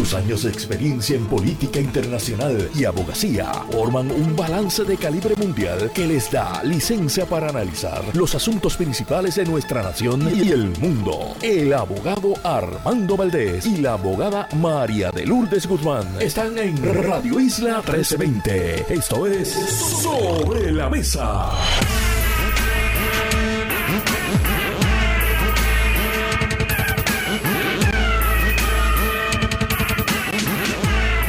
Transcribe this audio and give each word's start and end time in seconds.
Sus 0.00 0.14
años 0.14 0.44
de 0.44 0.50
experiencia 0.50 1.14
en 1.14 1.26
política 1.26 1.78
internacional 1.78 2.70
y 2.74 2.86
abogacía 2.86 3.52
forman 3.70 4.10
un 4.10 4.34
balance 4.34 4.82
de 4.84 4.96
calibre 4.96 5.36
mundial 5.36 5.90
que 5.94 6.06
les 6.06 6.30
da 6.30 6.62
licencia 6.64 7.26
para 7.26 7.50
analizar 7.50 8.02
los 8.14 8.34
asuntos 8.34 8.78
principales 8.78 9.34
de 9.34 9.44
nuestra 9.44 9.82
nación 9.82 10.26
y 10.34 10.52
el 10.52 10.70
mundo. 10.78 11.36
El 11.42 11.74
abogado 11.74 12.32
Armando 12.42 13.14
Valdés 13.14 13.66
y 13.66 13.76
la 13.76 13.92
abogada 13.92 14.48
María 14.56 15.10
de 15.10 15.26
Lourdes 15.26 15.66
Guzmán 15.66 16.06
están 16.18 16.56
en 16.56 16.82
Radio 17.04 17.38
Isla 17.38 17.82
1320. 17.82 18.94
Esto 18.94 19.26
es 19.26 19.50
Sobre 19.50 20.72
la 20.72 20.88
Mesa. 20.88 21.50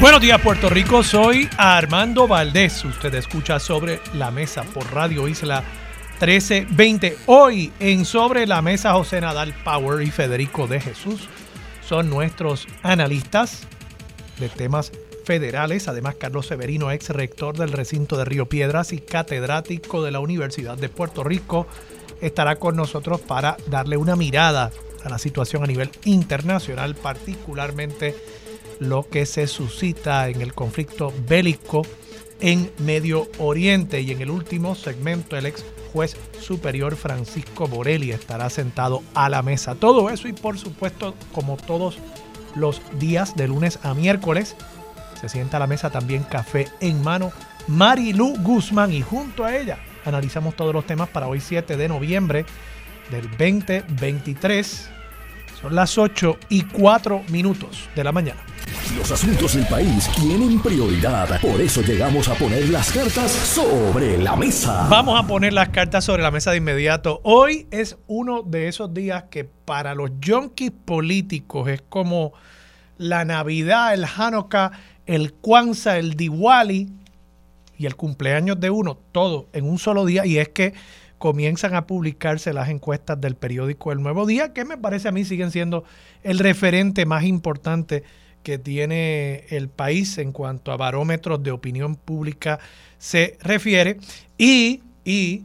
Buenos 0.02 0.20
días 0.20 0.41
Puerto 0.41 0.68
Rico, 0.68 1.04
soy 1.04 1.47
Armando 1.60 2.28
Valdés. 2.28 2.83
Usted 2.83 3.14
escucha 3.14 3.60
sobre 3.60 4.01
la 4.15 4.32
mesa 4.32 4.64
por 4.64 4.91
Radio 4.91 5.27
Isla 5.27 5.64
1320. 6.19 7.18
Hoy 7.27 7.71
en 7.79 8.04
Sobre 8.04 8.47
la 8.47 8.64
Mesa 8.64 8.93
José 8.93 9.21
Nadal 9.21 9.54
Power 9.64 10.01
y 10.01 10.10
Federico 10.10 10.65
de 10.65 10.82
Jesús 10.82 11.29
son 11.87 12.10
nuestros 12.10 12.68
analistas 12.82 13.61
de 14.39 14.50
temas 14.50 14.91
federales. 15.24 15.87
Además, 15.87 16.15
Carlos 16.15 16.47
Severino, 16.47 16.89
ex 16.89 17.10
rector 17.10 17.55
del 17.55 17.71
recinto 17.71 18.18
de 18.18 18.25
Río 18.25 18.47
Piedras 18.49 18.93
y 18.93 18.97
catedrático 19.02 20.02
de 20.02 20.10
la 20.10 20.19
Universidad 20.19 20.79
de 20.79 20.89
Puerto 20.89 21.24
Rico, 21.24 21.68
estará 22.21 22.55
con 22.55 22.75
nosotros 22.75 23.21
para 23.21 23.55
darle 23.68 23.97
una 23.97 24.15
mirada 24.15 24.71
a 25.05 25.10
la 25.10 25.19
situación 25.19 25.63
a 25.63 25.68
nivel 25.68 25.91
internacional, 26.05 26.96
particularmente 26.96 28.15
lo 28.81 29.07
que 29.07 29.27
se 29.27 29.45
suscita 29.45 30.27
en 30.27 30.41
el 30.41 30.55
conflicto 30.55 31.13
bélico 31.27 31.83
en 32.39 32.71
Medio 32.79 33.27
Oriente. 33.38 34.01
Y 34.01 34.09
en 34.09 34.21
el 34.21 34.31
último 34.31 34.73
segmento, 34.73 35.38
el 35.38 35.45
ex 35.45 35.63
juez 35.93 36.17
superior 36.39 36.95
Francisco 36.95 37.67
Borelli 37.67 38.11
estará 38.11 38.49
sentado 38.49 39.03
a 39.13 39.29
la 39.29 39.43
mesa. 39.43 39.75
Todo 39.75 40.09
eso 40.09 40.27
y 40.27 40.33
por 40.33 40.57
supuesto, 40.57 41.13
como 41.31 41.57
todos 41.57 41.99
los 42.55 42.81
días 42.99 43.35
de 43.35 43.47
lunes 43.47 43.77
a 43.83 43.93
miércoles, 43.93 44.55
se 45.19 45.29
sienta 45.29 45.57
a 45.57 45.59
la 45.59 45.67
mesa 45.67 45.91
también 45.91 46.23
café 46.23 46.67
en 46.79 47.03
mano 47.03 47.31
Marilu 47.67 48.35
Guzmán 48.39 48.91
y 48.91 49.03
junto 49.03 49.45
a 49.45 49.55
ella 49.55 49.77
analizamos 50.05 50.55
todos 50.55 50.73
los 50.73 50.88
temas 50.88 51.09
para 51.09 51.27
hoy 51.27 51.39
7 51.39 51.77
de 51.77 51.88
noviembre 51.88 52.45
del 53.11 53.29
2023. 53.29 55.00
Son 55.61 55.75
las 55.75 55.95
8 55.95 56.37
y 56.49 56.63
4 56.63 57.23
minutos 57.29 57.87
de 57.95 58.03
la 58.03 58.11
mañana. 58.11 58.41
Los 58.97 59.11
asuntos 59.11 59.53
del 59.53 59.67
país 59.67 60.09
tienen 60.15 60.59
prioridad. 60.59 61.39
Por 61.39 61.61
eso 61.61 61.81
llegamos 61.81 62.27
a 62.29 62.33
poner 62.33 62.67
las 62.69 62.91
cartas 62.91 63.31
sobre 63.31 64.17
la 64.17 64.35
mesa. 64.35 64.87
Vamos 64.89 65.19
a 65.19 65.27
poner 65.27 65.53
las 65.53 65.69
cartas 65.69 66.03
sobre 66.03 66.23
la 66.23 66.31
mesa 66.31 66.49
de 66.49 66.57
inmediato. 66.57 67.21
Hoy 67.23 67.67
es 67.69 67.97
uno 68.07 68.41
de 68.41 68.69
esos 68.69 68.91
días 68.91 69.25
que 69.29 69.43
para 69.43 69.93
los 69.93 70.09
yonkis 70.19 70.71
políticos 70.71 71.69
es 71.69 71.83
como 71.87 72.33
la 72.97 73.23
Navidad, 73.23 73.93
el 73.93 74.05
Hanukkah, 74.05 74.71
el 75.05 75.33
Kwanzaa, 75.33 75.99
el 75.99 76.15
Diwali 76.15 76.89
y 77.77 77.85
el 77.85 77.95
cumpleaños 77.95 78.59
de 78.59 78.71
uno, 78.71 78.97
todo 79.11 79.47
en 79.53 79.69
un 79.69 79.77
solo 79.77 80.05
día. 80.05 80.25
Y 80.25 80.39
es 80.39 80.49
que 80.49 80.73
comienzan 81.22 81.75
a 81.75 81.86
publicarse 81.86 82.52
las 82.52 82.67
encuestas 82.69 83.22
del 83.22 83.36
periódico 83.36 83.91
El 83.91 84.02
Nuevo 84.02 84.25
Día, 84.25 84.53
que 84.53 84.66
me 84.66 84.75
parece 84.75 85.08
a 85.08 85.11
mí 85.11 85.23
siguen 85.23 85.52
siendo 85.52 85.83
el 86.23 86.39
referente 86.39 87.05
más 87.05 87.25
importante 87.25 88.03
que 88.41 88.58
tiene 88.58 89.45
el 89.50 89.69
país 89.69 90.17
en 90.17 90.31
cuanto 90.31 90.72
a 90.72 90.78
barómetros 90.78 91.44
de 91.44 91.52
opinión 91.52 91.95
pública 91.95 92.58
se 92.97 93.38
refiere. 93.39 94.00
Y, 94.39 94.81
y 95.05 95.44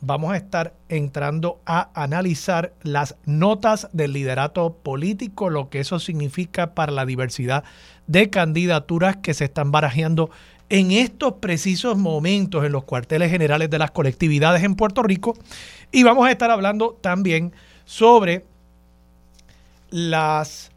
vamos 0.00 0.32
a 0.32 0.36
estar 0.36 0.74
entrando 0.88 1.60
a 1.66 1.90
analizar 1.94 2.72
las 2.82 3.14
notas 3.26 3.88
del 3.92 4.12
liderato 4.12 4.74
político, 4.74 5.50
lo 5.50 5.70
que 5.70 5.78
eso 5.78 6.00
significa 6.00 6.74
para 6.74 6.90
la 6.90 7.06
diversidad 7.06 7.62
de 8.08 8.28
candidaturas 8.28 9.18
que 9.18 9.34
se 9.34 9.44
están 9.44 9.70
barajeando 9.70 10.30
en 10.70 10.92
estos 10.92 11.34
precisos 11.34 11.98
momentos 11.98 12.64
en 12.64 12.72
los 12.72 12.84
cuarteles 12.84 13.30
generales 13.30 13.68
de 13.68 13.78
las 13.78 13.90
colectividades 13.90 14.62
en 14.62 14.76
Puerto 14.76 15.02
Rico. 15.02 15.36
Y 15.92 16.04
vamos 16.04 16.26
a 16.26 16.30
estar 16.30 16.50
hablando 16.50 16.96
también 17.00 17.52
sobre 17.84 18.46
las 19.90 20.70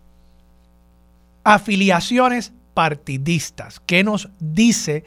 afiliaciones 1.43 2.51
partidistas. 2.73 3.79
¿Qué 3.85 4.03
nos 4.03 4.29
dice 4.39 5.05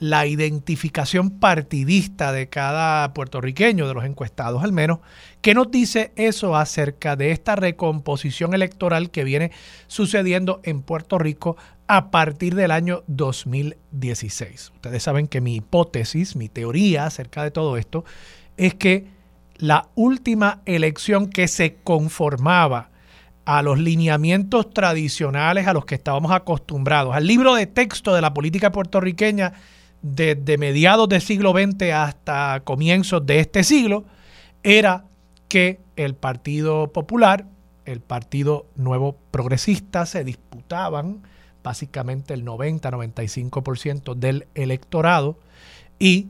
la 0.00 0.26
identificación 0.26 1.30
partidista 1.30 2.32
de 2.32 2.48
cada 2.48 3.14
puertorriqueño, 3.14 3.86
de 3.86 3.94
los 3.94 4.04
encuestados 4.04 4.64
al 4.64 4.72
menos? 4.72 4.98
¿Qué 5.44 5.52
nos 5.52 5.70
dice 5.70 6.10
eso 6.16 6.56
acerca 6.56 7.16
de 7.16 7.30
esta 7.30 7.54
recomposición 7.54 8.54
electoral 8.54 9.10
que 9.10 9.24
viene 9.24 9.50
sucediendo 9.88 10.62
en 10.62 10.80
Puerto 10.80 11.18
Rico 11.18 11.58
a 11.86 12.10
partir 12.10 12.54
del 12.54 12.70
año 12.70 13.04
2016? 13.08 14.72
Ustedes 14.76 15.02
saben 15.02 15.28
que 15.28 15.42
mi 15.42 15.56
hipótesis, 15.56 16.34
mi 16.34 16.48
teoría 16.48 17.04
acerca 17.04 17.42
de 17.42 17.50
todo 17.50 17.76
esto 17.76 18.06
es 18.56 18.72
que 18.72 19.08
la 19.58 19.90
última 19.96 20.62
elección 20.64 21.28
que 21.28 21.46
se 21.46 21.74
conformaba 21.74 22.88
a 23.44 23.60
los 23.60 23.78
lineamientos 23.78 24.70
tradicionales 24.70 25.66
a 25.66 25.74
los 25.74 25.84
que 25.84 25.96
estábamos 25.96 26.32
acostumbrados, 26.32 27.14
al 27.14 27.26
libro 27.26 27.54
de 27.54 27.66
texto 27.66 28.14
de 28.14 28.22
la 28.22 28.32
política 28.32 28.72
puertorriqueña 28.72 29.52
desde 30.00 30.56
mediados 30.56 31.06
del 31.10 31.20
siglo 31.20 31.52
XX 31.52 31.92
hasta 31.92 32.62
comienzos 32.64 33.26
de 33.26 33.40
este 33.40 33.62
siglo, 33.62 34.06
era 34.62 35.04
que 35.54 35.78
el 35.94 36.16
Partido 36.16 36.92
Popular, 36.92 37.46
el 37.84 38.00
Partido 38.00 38.66
Nuevo 38.74 39.16
Progresista 39.30 40.04
se 40.04 40.24
disputaban 40.24 41.22
básicamente 41.62 42.34
el 42.34 42.44
90-95% 42.44 44.16
del 44.16 44.48
electorado 44.56 45.38
y 46.00 46.26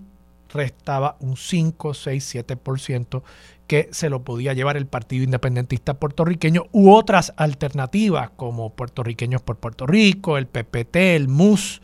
restaba 0.51 1.17
un 1.21 1.39
5, 1.39 1.95
6, 1.95 2.35
7% 2.35 3.23
que 3.67 3.89
se 3.93 4.11
lo 4.11 4.25
podía 4.25 4.53
llevar 4.53 4.77
el 4.77 4.87
Partido 4.87 5.25
Independentista 5.25 5.95
puertorriqueño 5.95 6.67
u 6.73 6.93
otras 6.93 7.33
alternativas 7.39 8.29
como 8.37 8.75
Puertorriqueños 8.75 9.41
por 9.41 9.57
Puerto 9.57 9.87
Rico, 9.87 10.37
el 10.37 10.49
PPT, 10.49 10.97
el 10.97 11.29
MUS 11.29 11.81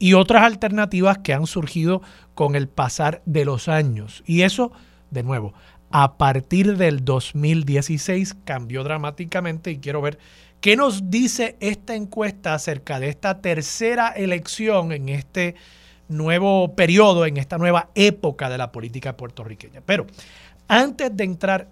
y 0.00 0.14
otras 0.14 0.42
alternativas 0.42 1.18
que 1.18 1.34
han 1.34 1.46
surgido 1.46 2.02
con 2.34 2.56
el 2.56 2.68
pasar 2.68 3.22
de 3.26 3.44
los 3.44 3.68
años. 3.68 4.24
Y 4.26 4.42
eso, 4.42 4.72
de 5.12 5.22
nuevo, 5.22 5.54
a 5.90 6.16
partir 6.16 6.76
del 6.76 7.04
2016 7.04 8.36
cambió 8.44 8.84
dramáticamente 8.84 9.72
y 9.72 9.78
quiero 9.78 10.00
ver 10.00 10.18
qué 10.60 10.76
nos 10.76 11.10
dice 11.10 11.56
esta 11.60 11.94
encuesta 11.94 12.54
acerca 12.54 13.00
de 13.00 13.08
esta 13.08 13.40
tercera 13.40 14.08
elección 14.08 14.92
en 14.92 15.08
este 15.08 15.56
nuevo 16.08 16.74
periodo, 16.74 17.26
en 17.26 17.36
esta 17.36 17.58
nueva 17.58 17.90
época 17.94 18.48
de 18.48 18.58
la 18.58 18.72
política 18.72 19.16
puertorriqueña. 19.16 19.80
Pero 19.84 20.06
antes 20.68 21.16
de 21.16 21.24
entrar 21.24 21.68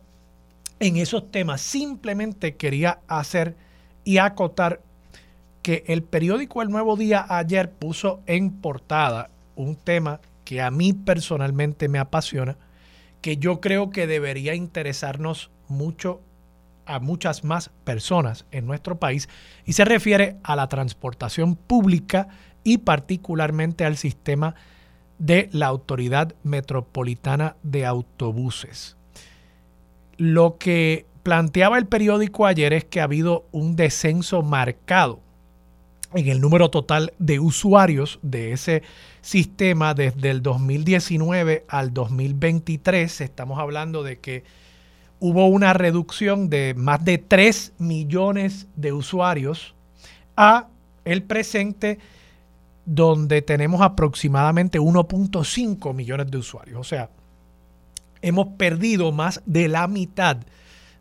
en 0.80 0.96
esos 0.96 1.30
temas, 1.30 1.60
simplemente 1.60 2.56
quería 2.56 3.00
hacer 3.08 3.56
y 4.04 4.18
acotar 4.18 4.80
que 5.62 5.84
el 5.86 6.02
periódico 6.02 6.62
El 6.62 6.70
Nuevo 6.70 6.96
Día 6.96 7.26
ayer 7.28 7.70
puso 7.70 8.20
en 8.26 8.50
portada 8.50 9.30
un 9.54 9.76
tema 9.76 10.20
que 10.44 10.62
a 10.62 10.70
mí 10.70 10.92
personalmente 10.92 11.88
me 11.88 11.98
apasiona, 11.98 12.56
que 13.20 13.36
yo 13.36 13.60
creo 13.60 13.90
que 13.90 14.06
debería 14.06 14.54
interesarnos 14.54 15.50
mucho 15.68 16.20
a 16.86 17.00
muchas 17.00 17.44
más 17.44 17.70
personas 17.84 18.46
en 18.50 18.66
nuestro 18.66 18.98
país 18.98 19.28
y 19.66 19.74
se 19.74 19.84
refiere 19.84 20.36
a 20.42 20.56
la 20.56 20.68
transportación 20.68 21.54
pública 21.54 22.28
y 22.64 22.78
particularmente 22.78 23.84
al 23.84 23.96
sistema 23.96 24.54
de 25.18 25.50
la 25.52 25.66
Autoridad 25.66 26.34
Metropolitana 26.42 27.56
de 27.62 27.84
Autobuses. 27.84 28.96
Lo 30.16 30.56
que 30.58 31.06
planteaba 31.22 31.76
el 31.78 31.86
periódico 31.86 32.46
ayer 32.46 32.72
es 32.72 32.84
que 32.84 33.00
ha 33.00 33.04
habido 33.04 33.46
un 33.52 33.76
descenso 33.76 34.42
marcado 34.42 35.20
en 36.14 36.28
el 36.28 36.40
número 36.40 36.70
total 36.70 37.12
de 37.18 37.38
usuarios 37.38 38.18
de 38.22 38.52
ese 38.52 38.82
sistema 39.20 39.94
desde 39.94 40.30
el 40.30 40.42
2019 40.42 41.66
al 41.68 41.92
2023. 41.92 43.20
Estamos 43.20 43.58
hablando 43.58 44.02
de 44.02 44.18
que 44.18 44.44
hubo 45.20 45.46
una 45.48 45.72
reducción 45.72 46.48
de 46.48 46.74
más 46.74 47.04
de 47.04 47.18
3 47.18 47.74
millones 47.78 48.68
de 48.76 48.92
usuarios 48.92 49.74
a 50.36 50.68
el 51.04 51.22
presente 51.22 51.98
donde 52.86 53.42
tenemos 53.42 53.82
aproximadamente 53.82 54.80
1.5 54.80 55.94
millones 55.94 56.30
de 56.30 56.38
usuarios. 56.38 56.80
O 56.80 56.84
sea, 56.84 57.10
hemos 58.22 58.48
perdido 58.56 59.12
más 59.12 59.42
de 59.44 59.68
la 59.68 59.86
mitad 59.88 60.38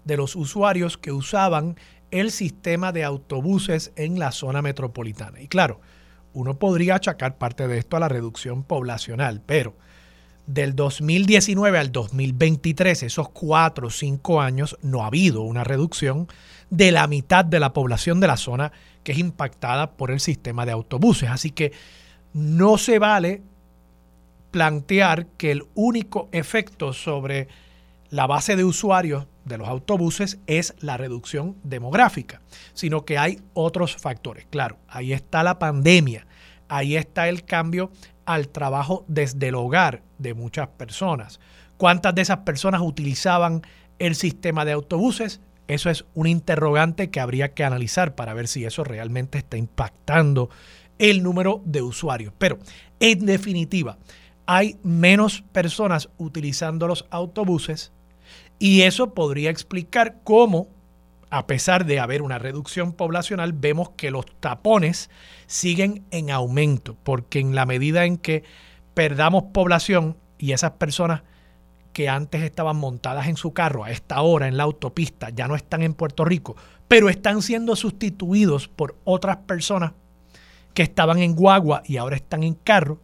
de 0.03 0.17
los 0.17 0.35
usuarios 0.35 0.97
que 0.97 1.11
usaban 1.11 1.77
el 2.11 2.31
sistema 2.31 2.91
de 2.91 3.03
autobuses 3.03 3.91
en 3.95 4.19
la 4.19 4.31
zona 4.31 4.61
metropolitana. 4.61 5.41
Y 5.41 5.47
claro, 5.47 5.79
uno 6.33 6.59
podría 6.59 6.95
achacar 6.95 7.37
parte 7.37 7.67
de 7.67 7.77
esto 7.77 7.97
a 7.97 7.99
la 7.99 8.09
reducción 8.09 8.63
poblacional, 8.63 9.41
pero 9.45 9.75
del 10.45 10.75
2019 10.75 11.77
al 11.77 11.91
2023, 11.91 13.03
esos 13.03 13.29
cuatro 13.29 13.87
o 13.87 13.91
cinco 13.91 14.39
años, 14.39 14.77
no 14.81 15.03
ha 15.03 15.07
habido 15.07 15.41
una 15.41 15.63
reducción 15.63 16.27
de 16.69 16.91
la 16.91 17.07
mitad 17.07 17.43
de 17.43 17.59
la 17.59 17.73
población 17.73 18.19
de 18.19 18.27
la 18.27 18.37
zona 18.37 18.71
que 19.03 19.11
es 19.11 19.17
impactada 19.17 19.91
por 19.91 20.11
el 20.11 20.19
sistema 20.19 20.65
de 20.65 20.71
autobuses. 20.71 21.29
Así 21.29 21.51
que 21.51 21.73
no 22.33 22.77
se 22.77 22.99
vale 22.99 23.41
plantear 24.51 25.27
que 25.37 25.51
el 25.51 25.65
único 25.75 26.29
efecto 26.31 26.93
sobre 26.93 27.47
la 28.09 28.27
base 28.27 28.55
de 28.55 28.63
usuarios 28.63 29.27
de 29.45 29.57
los 29.57 29.67
autobuses 29.67 30.39
es 30.47 30.75
la 30.79 30.97
reducción 30.97 31.55
demográfica, 31.63 32.41
sino 32.73 33.05
que 33.05 33.17
hay 33.17 33.39
otros 33.53 33.95
factores. 33.97 34.45
Claro, 34.49 34.77
ahí 34.87 35.13
está 35.13 35.43
la 35.43 35.59
pandemia, 35.59 36.27
ahí 36.67 36.95
está 36.95 37.29
el 37.29 37.43
cambio 37.43 37.91
al 38.25 38.49
trabajo 38.49 39.05
desde 39.07 39.47
el 39.47 39.55
hogar 39.55 40.03
de 40.17 40.33
muchas 40.33 40.67
personas. 40.67 41.39
¿Cuántas 41.77 42.15
de 42.15 42.21
esas 42.21 42.39
personas 42.39 42.81
utilizaban 42.81 43.61
el 43.99 44.15
sistema 44.15 44.65
de 44.65 44.73
autobuses? 44.73 45.41
Eso 45.67 45.89
es 45.89 46.05
un 46.13 46.27
interrogante 46.27 47.09
que 47.09 47.19
habría 47.19 47.53
que 47.53 47.63
analizar 47.63 48.15
para 48.15 48.33
ver 48.33 48.47
si 48.47 48.65
eso 48.65 48.83
realmente 48.83 49.37
está 49.37 49.57
impactando 49.57 50.49
el 50.97 51.23
número 51.23 51.61
de 51.65 51.81
usuarios. 51.81 52.33
Pero 52.37 52.57
en 52.99 53.25
definitiva, 53.25 53.97
hay 54.45 54.77
menos 54.81 55.43
personas 55.51 56.09
utilizando 56.17 56.87
los 56.87 57.05
autobuses 57.11 57.91
y 58.59 58.81
eso 58.81 59.13
podría 59.13 59.49
explicar 59.49 60.17
cómo, 60.23 60.67
a 61.29 61.47
pesar 61.47 61.85
de 61.85 61.99
haber 61.99 62.21
una 62.21 62.39
reducción 62.39 62.93
poblacional, 62.93 63.53
vemos 63.53 63.91
que 63.91 64.11
los 64.11 64.25
tapones 64.39 65.09
siguen 65.45 66.05
en 66.11 66.31
aumento, 66.31 66.97
porque 67.03 67.39
en 67.39 67.55
la 67.55 67.65
medida 67.65 68.05
en 68.05 68.17
que 68.17 68.43
perdamos 68.93 69.45
población 69.53 70.17
y 70.37 70.53
esas 70.53 70.71
personas 70.71 71.21
que 71.93 72.09
antes 72.09 72.43
estaban 72.43 72.77
montadas 72.77 73.27
en 73.27 73.37
su 73.37 73.53
carro 73.53 73.83
a 73.83 73.91
esta 73.91 74.21
hora 74.21 74.47
en 74.47 74.55
la 74.55 74.63
autopista 74.63 75.31
ya 75.31 75.47
no 75.47 75.55
están 75.55 75.81
en 75.81 75.95
Puerto 75.95 76.25
Rico, 76.25 76.55
pero 76.87 77.09
están 77.09 77.41
siendo 77.41 77.75
sustituidos 77.75 78.67
por 78.67 78.95
otras 79.03 79.37
personas 79.37 79.93
que 80.75 80.83
estaban 80.83 81.17
en 81.17 81.35
guagua 81.35 81.81
y 81.85 81.97
ahora 81.97 82.15
están 82.15 82.43
en 82.43 82.53
carro, 82.53 82.99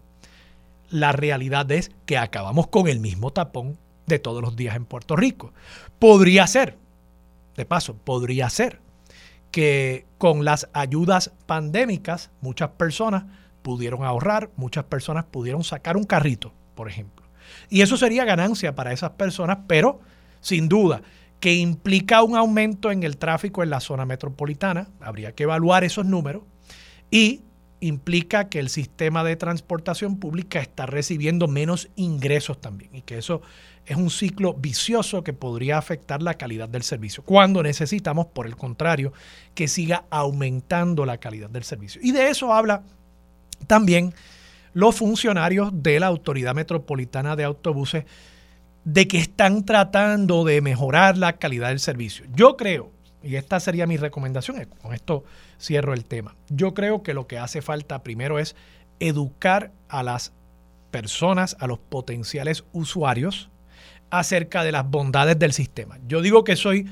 la 0.89 1.11
realidad 1.11 1.71
es 1.71 1.89
que 2.05 2.19
acabamos 2.19 2.67
con 2.67 2.87
el 2.87 2.99
mismo 2.99 3.31
tapón 3.31 3.79
de 4.07 4.19
todos 4.19 4.41
los 4.41 4.55
días 4.55 4.75
en 4.75 4.85
Puerto 4.85 5.15
Rico. 5.15 5.53
Podría 5.99 6.47
ser, 6.47 6.77
de 7.55 7.65
paso, 7.65 7.95
podría 7.95 8.49
ser 8.49 8.79
que 9.51 10.05
con 10.17 10.45
las 10.45 10.67
ayudas 10.73 11.31
pandémicas 11.45 12.31
muchas 12.41 12.71
personas 12.71 13.25
pudieron 13.61 14.03
ahorrar, 14.03 14.49
muchas 14.55 14.85
personas 14.85 15.25
pudieron 15.25 15.63
sacar 15.63 15.95
un 15.95 16.03
carrito, 16.03 16.53
por 16.75 16.89
ejemplo. 16.89 17.25
Y 17.69 17.81
eso 17.81 17.97
sería 17.97 18.25
ganancia 18.25 18.75
para 18.75 18.93
esas 18.93 19.11
personas, 19.11 19.59
pero 19.67 19.99
sin 20.41 20.67
duda 20.67 21.01
que 21.39 21.55
implica 21.55 22.23
un 22.23 22.37
aumento 22.37 22.89
en 22.89 23.03
el 23.03 23.17
tráfico 23.17 23.63
en 23.63 23.69
la 23.69 23.81
zona 23.81 24.05
metropolitana, 24.05 24.87
habría 25.01 25.33
que 25.33 25.43
evaluar 25.43 25.83
esos 25.83 26.05
números, 26.05 26.43
y 27.11 27.41
implica 27.81 28.47
que 28.47 28.59
el 28.59 28.69
sistema 28.69 29.25
de 29.25 29.35
transportación 29.35 30.17
pública 30.17 30.61
está 30.61 30.85
recibiendo 30.85 31.49
menos 31.49 31.89
ingresos 31.97 32.61
también, 32.61 32.95
y 32.95 33.01
que 33.01 33.17
eso 33.17 33.41
es 33.85 33.97
un 33.97 34.09
ciclo 34.09 34.53
vicioso 34.53 35.23
que 35.23 35.33
podría 35.33 35.77
afectar 35.77 36.21
la 36.21 36.35
calidad 36.35 36.69
del 36.69 36.83
servicio, 36.83 37.23
cuando 37.23 37.61
necesitamos, 37.63 38.27
por 38.27 38.45
el 38.45 38.55
contrario, 38.55 39.13
que 39.55 39.67
siga 39.67 40.05
aumentando 40.09 41.05
la 41.05 41.17
calidad 41.17 41.49
del 41.49 41.63
servicio. 41.63 42.01
Y 42.03 42.11
de 42.11 42.29
eso 42.29 42.53
habla 42.53 42.83
también 43.67 44.13
los 44.73 44.95
funcionarios 44.95 45.71
de 45.73 45.99
la 45.99 46.07
Autoridad 46.07 46.55
Metropolitana 46.55 47.35
de 47.35 47.43
Autobuses, 47.43 48.05
de 48.85 49.07
que 49.07 49.17
están 49.17 49.65
tratando 49.65 50.43
de 50.43 50.61
mejorar 50.61 51.17
la 51.17 51.33
calidad 51.33 51.69
del 51.69 51.79
servicio. 51.79 52.25
Yo 52.35 52.57
creo, 52.57 52.91
y 53.21 53.35
esta 53.35 53.59
sería 53.59 53.87
mi 53.87 53.97
recomendación, 53.97 54.61
eh, 54.61 54.67
con 54.81 54.93
esto 54.93 55.23
cierro 55.59 55.93
el 55.93 56.05
tema, 56.05 56.35
yo 56.49 56.73
creo 56.73 57.03
que 57.03 57.13
lo 57.13 57.27
que 57.27 57.37
hace 57.37 57.61
falta 57.61 58.03
primero 58.03 58.39
es 58.39 58.55
educar 58.99 59.71
a 59.87 60.03
las 60.03 60.33
personas, 60.91 61.55
a 61.59 61.67
los 61.67 61.79
potenciales 61.79 62.65
usuarios, 62.73 63.49
acerca 64.13 64.63
de 64.63 64.71
las 64.71 64.87
bondades 64.87 65.39
del 65.39 65.53
sistema. 65.53 65.97
Yo 66.07 66.21
digo 66.21 66.43
que 66.43 66.55
soy 66.55 66.87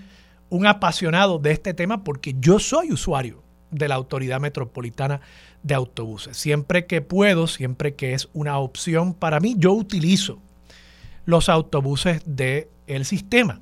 un 0.49 0.65
apasionado 0.65 1.37
de 1.37 1.51
este 1.51 1.75
tema 1.75 2.03
porque 2.03 2.35
yo 2.39 2.57
soy 2.57 2.91
usuario 2.91 3.43
de 3.69 3.87
la 3.87 3.93
Autoridad 3.93 4.41
Metropolitana 4.41 5.21
de 5.61 5.75
Autobuses. 5.75 6.35
Siempre 6.35 6.87
que 6.87 7.01
puedo, 7.01 7.45
siempre 7.45 7.93
que 7.93 8.15
es 8.15 8.27
una 8.33 8.57
opción 8.57 9.13
para 9.13 9.39
mí, 9.39 9.53
yo 9.59 9.71
utilizo 9.71 10.41
los 11.25 11.47
autobuses 11.47 12.23
del 12.25 12.69
el 12.87 13.05
sistema. 13.05 13.61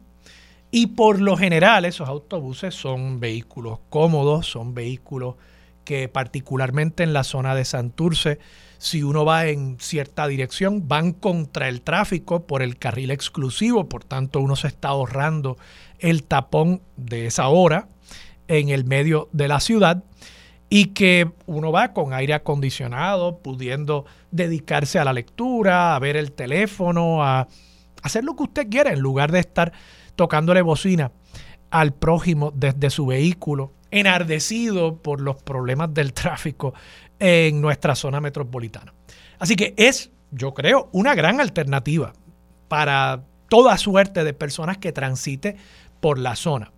Y 0.72 0.88
por 0.88 1.20
lo 1.20 1.36
general 1.36 1.84
esos 1.84 2.08
autobuses 2.08 2.74
son 2.74 3.20
vehículos 3.20 3.80
cómodos, 3.90 4.48
son 4.48 4.74
vehículos 4.74 5.36
que 5.84 6.08
particularmente 6.08 7.04
en 7.04 7.12
la 7.12 7.26
zona 7.26 7.56
de 7.56 7.66
Santurce 7.66 8.40
si 8.80 9.04
uno 9.04 9.26
va 9.26 9.48
en 9.48 9.78
cierta 9.80 10.26
dirección, 10.26 10.88
van 10.88 11.12
contra 11.12 11.68
el 11.68 11.82
tráfico 11.82 12.48
por 12.48 12.62
el 12.64 12.78
carril 12.78 13.12
exclusivo, 13.12 13.90
por 13.90 14.06
tanto 14.06 14.40
uno 14.40 14.56
se 14.56 14.68
está 14.68 14.88
ahorrando 14.88 15.58
el 16.00 16.24
tapón 16.24 16.82
de 16.96 17.28
esa 17.28 17.50
hora 17.50 17.90
en 18.48 18.70
el 18.70 18.86
medio 18.86 19.28
de 19.34 19.50
la 19.50 19.60
ciudad 19.60 20.04
y 20.70 20.88
que 20.88 21.30
uno 21.46 21.74
va 21.74 21.94
con 21.94 22.14
aire 22.14 22.34
acondicionado, 22.34 23.40
pudiendo 23.40 24.06
dedicarse 24.32 24.98
a 24.98 25.04
la 25.04 25.14
lectura, 25.14 25.96
a 25.96 26.00
ver 26.00 26.16
el 26.16 26.32
teléfono, 26.32 27.22
a 27.22 27.48
hacer 28.02 28.24
lo 28.24 28.38
que 28.38 28.44
usted 28.44 28.70
quiera 28.70 28.94
en 28.94 29.00
lugar 29.00 29.34
de 29.34 29.40
estar 29.40 29.74
tocándole 30.16 30.62
bocina 30.62 31.12
al 31.70 31.94
prójimo 31.94 32.54
desde 32.56 32.92
su 32.92 33.08
vehículo, 33.08 33.74
enardecido 33.92 35.02
por 35.02 35.20
los 35.20 35.42
problemas 35.44 35.94
del 35.94 36.14
tráfico 36.14 36.74
en 37.20 37.62
nuestra 37.62 37.96
zona 37.96 38.22
metropolitana. 38.22 38.94
Así 39.38 39.56
que 39.56 39.74
es, 39.78 40.12
yo 40.32 40.54
creo, 40.54 40.90
una 40.92 41.16
gran 41.16 41.40
alternativa 41.40 42.14
para 42.68 43.24
toda 43.50 43.78
suerte 43.78 44.24
de 44.24 44.34
personas 44.34 44.78
que 44.78 44.92
transite 44.92 45.58
por 46.00 46.18
la 46.20 46.36
zona. 46.36 46.72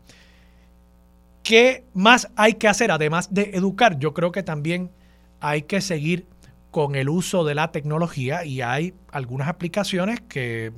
¿Qué 1.43 1.85
más 1.93 2.29
hay 2.35 2.53
que 2.53 2.67
hacer 2.67 2.91
además 2.91 3.33
de 3.33 3.51
educar? 3.53 3.99
Yo 3.99 4.13
creo 4.13 4.31
que 4.31 4.43
también 4.43 4.91
hay 5.39 5.63
que 5.63 5.81
seguir 5.81 6.27
con 6.69 6.95
el 6.95 7.09
uso 7.09 7.43
de 7.43 7.55
la 7.55 7.71
tecnología 7.71 8.45
y 8.45 8.61
hay 8.61 8.93
algunas 9.11 9.47
aplicaciones 9.49 10.21
que 10.21 10.71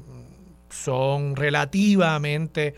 son 0.70 1.36
relativamente 1.36 2.76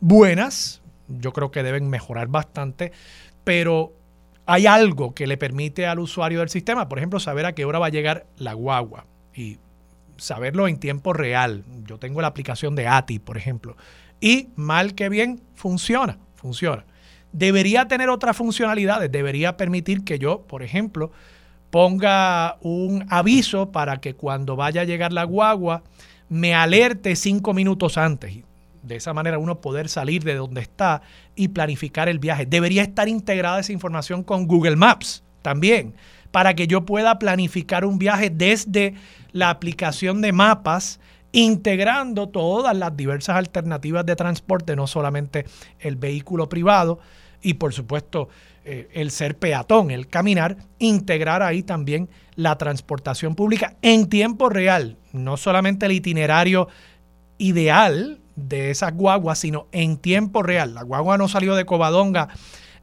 buenas, 0.00 0.82
yo 1.08 1.32
creo 1.32 1.50
que 1.50 1.62
deben 1.62 1.88
mejorar 1.88 2.28
bastante, 2.28 2.92
pero 3.42 3.92
hay 4.46 4.66
algo 4.66 5.14
que 5.14 5.26
le 5.26 5.36
permite 5.36 5.86
al 5.86 5.98
usuario 5.98 6.40
del 6.40 6.48
sistema, 6.48 6.88
por 6.88 6.98
ejemplo, 6.98 7.18
saber 7.20 7.46
a 7.46 7.54
qué 7.54 7.64
hora 7.64 7.78
va 7.78 7.86
a 7.86 7.90
llegar 7.90 8.26
la 8.36 8.52
guagua 8.52 9.06
y 9.34 9.58
saberlo 10.16 10.68
en 10.68 10.78
tiempo 10.78 11.12
real. 11.12 11.64
Yo 11.86 11.98
tengo 11.98 12.20
la 12.20 12.28
aplicación 12.28 12.74
de 12.74 12.86
ATI, 12.86 13.18
por 13.18 13.36
ejemplo, 13.36 13.76
y 14.20 14.48
mal 14.56 14.94
que 14.94 15.08
bien 15.08 15.40
funciona, 15.54 16.18
funciona. 16.34 16.84
Debería 17.32 17.88
tener 17.88 18.10
otras 18.10 18.36
funcionalidades, 18.36 19.10
debería 19.10 19.56
permitir 19.56 20.04
que 20.04 20.18
yo, 20.18 20.42
por 20.42 20.62
ejemplo, 20.62 21.10
ponga 21.70 22.58
un 22.60 23.04
aviso 23.10 23.72
para 23.72 23.96
que 23.96 24.14
cuando 24.14 24.54
vaya 24.54 24.82
a 24.82 24.84
llegar 24.84 25.12
la 25.12 25.24
guagua 25.24 25.82
me 26.28 26.54
alerte 26.54 27.16
cinco 27.16 27.54
minutos 27.54 27.98
antes 27.98 28.43
de 28.84 28.96
esa 28.96 29.12
manera 29.12 29.38
uno 29.38 29.60
poder 29.60 29.88
salir 29.88 30.22
de 30.24 30.34
donde 30.34 30.60
está 30.60 31.02
y 31.34 31.48
planificar 31.48 32.08
el 32.08 32.18
viaje. 32.18 32.46
Debería 32.46 32.82
estar 32.82 33.08
integrada 33.08 33.60
esa 33.60 33.72
información 33.72 34.22
con 34.22 34.46
Google 34.46 34.76
Maps 34.76 35.22
también, 35.42 35.94
para 36.30 36.54
que 36.54 36.66
yo 36.66 36.84
pueda 36.84 37.18
planificar 37.18 37.84
un 37.84 37.98
viaje 37.98 38.30
desde 38.30 38.94
la 39.32 39.50
aplicación 39.50 40.20
de 40.20 40.32
mapas, 40.32 41.00
integrando 41.32 42.28
todas 42.28 42.76
las 42.76 42.96
diversas 42.96 43.36
alternativas 43.36 44.06
de 44.06 44.16
transporte, 44.16 44.76
no 44.76 44.86
solamente 44.86 45.46
el 45.80 45.96
vehículo 45.96 46.48
privado 46.48 47.00
y 47.42 47.54
por 47.54 47.72
supuesto 47.72 48.28
eh, 48.64 48.88
el 48.94 49.10
ser 49.10 49.36
peatón, 49.36 49.90
el 49.90 50.06
caminar, 50.06 50.56
integrar 50.78 51.42
ahí 51.42 51.62
también 51.62 52.08
la 52.36 52.56
transportación 52.56 53.34
pública 53.34 53.76
en 53.82 54.08
tiempo 54.08 54.48
real, 54.48 54.96
no 55.12 55.36
solamente 55.36 55.86
el 55.86 55.92
itinerario 55.92 56.68
ideal 57.38 58.20
de 58.36 58.70
esas 58.70 58.94
guaguas, 58.94 59.38
sino 59.38 59.68
en 59.72 59.96
tiempo 59.96 60.42
real. 60.42 60.74
La 60.74 60.82
guagua 60.82 61.18
no 61.18 61.28
salió 61.28 61.54
de 61.54 61.64
Covadonga 61.64 62.28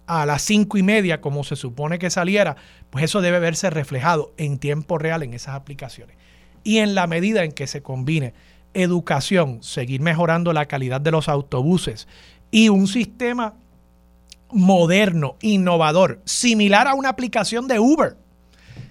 a 0.08 0.26
las 0.26 0.42
cinco 0.42 0.78
y 0.78 0.84
media 0.84 1.22
como 1.22 1.44
se 1.44 1.56
supone 1.56 2.00
que 2.00 2.10
saliera, 2.10 2.56
pues 2.90 3.06
eso 3.06 3.22
debe 3.22 3.40
verse 3.40 3.70
reflejado 3.70 4.34
en 4.38 4.58
tiempo 4.58 4.98
real 4.98 5.24
en 5.24 5.34
esas 5.34 5.56
aplicaciones. 5.56 6.18
Y 6.64 6.78
en 6.78 6.96
la 6.96 7.08
medida 7.08 7.44
en 7.44 7.52
que 7.52 7.68
se 7.68 7.82
combine 7.82 8.34
educación, 8.74 9.64
seguir 9.64 10.02
mejorando 10.02 10.54
la 10.54 10.66
calidad 10.66 11.02
de 11.02 11.12
los 11.12 11.28
autobuses 11.30 12.08
y 12.52 12.70
un 12.70 12.88
sistema 12.88 13.56
moderno, 14.52 15.38
innovador, 15.42 16.22
similar 16.26 16.88
a 16.88 16.94
una 16.94 17.10
aplicación 17.10 17.68
de 17.68 17.80
Uber, 17.80 18.18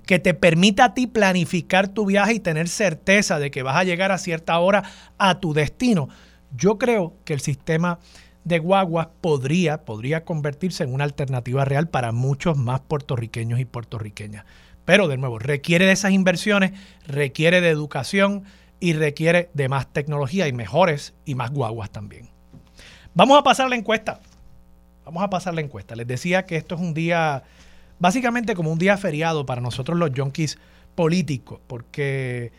que 0.06 0.18
te 0.18 0.34
permita 0.34 0.86
a 0.86 0.94
ti 0.94 1.06
planificar 1.06 1.88
tu 1.88 2.06
viaje 2.06 2.34
y 2.34 2.40
tener 2.40 2.68
certeza 2.68 3.38
de 3.38 3.50
que 3.50 3.62
vas 3.62 3.76
a 3.76 3.84
llegar 3.84 4.10
a 4.10 4.18
cierta 4.18 4.58
hora 4.58 4.84
a 5.18 5.38
tu 5.38 5.52
destino. 5.52 6.08
Yo 6.56 6.78
creo 6.78 7.14
que 7.24 7.32
el 7.32 7.40
sistema 7.40 7.98
de 8.44 8.58
guaguas 8.58 9.08
podría, 9.20 9.84
podría 9.84 10.24
convertirse 10.24 10.84
en 10.84 10.94
una 10.94 11.04
alternativa 11.04 11.64
real 11.64 11.88
para 11.88 12.12
muchos 12.12 12.56
más 12.56 12.80
puertorriqueños 12.80 13.60
y 13.60 13.64
puertorriqueñas. 13.64 14.44
Pero 14.84 15.08
de 15.08 15.18
nuevo, 15.18 15.38
requiere 15.38 15.86
de 15.86 15.92
esas 15.92 16.12
inversiones, 16.12 16.72
requiere 17.06 17.60
de 17.60 17.68
educación 17.68 18.44
y 18.80 18.94
requiere 18.94 19.50
de 19.54 19.68
más 19.68 19.92
tecnología 19.92 20.48
y 20.48 20.52
mejores 20.52 21.14
y 21.24 21.34
más 21.34 21.50
guaguas 21.50 21.90
también. 21.90 22.30
Vamos 23.14 23.38
a 23.38 23.42
pasar 23.42 23.68
la 23.68 23.76
encuesta. 23.76 24.20
Vamos 25.04 25.22
a 25.22 25.30
pasar 25.30 25.54
la 25.54 25.60
encuesta. 25.60 25.94
Les 25.96 26.06
decía 26.06 26.46
que 26.46 26.56
esto 26.56 26.76
es 26.76 26.80
un 26.80 26.94
día, 26.94 27.42
básicamente 27.98 28.54
como 28.54 28.72
un 28.72 28.78
día 28.78 28.96
feriado 28.96 29.44
para 29.44 29.60
nosotros 29.60 29.98
los 29.98 30.10
junkies 30.16 30.58
políticos, 30.94 31.60
porque 31.66 32.52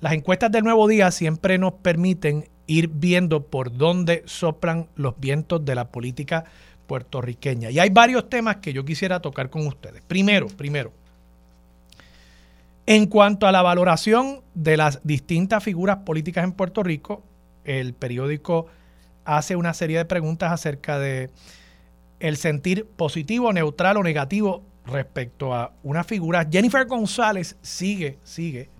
las 0.00 0.12
encuestas 0.12 0.50
del 0.50 0.64
nuevo 0.64 0.88
día 0.88 1.10
siempre 1.10 1.58
nos 1.58 1.74
permiten 1.74 2.48
ir 2.66 2.88
viendo 2.88 3.46
por 3.46 3.76
dónde 3.76 4.22
soplan 4.26 4.88
los 4.96 5.18
vientos 5.18 5.64
de 5.64 5.74
la 5.74 5.88
política 5.88 6.44
puertorriqueña. 6.86 7.70
Y 7.70 7.78
hay 7.78 7.90
varios 7.90 8.28
temas 8.28 8.56
que 8.56 8.72
yo 8.72 8.84
quisiera 8.84 9.20
tocar 9.20 9.50
con 9.50 9.66
ustedes. 9.66 10.02
Primero, 10.06 10.46
primero, 10.48 10.92
en 12.86 13.06
cuanto 13.06 13.46
a 13.46 13.52
la 13.52 13.62
valoración 13.62 14.42
de 14.54 14.76
las 14.76 15.00
distintas 15.04 15.62
figuras 15.62 15.98
políticas 15.98 16.44
en 16.44 16.52
Puerto 16.52 16.82
Rico, 16.82 17.22
el 17.64 17.94
periódico 17.94 18.66
hace 19.24 19.56
una 19.56 19.74
serie 19.74 19.98
de 19.98 20.04
preguntas 20.04 20.52
acerca 20.52 20.98
de 20.98 21.30
el 22.20 22.36
sentir 22.36 22.86
positivo, 22.86 23.52
neutral 23.52 23.96
o 23.96 24.02
negativo 24.02 24.62
respecto 24.86 25.52
a 25.52 25.72
una 25.82 26.04
figura. 26.04 26.46
Jennifer 26.50 26.86
González 26.86 27.56
sigue, 27.60 28.18
sigue 28.22 28.70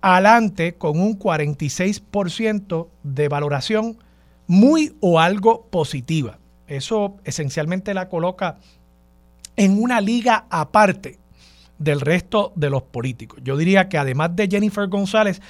adelante 0.00 0.74
con 0.74 1.00
un 1.00 1.18
46% 1.18 2.88
de 3.02 3.28
valoración 3.28 3.98
muy 4.46 4.96
o 5.00 5.20
algo 5.20 5.66
positiva. 5.66 6.38
Eso 6.66 7.16
esencialmente 7.24 7.94
la 7.94 8.08
coloca 8.08 8.58
en 9.56 9.82
una 9.82 10.00
liga 10.00 10.46
aparte 10.50 11.18
del 11.78 12.00
resto 12.00 12.52
de 12.56 12.70
los 12.70 12.82
políticos. 12.82 13.40
Yo 13.42 13.56
diría 13.56 13.88
que 13.88 13.98
además 13.98 14.36
de 14.36 14.48
Jennifer 14.48 14.86
González, 14.88 15.40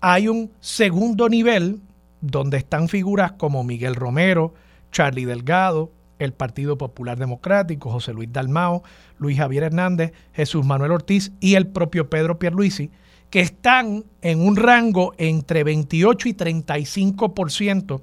hay 0.00 0.28
un 0.28 0.50
segundo 0.60 1.28
nivel 1.28 1.80
donde 2.20 2.56
están 2.56 2.88
figuras 2.88 3.32
como 3.32 3.64
Miguel 3.64 3.94
Romero, 3.94 4.54
Charlie 4.92 5.24
Delgado, 5.24 5.90
el 6.18 6.32
Partido 6.32 6.78
Popular 6.78 7.18
Democrático, 7.18 7.90
José 7.90 8.12
Luis 8.12 8.32
Dalmao, 8.32 8.82
Luis 9.18 9.36
Javier 9.36 9.64
Hernández, 9.64 10.12
Jesús 10.32 10.64
Manuel 10.64 10.92
Ortiz 10.92 11.32
y 11.40 11.54
el 11.54 11.66
propio 11.66 12.08
Pedro 12.08 12.38
Pierluisi, 12.38 12.90
que 13.34 13.40
están 13.40 14.04
en 14.22 14.46
un 14.46 14.54
rango 14.54 15.12
entre 15.18 15.64
28 15.64 16.28
y 16.28 16.34
35% 16.34 18.00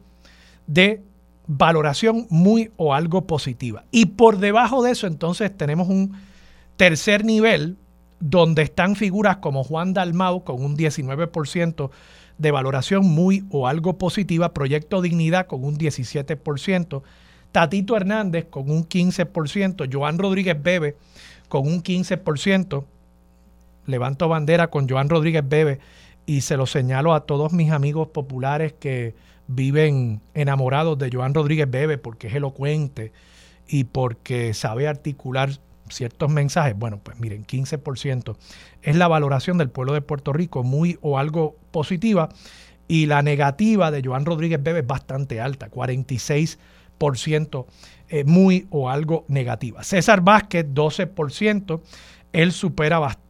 de 0.67 1.01
valoración 1.47 2.27
muy 2.29 2.71
o 2.75 2.93
algo 2.93 3.27
positiva. 3.27 3.85
Y 3.91 4.07
por 4.07 4.39
debajo 4.39 4.83
de 4.83 4.91
eso 4.91 5.07
entonces 5.07 5.55
tenemos 5.55 5.88
un 5.88 6.17
tercer 6.75 7.23
nivel 7.23 7.77
donde 8.19 8.63
están 8.63 8.97
figuras 8.97 9.38
como 9.38 9.63
Juan 9.63 9.93
Dalmau 9.93 10.43
con 10.43 10.61
un 10.61 10.75
19% 10.75 11.91
de 12.38 12.51
valoración 12.51 13.05
muy 13.05 13.45
o 13.51 13.69
algo 13.69 13.97
positiva, 13.97 14.53
Proyecto 14.53 15.01
Dignidad 15.01 15.47
con 15.47 15.63
un 15.63 15.77
17%, 15.77 17.03
Tatito 17.53 17.95
Hernández 17.95 18.47
con 18.50 18.69
un 18.69 18.85
15%, 18.85 19.88
Joan 19.89 20.19
Rodríguez 20.19 20.61
Bebe 20.61 20.97
con 21.47 21.67
un 21.67 21.81
15%, 21.81 22.83
levanto 23.85 24.27
bandera 24.27 24.69
con 24.69 24.88
Joan 24.88 25.09
Rodríguez 25.09 25.43
Bebe 25.47 25.79
y 26.25 26.41
se 26.41 26.57
lo 26.57 26.65
señalo 26.65 27.13
a 27.13 27.25
todos 27.25 27.53
mis 27.53 27.71
amigos 27.71 28.09
populares 28.09 28.73
que 28.73 29.15
viven 29.47 30.21
enamorados 30.33 30.97
de 30.97 31.09
Joan 31.11 31.33
Rodríguez 31.33 31.69
Bebe 31.69 31.97
porque 31.97 32.27
es 32.27 32.35
elocuente 32.35 33.11
y 33.67 33.85
porque 33.85 34.53
sabe 34.53 34.88
articular 34.88 35.50
ciertos 35.89 36.29
mensajes. 36.29 36.77
Bueno, 36.77 37.00
pues 37.03 37.19
miren, 37.19 37.45
15% 37.45 38.35
es 38.81 38.95
la 38.95 39.07
valoración 39.07 39.57
del 39.57 39.69
pueblo 39.69 39.93
de 39.93 40.01
Puerto 40.01 40.33
Rico, 40.33 40.63
muy 40.63 40.97
o 41.01 41.17
algo 41.17 41.55
positiva, 41.71 42.29
y 42.88 43.05
la 43.05 43.21
negativa 43.21 43.91
de 43.91 44.01
Joan 44.03 44.25
Rodríguez 44.25 44.61
Bebe 44.61 44.79
es 44.79 44.88
bastante 44.88 45.39
alta, 45.39 45.69
46% 45.69 47.65
eh, 48.09 48.23
muy 48.25 48.67
o 48.69 48.89
algo 48.89 49.25
negativa. 49.27 49.83
César 49.83 50.21
Vázquez, 50.21 50.65
12%, 50.67 51.81
él 52.33 52.51
supera 52.51 53.00
bastante 53.00 53.21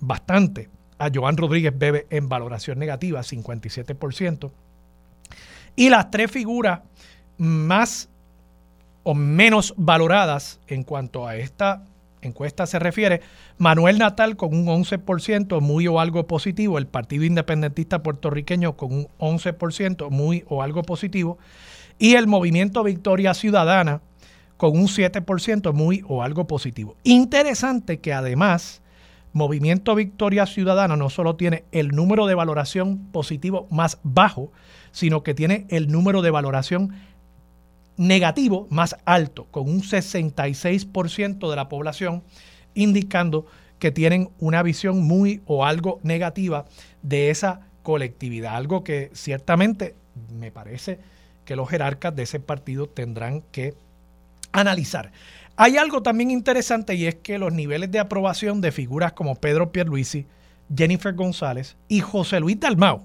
bastante 0.00 0.68
a 0.98 1.10
Joan 1.12 1.36
Rodríguez 1.36 1.76
Bebe 1.76 2.06
en 2.10 2.28
valoración 2.28 2.78
negativa, 2.78 3.20
57%. 3.20 4.50
Y 5.76 5.88
las 5.88 6.10
tres 6.10 6.30
figuras 6.30 6.80
más 7.38 8.08
o 9.02 9.14
menos 9.14 9.72
valoradas 9.76 10.60
en 10.66 10.82
cuanto 10.82 11.26
a 11.26 11.36
esta 11.36 11.84
encuesta 12.22 12.66
se 12.66 12.78
refiere, 12.78 13.22
Manuel 13.56 13.98
Natal 13.98 14.36
con 14.36 14.54
un 14.54 14.66
11%, 14.66 15.60
muy 15.60 15.86
o 15.86 16.00
algo 16.00 16.26
positivo, 16.26 16.76
el 16.76 16.86
Partido 16.86 17.24
Independentista 17.24 18.02
Puertorriqueño 18.02 18.76
con 18.76 18.92
un 18.92 19.08
11%, 19.18 20.10
muy 20.10 20.44
o 20.48 20.62
algo 20.62 20.82
positivo, 20.82 21.38
y 21.98 22.14
el 22.14 22.26
Movimiento 22.26 22.82
Victoria 22.82 23.32
Ciudadana 23.32 24.02
con 24.56 24.76
un 24.76 24.86
7%, 24.86 25.72
muy 25.72 26.04
o 26.06 26.22
algo 26.22 26.46
positivo. 26.46 26.94
Interesante 27.04 28.00
que 28.00 28.12
además 28.12 28.79
Movimiento 29.32 29.94
Victoria 29.94 30.46
Ciudadana 30.46 30.96
no 30.96 31.10
solo 31.10 31.36
tiene 31.36 31.64
el 31.72 31.88
número 31.88 32.26
de 32.26 32.34
valoración 32.34 32.98
positivo 33.12 33.68
más 33.70 33.98
bajo, 34.02 34.52
sino 34.92 35.22
que 35.22 35.34
tiene 35.34 35.66
el 35.68 35.90
número 35.90 36.22
de 36.22 36.30
valoración 36.30 36.94
negativo 37.96 38.66
más 38.70 38.96
alto, 39.04 39.46
con 39.50 39.68
un 39.68 39.82
66% 39.82 41.50
de 41.50 41.56
la 41.56 41.68
población 41.68 42.22
indicando 42.74 43.46
que 43.78 43.90
tienen 43.90 44.30
una 44.38 44.62
visión 44.62 45.02
muy 45.02 45.42
o 45.46 45.64
algo 45.64 46.00
negativa 46.02 46.66
de 47.02 47.30
esa 47.30 47.60
colectividad, 47.82 48.56
algo 48.56 48.84
que 48.84 49.10
ciertamente 49.12 49.94
me 50.32 50.50
parece 50.50 50.98
que 51.44 51.56
los 51.56 51.68
jerarcas 51.68 52.14
de 52.14 52.22
ese 52.22 52.40
partido 52.40 52.88
tendrán 52.88 53.42
que 53.52 53.74
analizar. 54.52 55.12
Hay 55.62 55.76
algo 55.76 56.02
también 56.02 56.30
interesante 56.30 56.94
y 56.94 57.04
es 57.04 57.16
que 57.16 57.36
los 57.36 57.52
niveles 57.52 57.90
de 57.90 57.98
aprobación 57.98 58.62
de 58.62 58.72
figuras 58.72 59.12
como 59.12 59.34
Pedro 59.34 59.72
Pierluisi, 59.72 60.26
Jennifer 60.74 61.12
González 61.12 61.76
y 61.86 62.00
José 62.00 62.40
Luis 62.40 62.58
Dalmau 62.58 63.02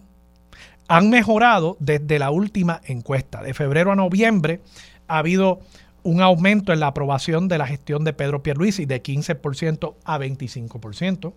han 0.88 1.09
mejorado 1.09 1.75
desde 1.81 2.17
la 2.17 2.31
última 2.31 2.79
encuesta. 2.85 3.43
De 3.43 3.53
febrero 3.53 3.91
a 3.91 3.97
noviembre 3.97 4.62
ha 5.09 5.17
habido 5.17 5.59
un 6.03 6.21
aumento 6.21 6.71
en 6.71 6.79
la 6.79 6.88
aprobación 6.88 7.50
de 7.50 7.57
la 7.57 7.67
gestión 7.67 8.05
de 8.05 8.13
Pedro 8.13 8.41
Pierluisi 8.41 8.85
de 8.85 9.03
15% 9.03 9.95
a 10.05 10.17
25%. 10.17 11.33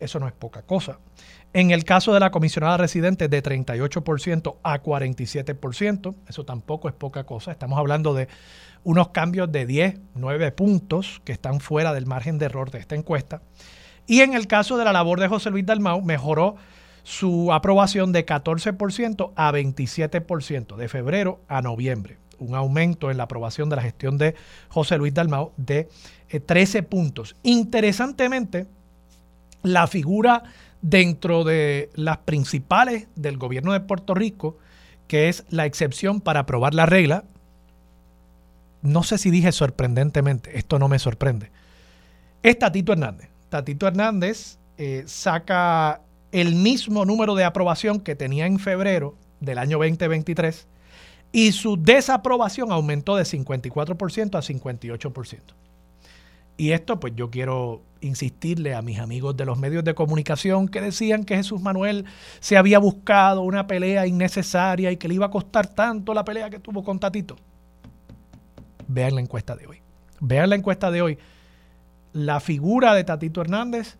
Eso 0.00 0.20
no 0.20 0.26
es 0.26 0.32
poca 0.32 0.62
cosa. 0.62 0.98
En 1.52 1.70
el 1.70 1.84
caso 1.84 2.12
de 2.12 2.20
la 2.20 2.30
comisionada 2.30 2.76
residente, 2.76 3.28
de 3.28 3.42
38% 3.42 4.56
a 4.62 4.82
47%. 4.82 6.14
Eso 6.28 6.44
tampoco 6.44 6.88
es 6.88 6.94
poca 6.94 7.24
cosa. 7.24 7.52
Estamos 7.52 7.78
hablando 7.78 8.14
de 8.14 8.28
unos 8.84 9.08
cambios 9.08 9.50
de 9.50 9.66
10, 9.66 9.98
9 10.14 10.52
puntos 10.52 11.20
que 11.24 11.32
están 11.32 11.60
fuera 11.60 11.92
del 11.92 12.06
margen 12.06 12.38
de 12.38 12.46
error 12.46 12.70
de 12.70 12.78
esta 12.78 12.94
encuesta. 12.94 13.42
Y 14.06 14.20
en 14.20 14.34
el 14.34 14.46
caso 14.46 14.76
de 14.76 14.84
la 14.84 14.92
labor 14.92 15.18
de 15.18 15.28
José 15.28 15.50
Luis 15.50 15.66
Dalmau, 15.66 16.02
mejoró 16.02 16.56
su 17.02 17.52
aprobación 17.52 18.12
de 18.12 18.26
14% 18.26 19.32
a 19.34 19.52
27% 19.52 20.76
de 20.76 20.88
febrero 20.88 21.40
a 21.48 21.62
noviembre. 21.62 22.18
Un 22.38 22.54
aumento 22.54 23.10
en 23.10 23.16
la 23.16 23.24
aprobación 23.24 23.68
de 23.68 23.76
la 23.76 23.82
gestión 23.82 24.18
de 24.18 24.34
José 24.68 24.98
Luis 24.98 25.14
Dalmau 25.14 25.52
de 25.56 25.88
13 26.44 26.78
eh, 26.78 26.82
puntos. 26.82 27.36
Interesantemente, 27.42 28.66
la 29.66 29.86
figura 29.86 30.44
dentro 30.82 31.44
de 31.44 31.90
las 31.94 32.18
principales 32.18 33.08
del 33.16 33.38
gobierno 33.38 33.72
de 33.72 33.80
Puerto 33.80 34.14
Rico, 34.14 34.58
que 35.08 35.28
es 35.28 35.44
la 35.50 35.66
excepción 35.66 36.20
para 36.20 36.40
aprobar 36.40 36.74
la 36.74 36.86
regla, 36.86 37.24
no 38.82 39.02
sé 39.02 39.18
si 39.18 39.30
dije 39.30 39.50
sorprendentemente, 39.52 40.58
esto 40.58 40.78
no 40.78 40.88
me 40.88 40.98
sorprende, 40.98 41.50
es 42.42 42.58
Tatito 42.58 42.92
Hernández. 42.92 43.28
Tatito 43.48 43.86
Hernández 43.86 44.58
eh, 44.78 45.02
saca 45.06 46.02
el 46.30 46.54
mismo 46.54 47.04
número 47.04 47.34
de 47.34 47.44
aprobación 47.44 48.00
que 48.00 48.14
tenía 48.14 48.46
en 48.46 48.58
febrero 48.58 49.16
del 49.40 49.58
año 49.58 49.78
2023 49.78 50.66
y 51.32 51.52
su 51.52 51.76
desaprobación 51.76 52.70
aumentó 52.70 53.16
de 53.16 53.24
54% 53.24 54.36
a 54.36 54.42
58%. 54.42 55.40
Y 56.56 56.72
esto 56.72 56.98
pues 57.00 57.14
yo 57.16 57.30
quiero 57.30 57.82
insistirle 58.00 58.74
a 58.74 58.82
mis 58.82 58.98
amigos 58.98 59.36
de 59.36 59.44
los 59.44 59.58
medios 59.58 59.84
de 59.84 59.94
comunicación 59.94 60.68
que 60.68 60.80
decían 60.80 61.24
que 61.24 61.36
Jesús 61.36 61.60
Manuel 61.60 62.04
se 62.40 62.56
había 62.56 62.78
buscado 62.78 63.42
una 63.42 63.66
pelea 63.66 64.06
innecesaria 64.06 64.90
y 64.92 64.96
que 64.96 65.08
le 65.08 65.14
iba 65.14 65.26
a 65.26 65.30
costar 65.30 65.66
tanto 65.66 66.14
la 66.14 66.24
pelea 66.24 66.50
que 66.50 66.58
tuvo 66.58 66.84
con 66.84 66.98
Tatito 66.98 67.36
vean 68.88 69.14
la 69.14 69.20
encuesta 69.20 69.56
de 69.56 69.66
hoy. 69.66 69.82
vean 70.20 70.50
la 70.50 70.56
encuesta 70.56 70.90
de 70.90 71.02
hoy, 71.02 71.18
la 72.12 72.40
figura 72.40 72.94
de 72.94 73.04
Tatito 73.04 73.40
Hernández 73.40 73.98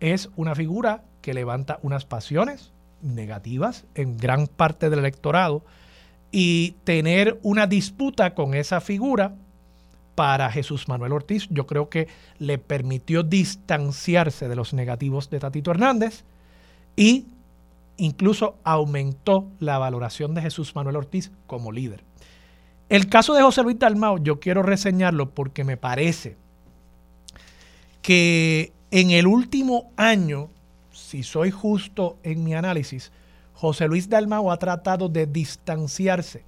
es 0.00 0.28
una 0.36 0.54
figura 0.54 1.04
que 1.22 1.34
levanta 1.34 1.78
unas 1.82 2.04
pasiones 2.04 2.72
negativas 3.00 3.86
en 3.94 4.16
gran 4.16 4.46
parte 4.46 4.90
del 4.90 4.98
electorado 4.98 5.64
y 6.30 6.72
tener 6.84 7.38
una 7.42 7.66
disputa 7.66 8.34
con 8.34 8.54
esa 8.54 8.80
figura 8.80 9.34
para 10.14 10.50
Jesús 10.50 10.88
Manuel 10.88 11.12
Ortiz, 11.12 11.48
yo 11.50 11.66
creo 11.66 11.88
que 11.88 12.08
le 12.38 12.58
permitió 12.58 13.22
distanciarse 13.22 14.48
de 14.48 14.56
los 14.56 14.74
negativos 14.74 15.30
de 15.30 15.40
Tatito 15.40 15.70
Hernández 15.70 16.24
y 16.96 17.26
incluso 17.96 18.56
aumentó 18.64 19.48
la 19.58 19.78
valoración 19.78 20.34
de 20.34 20.42
Jesús 20.42 20.74
Manuel 20.74 20.96
Ortiz 20.96 21.30
como 21.46 21.72
líder. 21.72 22.04
El 22.88 23.08
caso 23.08 23.32
de 23.34 23.42
José 23.42 23.62
Luis 23.62 23.78
Dalmao, 23.78 24.18
yo 24.18 24.38
quiero 24.38 24.62
reseñarlo 24.62 25.30
porque 25.30 25.64
me 25.64 25.76
parece 25.76 26.36
que 28.02 28.72
en 28.90 29.10
el 29.10 29.26
último 29.26 29.92
año, 29.96 30.50
si 30.92 31.22
soy 31.22 31.50
justo 31.50 32.18
en 32.22 32.44
mi 32.44 32.54
análisis, 32.54 33.12
José 33.54 33.88
Luis 33.88 34.10
Dalmao 34.10 34.50
ha 34.50 34.58
tratado 34.58 35.08
de 35.08 35.26
distanciarse 35.26 36.44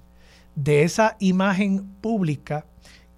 de 0.55 0.83
esa 0.83 1.17
imagen 1.21 1.85
pública 2.01 2.67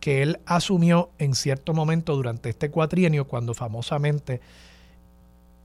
que 0.07 0.23
él 0.23 0.39
asumió 0.47 1.11
en 1.19 1.35
cierto 1.35 1.75
momento 1.75 2.15
durante 2.15 2.49
este 2.49 2.71
cuatrienio 2.71 3.27
cuando 3.27 3.55
famosamente 3.55 4.41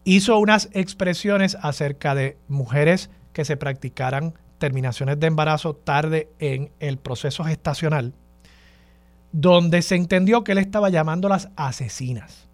hizo 0.03 0.39
unas 0.39 0.67
expresiones 0.71 1.59
acerca 1.61 2.15
de 2.15 2.39
mujeres 2.47 3.11
que 3.33 3.45
se 3.45 3.55
practicaran 3.55 4.33
terminaciones 4.57 5.19
de 5.19 5.27
embarazo 5.27 5.75
tarde 5.75 6.27
en 6.39 6.71
el 6.79 6.97
proceso 6.97 7.43
gestacional, 7.43 8.15
donde 9.31 9.83
se 9.83 9.93
entendió 9.93 10.43
que 10.43 10.53
él 10.53 10.57
estaba 10.57 10.89
llamándolas 10.89 11.49
asesinas. 11.55 12.49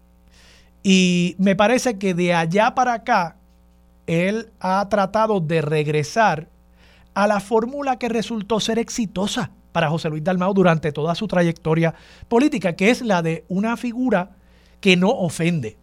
Y 0.82 1.36
me 1.38 1.56
parece 1.56 1.96
que 1.98 2.12
de 2.12 2.34
allá 2.34 2.74
para 2.74 2.92
acá, 2.92 3.36
él 4.06 4.50
ha 4.60 4.86
tratado 4.90 5.40
de 5.40 5.62
regresar 5.62 6.50
a 7.14 7.26
la 7.26 7.40
fórmula 7.40 7.98
que 7.98 8.10
resultó 8.10 8.60
ser 8.60 8.78
exitosa 8.78 9.52
para 9.78 9.90
José 9.90 10.10
Luis 10.10 10.24
Dalmau 10.24 10.52
durante 10.54 10.90
toda 10.90 11.14
su 11.14 11.28
trayectoria 11.28 11.94
política, 12.26 12.72
que 12.72 12.90
es 12.90 13.00
la 13.00 13.22
de 13.22 13.44
una 13.46 13.76
figura 13.76 14.32
que 14.80 14.96
no 14.96 15.08
ofende, 15.08 15.76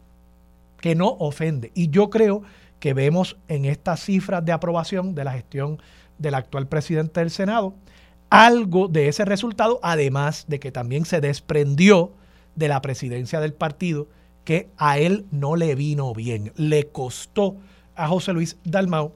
que 0.81 0.95
no 0.95 1.07
ofende. 1.07 1.71
Y 1.75 1.91
yo 1.91 2.09
creo 2.09 2.41
que 2.81 2.93
vemos 2.93 3.37
en 3.47 3.63
estas 3.63 4.01
cifras 4.01 4.43
de 4.43 4.51
aprobación 4.51 5.15
de 5.15 5.23
la 5.23 5.31
gestión 5.31 5.81
del 6.17 6.35
actual 6.35 6.67
presidente 6.67 7.21
del 7.21 7.31
Senado 7.31 7.73
algo 8.29 8.89
de 8.89 9.07
ese 9.07 9.23
resultado, 9.23 9.79
además 9.81 10.43
de 10.49 10.59
que 10.59 10.73
también 10.73 11.05
se 11.05 11.21
desprendió 11.21 12.11
de 12.55 12.67
la 12.67 12.81
presidencia 12.81 13.39
del 13.39 13.53
partido, 13.53 14.09
que 14.43 14.67
a 14.75 14.97
él 14.97 15.25
no 15.31 15.55
le 15.55 15.73
vino 15.73 16.13
bien, 16.13 16.51
le 16.57 16.87
costó 16.87 17.55
a 17.95 18.09
José 18.09 18.33
Luis 18.33 18.57
Dalmau 18.65 19.13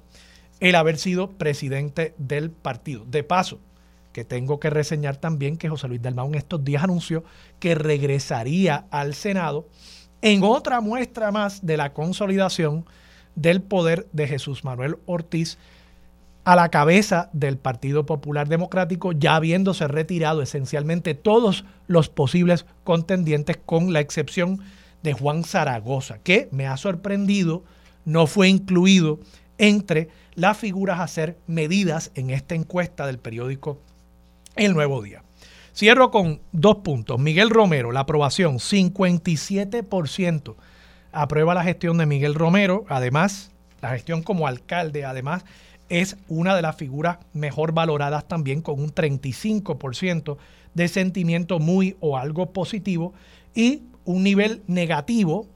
el 0.62 0.76
haber 0.76 0.98
sido 0.98 1.32
presidente 1.32 2.14
del 2.18 2.50
partido. 2.50 3.04
De 3.04 3.26
paso, 3.26 3.60
que 4.14 4.26
tengo 4.26 4.60
que 4.60 4.70
reseñar 4.70 5.18
también 5.18 5.58
que 5.58 5.70
José 5.70 5.88
Luis 5.88 6.02
Dalmau 6.02 6.28
en 6.28 6.36
estos 6.36 6.64
días 6.64 6.84
anunció 6.84 7.24
que 7.60 7.76
regresaría 7.76 8.86
al 8.92 9.14
Senado 9.14 9.68
en 10.22 10.44
otra 10.44 10.82
muestra 10.82 11.32
más 11.32 11.66
de 11.66 11.78
la 11.78 11.94
consolidación 11.94 12.86
del 13.36 13.62
poder 13.62 14.08
de 14.12 14.28
Jesús 14.28 14.64
Manuel 14.64 14.98
Ortiz 15.06 15.58
a 16.44 16.56
la 16.56 16.70
cabeza 16.70 17.30
del 17.32 17.58
Partido 17.58 18.06
Popular 18.06 18.48
Democrático, 18.48 19.12
ya 19.12 19.36
habiéndose 19.36 19.88
retirado 19.88 20.42
esencialmente 20.42 21.14
todos 21.14 21.64
los 21.88 22.10
posibles 22.10 22.66
contendientes, 22.84 23.58
con 23.64 23.94
la 23.94 24.00
excepción 24.00 24.60
de 25.04 25.14
Juan 25.14 25.44
Zaragoza, 25.44 26.20
que 26.20 26.50
me 26.52 26.66
ha 26.66 26.76
sorprendido 26.78 27.64
no 28.04 28.26
fue 28.26 28.50
incluido 28.50 29.20
entre 29.58 30.10
las 30.34 30.58
figuras 30.58 31.00
a 31.00 31.08
ser 31.08 31.38
medidas 31.46 32.12
en 32.16 32.30
esta 32.32 32.56
encuesta 32.56 33.06
del 33.06 33.20
periódico 33.20 33.80
El 34.60 34.74
Nuevo 34.74 35.02
Día. 35.02 35.24
Cierro 35.74 36.12
con 36.12 36.42
dos 36.52 36.80
puntos. 36.84 37.18
Miguel 37.18 37.50
Romero, 37.50 37.94
la 37.94 38.02
aprobación, 38.02 38.58
57% 38.58 40.56
aprueba 41.14 41.54
la 41.54 41.64
gestión 41.64 41.98
de 41.98 42.06
Miguel 42.06 42.36
Romero. 42.36 42.84
Además, 42.90 43.52
la 43.80 43.92
gestión 43.92 44.22
como 44.22 44.48
alcalde, 44.48 45.06
además, 45.06 45.46
es 45.88 46.18
una 46.28 46.58
de 46.58 46.62
las 46.62 46.76
figuras 46.76 47.20
mejor 47.32 47.72
valoradas 47.72 48.28
también 48.28 48.62
con 48.62 48.82
un 48.82 48.94
35% 48.94 50.36
de 50.74 50.88
sentimiento 50.90 51.60
muy 51.60 51.96
o 52.02 52.18
algo 52.18 52.52
positivo 52.52 53.14
y 53.56 53.84
un 54.04 54.24
nivel 54.24 54.62
negativo 54.68 55.48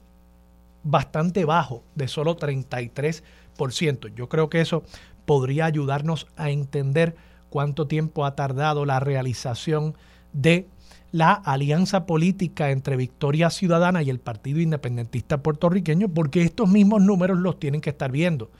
bastante 0.82 1.44
bajo, 1.44 1.84
de 1.94 2.08
solo 2.08 2.38
33%. 2.38 4.14
Yo 4.14 4.30
creo 4.30 4.48
que 4.48 4.62
eso 4.62 4.82
podría 5.26 5.66
ayudarnos 5.66 6.26
a 6.36 6.48
entender 6.48 7.16
cuánto 7.54 7.86
tiempo 7.86 8.26
ha 8.26 8.34
tardado 8.34 8.84
la 8.84 8.98
realización 8.98 9.94
de 10.32 10.66
la 11.12 11.34
alianza 11.34 12.04
política 12.04 12.72
entre 12.72 12.96
Victoria 12.96 13.48
Ciudadana 13.48 14.02
y 14.02 14.10
el 14.10 14.18
Partido 14.18 14.58
Independentista 14.58 15.40
puertorriqueño, 15.40 16.08
porque 16.08 16.42
estos 16.42 16.68
mismos 16.68 17.02
números 17.02 17.38
los 17.38 17.60
tienen 17.60 17.80
que 17.80 17.90
estar 17.90 18.10
viendo 18.10 18.50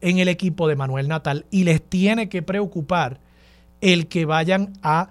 en 0.00 0.18
el 0.18 0.26
equipo 0.26 0.66
de 0.66 0.74
Manuel 0.74 1.06
Natal 1.06 1.46
y 1.52 1.62
les 1.62 1.80
tiene 1.80 2.28
que 2.28 2.42
preocupar 2.42 3.20
el 3.80 4.08
que 4.08 4.24
vayan 4.24 4.72
a 4.82 5.10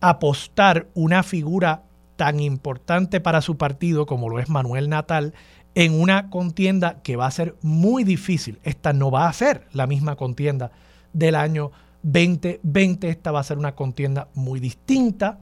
apostar 0.00 0.88
una 0.94 1.22
figura 1.22 1.84
tan 2.16 2.40
importante 2.40 3.20
para 3.20 3.40
su 3.40 3.56
partido 3.56 4.04
como 4.04 4.28
lo 4.28 4.40
es 4.40 4.48
Manuel 4.48 4.88
Natal 4.88 5.32
en 5.76 5.92
una 5.92 6.28
contienda 6.28 6.98
que 7.04 7.14
va 7.14 7.28
a 7.28 7.30
ser 7.30 7.54
muy 7.62 8.02
difícil. 8.02 8.58
Esta 8.64 8.92
no 8.92 9.12
va 9.12 9.28
a 9.28 9.32
ser 9.32 9.68
la 9.72 9.86
misma 9.86 10.16
contienda 10.16 10.72
del 11.12 11.36
año 11.36 11.70
2020, 12.12 13.08
esta 13.08 13.32
va 13.32 13.40
a 13.40 13.44
ser 13.44 13.58
una 13.58 13.74
contienda 13.74 14.28
muy 14.34 14.60
distinta. 14.60 15.40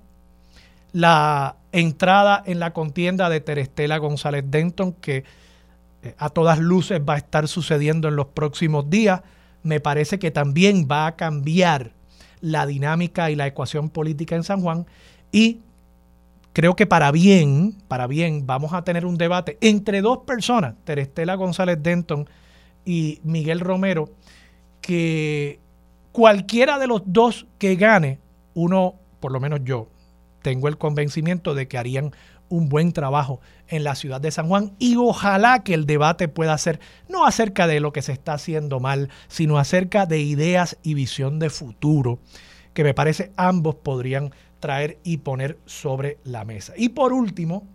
La 0.92 1.56
entrada 1.70 2.42
en 2.44 2.58
la 2.58 2.72
contienda 2.72 3.28
de 3.28 3.40
Terestela 3.40 3.98
González 3.98 4.44
Denton, 4.48 4.92
que 4.92 5.24
eh, 6.02 6.14
a 6.18 6.28
todas 6.28 6.58
luces 6.58 7.00
va 7.00 7.14
a 7.14 7.18
estar 7.18 7.46
sucediendo 7.46 8.08
en 8.08 8.16
los 8.16 8.26
próximos 8.26 8.90
días, 8.90 9.22
me 9.62 9.80
parece 9.80 10.18
que 10.18 10.30
también 10.30 10.88
va 10.90 11.06
a 11.06 11.16
cambiar 11.16 11.92
la 12.40 12.66
dinámica 12.66 13.30
y 13.30 13.36
la 13.36 13.46
ecuación 13.46 13.88
política 13.88 14.36
en 14.36 14.44
San 14.44 14.60
Juan 14.60 14.86
y 15.32 15.60
creo 16.52 16.74
que 16.76 16.86
para 16.86 17.10
bien, 17.12 17.76
para 17.88 18.06
bien, 18.06 18.46
vamos 18.46 18.72
a 18.72 18.82
tener 18.82 19.06
un 19.06 19.18
debate 19.18 19.58
entre 19.60 20.00
dos 20.00 20.18
personas, 20.26 20.74
Terestela 20.84 21.34
González 21.34 21.78
Denton 21.82 22.28
y 22.84 23.20
Miguel 23.24 23.60
Romero, 23.60 24.10
que 24.80 25.60
cualquiera 26.16 26.78
de 26.78 26.86
los 26.86 27.02
dos 27.04 27.46
que 27.58 27.76
gane, 27.76 28.20
uno, 28.54 28.94
por 29.20 29.32
lo 29.32 29.38
menos 29.38 29.60
yo, 29.64 29.90
tengo 30.40 30.66
el 30.66 30.78
convencimiento 30.78 31.54
de 31.54 31.68
que 31.68 31.76
harían 31.76 32.12
un 32.48 32.70
buen 32.70 32.94
trabajo 32.94 33.42
en 33.68 33.84
la 33.84 33.94
ciudad 33.94 34.18
de 34.18 34.30
San 34.30 34.48
Juan 34.48 34.72
y 34.78 34.96
ojalá 34.96 35.62
que 35.62 35.74
el 35.74 35.84
debate 35.84 36.28
pueda 36.28 36.56
ser 36.56 36.80
no 37.10 37.26
acerca 37.26 37.66
de 37.66 37.80
lo 37.80 37.92
que 37.92 38.00
se 38.00 38.12
está 38.12 38.32
haciendo 38.32 38.80
mal, 38.80 39.10
sino 39.28 39.58
acerca 39.58 40.06
de 40.06 40.20
ideas 40.20 40.78
y 40.82 40.94
visión 40.94 41.38
de 41.38 41.50
futuro, 41.50 42.18
que 42.72 42.82
me 42.82 42.94
parece 42.94 43.30
ambos 43.36 43.74
podrían 43.74 44.32
traer 44.58 44.98
y 45.04 45.18
poner 45.18 45.58
sobre 45.66 46.16
la 46.24 46.46
mesa. 46.46 46.72
Y 46.78 46.88
por 46.88 47.12
último, 47.12 47.66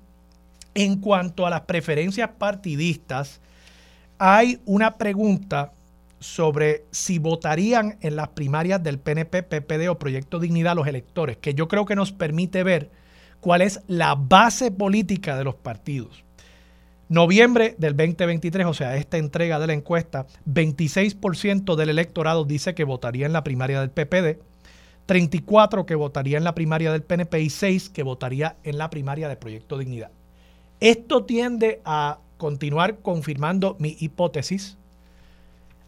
en 0.74 1.00
cuanto 1.00 1.46
a 1.46 1.52
las 1.52 1.62
preferencias 1.62 2.32
partidistas, 2.40 3.40
hay 4.18 4.60
una 4.66 4.98
pregunta 4.98 5.74
sobre 6.22 6.86
si 6.92 7.18
votarían 7.18 7.98
en 8.02 8.16
las 8.16 8.30
primarias 8.30 8.82
del 8.82 9.00
PNP, 9.00 9.42
PPD 9.42 9.90
o 9.90 9.98
Proyecto 9.98 10.40
Dignidad 10.40 10.76
los 10.76 10.88
electores, 10.88 11.38
que 11.38 11.56
yo 11.56 11.68
creo 11.68 11.86
que 11.86 11.96
nos 11.96 12.12
permite 12.12 12.64
ver 12.64 12.92
cuál 13.40 13.62
es 13.62 13.82
la 13.88 14.14
base 14.16 14.72
política 14.72 15.36
de 15.36 15.44
los 15.44 15.56
partidos. 15.56 16.24
Noviembre 17.10 17.76
del 17.80 17.98
2023, 17.98 18.68
o 18.68 18.74
sea, 18.74 18.96
esta 18.96 19.18
entrega 19.18 19.60
de 19.60 19.68
la 19.68 19.74
encuesta, 19.74 20.28
26% 20.46 21.76
del 21.76 21.90
electorado 21.90 22.46
dice 22.46 22.76
que 22.76 22.84
votaría 22.84 23.26
en 23.26 23.34
la 23.34 23.44
primaria 23.44 23.82
del 23.82 23.90
PPD, 23.90 24.40
34 25.08 25.88
que 25.88 25.96
votaría 25.96 26.38
en 26.38 26.44
la 26.44 26.54
primaria 26.54 26.92
del 26.92 27.02
PNP 27.02 27.42
y 27.42 27.50
6 27.50 27.90
que 27.90 28.04
votaría 28.04 28.58
en 28.64 28.78
la 28.78 28.92
primaria 28.92 29.28
de 29.28 29.38
Proyecto 29.38 29.80
Dignidad. 29.80 30.12
Esto 30.80 31.26
tiende 31.26 31.82
a 31.84 32.20
continuar 32.38 33.00
confirmando 33.00 33.76
mi 33.80 33.98
hipótesis 34.00 34.78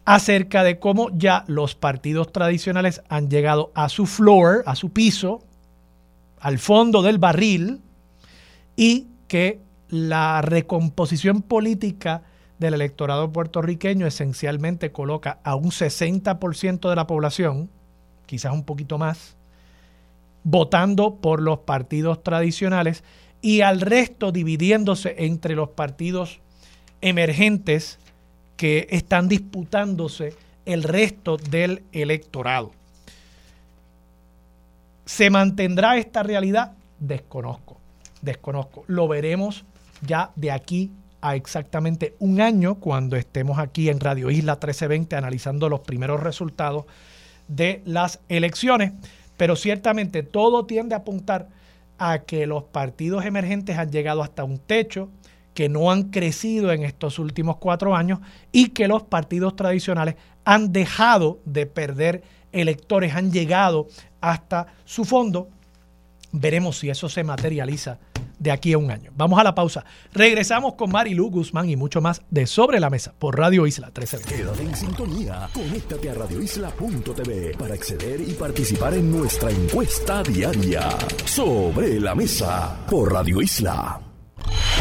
acerca 0.04 0.62
de 0.62 0.78
cómo 0.78 1.08
ya 1.16 1.44
los 1.46 1.74
partidos 1.74 2.32
tradicionales 2.32 3.02
han 3.08 3.30
llegado 3.30 3.72
a 3.74 3.88
su 3.88 4.06
floor, 4.06 4.62
a 4.66 4.76
su 4.76 4.90
piso, 4.90 5.42
al 6.40 6.58
fondo 6.58 7.02
del 7.02 7.18
barril, 7.18 7.80
y 8.76 9.06
que 9.28 9.60
la 9.88 10.42
recomposición 10.42 11.42
política 11.42 12.22
del 12.58 12.74
electorado 12.74 13.32
puertorriqueño 13.32 14.06
esencialmente 14.06 14.92
coloca 14.92 15.38
a 15.42 15.54
un 15.54 15.70
60% 15.70 16.88
de 16.88 16.96
la 16.96 17.06
población 17.06 17.70
quizás 18.26 18.52
un 18.52 18.64
poquito 18.64 18.98
más, 18.98 19.36
votando 20.42 21.16
por 21.16 21.40
los 21.40 21.60
partidos 21.60 22.22
tradicionales 22.22 23.04
y 23.40 23.60
al 23.60 23.80
resto 23.80 24.32
dividiéndose 24.32 25.14
entre 25.18 25.54
los 25.54 25.70
partidos 25.70 26.40
emergentes 27.00 27.98
que 28.56 28.86
están 28.90 29.28
disputándose 29.28 30.34
el 30.64 30.82
resto 30.82 31.36
del 31.36 31.82
electorado. 31.92 32.72
¿Se 35.04 35.28
mantendrá 35.30 35.98
esta 35.98 36.22
realidad? 36.22 36.72
Desconozco, 36.98 37.78
desconozco. 38.22 38.84
Lo 38.86 39.06
veremos 39.08 39.64
ya 40.00 40.30
de 40.36 40.50
aquí 40.50 40.90
a 41.20 41.36
exactamente 41.36 42.14
un 42.18 42.40
año 42.40 42.76
cuando 42.76 43.16
estemos 43.16 43.58
aquí 43.58 43.88
en 43.88 44.00
Radio 44.00 44.30
Isla 44.30 44.54
1320 44.54 45.16
analizando 45.16 45.68
los 45.68 45.80
primeros 45.80 46.22
resultados 46.22 46.84
de 47.48 47.82
las 47.84 48.20
elecciones. 48.28 48.92
Pero 49.36 49.56
ciertamente 49.56 50.22
todo 50.22 50.66
tiende 50.66 50.94
a 50.94 50.98
apuntar 50.98 51.48
a 51.98 52.20
que 52.20 52.46
los 52.46 52.64
partidos 52.64 53.24
emergentes 53.24 53.78
han 53.78 53.90
llegado 53.90 54.22
hasta 54.22 54.44
un 54.44 54.58
techo, 54.58 55.08
que 55.54 55.68
no 55.68 55.90
han 55.90 56.10
crecido 56.10 56.72
en 56.72 56.84
estos 56.84 57.18
últimos 57.18 57.56
cuatro 57.56 57.94
años 57.94 58.18
y 58.52 58.68
que 58.68 58.88
los 58.88 59.04
partidos 59.04 59.56
tradicionales 59.56 60.16
han 60.44 60.72
dejado 60.72 61.40
de 61.44 61.66
perder 61.66 62.22
electores, 62.52 63.14
han 63.14 63.32
llegado 63.32 63.88
hasta 64.20 64.66
su 64.84 65.04
fondo. 65.04 65.48
Veremos 66.32 66.78
si 66.78 66.90
eso 66.90 67.08
se 67.08 67.22
materializa 67.22 67.98
de 68.38 68.50
aquí 68.50 68.72
a 68.72 68.78
un 68.78 68.90
año. 68.90 69.10
Vamos 69.16 69.38
a 69.38 69.44
la 69.44 69.54
pausa. 69.54 69.84
Regresamos 70.12 70.74
con 70.74 70.90
Marilu 70.90 71.30
Guzmán 71.30 71.68
y 71.70 71.76
mucho 71.76 72.00
más 72.00 72.22
de 72.30 72.46
Sobre 72.46 72.80
la 72.80 72.90
Mesa 72.90 73.14
por 73.18 73.38
Radio 73.38 73.66
Isla 73.66 73.86
1320. 73.86 74.42
Quédate 74.42 74.62
en 74.62 74.76
sintonía. 74.76 75.48
Conéctate 75.52 76.10
a 76.10 76.14
radioisla.tv 76.14 77.56
para 77.56 77.74
acceder 77.74 78.20
y 78.20 78.32
participar 78.32 78.94
en 78.94 79.10
nuestra 79.10 79.50
encuesta 79.50 80.22
diaria. 80.22 80.90
Sobre 81.24 82.00
la 82.00 82.14
Mesa 82.14 82.84
por 82.88 83.12
Radio 83.12 83.40
Isla. 83.40 84.13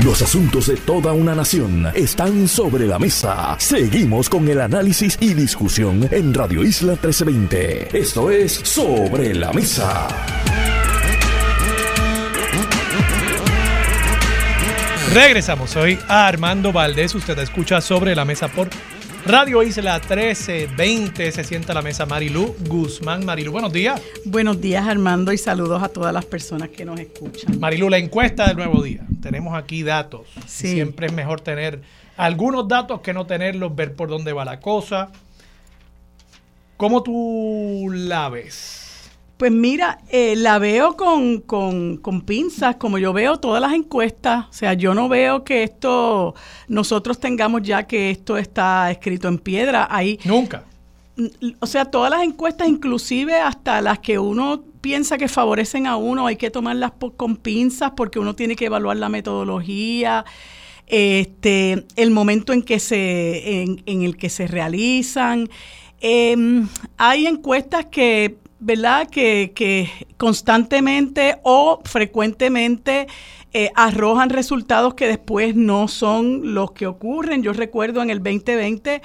Los 0.03 0.21
asuntos 0.21 0.67
de 0.67 0.77
toda 0.77 1.13
una 1.13 1.35
nación 1.35 1.87
están 1.93 2.47
sobre 2.47 2.87
la 2.87 2.99
mesa. 2.99 3.55
Seguimos 3.59 4.29
con 4.29 4.47
el 4.47 4.59
análisis 4.59 5.17
y 5.19 5.33
discusión 5.33 6.07
en 6.11 6.33
Radio 6.33 6.63
Isla 6.63 6.93
1320. 6.93 7.97
Esto 7.97 8.31
es 8.31 8.53
Sobre 8.53 9.33
la 9.33 9.53
Mesa. 9.53 10.07
Regresamos, 15.13 15.69
soy 15.69 15.99
Armando 16.07 16.73
Valdés, 16.73 17.13
usted 17.13 17.37
escucha 17.37 17.81
sobre 17.81 18.15
la 18.15 18.25
mesa 18.25 18.47
por 18.47 18.67
Radio 19.25 19.63
Isla 19.63 19.99
1320, 19.99 21.31
se 21.31 21.43
sienta 21.45 21.73
la 21.73 21.81
mesa 21.81 22.05
Marilu 22.05 22.53
Guzmán. 22.67 23.25
Marilu, 23.25 23.53
buenos 23.53 23.71
días. 23.71 24.01
Buenos 24.25 24.59
días 24.59 24.85
Armando 24.85 25.31
y 25.31 25.37
saludos 25.37 25.81
a 25.81 25.87
todas 25.87 26.13
las 26.13 26.25
personas 26.25 26.67
que 26.69 26.83
nos 26.83 26.99
escuchan. 26.99 27.57
Marilu, 27.57 27.89
la 27.89 27.99
encuesta 27.99 28.47
del 28.47 28.57
nuevo 28.57 28.83
día. 28.83 29.07
Tenemos 29.21 29.55
aquí 29.55 29.81
datos. 29.81 30.27
Siempre 30.45 31.07
es 31.07 31.13
mejor 31.13 31.39
tener 31.39 31.81
algunos 32.17 32.67
datos 32.67 32.99
que 32.99 33.13
no 33.13 33.25
tenerlos, 33.25 33.73
ver 33.73 33.95
por 33.95 34.09
dónde 34.09 34.33
va 34.33 34.43
la 34.43 34.59
cosa. 34.59 35.09
¿Cómo 36.75 37.01
tú 37.01 37.89
la 37.93 38.27
ves? 38.27 38.82
Pues 39.43 39.51
mira, 39.51 39.97
eh, 40.07 40.37
la 40.37 40.57
veo 40.57 40.95
con, 40.95 42.23
pinzas, 42.25 42.77
como 42.77 42.97
yo 42.97 43.11
veo 43.11 43.41
todas 43.41 43.61
las 43.61 43.73
encuestas. 43.73 44.45
O 44.49 44.53
sea, 44.53 44.71
yo 44.71 44.93
no 44.93 45.09
veo 45.09 45.43
que 45.43 45.63
esto, 45.63 46.33
nosotros 46.69 47.19
tengamos 47.19 47.61
ya 47.61 47.83
que 47.85 48.09
esto 48.09 48.37
está 48.37 48.89
escrito 48.89 49.27
en 49.27 49.39
piedra. 49.39 49.85
Ahí, 49.91 50.17
Nunca. 50.23 50.63
O 51.59 51.67
sea, 51.67 51.83
todas 51.83 52.09
las 52.09 52.23
encuestas, 52.23 52.69
inclusive 52.69 53.35
hasta 53.35 53.81
las 53.81 53.99
que 53.99 54.17
uno 54.17 54.63
piensa 54.79 55.17
que 55.17 55.27
favorecen 55.27 55.87
a 55.87 55.97
uno, 55.97 56.25
hay 56.25 56.37
que 56.37 56.49
tomarlas 56.49 56.93
con 57.17 57.35
pinzas 57.35 57.91
porque 57.97 58.19
uno 58.19 58.37
tiene 58.37 58.55
que 58.55 58.67
evaluar 58.67 58.95
la 58.95 59.09
metodología, 59.09 60.23
este, 60.87 61.85
el 61.97 62.11
momento 62.11 62.53
en 62.53 62.61
que 62.61 62.79
se, 62.79 63.63
en, 63.63 64.03
el 64.03 64.15
que 64.15 64.29
se 64.29 64.47
realizan. 64.47 65.49
Em, 65.99 66.65
hay 66.97 67.27
encuestas 67.27 67.87
que 67.87 68.37
¿verdad? 68.63 69.07
Que, 69.09 69.51
que 69.53 69.89
constantemente 70.17 71.37
o 71.43 71.81
frecuentemente 71.83 73.07
eh, 73.55 73.71
arrojan 73.75 74.31
resultados 74.31 74.95
que 74.95 75.07
después 75.07 75.55
no 75.55 75.87
son 75.87 76.55
los 76.55 76.71
que 76.71 76.87
ocurren. 76.87 77.43
Yo 77.43 77.53
recuerdo 77.53 78.01
en 78.01 78.09
el 78.09 78.17
2020, 78.17 79.01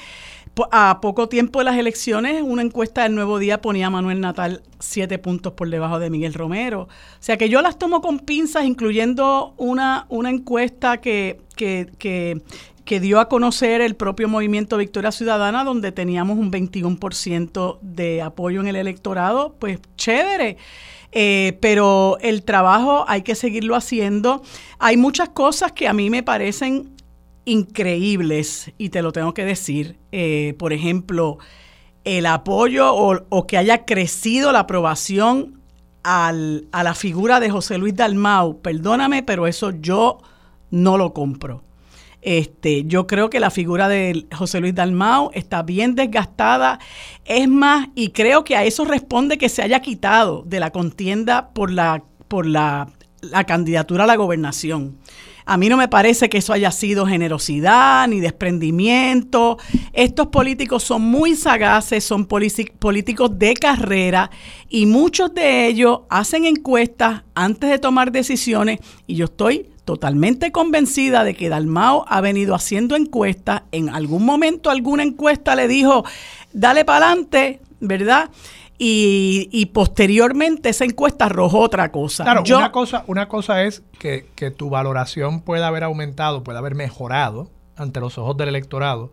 a 0.71 1.01
poco 1.01 1.29
tiempo 1.29 1.59
de 1.59 1.67
las 1.67 1.77
elecciones, 1.77 2.43
una 2.43 2.63
encuesta 2.63 3.03
del 3.03 3.15
Nuevo 3.15 3.39
Día 3.39 3.61
ponía 3.61 3.89
a 3.89 3.91
Manuel 3.91 4.21
Natal 4.21 4.63
siete 4.79 5.19
puntos 5.19 5.53
por 5.53 5.69
debajo 5.69 5.99
de 5.99 6.09
Miguel 6.09 6.35
Romero. 6.35 6.83
O 6.83 6.89
sea 7.21 7.37
que 7.37 7.49
yo 7.49 7.61
las 7.63 7.79
tomo 7.79 8.01
con 8.01 8.21
pinzas, 8.21 8.65
incluyendo 8.65 9.55
una, 9.57 10.07
una 10.09 10.31
encuesta 10.31 10.97
que, 10.99 11.41
que, 11.55 11.91
que, 11.99 12.41
que 12.89 13.01
dio 13.01 13.21
a 13.21 13.29
conocer 13.29 13.83
el 13.83 13.97
propio 13.97 14.31
movimiento 14.31 14.79
Victoria 14.79 15.13
Ciudadana, 15.13 15.63
donde 15.63 15.93
teníamos 15.93 16.39
un 16.39 16.51
21% 16.51 17.79
de 17.83 18.23
apoyo 18.23 18.63
en 18.63 18.67
el 18.67 18.77
electorado, 18.77 19.55
pues 19.59 19.79
chévere. 19.99 20.57
Eh, 21.13 21.59
pero 21.61 22.17
el 22.23 22.45
trabajo 22.45 23.05
hay 23.07 23.21
que 23.21 23.35
seguirlo 23.35 23.77
haciendo. 23.77 24.43
Hay 24.79 24.97
muchas 24.97 25.29
cosas 25.29 25.73
que 25.73 25.87
a 25.87 25.93
mí 25.93 26.09
me 26.09 26.23
parecen 26.23 26.97
increíbles 27.45 28.73
y 28.79 28.89
te 28.89 29.03
lo 29.03 29.13
tengo 29.13 29.35
que 29.35 29.45
decir. 29.45 29.99
Eh, 30.11 30.55
por 30.59 30.73
ejemplo, 30.73 31.37
el 32.05 32.25
apoyo 32.25 32.95
o, 32.95 33.21
o, 33.29 33.47
que 33.47 33.59
haya 33.59 33.85
crecido 33.85 34.51
la 34.51 34.61
aprobación 34.61 35.61
al, 36.05 36.69
a 36.73 36.83
la 36.83 36.95
figura 36.95 37.39
de 37.39 37.51
José 37.51 37.77
Luis 37.77 37.95
Dalmau. 37.95 38.63
Perdóname, 38.63 39.23
pero 39.23 39.47
eso 39.47 39.73
yo 39.73 40.21
no 40.71 40.97
lo 40.97 41.13
compro. 41.13 41.68
Este, 42.21 42.85
yo 42.85 43.07
creo 43.07 43.31
que 43.31 43.41
la 43.41 43.51
figura 43.51 43.89
de 43.89 44.27
José 44.35 44.61
Luis 44.61 44.75
Dalmau 44.75 45.31
está 45.35 45.63
bien 45.63 45.95
desgastada. 45.95 46.81
Es 47.25 47.49
más, 47.49 47.89
y 47.95 48.11
creo 48.11 48.45
que 48.45 48.57
a 48.57 48.65
eso 48.65 48.85
responde 48.85 49.39
que 49.39 49.49
se 49.49 49.63
haya 49.63 49.81
quitado 49.81 50.43
de 50.47 50.61
la 50.61 50.71
contienda 50.71 51.51
por 51.51 51.71
la, 51.71 52.03
por 52.27 52.47
la, 52.47 52.89
la 53.21 53.45
candidatura 53.45 54.05
a 54.05 54.07
la 54.07 54.17
gobernación. 54.17 54.99
A 55.49 55.57
mí 55.57 55.71
no 55.71 55.79
me 55.79 55.89
parece 55.89 56.29
que 56.29 56.37
eso 56.37 56.53
haya 56.53 56.71
sido 56.71 57.07
generosidad 57.07 58.07
ni 58.07 58.21
desprendimiento. 58.21 59.57
Estos 59.95 60.27
políticos 60.27 60.83
son 60.83 61.01
muy 61.01 61.37
sagaces, 61.37 62.05
son 62.05 62.27
políticos 62.27 63.39
de 63.39 63.55
carrera 63.55 64.31
y 64.69 64.85
muchos 64.85 65.33
de 65.33 65.67
ellos 65.67 66.01
hacen 66.11 66.45
encuestas 66.45 67.23
antes 67.35 67.71
de 67.71 67.79
tomar 67.79 68.13
decisiones 68.13 68.81
y 69.07 69.15
yo 69.15 69.25
estoy 69.25 69.71
totalmente 69.89 70.53
convencida 70.53 71.25
de 71.25 71.35
que 71.35 71.49
Dalmao 71.49 72.05
ha 72.09 72.21
venido 72.21 72.55
haciendo 72.55 72.95
encuestas. 72.95 73.63
En 73.73 73.89
algún 73.89 74.23
momento 74.23 74.69
alguna 74.69 75.03
encuesta 75.03 75.57
le 75.57 75.67
dijo, 75.67 76.05
dale 76.53 76.85
para 76.85 77.07
adelante, 77.07 77.63
¿verdad? 77.81 78.29
Y, 78.77 79.71
posteriormente 79.73 80.69
esa 80.69 80.85
encuesta 80.85 81.25
arrojó 81.25 81.61
otra 81.61 81.91
cosa. 81.91 82.25
Claro, 82.25 82.43
una, 82.55 82.71
cosa, 82.71 83.05
una 83.07 83.29
cosa 83.29 83.63
es 83.65 83.83
que, 83.99 84.27
que 84.35 84.51
tu 84.51 84.69
valoración 84.69 85.41
pueda 85.41 85.69
haber 85.69 85.85
aumentado, 85.85 86.45
pueda 86.45 86.59
haber 86.59 86.75
mejorado 86.75 87.49
ante 87.75 87.99
los 88.01 88.19
ojos 88.19 88.37
del 88.37 88.51
electorado 88.51 89.11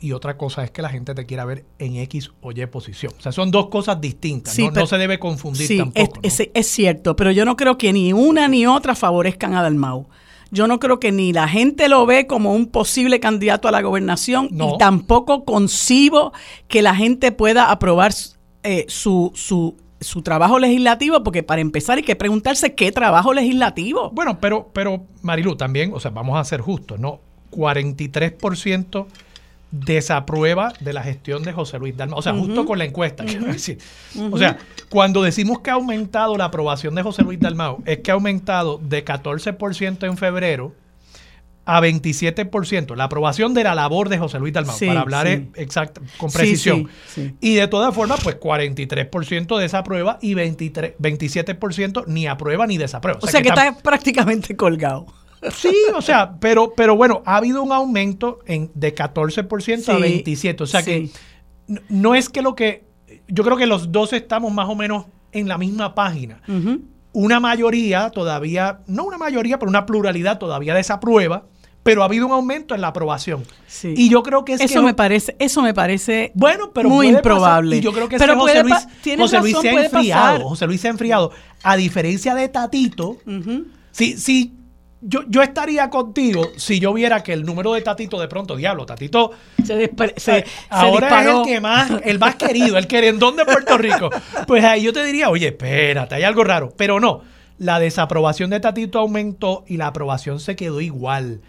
y 0.00 0.12
otra 0.12 0.36
cosa 0.36 0.64
es 0.64 0.70
que 0.70 0.82
la 0.82 0.88
gente 0.88 1.14
te 1.14 1.26
quiera 1.26 1.44
ver 1.44 1.64
en 1.78 1.96
X 1.96 2.30
o 2.40 2.52
Y 2.52 2.66
posición. 2.66 3.12
O 3.18 3.22
sea, 3.22 3.32
son 3.32 3.50
dos 3.50 3.68
cosas 3.68 4.00
distintas. 4.00 4.58
no, 4.58 4.86
se 4.86 4.98
debe 4.98 5.18
confundir 5.18 5.66
sí, 5.66 5.78
tampoco. 5.78 6.20
Es, 6.22 6.42
es, 6.52 6.66
cierto, 6.66 7.16
pero 7.16 7.30
yo 7.30 7.44
no 7.44 7.56
creo 7.56 7.78
que 7.78 7.92
ni 7.92 8.12
una 8.12 8.48
ni 8.48 8.66
otra 8.66 8.94
favorezcan 8.94 9.54
a 9.54 9.62
Dalmau. 9.62 10.06
Yo 10.50 10.66
no 10.66 10.78
creo 10.78 11.00
que 11.00 11.10
ni 11.12 11.32
la 11.32 11.48
gente 11.48 11.88
lo 11.88 12.06
ve 12.06 12.26
como 12.26 12.54
un 12.54 12.66
posible 12.66 13.18
candidato 13.18 13.68
a 13.68 13.72
la 13.72 13.82
gobernación 13.82 14.48
y 14.52 14.78
tampoco 14.78 15.44
concibo 15.44 16.32
que 16.68 16.82
la 16.82 16.94
gente 16.94 17.32
pueda 17.32 17.72
aprobar 17.72 18.12
eh, 18.62 18.84
su, 18.88 19.32
su, 19.34 19.76
su 20.00 20.22
trabajo 20.22 20.58
legislativo, 20.60 21.24
porque 21.24 21.42
para 21.42 21.60
empezar 21.60 21.96
hay 21.98 22.04
que 22.04 22.14
preguntarse 22.14 22.74
qué 22.74 22.92
trabajo 22.92 23.34
legislativo. 23.34 24.10
Bueno, 24.10 24.38
pero, 24.40 24.70
pero 24.72 25.04
Marilu, 25.22 25.56
también, 25.56 25.92
o 25.92 25.98
sea, 25.98 26.12
vamos 26.12 26.38
a 26.38 26.44
ser 26.44 26.60
justos, 26.60 27.00
¿no? 27.00 27.20
43% 27.50 29.06
desaprueba 29.70 30.72
de 30.80 30.92
la 30.92 31.02
gestión 31.02 31.42
de 31.42 31.52
José 31.52 31.78
Luis 31.78 31.96
Dalmau. 31.96 32.18
O 32.18 32.22
sea, 32.22 32.32
justo 32.34 32.64
con 32.64 32.78
la 32.78 32.84
encuesta, 32.84 33.24
quiero 33.24 33.46
decir. 33.46 33.78
O 34.30 34.38
sea, 34.38 34.58
cuando 34.88 35.22
decimos 35.22 35.60
que 35.60 35.70
ha 35.70 35.74
aumentado 35.74 36.36
la 36.36 36.46
aprobación 36.46 36.94
de 36.94 37.02
José 37.02 37.22
Luis 37.22 37.40
Dalmau, 37.40 37.82
es 37.84 37.98
que 37.98 38.10
ha 38.10 38.14
aumentado 38.14 38.78
de 38.78 39.04
14% 39.04 40.06
en 40.06 40.16
febrero 40.16 40.72
a 41.68 41.80
27%, 41.80 42.94
la 42.94 43.04
aprobación 43.04 43.52
de 43.52 43.64
la 43.64 43.74
labor 43.74 44.08
de 44.08 44.18
José 44.18 44.38
Luis 44.38 44.54
Dalmau, 44.54 44.78
para 44.78 45.00
hablar 45.00 45.26
exacto, 45.26 46.00
con 46.16 46.30
precisión. 46.30 46.88
y 47.40 47.56
de 47.56 47.66
todas 47.66 47.92
formas, 47.92 48.20
pues 48.22 48.38
43% 48.38 49.58
desaprueba 49.58 50.18
y 50.22 50.34
23, 50.34 50.94
27% 50.98 52.04
ni 52.06 52.28
aprueba 52.28 52.68
ni 52.68 52.78
desaprueba. 52.78 53.18
O 53.20 53.26
sea, 53.26 53.42
que, 53.42 53.48
está 53.48 53.76
prácticamente 53.78 54.54
colgado. 54.56 55.06
Sí, 55.54 55.74
o 55.94 56.02
sea, 56.02 56.36
pero, 56.40 56.72
pero 56.76 56.96
bueno, 56.96 57.22
ha 57.24 57.36
habido 57.36 57.62
un 57.62 57.72
aumento 57.72 58.40
en, 58.46 58.70
de 58.74 58.94
14% 58.94 59.88
a 59.88 59.98
27%. 59.98 60.60
O 60.60 60.66
sea 60.66 60.82
que 60.82 61.10
no 61.88 62.14
es 62.14 62.28
que 62.28 62.42
lo 62.42 62.54
que. 62.54 62.84
Yo 63.28 63.44
creo 63.44 63.56
que 63.56 63.66
los 63.66 63.92
dos 63.92 64.12
estamos 64.12 64.52
más 64.52 64.68
o 64.68 64.74
menos 64.74 65.06
en 65.32 65.48
la 65.48 65.58
misma 65.58 65.94
página. 65.94 66.40
Una 67.12 67.40
mayoría 67.40 68.10
todavía, 68.10 68.80
no 68.86 69.04
una 69.04 69.18
mayoría, 69.18 69.58
pero 69.58 69.70
una 69.70 69.86
pluralidad 69.86 70.38
todavía 70.38 70.74
desaprueba, 70.74 71.46
pero 71.82 72.02
ha 72.02 72.06
habido 72.06 72.26
un 72.26 72.32
aumento 72.32 72.74
en 72.74 72.80
la 72.80 72.88
aprobación. 72.88 73.44
Y 73.82 74.08
yo 74.08 74.22
creo 74.22 74.44
que 74.44 74.54
es 74.54 74.60
eso 74.60 74.82
me 74.82 74.92
parece, 74.92 75.36
eso 75.38 75.62
me 75.62 75.72
parece 75.72 76.32
bueno, 76.34 76.72
pero 76.72 76.88
muy 76.88 77.08
improbable. 77.08 77.76
Y 77.76 77.80
yo 77.80 77.92
creo 77.92 78.08
que, 78.08 78.18
pero 78.18 78.38
José 78.38 78.62
Luis, 78.62 78.86
José 79.16 79.38
Luis 79.40 79.56
se 79.60 79.70
ha 79.70 79.84
enfriado. 79.84 80.48
José 80.48 80.66
Luis 80.66 80.80
se 80.80 80.88
ha 80.88 80.90
enfriado. 80.90 81.30
A 81.62 81.76
diferencia 81.76 82.34
de 82.34 82.48
Tatito, 82.48 83.18
si, 83.92 84.18
si 84.18 84.55
yo, 85.08 85.20
yo 85.28 85.42
estaría 85.42 85.88
contigo 85.88 86.50
si 86.56 86.80
yo 86.80 86.92
viera 86.92 87.22
que 87.22 87.32
el 87.32 87.44
número 87.44 87.72
de 87.72 87.80
Tatito 87.80 88.20
de 88.20 88.26
pronto, 88.26 88.56
diablo, 88.56 88.86
Tatito 88.86 89.30
se, 89.64 89.90
se, 90.16 90.44
ahora 90.68 91.22
es 91.22 91.28
el 91.28 91.42
que 91.44 91.60
más, 91.60 91.90
el 92.04 92.18
más 92.18 92.34
querido, 92.34 92.76
el 92.76 92.88
querendón 92.88 93.36
de 93.36 93.44
Puerto 93.44 93.78
Rico. 93.78 94.10
Pues 94.46 94.64
ahí 94.64 94.82
yo 94.82 94.92
te 94.92 95.04
diría, 95.04 95.30
oye, 95.30 95.48
espérate, 95.48 96.16
hay 96.16 96.24
algo 96.24 96.42
raro. 96.42 96.72
Pero 96.76 96.98
no, 96.98 97.22
la 97.58 97.78
desaprobación 97.78 98.50
de 98.50 98.58
Tatito 98.58 98.98
aumentó 98.98 99.64
y 99.68 99.76
la 99.76 99.86
aprobación 99.86 100.40
se 100.40 100.56
quedó 100.56 100.80
igual. 100.80 101.40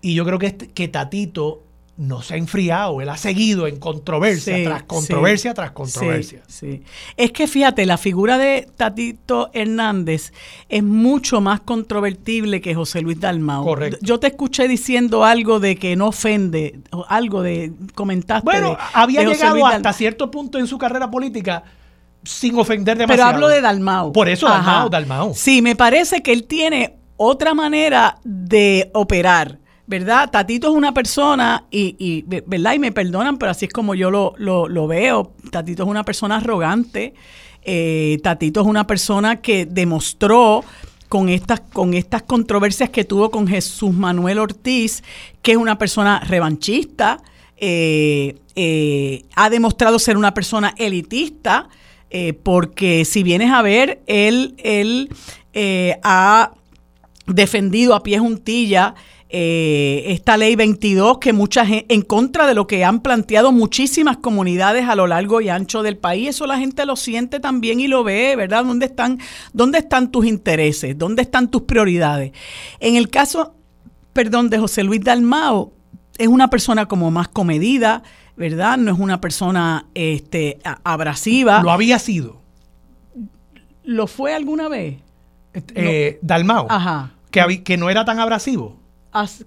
Y 0.00 0.14
yo 0.14 0.24
creo 0.24 0.38
que, 0.38 0.46
este, 0.46 0.68
que 0.70 0.88
Tatito 0.88 1.62
no 1.96 2.22
se 2.22 2.34
ha 2.34 2.36
enfriado, 2.38 3.00
él 3.02 3.08
ha 3.10 3.18
seguido 3.18 3.66
en 3.66 3.78
controversia 3.78 4.64
tras 4.64 4.82
controversia 4.84 5.52
tras 5.52 5.72
controversia. 5.72 6.42
Sí, 6.48 6.82
Es 7.16 7.32
que 7.32 7.46
fíjate, 7.46 7.84
la 7.84 7.98
figura 7.98 8.38
de 8.38 8.66
Tatito 8.76 9.50
Hernández 9.52 10.32
es 10.70 10.82
mucho 10.82 11.42
más 11.42 11.60
controvertible 11.60 12.62
que 12.62 12.74
José 12.74 13.02
Luis 13.02 13.20
Dalmau. 13.20 13.64
Correcto. 13.64 13.98
Yo 14.00 14.18
te 14.18 14.28
escuché 14.28 14.68
diciendo 14.68 15.24
algo 15.24 15.60
de 15.60 15.76
que 15.76 15.94
no 15.94 16.08
ofende, 16.08 16.80
algo 17.08 17.42
de 17.42 17.72
comentaste. 17.94 18.44
Bueno, 18.44 18.76
había 18.94 19.22
llegado 19.24 19.66
hasta 19.66 19.92
cierto 19.92 20.30
punto 20.30 20.58
en 20.58 20.66
su 20.66 20.78
carrera 20.78 21.10
política 21.10 21.62
sin 22.24 22.58
ofender 22.58 22.96
demasiado. 22.96 23.28
Pero 23.28 23.36
hablo 23.36 23.48
de 23.48 23.60
Dalmau. 23.60 24.12
Por 24.12 24.30
eso 24.30 24.48
Dalmau, 24.48 24.88
Dalmau. 24.88 25.34
Sí, 25.34 25.60
me 25.60 25.76
parece 25.76 26.22
que 26.22 26.32
él 26.32 26.44
tiene 26.44 26.96
otra 27.16 27.52
manera 27.52 28.18
de 28.24 28.90
operar 28.94 29.58
¿verdad? 29.86 30.30
Tatito 30.30 30.68
es 30.68 30.74
una 30.74 30.94
persona, 30.94 31.64
y, 31.70 32.24
¿verdad? 32.26 32.74
Y 32.74 32.78
me 32.78 32.92
perdonan, 32.92 33.38
pero 33.38 33.50
así 33.50 33.66
es 33.66 33.72
como 33.72 33.94
yo 33.94 34.10
lo, 34.10 34.86
veo. 34.86 35.32
Tatito 35.50 35.82
es 35.82 35.88
una 35.88 36.04
persona 36.04 36.36
arrogante. 36.36 37.14
Eh, 37.62 38.18
Tatito 38.22 38.60
es 38.60 38.66
una 38.66 38.86
persona 38.86 39.40
que 39.40 39.66
demostró 39.66 40.64
con 41.08 41.28
estas, 41.28 41.60
con 41.60 41.94
estas 41.94 42.22
controversias 42.22 42.90
que 42.90 43.04
tuvo 43.04 43.30
con 43.30 43.46
Jesús 43.46 43.92
Manuel 43.92 44.38
Ortiz, 44.38 45.02
que 45.42 45.52
es 45.52 45.58
una 45.58 45.76
persona 45.78 46.20
revanchista, 46.20 47.22
eh, 47.58 48.36
eh, 48.56 49.24
ha 49.36 49.50
demostrado 49.50 49.98
ser 49.98 50.16
una 50.16 50.34
persona 50.34 50.74
elitista, 50.76 51.68
porque 52.42 53.06
si 53.06 53.22
vienes 53.22 53.50
a 53.50 53.62
ver, 53.62 54.02
él, 54.06 54.54
él 54.58 55.08
ha 56.02 56.52
defendido 57.26 57.94
a 57.94 58.02
pie 58.02 58.18
juntilla 58.18 58.94
eh, 59.34 60.12
esta 60.12 60.36
ley 60.36 60.56
22 60.56 61.16
que 61.16 61.32
mucha 61.32 61.64
gente, 61.64 61.94
en 61.94 62.02
contra 62.02 62.46
de 62.46 62.52
lo 62.52 62.66
que 62.66 62.84
han 62.84 63.00
planteado 63.00 63.50
muchísimas 63.50 64.18
comunidades 64.18 64.86
a 64.86 64.94
lo 64.94 65.06
largo 65.06 65.40
y 65.40 65.48
ancho 65.48 65.82
del 65.82 65.96
país, 65.96 66.28
eso 66.28 66.46
la 66.46 66.58
gente 66.58 66.84
lo 66.84 66.96
siente 66.96 67.40
también 67.40 67.80
y 67.80 67.88
lo 67.88 68.04
ve, 68.04 68.36
¿verdad? 68.36 68.62
¿Dónde 68.62 68.84
están, 68.84 69.18
dónde 69.54 69.78
están 69.78 70.12
tus 70.12 70.26
intereses? 70.26 70.98
¿Dónde 70.98 71.22
están 71.22 71.50
tus 71.50 71.62
prioridades? 71.62 72.32
En 72.78 72.96
el 72.96 73.08
caso, 73.08 73.54
perdón, 74.12 74.50
de 74.50 74.58
José 74.58 74.82
Luis 74.82 75.00
Dalmao, 75.02 75.72
es 76.18 76.28
una 76.28 76.50
persona 76.50 76.84
como 76.84 77.10
más 77.10 77.28
comedida, 77.28 78.02
¿verdad? 78.36 78.76
No 78.76 78.92
es 78.92 78.98
una 78.98 79.22
persona 79.22 79.86
este, 79.94 80.58
abrasiva. 80.84 81.62
Lo 81.62 81.70
había 81.70 81.98
sido. 81.98 82.42
¿Lo 83.82 84.06
fue 84.08 84.34
alguna 84.34 84.68
vez? 84.68 84.98
Eh, 85.74 86.18
Dalmao. 86.20 86.66
Ajá. 86.68 87.14
Que, 87.30 87.62
que 87.62 87.78
no 87.78 87.88
era 87.88 88.04
tan 88.04 88.18
abrasivo 88.18 88.81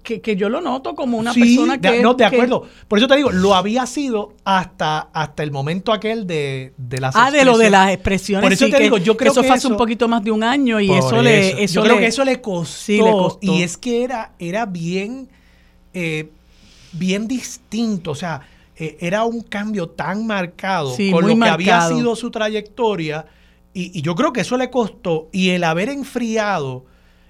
que, 0.02 0.36
yo 0.36 0.48
lo 0.48 0.60
noto 0.60 0.94
como 0.94 1.18
una 1.18 1.34
persona 1.34 1.80
que... 1.80 2.00
no, 2.00 2.14
de 2.14 2.24
acuerdo. 2.24 2.68
Por 2.86 2.98
eso 2.98 3.08
te 3.08 3.16
digo, 3.16 3.32
lo 3.32 3.54
había 3.54 3.84
sido 3.86 4.32
hasta, 4.44 5.08
hasta 5.12 5.42
el 5.42 5.50
momento 5.50 5.92
aquel 5.92 6.26
de, 6.26 6.72
de 6.76 7.00
las 7.00 7.16
Ah, 7.16 7.32
de 7.32 7.44
lo 7.44 7.58
de 7.58 7.70
las 7.70 7.90
expresiones. 7.90 8.44
Por 8.44 8.52
eso 8.52 8.68
te 8.68 8.80
digo, 8.80 8.98
yo 8.98 9.16
creo 9.16 9.32
eso 9.32 9.40
que 9.40 9.48
fue 9.48 9.56
hace 9.56 9.66
un 9.66 9.76
poquito 9.76 10.06
más 10.06 10.22
de 10.22 10.30
un 10.30 10.44
año 10.44 10.80
y 10.80 10.92
eso, 10.92 11.20
le... 11.20 11.64
Eso 11.64 11.80
yo 11.80 11.82
creo 11.82 11.98
que 11.98 12.06
eso 12.06 12.24
le 12.24 12.40
costó, 12.40 13.38
Y 13.40 13.62
es 13.62 13.76
que 13.76 14.04
era, 14.04 14.32
era 14.38 14.66
bien, 14.66 15.28
eh, 15.92 16.30
bien 16.92 17.26
distinto. 17.26 18.12
O 18.12 18.16
sea, 18.16 18.42
eh, 18.76 18.96
era 19.00 19.24
un 19.24 19.40
cambio 19.42 19.88
tan 19.88 20.28
marcado 20.28 20.94
con 21.10 21.26
lo 21.26 21.36
que 21.36 21.48
había 21.48 21.88
sido 21.88 22.14
su 22.14 22.30
trayectoria. 22.30 23.26
Y, 23.74 23.98
y 23.98 24.02
yo 24.02 24.14
creo 24.14 24.32
que 24.32 24.42
eso 24.42 24.56
le 24.56 24.70
costó. 24.70 25.28
Y 25.32 25.50
el 25.50 25.64
haber 25.64 25.88
enfriado 25.88 26.84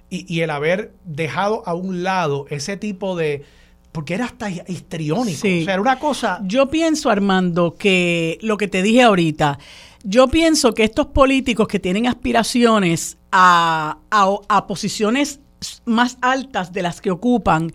y, 0.09 0.41
el 0.41 0.49
haber 0.49 0.93
dejado 1.05 1.63
a 1.65 1.73
un 1.73 2.03
lado 2.03 2.45
ese 2.49 2.77
tipo 2.77 3.15
de... 3.15 3.43
Porque 3.91 4.13
era 4.13 4.25
hasta 4.25 4.49
histriónico. 4.49 5.39
O 5.39 5.41
sea, 5.41 5.73
era 5.73 5.81
una 5.81 5.99
cosa... 5.99 6.39
Yo 6.43 6.69
pienso, 6.69 7.09
Armando, 7.09 7.75
que 7.77 8.37
lo 8.41 8.57
que 8.57 8.67
te 8.67 8.81
dije 8.83 9.01
ahorita, 9.01 9.59
yo 10.03 10.27
pienso 10.27 10.73
que 10.73 10.83
estos 10.83 11.07
políticos 11.07 11.67
que 11.67 11.79
tienen 11.79 12.07
aspiraciones 12.07 13.17
a, 13.31 13.97
a 14.11 14.67
posiciones 14.67 15.39
más 15.85 16.17
altas 16.21 16.71
de 16.71 16.83
las 16.83 17.01
que 17.01 17.11
ocupan, 17.11 17.73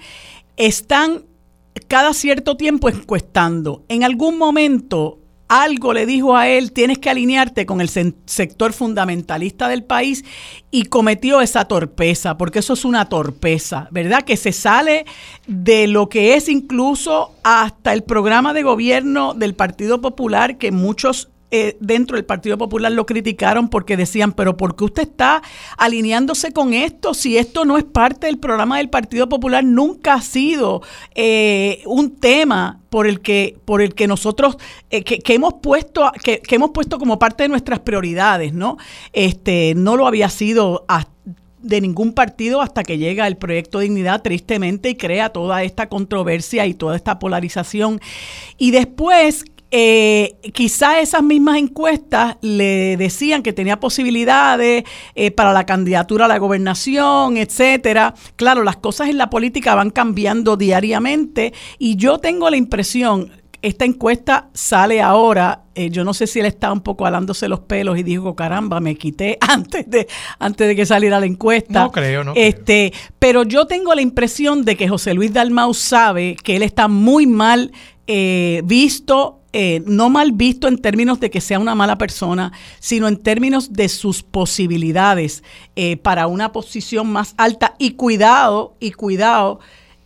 están 0.57 1.25
cada 1.89 2.15
cierto 2.15 2.57
tiempo 2.57 2.89
encuestando. 2.89 3.85
En 3.89 4.05
algún 4.05 4.39
momento 4.39 5.19
algo 5.61 5.93
le 5.93 6.07
dijo 6.07 6.37
a 6.37 6.49
él, 6.49 6.73
tienes 6.73 6.99
que 6.99 7.11
alinearte 7.11 7.67
con 7.67 7.81
el 7.81 7.89
sector 7.89 8.73
fundamentalista 8.73 9.69
del 9.69 9.85
país 9.85 10.25
y 10.71 10.85
cometió 10.85 11.41
esa 11.41 11.67
torpeza, 11.67 12.39
porque 12.39 12.61
eso 12.61 12.73
es 12.73 12.85
una 12.85 13.09
torpeza, 13.09 13.89
¿verdad? 13.91 14.23
Que 14.23 14.37
se 14.39 14.53
sale 14.53 15.05
de 15.47 15.87
lo 15.89 16.09
que 16.09 16.35
es 16.37 16.49
incluso 16.49 17.35
hasta 17.43 17.93
el 17.93 18.03
programa 18.03 18.55
de 18.55 18.63
gobierno 18.63 19.35
del 19.35 19.55
Partido 19.55 20.01
Popular, 20.01 20.57
que 20.57 20.73
muchos 20.73 21.29
eh, 21.55 21.77
dentro 21.81 22.17
del 22.17 22.25
Partido 22.25 22.57
Popular 22.57 22.91
lo 22.93 23.05
criticaron 23.05 23.69
porque 23.69 23.95
decían, 23.95 24.33
pero 24.33 24.57
¿por 24.57 24.75
qué 24.75 24.85
usted 24.85 25.03
está 25.03 25.43
alineándose 25.77 26.51
con 26.53 26.73
esto 26.73 27.13
si 27.13 27.37
esto 27.37 27.67
no 27.67 27.77
es 27.77 27.85
parte 27.85 28.27
del 28.27 28.39
programa 28.39 28.79
del 28.79 28.89
Partido 28.89 29.29
Popular? 29.29 29.63
Nunca 29.63 30.15
ha 30.15 30.23
sido 30.23 30.81
eh, 31.15 31.83
un 31.85 32.17
tema 32.17 32.81
por 32.89 33.07
el 33.07 33.21
que, 33.21 33.59
por 33.67 33.83
el 33.83 33.95
que 33.95 34.07
nosotros, 34.07 34.57
eh, 34.89 35.05
que, 35.05 35.35
hemos 35.35 35.57
puesto, 35.63 36.11
que, 36.25 36.41
hemos 36.49 36.71
puesto 36.71 36.99
como 36.99 37.19
parte 37.19 37.43
de 37.43 37.51
nuestras 37.51 37.81
prioridades, 37.81 38.55
¿no? 38.55 38.79
Este, 39.13 39.75
no 39.77 39.97
lo 39.97 40.07
había 40.07 40.31
sido 40.31 40.87
de 41.59 41.81
ningún 41.83 42.15
partido 42.15 42.63
hasta 42.63 42.83
que 42.83 42.97
llega 42.97 43.27
el 43.27 43.37
proyecto 43.37 43.79
Dignidad, 43.79 44.23
tristemente, 44.23 44.89
y 44.89 44.95
crea 44.95 45.29
toda 45.29 45.63
esta 45.65 45.91
controversia 45.91 46.65
y 46.65 46.73
toda 46.73 46.97
esta 46.97 47.19
polarización. 47.19 48.01
Y 48.57 48.71
después 48.71 49.45
eh, 49.75 50.37
quizá 50.53 51.01
esas 51.01 51.23
mismas 51.23 51.57
encuestas 51.57 52.37
le 52.43 52.99
decían 52.99 53.43
que 53.43 53.55
tenía 53.55 53.81
posibilidades 53.81 54.85
eh, 55.15 55.31
para 55.31 55.55
la 55.55 55.65
candidatura 55.65 56.27
a 56.27 56.29
la 56.29 56.37
gobernación, 56.37 57.39
etcétera. 57.39 58.13
Claro, 58.37 58.65
las 58.65 58.77
cosas 58.77 59.09
en 59.09 59.17
la 59.17 59.31
política 59.31 59.75
van 59.75 59.89
cambiando 59.89 60.59
diariamente 60.59 61.55
y 61.79 61.97
yo 61.97 62.19
tengo 62.19 62.51
la 62.51 62.59
impresión, 62.59 63.33
esta 63.63 63.87
encuesta 63.87 64.51
sale 64.53 65.01
ahora. 65.01 65.63
Eh, 65.75 65.89
yo 65.89 66.05
no 66.05 66.13
sé 66.13 66.27
si 66.27 66.41
él 66.41 66.45
está 66.45 66.71
un 66.71 66.83
poco 66.83 67.07
alándose 67.07 67.49
los 67.49 67.61
pelos 67.61 67.97
y 67.97 68.03
dijo, 68.03 68.37
caramba, 68.37 68.79
me 68.79 68.97
quité 68.97 69.39
antes 69.41 69.89
de, 69.89 70.07
antes 70.39 70.69
de 70.69 70.77
que 70.77 70.85
saliera 70.85 71.19
la 71.19 71.25
encuesta. 71.25 71.85
No 71.85 71.93
creo, 71.93 72.25
no. 72.25 72.35
Este, 72.37 72.93
Pero 73.19 73.45
yo 73.45 73.67
tengo 73.67 73.95
la 73.95 74.03
impresión 74.03 74.67
de 74.67 74.77
que 74.77 74.87
José 74.87 75.15
Luis 75.15 75.33
Dalmau 75.33 75.73
sabe 75.73 76.37
que 76.45 76.57
él 76.57 76.63
está 76.63 76.89
muy 76.89 77.27
mal 77.27 77.73
eh, 78.07 78.61
visto 78.67 79.42
eh, 79.53 79.83
no 79.87 80.09
mal 80.09 80.33
visto 80.33 80.67
en 80.67 80.79
términos 80.79 81.21
de 81.21 81.31
que 81.31 81.41
sea 81.41 81.59
una 81.59 81.75
mala 81.75 81.99
persona, 81.99 82.53
sino 82.81 83.07
en 83.07 83.19
términos 83.19 83.73
de 83.73 83.89
sus 83.89 84.23
posibilidades 84.23 85.45
eh, 85.77 85.97
para 85.99 86.27
una 86.27 86.53
posición 86.53 87.13
más 87.13 87.35
alta 87.37 87.75
y 87.79 87.93
cuidado, 87.93 88.75
y 88.81 88.93
cuidado 88.93 89.61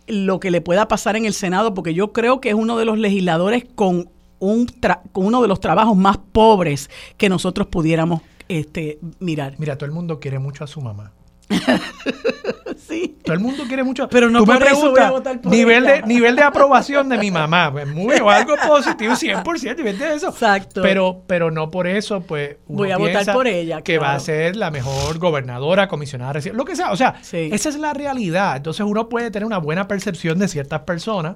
lo 0.07 0.39
que 0.39 0.51
le 0.51 0.61
pueda 0.61 0.87
pasar 0.87 1.15
en 1.15 1.25
el 1.25 1.33
Senado, 1.33 1.73
porque 1.73 1.93
yo 1.93 2.13
creo 2.13 2.41
que 2.41 2.49
es 2.49 2.55
uno 2.55 2.77
de 2.77 2.85
los 2.85 2.97
legisladores 2.97 3.65
con, 3.75 4.09
un 4.39 4.67
con 5.11 5.25
uno 5.25 5.41
de 5.41 5.47
los 5.47 5.59
trabajos 5.59 5.95
más 5.95 6.17
pobres 6.17 6.89
que 7.17 7.29
nosotros 7.29 7.67
pudiéramos 7.67 8.21
este, 8.49 8.99
mirar. 9.19 9.55
Mira, 9.57 9.77
todo 9.77 9.85
el 9.85 9.93
mundo 9.93 10.19
quiere 10.19 10.39
mucho 10.39 10.63
a 10.63 10.67
su 10.67 10.81
mamá. 10.81 11.11
sí. 12.87 13.17
Todo 13.23 13.33
el 13.33 13.39
mundo 13.39 13.63
quiere 13.67 13.83
mucho. 13.83 14.07
Pero 14.09 14.29
no 14.29 14.45
me 14.45 14.57
preguntas 14.57 15.13
nivel 15.45 15.85
de 15.85 16.01
nivel 16.03 16.35
de 16.35 16.43
aprobación 16.43 17.09
de 17.09 17.17
mi 17.17 17.31
mamá, 17.31 17.71
pues 17.71 17.87
muy 17.87 18.15
o 18.15 18.29
algo 18.29 18.55
positivo 18.67 19.13
100%, 19.13 19.69
¿entiendes 19.69 20.17
eso? 20.17 20.29
Exacto. 20.29 20.81
Pero 20.81 21.23
pero 21.27 21.51
no 21.51 21.71
por 21.71 21.87
eso 21.87 22.21
pues 22.21 22.57
voy 22.67 22.91
a 22.91 22.97
votar 22.97 23.33
por 23.33 23.47
ella, 23.47 23.81
que 23.81 23.97
va 23.97 24.13
a 24.13 24.19
ser 24.19 24.55
la 24.55 24.71
mejor 24.71 25.17
gobernadora, 25.19 25.87
comisionada, 25.87 26.39
lo 26.53 26.65
que 26.65 26.75
sea, 26.75 26.91
o 26.91 26.97
sea, 26.97 27.15
esa 27.21 27.69
es 27.69 27.77
la 27.77 27.93
realidad. 27.93 28.57
Entonces 28.57 28.85
uno 28.85 29.09
puede 29.09 29.31
tener 29.31 29.45
una 29.45 29.57
buena 29.57 29.87
percepción 29.87 30.39
de 30.39 30.47
ciertas 30.47 30.81
personas 30.81 31.35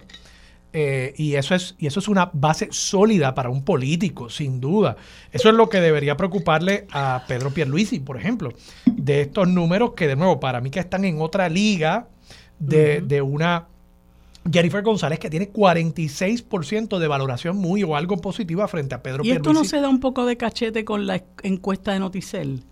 Eh, 0.73 1.13
y, 1.17 1.36
eso 1.36 1.53
es, 1.53 1.75
y 1.79 1.88
eso 1.88 1.99
es 1.99 2.07
una 2.07 2.29
base 2.34 2.69
sólida 2.71 3.36
para 3.36 3.49
un 3.49 3.63
político, 3.63 4.29
sin 4.29 4.62
duda. 4.62 4.95
Eso 5.31 5.49
es 5.49 5.55
lo 5.55 5.69
que 5.69 5.81
debería 5.81 6.15
preocuparle 6.15 6.88
a 6.91 7.23
Pedro 7.27 7.51
Pierluisi, 7.51 7.99
por 7.99 8.17
ejemplo, 8.17 8.53
de 8.86 9.21
estos 9.21 9.47
números 9.47 9.93
que, 9.93 10.07
de 10.07 10.15
nuevo, 10.15 10.39
para 10.39 10.62
mí 10.62 10.69
que 10.69 10.79
están 10.79 11.03
en 11.03 11.19
otra 11.21 11.49
liga 11.49 12.07
de, 12.60 13.01
de 13.01 13.21
una 13.21 13.67
Jennifer 14.49 14.81
González, 14.81 15.19
que 15.19 15.29
tiene 15.29 15.51
46% 15.51 16.97
de 16.97 17.07
valoración 17.07 17.57
muy 17.57 17.84
o 17.84 17.95
algo 17.95 18.17
positiva 18.17 18.67
frente 18.67 18.95
a 18.95 19.03
Pedro 19.03 19.23
¿Y 19.23 19.31
esto 19.31 19.53
no 19.53 19.63
se 19.63 19.79
da 19.79 19.89
un 19.89 19.99
poco 19.99 20.25
de 20.25 20.38
cachete 20.38 20.84
con 20.84 21.05
la 21.05 21.21
encuesta 21.43 21.93
de 21.93 21.99
Noticel? 21.99 22.63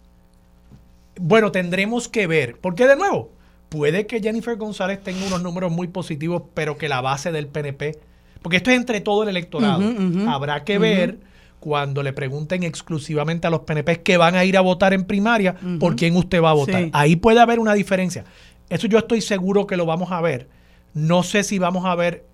Bueno, 1.19 1.51
tendremos 1.51 2.07
que 2.07 2.27
ver, 2.27 2.57
porque 2.59 2.87
de 2.87 2.95
nuevo, 2.95 3.31
puede 3.69 4.07
que 4.07 4.19
Jennifer 4.19 4.57
González 4.57 5.01
tenga 5.01 5.25
unos 5.27 5.41
números 5.41 5.71
muy 5.71 5.87
positivos, 5.87 6.43
pero 6.53 6.77
que 6.77 6.89
la 6.89 7.01
base 7.01 7.31
del 7.31 7.47
PNP, 7.47 7.99
porque 8.41 8.57
esto 8.57 8.71
es 8.71 8.77
entre 8.77 9.01
todo 9.01 9.23
el 9.23 9.29
electorado, 9.29 9.83
habrá 10.27 10.63
que 10.63 10.77
ver 10.77 11.19
cuando 11.59 12.03
le 12.03 12.13
pregunten 12.13 12.63
exclusivamente 12.63 13.47
a 13.47 13.49
los 13.49 13.61
PNP 13.61 14.01
que 14.01 14.17
van 14.17 14.35
a 14.35 14.45
ir 14.45 14.57
a 14.57 14.61
votar 14.61 14.93
en 14.93 15.05
primaria, 15.05 15.55
por 15.79 15.95
quién 15.95 16.15
usted 16.15 16.41
va 16.41 16.51
a 16.51 16.53
votar. 16.53 16.89
Ahí 16.93 17.15
puede 17.15 17.39
haber 17.39 17.59
una 17.59 17.73
diferencia. 17.73 18.25
Eso 18.69 18.87
yo 18.87 18.97
estoy 18.97 19.21
seguro 19.21 19.67
que 19.67 19.77
lo 19.77 19.85
vamos 19.85 20.11
a 20.11 20.21
ver. 20.21 20.47
No 20.93 21.23
sé 21.23 21.43
si 21.43 21.59
vamos 21.59 21.85
a 21.85 21.95
ver 21.95 22.25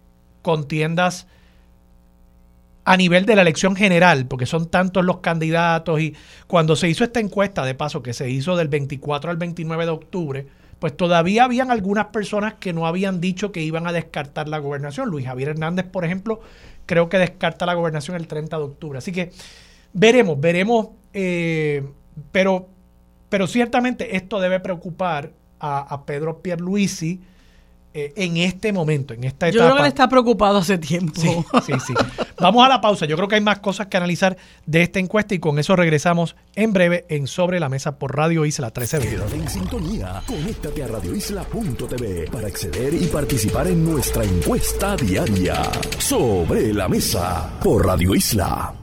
contiendas 0.42 1.28
a 2.86 2.98
nivel 2.98 3.26
de 3.26 3.36
la 3.36 3.42
elección 3.42 3.76
general, 3.76 4.28
porque 4.28 4.46
son 4.46 4.70
tantos 4.70 5.04
los 5.04 5.18
candidatos 5.18 6.00
y 6.00 6.16
cuando 6.46 6.76
se 6.76 6.88
hizo 6.88 7.04
esta 7.04 7.20
encuesta, 7.20 7.66
de 7.66 7.74
paso, 7.74 8.04
que 8.04 8.14
se 8.14 8.30
hizo 8.30 8.56
del 8.56 8.68
24 8.68 9.32
al 9.32 9.38
29 9.38 9.86
de 9.86 9.92
octubre, 9.92 10.48
pues 10.86 10.96
todavía 10.96 11.46
habían 11.46 11.72
algunas 11.72 12.06
personas 12.10 12.54
que 12.60 12.72
no 12.72 12.86
habían 12.86 13.20
dicho 13.20 13.52
que 13.52 13.60
iban 13.60 13.88
a 13.88 13.92
descartar 13.92 14.48
la 14.48 14.60
gobernación. 14.60 15.10
Luis 15.10 15.26
Javier 15.26 15.50
Hernández, 15.50 15.88
por 15.88 16.06
ejemplo, 16.06 16.42
creo 16.86 17.10
que 17.10 17.18
descarta 17.18 17.66
la 17.66 17.74
gobernación 17.74 18.16
el 18.18 18.28
30 18.28 18.56
de 18.56 18.64
octubre. 18.64 19.00
Así 19.00 19.12
que 19.12 19.32
veremos, 19.94 20.40
veremos, 20.40 20.90
eh, 21.12 21.84
pero, 22.32 22.70
pero 23.30 23.48
ciertamente 23.48 24.16
esto 24.16 24.40
debe 24.40 24.60
preocupar 24.60 25.32
a, 25.60 25.80
a 25.92 26.06
Pedro 26.06 26.44
Pierluisi, 26.44 27.20
eh, 27.96 28.14
en 28.18 28.38
este 28.38 28.72
momento, 28.72 29.16
en 29.16 29.24
esta 29.24 29.48
etapa. 29.48 29.58
Yo 29.58 29.66
creo 29.66 29.76
que 29.78 29.82
él 29.82 29.88
está 29.88 30.08
preocupado 30.08 30.60
hace 30.60 30.78
tiempo. 30.78 31.20
Sí, 31.20 31.34
sí, 31.66 31.74
sí. 31.88 31.94
Vamos 32.40 32.66
a 32.66 32.70
la 32.70 32.82
pausa. 32.82 33.06
Yo 33.06 33.16
creo 33.16 33.28
que 33.28 33.36
hay 33.36 33.42
más 33.42 33.60
cosas 33.60 33.88
que 33.88 33.98
analizar 33.98 34.38
de 34.66 34.82
esta 34.82 35.00
encuesta 35.00 35.36
y 35.36 35.40
con 35.40 35.60
eso 35.60 35.76
regresamos 35.76 36.36
en 36.56 36.74
breve 36.74 37.06
en 37.10 37.28
Sobre 37.28 37.60
la 37.60 37.70
Mesa 37.70 37.98
por 37.98 38.16
Radio 38.16 38.46
Isla 38.46 38.68
1320. 38.68 39.16
Quédate 39.16 39.36
en 39.36 39.50
sintonía. 39.50 40.22
Conéctate 40.26 40.84
a 40.84 40.88
radioisla.tv 40.88 42.30
para 42.32 42.48
acceder 42.48 42.94
y 42.94 43.08
participar 43.08 43.68
en 43.68 43.84
nuestra 43.84 44.24
encuesta 44.24 44.96
diaria. 44.96 45.62
Sobre 45.98 46.74
la 46.74 46.88
Mesa 46.88 47.60
por 47.62 47.86
Radio 47.86 48.16
Isla. 48.16 48.74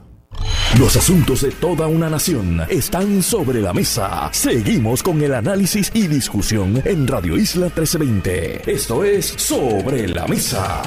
Los 0.79 0.95
asuntos 0.95 1.41
de 1.41 1.51
toda 1.51 1.87
una 1.87 2.09
nación 2.09 2.61
están 2.67 3.21
sobre 3.21 3.61
la 3.61 3.73
mesa. 3.73 4.29
Seguimos 4.33 5.03
con 5.03 5.21
el 5.21 5.35
análisis 5.35 5.91
y 5.93 6.07
discusión 6.07 6.81
en 6.83 7.07
Radio 7.07 7.37
Isla 7.37 7.65
1320. 7.67 8.71
Esto 8.71 9.03
es 9.03 9.27
Sobre 9.37 10.07
la 10.07 10.27
Mesa. 10.27 10.81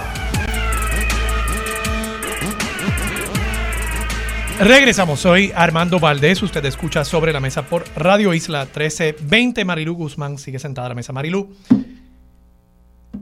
Regresamos, 4.58 5.20
soy 5.20 5.52
Armando 5.54 6.00
Valdés, 6.00 6.42
usted 6.42 6.64
escucha 6.64 7.04
Sobre 7.04 7.32
la 7.32 7.40
Mesa 7.40 7.62
por 7.62 7.84
Radio 7.94 8.32
Isla 8.32 8.64
1320. 8.64 9.64
Marilu 9.66 9.94
Guzmán 9.94 10.38
sigue 10.38 10.58
sentada 10.58 10.86
a 10.86 10.88
la 10.88 10.94
mesa. 10.94 11.12
Marilu, 11.12 11.54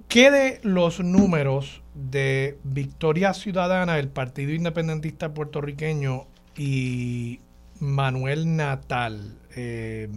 ¿qué 0.07 0.31
de 0.31 0.61
los 0.63 1.01
números 1.01 1.83
de 1.95 2.59
Victoria 2.63 3.35
Ciudadana, 3.35 3.99
el 3.99 4.09
Partido 4.09 4.53
Independentista 4.53 5.35
Puertorriqueño 5.35 6.27
y 6.57 7.41
Manuel 7.81 8.57
Natal. 8.57 9.39
Eh, 9.57 10.09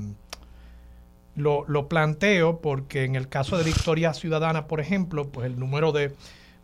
lo, 1.36 1.88
planteo 1.88 2.62
porque 2.62 3.04
en 3.04 3.16
el 3.16 3.28
caso 3.28 3.58
de 3.58 3.64
Victoria 3.64 4.14
Ciudadana, 4.14 4.68
por 4.68 4.80
ejemplo, 4.80 5.30
pues 5.30 5.46
el 5.46 5.60
número 5.60 5.92
de 5.92 6.14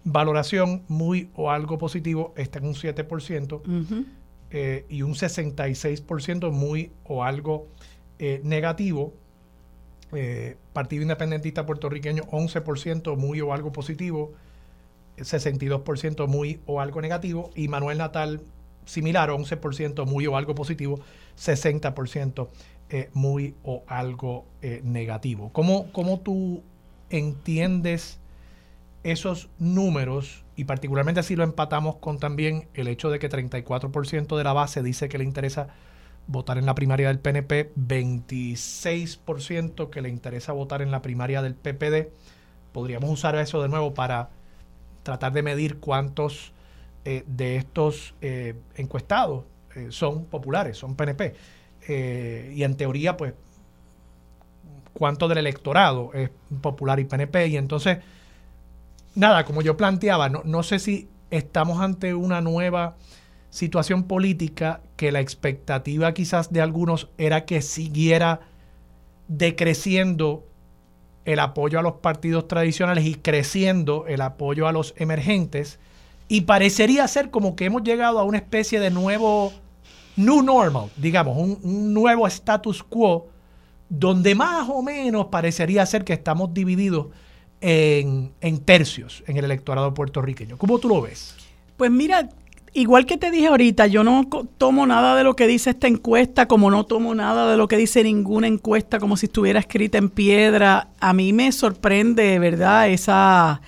valoración 0.04 0.84
muy 0.88 1.30
o 1.36 1.52
algo 1.52 1.78
positivo 1.78 2.34
está 2.36 2.60
en 2.60 2.66
un 2.66 2.74
7% 2.74 3.62
eh, 4.54 4.86
y 4.88 5.02
un 5.02 5.13
66% 5.13 6.52
muy 6.52 6.92
o 7.04 7.24
algo 7.24 7.68
eh, 8.20 8.39
negativo. 8.44 9.13
Partido 10.74 11.02
Independentista 11.02 11.66
Puertorriqueño 11.66 12.22
11% 12.26 13.18
muy 13.18 13.42
o 13.42 13.52
algo 13.52 13.72
positivo, 13.72 14.34
62% 15.18 16.28
muy 16.28 16.60
o 16.68 16.82
algo 16.82 17.02
negativo 17.02 17.50
y 17.56 17.68
Manuel 17.68 17.98
Natal 17.98 18.42
similar, 18.86 19.30
11% 19.30 20.06
muy 20.06 20.28
o 20.28 20.38
algo 20.38 20.56
positivo, 20.56 21.00
60% 21.38 22.50
eh, 22.89 23.10
muy 23.13 23.56
o 23.63 23.84
algo 23.88 24.46
eh, 24.62 24.82
negativo. 24.84 25.52
¿Cómo, 25.54 25.92
¿Cómo 25.92 26.20
tú 26.20 26.62
entiendes 27.10 28.20
esos 29.04 29.50
números 29.60 30.42
y 30.56 30.66
particularmente 30.66 31.24
si 31.24 31.36
lo 31.36 31.44
empatamos 31.44 31.96
con 31.98 32.20
también 32.20 32.68
el 32.74 32.88
hecho 32.88 33.10
de 33.10 33.20
que 33.20 33.30
34% 33.30 34.38
de 34.38 34.44
la 34.44 34.54
base 34.54 34.84
dice 34.84 35.10
que 35.10 35.18
le 35.18 35.24
interesa 35.24 35.68
votar 36.28 36.58
en 36.58 36.66
la 36.66 36.76
primaria 36.76 37.08
del 37.08 37.20
PNP, 37.20 37.74
26% 37.76 39.89
que 39.89 40.02
le 40.02 40.10
interesa 40.10 40.54
votar 40.54 40.82
en 40.82 40.92
la 40.92 41.02
primaria 41.02 41.42
del 41.42 41.56
PPD. 41.56 42.10
Podríamos 42.72 43.10
usar 43.10 43.36
eso 43.36 43.62
de 43.62 43.70
nuevo 43.70 43.94
para 43.94 44.30
tratar 45.04 45.34
de 45.34 45.44
medir 45.44 45.80
cuántos 45.80 46.54
eh, 47.06 47.24
de 47.28 47.58
estos 47.58 48.16
eh, 48.22 48.56
encuestados 48.76 49.44
eh, 49.76 49.88
son 49.89 50.26
populares, 50.26 50.78
son 50.78 50.96
PNP. 50.96 51.36
y 51.86 52.63
en 52.63 52.78
teoría, 52.78 53.18
pues, 53.18 53.34
cuánto 54.94 55.28
del 55.28 55.39
electorado 55.39 56.12
es 56.13 56.30
popular 56.62 57.00
y 57.00 57.06
PNP. 57.06 57.48
Y 57.48 57.58
entonces, 57.58 57.98
nada, 59.15 59.45
como 59.45 59.62
yo 59.62 59.78
planteaba, 59.78 60.30
no, 60.30 60.41
no 60.45 60.63
sé 60.63 60.80
si 60.80 61.10
estamos 61.30 61.82
ante 61.82 62.13
una 62.13 62.41
nueva 62.41 62.95
situación 63.49 64.04
política 64.04 64.82
que 64.95 65.12
la 65.12 65.19
expectativa 65.19 66.13
quizás 66.13 66.52
de 66.52 66.62
algunos 66.62 67.10
era 67.17 67.45
que 67.45 67.62
siguiera 67.62 68.41
decreciendo 69.28 70.45
el 71.26 71.39
apoyo 71.39 71.80
a 71.80 71.82
los 71.82 71.93
partidos 71.93 72.47
tradicionales 72.47 73.06
y 73.06 73.15
creciendo 73.15 74.06
el 74.08 74.21
apoyo 74.21 74.67
a 74.67 74.71
los 74.71 74.93
emergentes. 74.97 75.80
Y 76.28 76.41
parecería 76.41 77.08
ser 77.08 77.30
como 77.30 77.56
que 77.56 77.65
hemos 77.65 77.84
llegado 77.84 78.19
a 78.19 78.23
una 78.23 78.38
especie 78.38 78.80
de 78.80 78.89
nuevo 78.89 79.54
new 80.15 80.41
normal, 80.41 80.89
digamos, 80.97 81.38
un, 81.38 81.93
nuevo 81.93 82.28
status 82.28 82.84
quo, 82.84 83.28
donde 83.89 84.36
más 84.36 84.67
o 84.69 84.82
menos 84.82 85.28
parecería 85.28 85.86
ser 85.86 86.04
que 86.04 86.13
estamos 86.13 86.54
divididos 86.54 87.08
en, 87.63 88.60
tercios 88.65 89.23
en 89.26 89.38
el 89.38 89.45
electorado 89.45 89.93
puertorriqueño. 89.93 90.58
¿Cómo 90.58 90.80
tú 90.80 90.89
lo 90.89 91.02
ves? 91.02 91.36
Pues 91.78 91.89
mira, 91.89 92.30
igual 92.73 93.06
que 93.06 93.17
te 93.17 93.32
dije 93.32 93.47
ahorita, 93.47 93.88
yo 93.88 94.04
no 94.04 94.28
tomo 94.58 94.86
nada 94.86 95.15
de 95.15 95.23
lo 95.23 95.36
que 95.36 95.47
dice 95.47 95.69
esta 95.69 95.88
encuesta, 95.88 96.47
como 96.47 96.69
no 96.69 96.86
tomo 96.86 97.15
nada 97.15 97.49
de 97.49 97.56
lo 97.56 97.69
que 97.69 97.78
dice 97.78 98.04
ninguna 98.04 98.47
encuesta, 98.47 98.99
como 98.99 99.15
si 99.15 99.28
estuviera 99.28 99.60
escrita 99.60 99.97
en 99.97 100.10
piedra. 100.10 100.89
A 100.99 101.13
mí 101.13 101.32
me 101.32 101.52
sorprende, 101.54 102.38
¿verdad? 102.38 102.89
Esa 102.89 103.62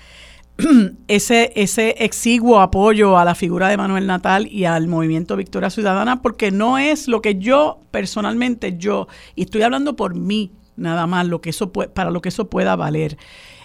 ese, 1.08 1.54
ese 1.56 1.96
exiguo 2.00 2.60
apoyo 2.60 3.18
a 3.18 3.24
la 3.24 3.34
figura 3.34 3.70
de 3.70 3.78
Manuel 3.78 4.08
Natal 4.08 4.48
y 4.48 4.66
al 4.66 4.88
movimiento 4.88 5.38
Victoria 5.38 5.70
Ciudadana, 5.70 6.22
porque 6.22 6.52
no 6.52 6.78
es 6.78 7.08
lo 7.08 7.22
que 7.22 7.36
yo 7.36 7.80
personalmente, 7.92 8.78
yo, 8.78 9.08
y 9.36 9.44
estoy 9.44 9.62
hablando 9.62 9.96
por 9.96 10.16
mí 10.16 10.52
nada 10.78 11.08
más, 11.08 11.28
lo 11.28 11.40
que 11.42 11.52
eso 11.52 11.72
para 11.72 12.10
lo 12.10 12.22
que 12.22 12.30
eso 12.30 12.50
pueda 12.50 12.76
valer. 12.76 13.18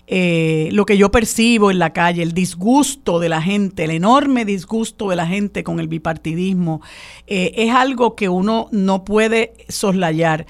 Eh, 0.06 0.68
lo 0.72 0.86
que 0.86 0.96
yo 0.96 1.10
percibo 1.12 1.70
en 1.70 1.78
la 1.78 1.92
calle, 1.92 2.22
el 2.22 2.32
disgusto 2.32 3.20
de 3.20 3.28
la 3.28 3.40
gente, 3.40 3.84
el 3.84 3.92
enorme 3.92 4.44
disgusto 4.44 5.08
de 5.10 5.16
la 5.16 5.26
gente 5.26 5.62
con 5.62 5.78
el 5.78 5.86
bipartidismo, 5.86 6.80
eh, 7.28 7.52
es 7.56 7.72
algo 7.72 8.16
que 8.16 8.28
uno 8.28 8.68
no 8.72 9.04
puede 9.04 9.52
soslayar. 9.68 10.46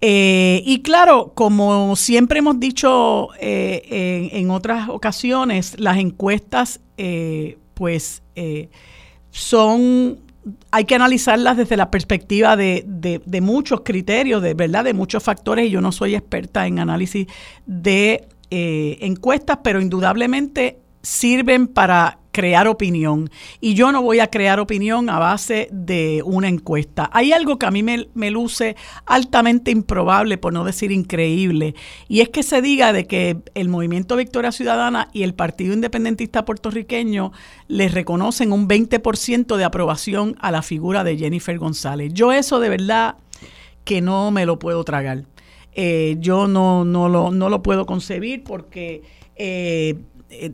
Eh, 0.00 0.62
y 0.66 0.82
claro, 0.82 1.32
como 1.34 1.94
siempre 1.94 2.40
hemos 2.40 2.58
dicho 2.58 3.28
en, 3.38 4.50
otras 4.50 4.88
ocasiones, 4.88 5.78
las 5.78 5.98
encuestas, 5.98 6.80
pues, 7.74 8.22
son, 9.30 10.18
hay 10.70 10.84
que 10.84 10.94
analizarlas 10.96 11.56
desde 11.56 11.76
la 11.76 11.90
perspectiva 11.90 12.56
de, 12.56 12.84
de, 12.86 13.40
muchos 13.40 13.82
criterios, 13.82 14.42
de 14.42 14.54
verdad, 14.54 14.82
de 14.82 14.94
muchos 14.94 15.22
factores. 15.22 15.66
Y 15.66 15.70
yo 15.70 15.80
no 15.80 15.92
soy 15.92 16.14
experta 16.14 16.66
en 16.66 16.78
análisis 16.78 17.26
de 17.66 18.26
encuestas, 18.50 19.58
pero 19.62 19.80
indudablemente 19.80 20.78
sirven 21.02 21.68
para 21.68 22.18
crear 22.36 22.68
opinión. 22.68 23.30
Y 23.62 23.72
yo 23.72 23.92
no 23.92 24.02
voy 24.02 24.20
a 24.20 24.26
crear 24.26 24.60
opinión 24.60 25.08
a 25.08 25.18
base 25.18 25.68
de 25.72 26.22
una 26.22 26.48
encuesta. 26.48 27.08
Hay 27.14 27.32
algo 27.32 27.58
que 27.58 27.64
a 27.64 27.70
mí 27.70 27.82
me, 27.82 28.08
me 28.12 28.30
luce 28.30 28.76
altamente 29.06 29.70
improbable, 29.70 30.36
por 30.36 30.52
no 30.52 30.62
decir 30.62 30.92
increíble, 30.92 31.74
y 32.08 32.20
es 32.20 32.28
que 32.28 32.42
se 32.42 32.60
diga 32.60 32.92
de 32.92 33.06
que 33.06 33.38
el 33.54 33.70
Movimiento 33.70 34.16
Victoria 34.16 34.52
Ciudadana 34.52 35.08
y 35.14 35.22
el 35.22 35.32
Partido 35.32 35.72
Independentista 35.72 36.44
Puertorriqueño 36.44 37.32
les 37.68 37.94
reconocen 37.94 38.52
un 38.52 38.68
20% 38.68 39.56
de 39.56 39.64
aprobación 39.64 40.36
a 40.38 40.50
la 40.50 40.60
figura 40.60 41.04
de 41.04 41.16
Jennifer 41.16 41.56
González. 41.56 42.12
Yo 42.12 42.32
eso 42.32 42.60
de 42.60 42.68
verdad 42.68 43.16
que 43.84 44.02
no 44.02 44.30
me 44.30 44.44
lo 44.44 44.58
puedo 44.58 44.84
tragar. 44.84 45.24
Eh, 45.78 46.16
yo 46.20 46.48
no, 46.48 46.84
no, 46.86 47.08
lo, 47.10 47.30
no 47.30 47.50
lo 47.50 47.62
puedo 47.62 47.84
concebir 47.84 48.42
porque 48.42 49.02
eh, 49.36 49.94
eh, 50.30 50.52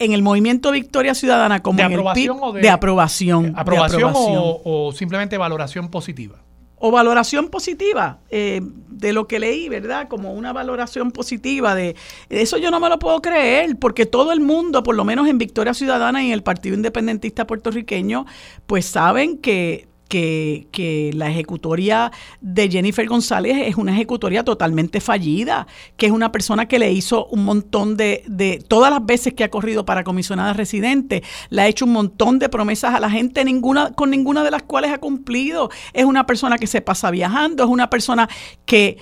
en 0.00 0.12
el 0.12 0.22
movimiento 0.22 0.72
Victoria 0.72 1.14
Ciudadana 1.14 1.62
como 1.62 1.76
¿De 1.78 1.84
en 1.84 1.92
el 1.92 1.98
aprobación 2.00 2.36
PIB, 2.36 2.42
o 2.44 2.52
de- 2.52 2.60
de 2.62 2.68
aprobación. 2.68 3.42
de 3.44 3.52
¿Aprobación, 3.60 4.02
aprobación. 4.10 4.42
O, 4.42 4.60
o 4.88 4.92
simplemente 4.92 5.38
valoración 5.38 5.88
positiva? 5.88 6.42
o 6.78 6.90
valoración 6.90 7.48
positiva 7.48 8.18
eh, 8.28 8.60
de 8.62 9.14
lo 9.14 9.26
que 9.26 9.38
leí, 9.40 9.66
¿verdad? 9.70 10.08
Como 10.08 10.34
una 10.34 10.52
valoración 10.52 11.10
positiva 11.10 11.74
de 11.74 11.96
eso 12.28 12.58
yo 12.58 12.70
no 12.70 12.80
me 12.80 12.90
lo 12.90 12.98
puedo 12.98 13.22
creer, 13.22 13.78
porque 13.78 14.04
todo 14.04 14.30
el 14.30 14.40
mundo, 14.40 14.82
por 14.82 14.94
lo 14.94 15.02
menos 15.06 15.26
en 15.26 15.38
Victoria 15.38 15.72
Ciudadana 15.72 16.22
y 16.22 16.26
en 16.26 16.32
el 16.34 16.42
Partido 16.42 16.74
Independentista 16.76 17.46
puertorriqueño, 17.46 18.26
pues 18.66 18.84
saben 18.84 19.38
que 19.38 19.88
que, 20.08 20.68
que 20.72 21.10
la 21.14 21.30
ejecutoria 21.30 22.12
de 22.40 22.68
Jennifer 22.68 23.06
González 23.06 23.56
es 23.66 23.76
una 23.76 23.92
ejecutoria 23.92 24.44
totalmente 24.44 25.00
fallida, 25.00 25.66
que 25.96 26.06
es 26.06 26.12
una 26.12 26.32
persona 26.32 26.66
que 26.66 26.78
le 26.78 26.92
hizo 26.92 27.26
un 27.26 27.44
montón 27.44 27.96
de, 27.96 28.22
de 28.26 28.62
todas 28.66 28.90
las 28.90 29.04
veces 29.04 29.34
que 29.34 29.44
ha 29.44 29.50
corrido 29.50 29.84
para 29.84 30.04
comisionada 30.04 30.52
residente, 30.52 31.22
le 31.50 31.62
ha 31.62 31.66
hecho 31.68 31.84
un 31.84 31.92
montón 31.92 32.38
de 32.38 32.48
promesas 32.48 32.94
a 32.94 33.00
la 33.00 33.10
gente, 33.10 33.44
ninguna, 33.44 33.92
con 33.92 34.10
ninguna 34.10 34.44
de 34.44 34.50
las 34.50 34.62
cuales 34.62 34.92
ha 34.92 34.98
cumplido. 34.98 35.70
Es 35.92 36.04
una 36.04 36.26
persona 36.26 36.58
que 36.58 36.66
se 36.66 36.80
pasa 36.80 37.10
viajando, 37.10 37.64
es 37.64 37.70
una 37.70 37.90
persona 37.90 38.28
que 38.64 38.98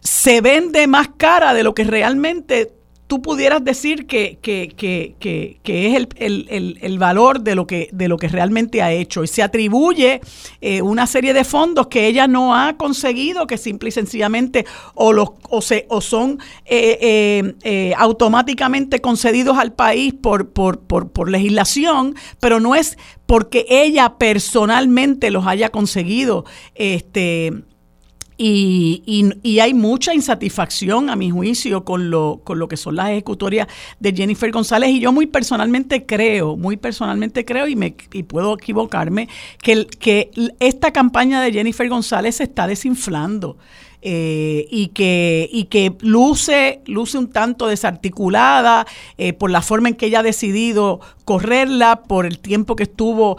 se 0.00 0.40
vende 0.40 0.86
más 0.86 1.10
cara 1.16 1.54
de 1.54 1.62
lo 1.62 1.74
que 1.74 1.84
realmente 1.84 2.72
tú 3.12 3.20
pudieras 3.20 3.62
decir 3.62 4.06
que, 4.06 4.38
que, 4.40 4.72
que, 4.74 5.16
que, 5.62 5.86
es 5.86 5.96
el, 5.96 6.08
el, 6.16 6.46
el, 6.48 6.78
el, 6.80 6.98
valor 6.98 7.42
de 7.42 7.54
lo, 7.54 7.66
que, 7.66 7.90
de 7.92 8.08
lo 8.08 8.16
que 8.16 8.26
realmente 8.26 8.80
ha 8.80 8.90
hecho. 8.90 9.22
Y 9.22 9.26
se 9.26 9.42
atribuye 9.42 10.22
eh, 10.62 10.80
una 10.80 11.06
serie 11.06 11.34
de 11.34 11.44
fondos 11.44 11.88
que 11.88 12.06
ella 12.06 12.26
no 12.26 12.56
ha 12.56 12.78
conseguido, 12.78 13.46
que 13.46 13.58
simple 13.58 13.90
y 13.90 13.92
sencillamente 13.92 14.64
o, 14.94 15.12
los, 15.12 15.28
o, 15.50 15.60
se, 15.60 15.84
o 15.90 16.00
son 16.00 16.38
eh, 16.64 16.96
eh, 17.02 17.54
eh, 17.64 17.92
automáticamente 17.98 19.02
concedidos 19.02 19.58
al 19.58 19.74
país 19.74 20.14
por, 20.14 20.48
por, 20.48 20.80
por, 20.80 21.12
por 21.12 21.28
legislación, 21.28 22.14
pero 22.40 22.60
no 22.60 22.74
es 22.74 22.96
porque 23.26 23.66
ella 23.68 24.14
personalmente 24.16 25.30
los 25.30 25.46
haya 25.46 25.68
conseguido. 25.68 26.46
Este, 26.74 27.52
y, 28.36 29.02
y, 29.42 29.58
hay 29.60 29.74
mucha 29.74 30.14
insatisfacción, 30.14 31.10
a 31.10 31.16
mi 31.16 31.30
juicio, 31.30 31.84
con 31.84 32.10
lo, 32.10 32.40
con 32.44 32.58
lo 32.58 32.66
que 32.68 32.76
son 32.76 32.96
las 32.96 33.10
ejecutorias 33.10 33.68
de 34.00 34.12
Jennifer 34.12 34.50
González. 34.50 34.90
Y 34.90 35.00
yo 35.00 35.12
muy 35.12 35.26
personalmente 35.26 36.06
creo, 36.06 36.56
muy 36.56 36.76
personalmente 36.76 37.44
creo, 37.44 37.68
y, 37.68 37.76
me, 37.76 37.94
y 38.12 38.22
puedo 38.22 38.54
equivocarme, 38.54 39.28
que, 39.62 39.86
que 39.86 40.30
esta 40.60 40.92
campaña 40.92 41.40
de 41.40 41.52
Jennifer 41.52 41.88
González 41.88 42.36
se 42.36 42.44
está 42.44 42.66
desinflando. 42.66 43.58
Eh, 44.04 44.66
y, 44.68 44.88
que, 44.88 45.48
y 45.52 45.66
que 45.66 45.94
luce, 46.00 46.80
luce 46.86 47.18
un 47.18 47.30
tanto 47.30 47.68
desarticulada 47.68 48.84
eh, 49.16 49.32
por 49.32 49.48
la 49.48 49.62
forma 49.62 49.90
en 49.90 49.94
que 49.94 50.06
ella 50.06 50.18
ha 50.18 50.22
decidido 50.24 50.98
correrla, 51.24 52.02
por 52.02 52.26
el 52.26 52.40
tiempo 52.40 52.74
que 52.74 52.82
estuvo, 52.82 53.38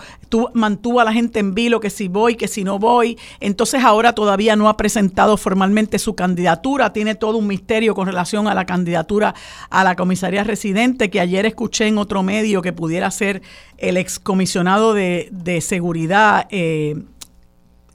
mantuvo 0.54 1.02
a 1.02 1.04
la 1.04 1.12
gente 1.12 1.40
en 1.40 1.54
vilo, 1.54 1.82
que 1.82 1.90
si 1.90 2.08
voy, 2.08 2.36
que 2.36 2.48
si 2.48 2.64
no 2.64 2.80
voy. 2.80 3.20
Entonces 3.42 3.84
ahora 3.84 4.16
todavía 4.16 4.56
no 4.56 4.70
ha 4.70 4.78
presentado 4.78 5.36
formalmente 5.36 6.00
su 6.00 6.16
candidatura, 6.16 6.94
tiene 6.94 7.16
todo 7.16 7.40
un 7.40 7.48
misterio 7.48 7.94
con 7.94 8.08
relación 8.08 8.48
a 8.48 8.54
la 8.54 8.66
candidatura 8.66 9.36
a 9.70 9.84
la 9.84 9.98
comisaría 9.98 10.46
residente, 10.46 11.10
que 11.10 11.20
ayer 11.20 11.46
escuché 11.46 11.88
en 11.88 11.98
otro 11.98 12.24
medio 12.24 12.62
que 12.62 12.72
pudiera 12.72 13.12
ser 13.12 13.42
el 13.78 13.98
excomisionado 13.98 14.94
de, 14.94 15.28
de 15.30 15.60
seguridad, 15.60 16.48
eh, 16.52 16.96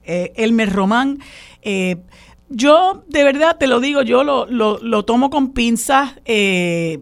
Elmer 0.03 0.71
Román. 0.71 1.17
Yo, 2.49 3.03
de 3.07 3.23
verdad, 3.23 3.57
te 3.57 3.67
lo 3.67 3.79
digo, 3.79 4.01
yo 4.01 4.23
lo, 4.23 4.45
lo, 4.45 4.79
lo 4.79 5.05
tomo 5.05 5.29
con 5.29 5.53
pinzas. 5.53 6.13
Eh, 6.25 6.99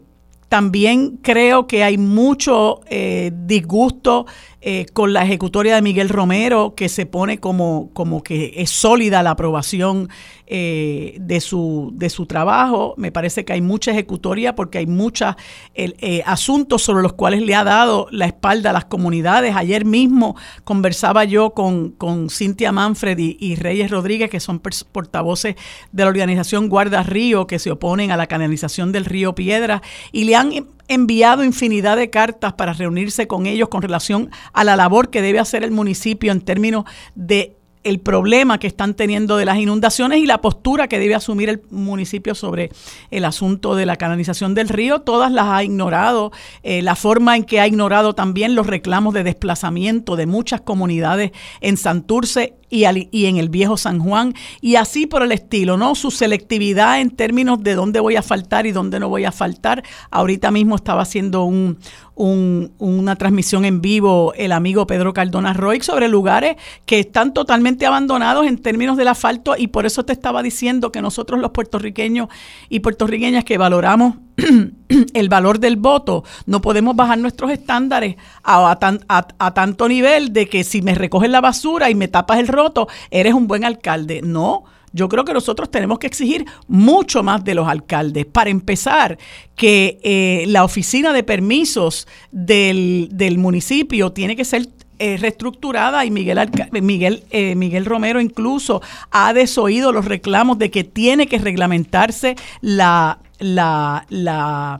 también 0.50 1.18
creo 1.18 1.68
que 1.68 1.84
hay 1.84 1.98
mucho 1.98 2.82
eh, 2.88 3.32
disgusto 3.34 4.26
eh, 4.60 4.88
con 4.92 5.14
la 5.14 5.24
ejecutoria 5.24 5.76
de 5.76 5.82
Miguel 5.82 6.10
Romero, 6.10 6.74
que 6.76 6.90
se 6.90 7.06
pone 7.06 7.40
como, 7.40 7.92
como 7.94 8.24
que 8.24 8.54
es 8.58 8.72
sólida 8.72 9.22
la 9.22 9.32
aprobación 9.32 10.10
eh, 10.48 11.18
de, 11.20 11.42
su, 11.42 11.92
de 11.94 12.10
su 12.10 12.26
trabajo. 12.26 12.96
Me 12.98 13.12
parece 13.12 13.46
que 13.46 13.54
hay 13.54 13.62
mucha 13.62 13.92
ejecutoria 13.92 14.56
porque 14.56 14.80
hay 14.80 14.88
muchos 14.88 15.36
eh, 15.76 16.24
asuntos 16.26 16.82
sobre 16.82 17.04
los 17.04 17.14
cuales 17.14 17.44
le 17.44 17.54
ha 17.54 17.64
dado 17.64 18.08
la 18.12 18.26
espalda 18.26 18.72
a 18.72 18.74
las 18.74 18.86
comunidades. 18.86 19.56
Ayer 19.56 19.86
mismo 19.86 20.36
conversaba 20.64 21.24
yo 21.26 21.52
con, 21.52 21.92
con 21.92 22.30
Cintia 22.30 22.72
Manfred 22.72 23.18
y, 23.20 23.38
y 23.40 23.56
Reyes 23.56 23.92
Rodríguez, 23.92 24.30
que 24.30 24.40
son 24.40 24.60
portavoces 24.60 25.56
de 25.92 26.04
la 26.04 26.10
organización 26.10 26.68
Guarda 26.68 27.04
Río, 27.04 27.46
que 27.46 27.60
se 27.60 27.70
oponen 27.70 28.12
a 28.12 28.18
la 28.18 28.26
canalización 28.28 28.92
del 28.92 29.06
río 29.06 29.36
Piedra, 29.36 29.82
y 30.12 30.24
le 30.24 30.36
han 30.36 30.52
enviado 30.88 31.44
infinidad 31.44 31.98
de 31.98 32.10
cartas 32.10 32.54
para 32.54 32.74
reunirse 32.74 33.28
con 33.28 33.46
ellos 33.46 33.70
con 33.70 33.82
relación 33.82 34.30
a 34.54 34.64
la 34.64 34.76
labor 34.76 35.10
que 35.10 35.22
debe 35.22 35.40
hacer 35.40 35.64
el 35.64 35.72
municipio 35.72 36.32
en 36.32 36.42
términos 36.42 36.86
de 37.16 37.58
el 37.88 38.00
problema 38.00 38.60
que 38.60 38.68
están 38.68 38.96
teniendo 38.96 39.38
de 39.38 39.46
las 39.46 39.58
inundaciones 39.58 40.20
y 40.20 40.26
la 40.26 40.42
postura 40.42 40.88
que 40.88 41.00
debe 41.00 41.16
asumir 41.16 41.50
el 41.50 41.62
municipio 41.70 42.36
sobre 42.36 42.70
el 43.12 43.24
asunto 43.24 43.76
de 43.76 43.86
la 43.86 43.96
canalización 43.96 44.54
del 44.54 44.68
río, 44.68 45.00
todas 45.00 45.32
las 45.32 45.46
ha 45.48 45.64
ignorado, 45.64 46.32
eh, 46.64 46.82
la 46.82 46.96
forma 46.96 47.38
en 47.38 47.46
que 47.46 47.62
ha 47.62 47.68
ignorado 47.68 48.14
también 48.14 48.56
los 48.56 48.68
reclamos 48.68 49.14
de 49.14 49.24
desplazamiento 49.24 50.18
de 50.18 50.26
muchas 50.26 50.62
comunidades 50.62 51.32
en 51.62 51.78
Santurce 51.78 52.56
y, 52.70 52.86
en 53.26 53.38
el 53.38 53.50
viejo 53.50 53.78
San 53.78 54.00
Juan, 54.00 54.34
y 54.62 54.76
así 54.76 55.06
por 55.06 55.24
el 55.24 55.32
estilo, 55.32 55.78
¿no? 55.78 55.96
Su 55.96 56.12
selectividad 56.12 57.00
en 57.00 57.12
términos 57.12 57.64
de 57.64 57.76
dónde 57.76 58.00
voy 58.00 58.16
a 58.16 58.22
faltar 58.22 58.66
y 58.66 58.72
dónde 58.72 59.00
no 59.00 59.10
voy 59.10 59.26
a 59.26 59.32
faltar. 59.32 59.84
Ahorita 60.12 60.52
mismo 60.52 60.76
estaba 60.76 61.02
haciendo 61.02 61.44
un, 61.44 61.78
un, 62.16 62.74
una 62.78 63.16
transmisión 63.16 63.66
en 63.66 63.82
vivo 63.82 64.34
el 64.36 64.52
amigo 64.52 64.88
Pedro 64.88 65.14
Cardona 65.14 65.54
Roy 65.54 65.82
sobre 65.82 66.08
lugares 66.08 66.58
que 66.86 67.00
están 67.00 67.34
totalmente 67.34 67.86
abandonados 67.86 68.46
en 68.48 68.58
términos 68.58 68.98
del 68.98 69.08
asfalto, 69.08 69.56
y 69.58 69.68
por 69.68 69.86
eso 69.86 70.04
te 70.04 70.14
estaba 70.14 70.44
diciendo 70.44 70.92
que 70.92 71.02
nosotros 71.02 71.40
los 71.40 71.52
puertorriqueños 71.52 72.28
y 72.70 72.82
puertorriqueñas 72.82 73.46
que 73.46 73.58
valoramos 73.58 74.16
el 75.14 75.30
valor 75.30 75.60
del 75.60 75.78
voto, 75.78 76.24
no 76.46 76.62
podemos 76.62 76.96
bajar 76.96 77.18
nuestros 77.18 77.52
estándares 77.52 78.16
a, 78.44 78.78
tan, 78.80 79.00
a, 79.08 79.54
tanto 79.54 79.88
nivel 79.88 80.32
de 80.32 80.48
que 80.48 80.64
si 80.64 80.82
me 80.82 80.96
recoges 80.96 81.30
la 81.30 81.42
basura 81.42 81.90
y 81.90 81.96
me 81.96 82.08
tapas 82.08 82.40
el 82.40 82.48
roto, 82.48 82.88
eres 83.10 83.34
un 83.34 83.48
buen 83.48 83.66
alcalde. 83.66 84.22
No, 84.22 84.66
yo 84.94 85.10
creo 85.10 85.26
que 85.26 85.34
nosotros 85.34 85.72
tenemos 85.72 86.00
que 86.00 86.08
exigir 86.08 86.46
mucho 86.68 87.24
más 87.24 87.44
de 87.44 87.56
los 87.56 87.68
alcaldes. 87.68 88.26
Para 88.26 88.50
empezar, 88.50 89.18
que 89.56 89.98
eh, 90.04 90.46
la 90.48 90.64
oficina 90.64 91.14
de 91.14 91.24
permisos 91.24 92.08
del, 92.32 93.10
del 93.12 93.38
municipio 93.40 94.12
tiene 94.12 94.36
que 94.36 94.46
ser 94.46 94.70
eh, 95.00 95.18
reestructurada 95.18 96.06
y 96.06 96.12
Miguel, 96.12 96.40
Miguel, 96.72 97.24
eh, 97.30 97.54
Miguel 97.54 97.86
Romero 97.86 98.20
incluso 98.20 98.82
ha 99.12 99.32
desoído 99.32 99.92
los 99.92 100.06
reclamos 100.06 100.58
de 100.58 100.72
que 100.72 100.84
tiene 100.84 101.28
que 101.28 101.38
reglamentarse 101.38 102.36
la, 102.62 103.20
la, 103.40 104.06
la 104.10 104.80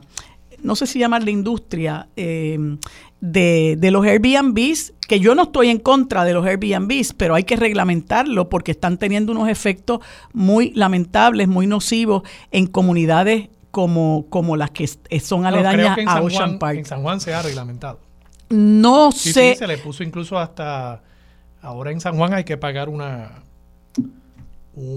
no 0.62 0.76
sé 0.76 0.86
si 0.86 0.98
llamar 0.98 1.22
la 1.22 1.30
industria 1.30 2.08
eh, 2.16 2.58
de, 3.20 3.76
de, 3.78 3.90
los 3.90 4.04
Airbnbs, 4.04 4.94
que 5.06 5.20
yo 5.20 5.34
no 5.34 5.44
estoy 5.44 5.70
en 5.70 5.78
contra 5.78 6.24
de 6.24 6.34
los 6.34 6.46
Airbnbs, 6.46 7.14
pero 7.14 7.34
hay 7.34 7.44
que 7.44 7.56
reglamentarlo 7.56 8.48
porque 8.48 8.72
están 8.72 8.98
teniendo 8.98 9.32
unos 9.32 9.48
efectos 9.48 10.00
muy 10.32 10.72
lamentables, 10.72 11.48
muy 11.48 11.66
nocivos 11.66 12.22
en 12.50 12.66
comunidades 12.66 13.48
como, 13.70 14.26
como 14.28 14.56
las 14.56 14.70
que 14.70 14.86
son 14.86 15.46
aledañas 15.46 15.98
no, 16.04 16.10
a 16.10 16.20
Ocean 16.20 16.48
Juan, 16.48 16.58
Park. 16.58 16.78
En 16.78 16.84
San 16.84 17.02
Juan 17.02 17.20
se 17.20 17.34
ha 17.34 17.42
reglamentado. 17.42 18.00
No 18.48 19.12
sí, 19.12 19.32
sé. 19.32 19.52
Sí, 19.52 19.58
se 19.58 19.66
le 19.66 19.78
puso 19.78 20.02
incluso 20.02 20.38
hasta 20.38 21.02
ahora 21.60 21.90
en 21.90 22.00
San 22.00 22.16
Juan 22.16 22.32
hay 22.32 22.44
que 22.44 22.56
pagar 22.56 22.88
una 22.88 23.42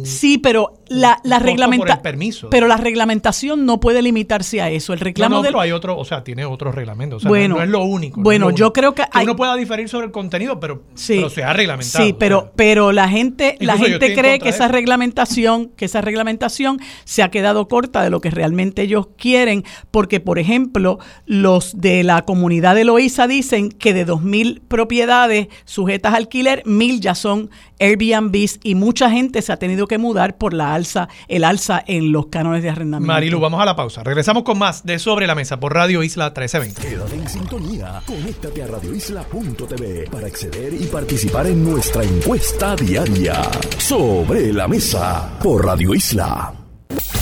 sí, 0.04 0.38
pero 0.38 0.82
la, 0.88 1.20
la 1.24 1.40
reglamentación. 1.40 2.02
permiso. 2.02 2.50
Pero 2.50 2.68
la 2.68 2.78
reglamentación 2.78 3.66
no 3.66 3.80
puede 3.80 4.02
limitarse 4.02 4.62
a 4.62 4.70
eso. 4.70 4.94
El 4.94 5.00
reclamo 5.00 5.38
no, 5.38 5.42
no, 5.42 5.48
pero 5.48 5.62
hay 5.62 5.72
otro, 5.72 5.98
o 5.98 6.06
sea, 6.06 6.24
tiene 6.24 6.46
otros 6.46 6.76
reglamentos. 6.76 7.18
O 7.18 7.20
sea, 7.22 7.30
bueno, 7.30 7.56
no, 7.56 7.64
es 7.64 7.70
lo 7.70 7.84
único. 7.84 8.22
Bueno, 8.22 8.52
yo 8.52 8.74
creo 8.74 8.94
que, 8.94 9.04
hay, 9.12 9.24
uno 9.26 9.36
pueda 9.36 9.56
diferir 9.56 9.88
sobre 9.90 10.08
el 10.08 10.12
contenido, 10.12 10.60
pero, 10.60 10.84
pero 11.08 11.30
se 11.30 11.44
ha 11.44 11.54
reglamentado. 11.54 12.06
Sí, 12.06 12.14
pero, 12.18 12.52
pero 12.56 12.92
la 12.92 13.08
gente, 13.08 13.58
la 13.60 13.78
gente 13.78 14.14
cree 14.14 14.40
que 14.40 14.50
esa 14.50 14.68
reglamentación, 14.68 15.70
que 15.70 15.86
esa 15.86 16.02
reglamentación 16.02 16.80
se 17.06 17.24
ha 17.24 17.32
quedado 17.32 17.68
corta 17.68 18.04
de 18.04 18.10
lo 18.10 18.22
que 18.22 18.30
realmente 18.30 18.82
ellos 18.82 19.08
quieren, 19.18 19.64
porque, 19.92 20.20
por 20.20 20.40
ejemplo, 20.40 21.00
los 21.26 21.80
de 21.80 22.04
la 22.04 22.24
comunidad 22.24 22.76
de 22.76 22.84
Loíza 22.84 23.28
dicen 23.28 23.70
que 23.70 23.94
de 23.94 24.06
2.000 24.06 24.62
propiedades 24.68 25.48
sujetas 25.66 26.14
a 26.14 26.18
alquiler, 26.18 26.64
1.000 26.66 27.00
ya 27.00 27.16
son 27.16 27.50
Airbnbs 27.80 28.60
y 28.64 28.76
mucha 28.76 29.10
gente 29.10 29.42
se 29.42 29.52
ha 29.52 29.58
tenido 29.58 29.71
que 29.88 29.98
mudar 29.98 30.38
por 30.38 30.54
la 30.54 30.74
alza, 30.74 31.10
el 31.28 31.44
alza 31.44 31.84
en 31.86 32.12
los 32.12 32.28
cánones 32.28 32.64
de 32.64 32.70
arrendamiento. 32.70 33.12
Marilu, 33.12 33.40
vamos 33.40 33.62
a 33.62 33.66
la 33.66 33.76
pausa. 33.76 34.04
Regresamos 34.04 34.44
con 34.44 34.58
más 34.58 34.86
de 34.86 35.00
Sobre 35.00 35.28
la 35.28 35.36
Mesa 35.36 35.60
por 35.60 35.74
Radio 35.74 36.04
Isla 36.04 36.26
1320. 36.26 36.82
Quédate 36.82 37.16
en 37.16 37.28
sintonía. 37.28 38.02
Conéctate 38.06 38.64
a 38.64 38.68
radioisla.tv 38.68 40.10
para 40.12 40.28
acceder 40.28 40.74
y 40.74 40.86
participar 40.86 41.48
en 41.48 41.64
nuestra 41.64 42.04
encuesta 42.04 42.76
diaria. 42.76 43.42
Sobre 43.78 44.54
la 44.54 44.68
Mesa 44.68 45.38
por 45.42 45.66
Radio 45.66 45.94
Isla. 45.94 46.61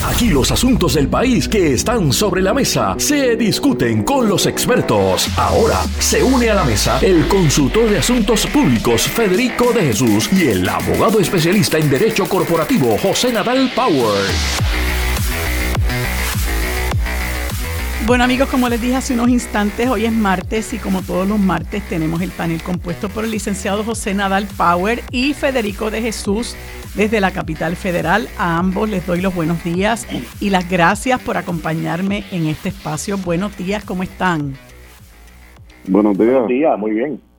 Aquí 0.06 0.28
los 0.28 0.50
asuntos 0.50 0.94
del 0.94 1.08
país 1.08 1.48
que 1.48 1.74
están 1.74 2.12
sobre 2.12 2.42
la 2.42 2.54
mesa 2.54 2.94
se 2.98 3.36
discuten 3.36 4.02
con 4.02 4.28
los 4.28 4.46
expertos. 4.46 5.28
Ahora 5.36 5.80
se 5.98 6.22
une 6.22 6.50
a 6.50 6.54
la 6.54 6.64
mesa 6.64 6.98
el 7.02 7.28
consultor 7.28 7.90
de 7.90 7.98
asuntos 7.98 8.46
públicos 8.46 9.02
Federico 9.02 9.72
de 9.72 9.82
Jesús 9.82 10.28
y 10.32 10.48
el 10.48 10.68
abogado 10.68 11.20
especialista 11.20 11.78
en 11.78 11.90
derecho 11.90 12.26
corporativo 12.26 12.96
José 12.98 13.32
Nadal 13.32 13.70
Power. 13.74 14.99
Bueno 18.10 18.24
amigos, 18.24 18.48
como 18.48 18.68
les 18.68 18.82
dije 18.82 18.96
hace 18.96 19.14
unos 19.14 19.28
instantes, 19.28 19.88
hoy 19.88 20.04
es 20.04 20.12
martes 20.12 20.74
y 20.74 20.78
como 20.78 21.00
todos 21.00 21.28
los 21.28 21.38
martes 21.38 21.88
tenemos 21.88 22.20
el 22.20 22.32
panel 22.32 22.60
compuesto 22.60 23.08
por 23.08 23.24
el 23.24 23.30
licenciado 23.30 23.84
José 23.84 24.14
Nadal 24.14 24.48
Power 24.56 25.00
y 25.12 25.32
Federico 25.32 25.92
de 25.92 26.02
Jesús 26.02 26.56
desde 26.96 27.20
la 27.20 27.30
capital 27.30 27.76
federal. 27.76 28.26
A 28.36 28.58
ambos 28.58 28.90
les 28.90 29.06
doy 29.06 29.20
los 29.20 29.32
buenos 29.32 29.62
días 29.62 30.08
y 30.40 30.50
las 30.50 30.68
gracias 30.68 31.22
por 31.22 31.36
acompañarme 31.36 32.24
en 32.32 32.48
este 32.48 32.70
espacio. 32.70 33.16
Buenos 33.16 33.56
días, 33.56 33.84
¿cómo 33.84 34.02
están? 34.02 34.54
Buenos 35.86 36.18
días. 36.18 36.32
Buenos 36.32 36.48
días, 36.48 36.78
muy 36.80 36.90
bien. 36.90 37.29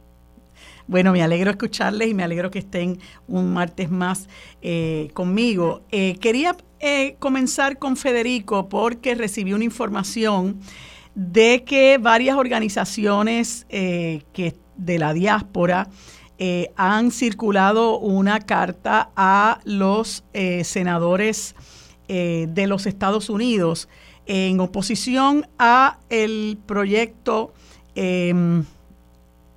Bueno, 0.92 1.14
me 1.14 1.24
alegro 1.24 1.52
escucharles 1.52 2.10
y 2.10 2.14
me 2.14 2.22
alegro 2.22 2.52
que 2.52 2.60
estén 2.60 3.00
un 3.26 3.54
martes 3.54 3.89
más 3.89 4.28
eh, 4.62 5.10
conmigo. 5.14 5.84
Eh, 5.89 6.18
quería 6.20 6.58
eh, 6.82 7.16
comenzar 7.18 7.80
con 7.80 7.96
Federico 7.96 8.68
porque 8.68 9.16
recibí 9.16 9.54
una 9.54 9.64
información 9.64 10.60
de 11.16 11.64
que 11.64 11.98
varias 11.98 12.36
organizaciones 12.36 13.66
que 13.70 14.56
de 14.76 15.00
la 15.00 15.14
diáspora 15.14 15.88
han 16.76 17.12
circulado 17.12 17.98
una 17.98 18.42
carta 18.42 19.12
a 19.16 19.62
los 19.64 20.26
senadores 20.64 21.56
de 22.08 22.66
los 22.68 22.86
Estados 22.86 23.30
Unidos 23.30 23.88
en 24.26 24.60
oposición 24.60 25.48
a 25.58 26.00
el 26.10 26.58
proyecto 26.66 27.54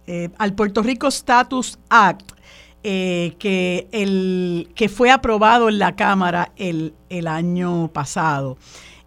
em, 0.06 0.32
al 0.38 0.54
Puerto 0.54 0.82
Rico 0.82 1.08
Status 1.08 1.78
Act 1.88 2.34
eh, 2.86 3.36
que, 3.38 3.88
el, 3.92 4.68
que 4.74 4.90
fue 4.90 5.10
aprobado 5.10 5.70
en 5.70 5.78
la 5.78 5.96
Cámara 5.96 6.52
el, 6.56 6.92
el 7.08 7.28
año 7.28 7.88
pasado. 7.88 8.58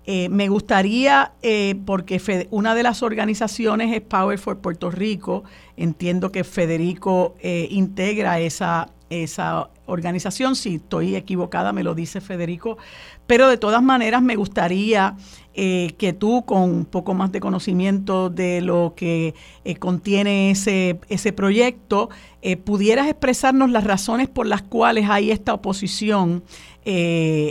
Eh, 0.07 0.29
me 0.29 0.47
gustaría, 0.47 1.33
eh, 1.43 1.75
porque 1.85 2.47
una 2.49 2.73
de 2.73 2.81
las 2.81 3.03
organizaciones 3.03 3.95
es 3.95 4.01
Power 4.01 4.39
for 4.39 4.57
Puerto 4.61 4.89
Rico, 4.89 5.43
entiendo 5.75 6.31
que 6.31 6.43
Federico 6.43 7.35
integra 7.43 8.39
esa, 8.39 8.89
esa 9.11 9.69
organización, 9.85 10.55
si 10.55 10.75
estoy 10.75 11.15
equivocada 11.15 11.71
me 11.71 11.83
lo 11.83 11.93
dice 11.93 12.19
Federico, 12.19 12.79
pero 13.27 13.47
de 13.47 13.57
todas 13.57 13.83
maneras 13.83 14.23
me 14.23 14.35
gustaría 14.35 15.15
eh, 15.59 15.95
que 15.97 16.13
tú 16.13 16.45
con 16.45 16.61
un 16.61 16.85
poco 16.85 17.15
más 17.15 17.31
de 17.31 17.39
conocimiento 17.39 18.29
de 18.29 18.61
lo 18.61 18.93
que 18.95 19.33
eh, 19.65 19.75
contiene 19.77 20.51
ese, 20.51 20.99
ese 21.09 21.33
proyecto, 21.33 22.11
eh, 22.43 22.57
pudieras 22.57 23.07
expresarnos 23.07 23.71
las 23.71 23.83
razones 23.83 24.29
por 24.29 24.45
las 24.45 24.61
cuales 24.61 25.09
hay 25.09 25.31
esta 25.31 25.55
oposición 25.55 26.43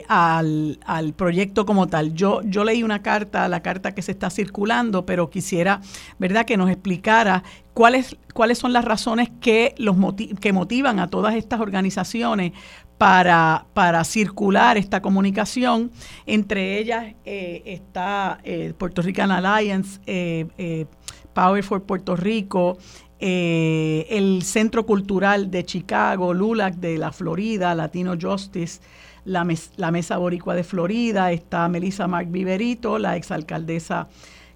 al, 0.09 0.79
al, 0.87 1.13
proyecto 1.15 1.67
como 1.67 1.89
tal. 1.89 2.15
Yo, 2.15 2.43
yo 2.45 2.63
leí 2.63 2.85
una 2.85 3.03
carta, 3.03 3.49
la 3.49 3.61
carta 3.61 3.93
que 3.93 4.03
se 4.03 4.13
está 4.13 4.31
circulando, 4.31 5.05
pero 5.05 5.29
quisiera, 5.29 5.81
¿verdad?, 6.21 6.47
que 6.47 6.57
nos 6.57 6.71
explicara 6.71 7.43
cuáles, 7.75 8.17
cuáles 8.37 8.59
son 8.59 8.75
las 8.75 8.85
razones 8.85 9.31
que, 9.41 9.75
los 9.79 9.97
que 10.41 10.53
motivan 10.53 11.01
a 11.01 11.09
todas 11.09 11.35
estas 11.35 11.59
organizaciones 11.59 12.53
para, 12.99 13.67
para 13.73 14.05
circular 14.05 14.77
esta 14.77 15.01
comunicación. 15.01 15.91
Entre 16.27 16.79
ellas 16.79 17.15
eh, 17.25 17.63
está 17.65 18.39
eh, 18.45 18.75
Puerto 18.77 19.01
Rican 19.01 19.31
Alliance, 19.31 20.01
eh, 20.07 20.85
Power 21.33 21.65
for 21.65 21.83
Puerto 21.85 22.15
Rico, 22.15 22.77
el 23.19 24.43
Centro 24.43 24.85
Cultural 24.85 25.51
de 25.51 25.65
Chicago, 25.65 26.35
LULAC 26.35 26.75
de 26.75 26.99
la 26.99 27.13
Florida, 27.13 27.75
Latino 27.75 28.17
Justice, 28.21 28.83
la, 29.25 29.47
la 29.77 29.91
Mesa 29.91 30.19
Boricua 30.19 30.55
de 30.55 30.63
Florida, 30.63 31.33
está 31.33 31.69
Melissa 31.69 32.07
Mark 32.07 32.29
Viverito, 32.31 32.99
la 32.99 33.17
exalcaldesa 33.17 34.09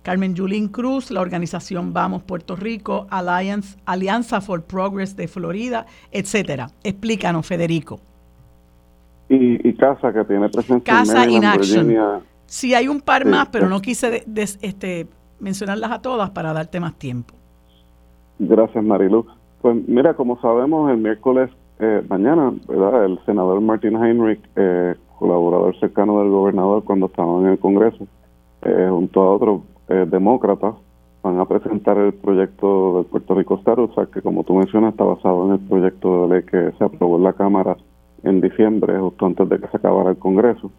Carmen 0.03 0.35
Yulín 0.35 0.69
Cruz, 0.69 1.11
la 1.11 1.21
organización 1.21 1.93
Vamos 1.93 2.23
Puerto 2.23 2.57
Rico, 2.57 3.07
Alliance, 3.11 3.79
Alianza 3.85 4.41
for 4.41 4.63
Progress 4.63 5.17
de 5.17 5.29
Florida, 5.29 5.87
etcétera. 6.11 6.69
Explícanos, 6.83 7.47
Federico 7.47 8.01
y, 9.31 9.73
Casa, 9.75 10.13
que 10.13 10.25
tiene 10.25 10.49
presencia 10.49 10.93
Casa 10.93 11.25
en 11.25 11.41
Virginia. 11.41 12.21
Sí, 12.47 12.75
hay 12.75 12.89
un 12.89 13.01
par 13.01 13.25
más, 13.25 13.49
pero 13.49 13.69
no 13.69 13.81
quise 13.81 14.25
este, 14.61 15.07
mencionarlas 15.39 15.93
a 15.93 16.03
todas 16.03 16.31
para 16.31 16.53
darte 16.53 16.81
más 16.81 16.95
tiempo. 16.95 17.35
Gracias, 18.41 18.83
Marilu. 18.83 19.25
Pues 19.63 19.77
mira, 19.87 20.15
como 20.15 20.41
sabemos, 20.41 20.91
el 20.91 20.97
miércoles, 20.97 21.51
eh, 21.79 22.03
mañana, 22.09 22.53
¿verdad? 22.67 23.05
El 23.05 23.21
senador 23.25 23.61
Martin 23.61 24.03
Heinrich, 24.03 24.41
eh, 24.57 24.97
colaborador 25.19 25.79
cercano 25.79 26.21
del 26.21 26.31
gobernador 26.31 26.83
cuando 26.83 27.07
estaba 27.07 27.41
en 27.41 27.47
el 27.47 27.59
Congreso, 27.59 28.09
eh, 28.63 28.89
junto 28.91 29.21
a 29.23 29.35
otros 29.35 29.61
demócratas, 30.11 30.75
van 31.23 31.39
a 31.39 31.45
presentar 31.45 31.99
el 31.99 32.15
proyecto 32.15 32.97
del 32.97 33.07
Puerto 33.07 33.35
Rico 33.35 33.57
Status, 33.57 33.91
que 34.13 34.23
como 34.23 34.45
tú 34.45 34.55
mencionas 34.55 34.93
está 34.93 35.05
basado 35.05 35.47
en 35.47 35.53
el 35.53 35.59
proyecto 35.61 36.23
de 36.23 36.35
ley 36.35 36.43
que 36.45 36.73
se 36.79 36.85
aprobó 36.85 37.17
en 37.17 37.25
la 37.25 37.33
Cámara 37.33 37.77
en 38.23 38.41
diciembre, 38.41 38.99
justo 38.99 39.27
antes 39.27 39.49
de 39.49 39.59
que 39.59 39.69
se 39.69 39.77
acabara 39.77 40.11
el 40.11 40.17
Congreso, 40.17 40.71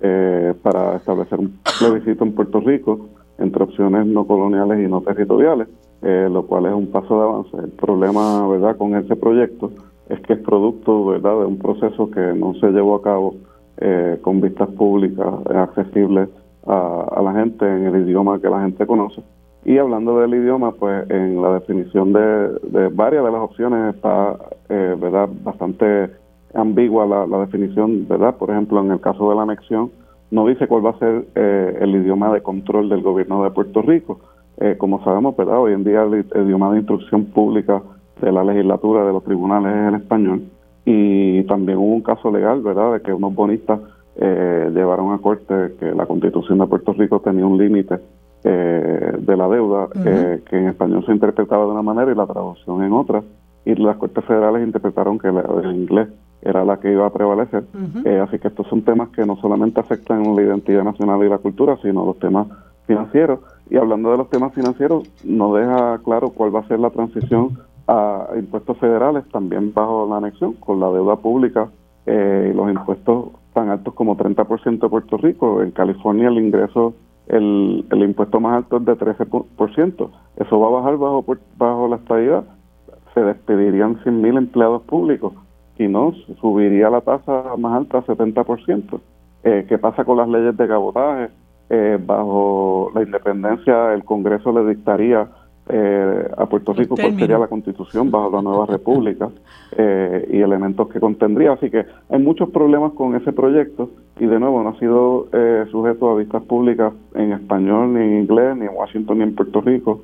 eh, 0.00 0.54
para 0.62 0.96
establecer 0.96 1.38
un 1.38 1.58
plebiscito 1.78 2.24
en 2.24 2.34
Puerto 2.34 2.60
Rico 2.60 3.08
entre 3.38 3.64
opciones 3.64 4.06
no 4.06 4.26
coloniales 4.26 4.86
y 4.86 4.90
no 4.90 5.00
territoriales, 5.00 5.68
eh, 6.02 6.28
lo 6.30 6.46
cual 6.46 6.66
es 6.66 6.74
un 6.74 6.88
paso 6.88 7.16
de 7.16 7.24
avance. 7.24 7.56
El 7.56 7.70
problema, 7.72 8.46
¿verdad?, 8.48 8.76
con 8.76 8.94
ese 8.94 9.16
proyecto 9.16 9.70
es 10.08 10.20
que 10.20 10.34
es 10.34 10.38
producto, 10.40 11.06
¿verdad?, 11.06 11.40
de 11.40 11.46
un 11.46 11.58
proceso 11.58 12.10
que 12.10 12.20
no 12.34 12.54
se 12.54 12.70
llevó 12.70 12.96
a 12.96 13.02
cabo 13.02 13.34
eh, 13.78 14.18
con 14.22 14.40
vistas 14.40 14.68
públicas 14.70 15.26
accesibles 15.54 16.28
a, 16.66 17.20
la 17.22 17.32
gente 17.32 17.64
en 17.64 17.86
el 17.86 18.06
idioma 18.06 18.40
que 18.40 18.48
la 18.48 18.62
gente 18.62 18.86
conoce. 18.86 19.22
Y 19.64 19.78
hablando 19.78 20.18
del 20.20 20.34
idioma, 20.34 20.72
pues 20.72 21.08
en 21.10 21.42
la 21.42 21.54
definición 21.54 22.12
de, 22.12 22.20
de 22.62 22.88
varias 22.88 23.24
de 23.24 23.32
las 23.32 23.40
opciones 23.40 23.94
está, 23.94 24.36
¿verdad?, 24.68 25.28
bastante 25.42 26.10
ambigua 26.56 27.06
la, 27.06 27.38
definición, 27.38 28.06
¿verdad? 28.08 28.36
Por 28.36 28.50
ejemplo, 28.50 28.80
en 28.80 28.90
el 28.90 29.00
caso 29.00 29.28
de 29.28 29.36
la 29.36 29.42
anexión, 29.42 29.90
no 30.30 30.46
dice 30.46 30.66
cuál 30.66 30.84
va 30.84 30.90
a 30.90 30.98
ser 30.98 31.26
eh, 31.34 31.78
el 31.80 31.94
idioma 31.94 32.32
de 32.32 32.42
control 32.42 32.88
del 32.88 33.02
gobierno 33.02 33.44
de 33.44 33.50
Puerto 33.50 33.82
Rico. 33.82 34.20
Eh, 34.58 34.76
como 34.78 35.04
sabemos, 35.04 35.36
¿verdad? 35.36 35.60
Hoy 35.60 35.74
en 35.74 35.84
día 35.84 36.02
el, 36.02 36.26
idioma 36.44 36.72
de 36.72 36.78
instrucción 36.78 37.26
pública 37.26 37.82
de 38.20 38.32
la 38.32 38.42
legislatura, 38.42 39.04
de 39.04 39.12
los 39.12 39.22
tribunales 39.24 39.72
es 39.72 39.88
el 39.88 39.94
español. 40.00 40.42
Y 40.84 41.42
también 41.44 41.78
hubo 41.78 41.94
un 41.94 42.02
caso 42.02 42.30
legal, 42.30 42.62
¿verdad?, 42.62 42.94
de 42.94 43.02
que 43.02 43.12
unos 43.12 43.34
bonistas 43.34 43.80
eh, 44.18 44.70
llevaron 44.74 45.12
a 45.12 45.18
corte 45.18 45.74
que 45.78 45.92
la 45.92 46.06
constitución 46.06 46.58
de 46.58 46.66
Puerto 46.66 46.92
Rico 46.92 47.20
tenía 47.20 47.46
un 47.46 47.58
límite 47.58 47.98
de 48.42 49.36
la 49.36 49.48
deuda 49.48 49.88
que 49.92 50.56
en 50.56 50.68
español 50.68 51.04
se 51.04 51.10
interpretaba 51.10 51.64
de 51.64 51.72
una 51.72 51.82
manera 51.82 52.12
y 52.12 52.14
la 52.14 52.26
traducción 52.26 52.80
en 52.84 52.92
otra. 52.92 53.20
Y 53.64 53.74
las 53.74 53.96
cortes 53.96 54.24
federales 54.24 54.64
interpretaron 54.64 55.18
que 55.18 55.26
el 55.26 55.74
inglés 55.74 56.08
era 56.42 56.64
la 56.64 56.78
que 56.78 56.92
iba 56.92 57.06
a 57.06 57.12
prevalecer. 57.12 57.64
Eh, 58.04 58.20
así 58.20 58.38
que 58.38 58.48
estos 58.48 58.66
son 58.68 58.82
temas 58.82 59.08
que 59.10 59.24
no 59.24 59.36
solamente 59.36 59.80
afectan 59.80 60.36
la 60.36 60.42
identidad 60.42 60.84
nacional 60.84 61.22
y 61.24 61.28
la 61.28 61.38
cultura, 61.38 61.76
sino 61.82 62.06
los 62.06 62.18
temas 62.18 62.46
financieros. 62.86 63.40
Y 63.68 63.76
hablando 63.76 64.12
de 64.12 64.18
los 64.18 64.30
temas 64.30 64.54
financieros, 64.54 65.10
no 65.24 65.54
deja 65.54 65.98
claro 66.04 66.30
cuál 66.30 66.54
va 66.54 66.60
a 66.60 66.68
ser 66.68 66.78
la 66.78 66.90
transición 66.90 67.58
a 67.88 68.28
impuestos 68.36 68.78
federales 68.78 69.24
también 69.30 69.72
bajo 69.74 70.06
la 70.08 70.18
anexión, 70.18 70.54
con 70.54 70.80
la 70.80 70.90
deuda 70.90 71.16
pública 71.16 71.68
eh, 72.04 72.52
los 72.54 72.70
impuestos 72.70 73.30
tan 73.56 73.70
altos 73.70 73.94
como 73.94 74.18
30% 74.18 74.80
de 74.80 74.88
Puerto 74.90 75.16
Rico. 75.16 75.62
En 75.62 75.70
California 75.70 76.28
el 76.28 76.36
ingreso, 76.36 76.94
el, 77.26 77.86
el 77.90 78.02
impuesto 78.02 78.38
más 78.38 78.58
alto 78.58 78.76
es 78.76 78.84
de 78.84 78.92
13%. 78.98 80.10
Eso 80.36 80.60
va 80.60 80.66
a 80.66 80.70
bajar 80.70 80.98
bajo, 80.98 81.24
bajo 81.56 81.88
la 81.88 81.96
estadidad. 81.96 82.44
Se 83.14 83.20
despedirían 83.20 83.96
100.000 84.04 84.36
empleados 84.36 84.82
públicos 84.82 85.32
y 85.78 85.88
no, 85.88 86.12
subiría 86.38 86.90
la 86.90 87.00
tasa 87.00 87.56
más 87.56 87.78
alta 87.78 87.98
a 87.98 88.04
70%. 88.04 89.00
Eh, 89.44 89.64
¿Qué 89.66 89.78
pasa 89.78 90.04
con 90.04 90.18
las 90.18 90.28
leyes 90.28 90.54
de 90.54 90.68
cabotaje? 90.68 91.30
Eh, 91.70 91.98
bajo 91.98 92.90
la 92.94 93.04
independencia, 93.04 93.94
el 93.94 94.04
Congreso 94.04 94.52
le 94.52 94.68
dictaría 94.68 95.28
eh, 95.68 96.30
a 96.36 96.46
Puerto 96.46 96.72
Rico 96.72 96.94
cuál 96.94 97.18
sería 97.18 97.38
la 97.38 97.48
constitución 97.48 98.08
bajo 98.08 98.30
la 98.30 98.40
nueva 98.40 98.66
república 98.66 99.30
eh, 99.76 100.28
y 100.30 100.40
elementos 100.40 100.88
que 100.88 101.00
contendría. 101.00 101.54
Así 101.54 101.70
que 101.70 101.84
hay 102.08 102.20
muchos 102.20 102.50
problemas 102.50 102.92
con 102.92 103.16
ese 103.16 103.32
proyecto 103.32 103.90
y 104.20 104.26
de 104.26 104.38
nuevo 104.38 104.62
no 104.62 104.68
ha 104.70 104.78
sido 104.78 105.26
eh, 105.32 105.64
sujeto 105.72 106.10
a 106.10 106.16
vistas 106.16 106.44
públicas 106.44 106.92
en 107.14 107.32
español, 107.32 107.94
ni 107.94 108.00
en 108.00 108.20
inglés, 108.20 108.56
ni 108.56 108.66
en 108.66 108.76
Washington, 108.76 109.18
ni 109.18 109.24
en 109.24 109.34
Puerto 109.34 109.60
Rico. 109.60 110.02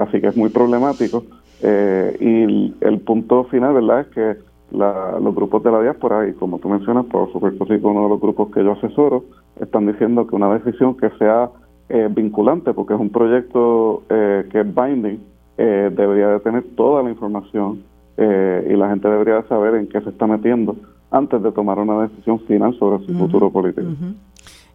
así 0.00 0.20
que 0.20 0.28
es 0.28 0.36
muy 0.36 0.48
problemático. 0.48 1.22
y 1.62 2.74
el, 2.80 3.00
punto 3.04 3.44
final, 3.44 3.74
¿verdad?, 3.74 4.00
es 4.00 4.06
que 4.08 4.36
los 4.72 5.34
grupos 5.34 5.62
de 5.62 5.70
la 5.70 5.82
diáspora, 5.82 6.26
y 6.26 6.32
como 6.32 6.58
tú 6.58 6.68
mencionas, 6.68 7.04
por 7.06 7.30
Puerto 7.30 7.64
Rico, 7.66 7.90
uno 7.90 8.04
de 8.04 8.08
los 8.08 8.20
grupos 8.20 8.50
que 8.50 8.64
yo 8.64 8.72
asesoro, 8.72 9.24
están 9.60 9.86
diciendo 9.86 10.26
que 10.26 10.34
una 10.34 10.52
decisión 10.54 10.96
que 10.96 11.10
sea 11.18 11.50
eh, 11.94 12.08
vinculante, 12.10 12.72
porque 12.72 12.94
es 12.94 13.00
un 13.00 13.10
proyecto 13.10 14.02
eh, 14.08 14.48
que 14.50 14.60
es 14.60 14.74
binding, 14.74 15.22
eh, 15.58 15.90
debería 15.94 16.28
de 16.28 16.40
tener 16.40 16.64
toda 16.74 17.02
la 17.02 17.10
información 17.10 17.84
y 18.16 18.76
la 18.76 18.88
gente 18.88 19.08
debería 19.08 19.42
saber 19.48 19.74
en 19.74 19.88
qué 19.88 20.00
se 20.00 20.10
está 20.10 20.26
metiendo 20.26 20.76
antes 21.10 21.42
de 21.42 21.50
tomar 21.50 21.78
una 21.78 22.02
decisión 22.02 22.38
final 22.40 22.72
sobre 22.78 23.04
su 23.04 23.12
futuro 23.14 23.50
político. 23.50 23.88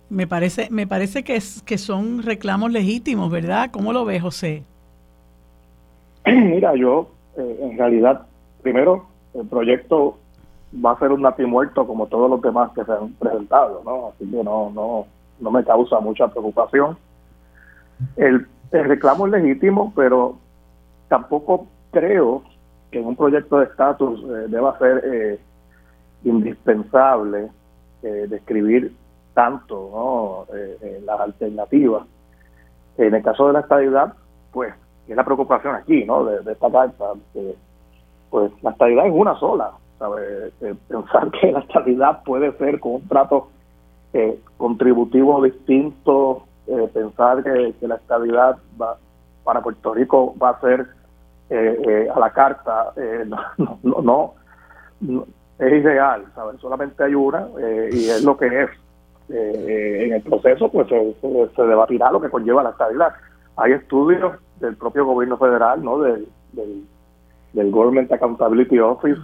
Me 0.09 0.27
parece, 0.27 0.67
me 0.69 0.85
parece 0.85 1.23
que, 1.23 1.37
es, 1.37 1.63
que 1.63 1.77
son 1.77 2.21
reclamos 2.23 2.71
legítimos, 2.71 3.31
¿verdad? 3.31 3.69
¿Cómo 3.71 3.93
lo 3.93 4.03
ves, 4.05 4.21
José? 4.21 4.63
Mira, 6.25 6.75
yo 6.75 7.09
en 7.37 7.77
realidad, 7.77 8.27
primero, 8.61 9.05
el 9.33 9.47
proyecto 9.47 10.17
va 10.85 10.91
a 10.91 10.99
ser 10.99 11.11
un 11.11 11.25
muerto 11.47 11.87
como 11.87 12.07
todos 12.07 12.29
los 12.29 12.41
demás 12.41 12.71
que 12.75 12.83
se 12.83 12.91
han 12.91 13.13
presentado, 13.13 13.81
¿no? 13.85 14.09
Así 14.09 14.29
que 14.29 14.43
no, 14.43 14.71
no, 14.71 15.05
no 15.39 15.51
me 15.51 15.63
causa 15.63 15.99
mucha 15.99 16.27
preocupación. 16.27 16.97
El, 18.15 18.47
reclamo 18.71 19.27
es 19.27 19.33
legítimo, 19.33 19.93
pero 19.95 20.37
tampoco 21.07 21.67
creo 21.91 22.43
que 22.91 22.99
en 22.99 23.07
un 23.07 23.15
proyecto 23.15 23.59
de 23.59 23.65
estatus 23.65 24.21
eh, 24.23 24.45
deba 24.49 24.77
ser 24.77 25.03
eh, 25.05 25.39
indispensable 26.23 27.49
eh, 28.03 28.25
describir 28.29 28.93
tanto 29.33 30.45
¿no? 30.49 30.55
las 31.05 31.19
alternativas. 31.19 32.03
En 32.97 33.13
el 33.13 33.23
caso 33.23 33.47
de 33.47 33.53
la 33.53 33.59
estabilidad, 33.59 34.13
pues, 34.51 34.73
es 35.07 35.15
la 35.15 35.23
preocupación 35.23 35.75
aquí, 35.75 36.03
¿no? 36.05 36.25
De, 36.25 36.51
esta 36.51 36.71
carta, 36.71 37.05
pues 38.31 38.51
la 38.63 38.71
estabilidad 38.71 39.05
es 39.05 39.13
una 39.13 39.39
sola, 39.39 39.71
¿sabes? 39.99 40.51
pensar 40.87 41.29
que 41.39 41.51
la 41.51 41.59
estabilidad 41.59 42.23
puede 42.23 42.51
ser 42.57 42.79
con 42.79 42.95
un 42.95 43.07
trato 43.07 43.49
contributivo 44.57 45.43
distinto 45.43 46.46
eh, 46.67 46.89
pensar 46.93 47.43
que, 47.43 47.73
la 47.81 47.95
estabilidad 47.95 48.57
va, 48.79 48.97
para 49.43 49.61
Puerto 49.61 49.93
Rico 49.93 50.35
va 50.41 50.49
a 50.49 50.59
ser 50.59 50.85
eh, 51.49 51.81
eh, 51.87 52.09
a 52.13 52.19
la 52.19 52.31
carta, 52.31 52.91
no, 53.25 54.01
no, 54.01 54.33
no, 54.99 55.25
es 55.59 55.73
irreal, 55.73 56.25
¿sabes? 56.35 56.59
solamente 56.59 57.03
hay 57.03 57.15
una 57.15 57.47
y 57.91 58.09
es 58.09 58.23
lo 58.23 58.35
que 58.37 58.63
es. 58.63 58.69
en 59.29 60.13
el 60.13 60.21
proceso 60.23 60.69
pues 60.69 60.87
se, 60.89 61.61
debatirá 61.63 62.11
lo 62.11 62.19
que 62.19 62.29
conlleva 62.29 62.63
la 62.63 62.71
estabilidad. 62.71 63.13
Hay 63.55 63.71
estudios 63.71 64.37
del 64.59 64.75
propio 64.75 65.05
gobierno 65.05 65.37
federal, 65.37 65.83
¿no? 65.83 65.99
del, 65.99 66.27
del, 66.51 67.71
Government 67.71 68.11
Accountability 68.11 68.77
Office, 68.79 69.19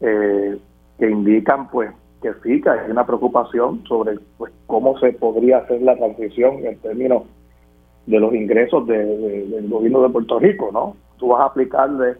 que 0.00 1.10
indican 1.10 1.68
pues 1.70 1.90
que 2.22 2.32
sí, 2.42 2.60
que 2.60 2.70
hay 2.70 2.90
una 2.90 3.06
preocupación 3.06 3.84
sobre 3.86 4.18
pues, 4.36 4.52
cómo 4.66 4.98
se 4.98 5.12
podría 5.12 5.58
hacer 5.58 5.82
la 5.82 5.96
transición 5.96 6.66
en 6.66 6.78
términos 6.80 7.24
de 8.06 8.18
los 8.18 8.34
ingresos 8.34 8.86
del 8.86 9.68
gobierno 9.68 10.02
de 10.02 10.08
Puerto 10.08 10.38
Rico, 10.38 10.70
¿no? 10.72 10.96
Tú 11.18 11.28
vas 11.28 11.42
a 11.42 11.46
aplicarle 11.46 12.16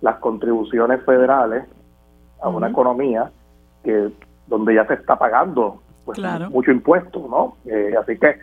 las 0.00 0.16
contribuciones 0.16 1.02
federales 1.04 1.64
a 2.42 2.48
una 2.48 2.68
economía 2.68 3.30
que 3.82 4.10
donde 4.46 4.74
ya 4.74 4.86
se 4.86 4.94
está 4.94 5.16
pagando 5.16 5.80
pues, 6.04 6.18
mucho 6.50 6.70
impuesto, 6.70 7.26
¿no? 7.30 7.56
Eh, 7.64 7.94
así 7.98 8.18
que 8.18 8.36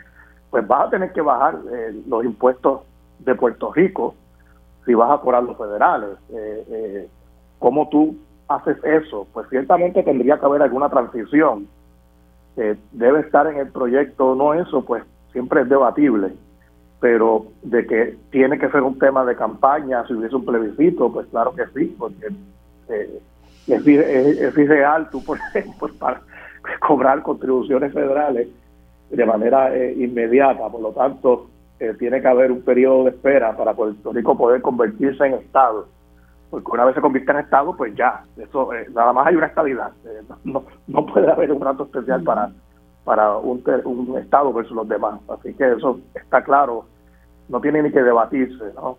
pues 0.49 0.67
vas 0.67 0.88
a 0.88 0.89
tener 0.89 1.11
que 1.13 1.21
bajar 1.21 1.59
eh, 1.71 2.01
los 2.07 2.23
impuestos 2.25 2.82
de 3.19 3.36
Puerto 3.36 3.71
Rico 3.73 4.15
si 4.86 4.93
vas 4.93 5.11
a 5.11 5.21
cobrar 5.21 5.43
los 5.43 5.57
federales. 5.57 6.09
Eh, 6.34 6.65
eh, 6.69 7.09
¿Cómo 7.59 7.88
tú 7.89 8.17
haces 8.56 8.78
eso, 8.84 9.28
pues 9.34 9.47
ciertamente 9.49 10.04
tendría 10.04 10.39
que 10.39 10.45
haber 10.45 10.62
alguna 10.62 10.89
transición. 10.89 11.68
debe 12.91 13.22
estar 13.22 13.47
en 13.47 13.58
el 13.58 13.68
proyecto 13.72 14.32
o 14.32 14.36
no 14.36 14.54
eso, 14.54 14.84
pues 14.84 15.04
siempre 15.32 15.62
es 15.62 15.70
debatible. 15.70 16.34
Pero 16.99 17.47
de 17.64 17.86
que 17.88 18.18
tiene 18.30 18.60
que 18.60 18.70
ser 18.70 18.82
un 18.84 18.99
tema 18.99 19.26
de 19.26 19.36
campaña, 19.36 20.06
si 20.06 20.14
hubiese 20.14 20.36
un 20.36 20.45
plebiscito, 20.45 21.12
pues 21.12 21.28
claro 21.28 21.54
que 21.56 21.66
sí, 21.74 21.95
porque 21.97 22.28
eh, 22.89 23.20
es, 23.68 23.88
es, 23.88 24.58
irreal 24.58 25.10
tú, 25.10 25.24
por 25.24 25.38
ejemplo, 25.56 25.89
para 25.97 26.22
cobrar 26.80 27.24
contribuciones 27.24 27.91
federales 27.93 28.47
de 29.10 29.26
manera 29.26 29.76
eh, 29.76 29.93
inmediata. 29.97 30.70
Por 30.70 30.82
lo 30.82 30.91
tanto, 30.91 31.47
eh, 31.80 31.95
tiene 31.97 32.22
que 32.22 32.28
haber 32.28 32.52
un 32.52 32.62
periodo 32.62 33.06
de 33.06 33.10
espera 33.12 33.58
para 33.58 33.74
Puerto 33.74 34.14
Rico 34.14 34.38
poder 34.38 34.62
convertirse 34.62 35.26
en 35.26 35.34
Estado 35.34 35.88
porque 36.52 36.70
una 36.70 36.84
vez 36.86 36.95
se 36.95 37.02
convierte 37.02 37.32
en 37.32 37.39
Estado, 37.39 37.74
pues 37.76 37.95
ya, 37.95 38.26
eso 38.38 38.74
eh, 38.74 38.86
nada 38.93 39.14
más 39.14 39.26
hay 39.26 39.36
una 39.36 39.47
estabilidad. 39.47 39.91
Eh, 40.06 40.22
no, 40.43 40.64
no 40.88 41.06
puede 41.06 41.32
haber 41.32 41.52
un 41.52 41.62
rato 41.62 41.86
especial 41.86 42.22
para, 42.24 42.52
para 43.06 43.38
un, 43.38 43.64
un 43.86 44.18
Estado 44.18 44.52
versus 44.52 44.76
los 44.76 44.88
demás. 44.88 45.20
Así 45.30 45.54
que 45.54 45.72
eso 45.72 45.99
está 46.14 46.43
claro, 46.43 46.86
no 47.47 47.62
tiene 47.62 47.82
ni 47.82 47.91
que 47.91 48.04
debatirse, 48.04 48.66
¿no? 48.76 48.97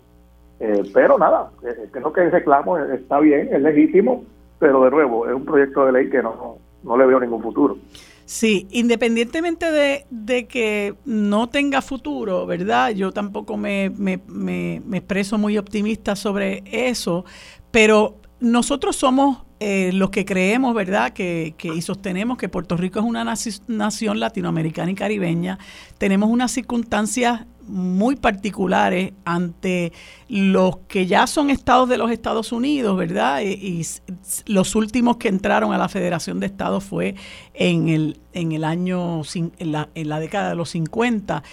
Eh, 0.59 0.83
pero 0.93 1.17
nada, 1.19 1.51
creo 1.91 2.11
que 2.11 2.21
el 2.21 2.31
reclamo 2.31 2.77
está 2.77 3.19
bien, 3.19 3.49
es 3.51 3.61
legítimo, 3.61 4.23
pero 4.57 4.83
de 4.83 4.91
nuevo, 4.91 5.27
es 5.27 5.33
un 5.33 5.45
proyecto 5.45 5.85
de 5.85 5.91
ley 5.91 6.09
que 6.09 6.23
no, 6.23 6.57
no 6.83 6.97
le 6.97 7.05
veo 7.05 7.19
ningún 7.19 7.43
futuro. 7.43 7.77
Sí, 8.25 8.67
independientemente 8.71 9.71
de, 10.09 10.47
que 10.47 10.95
no 11.05 11.49
tenga 11.49 11.81
futuro, 11.81 12.45
¿verdad? 12.45 12.91
Yo 12.91 13.11
tampoco 13.11 13.57
me, 13.57 13.89
me, 13.89 14.21
me, 14.27 14.81
expreso 14.97 15.37
muy 15.37 15.57
optimista 15.57 16.15
sobre 16.15 16.63
eso, 16.65 17.25
pero 17.71 18.17
nosotros 18.39 18.95
somos 18.95 19.43
eh, 19.59 19.91
los 19.93 20.09
que 20.09 20.25
creemos, 20.25 20.73
¿verdad? 20.73 21.11
Que, 21.11 21.53
que, 21.57 21.69
y 21.69 21.81
sostenemos 21.81 22.37
que 22.37 22.49
Puerto 22.49 22.77
Rico 22.77 22.99
es 22.99 23.05
una 23.05 23.25
nación 23.67 24.19
latinoamericana 24.19 24.91
y 24.91 24.95
caribeña. 24.95 25.59
Tenemos 25.97 26.29
unas 26.29 26.51
circunstancias 26.51 27.45
muy 27.67 28.15
particulares 28.15 29.13
ante 29.25 29.91
los 30.27 30.77
que 30.87 31.05
ya 31.05 31.27
son 31.27 31.49
estados 31.49 31.89
de 31.89 31.97
los 31.97 32.11
Estados 32.11 32.51
Unidos, 32.51 32.97
¿verdad? 32.97 33.41
Y, 33.41 33.85
los 34.45 34.75
últimos 34.75 35.17
que 35.17 35.27
entraron 35.27 35.73
a 35.73 35.77
la 35.77 35.89
Federación 35.89 36.39
de 36.39 36.47
Estados 36.47 36.83
fue 36.83 37.15
en 37.53 37.89
el, 37.89 38.19
en 38.33 38.51
el 38.51 38.63
año, 38.63 39.21
en 39.33 39.71
la, 39.71 39.89
en 39.95 40.09
la 40.09 40.19
década 40.19 40.49
de 40.49 40.55
los 40.55 40.69
50 40.69 41.43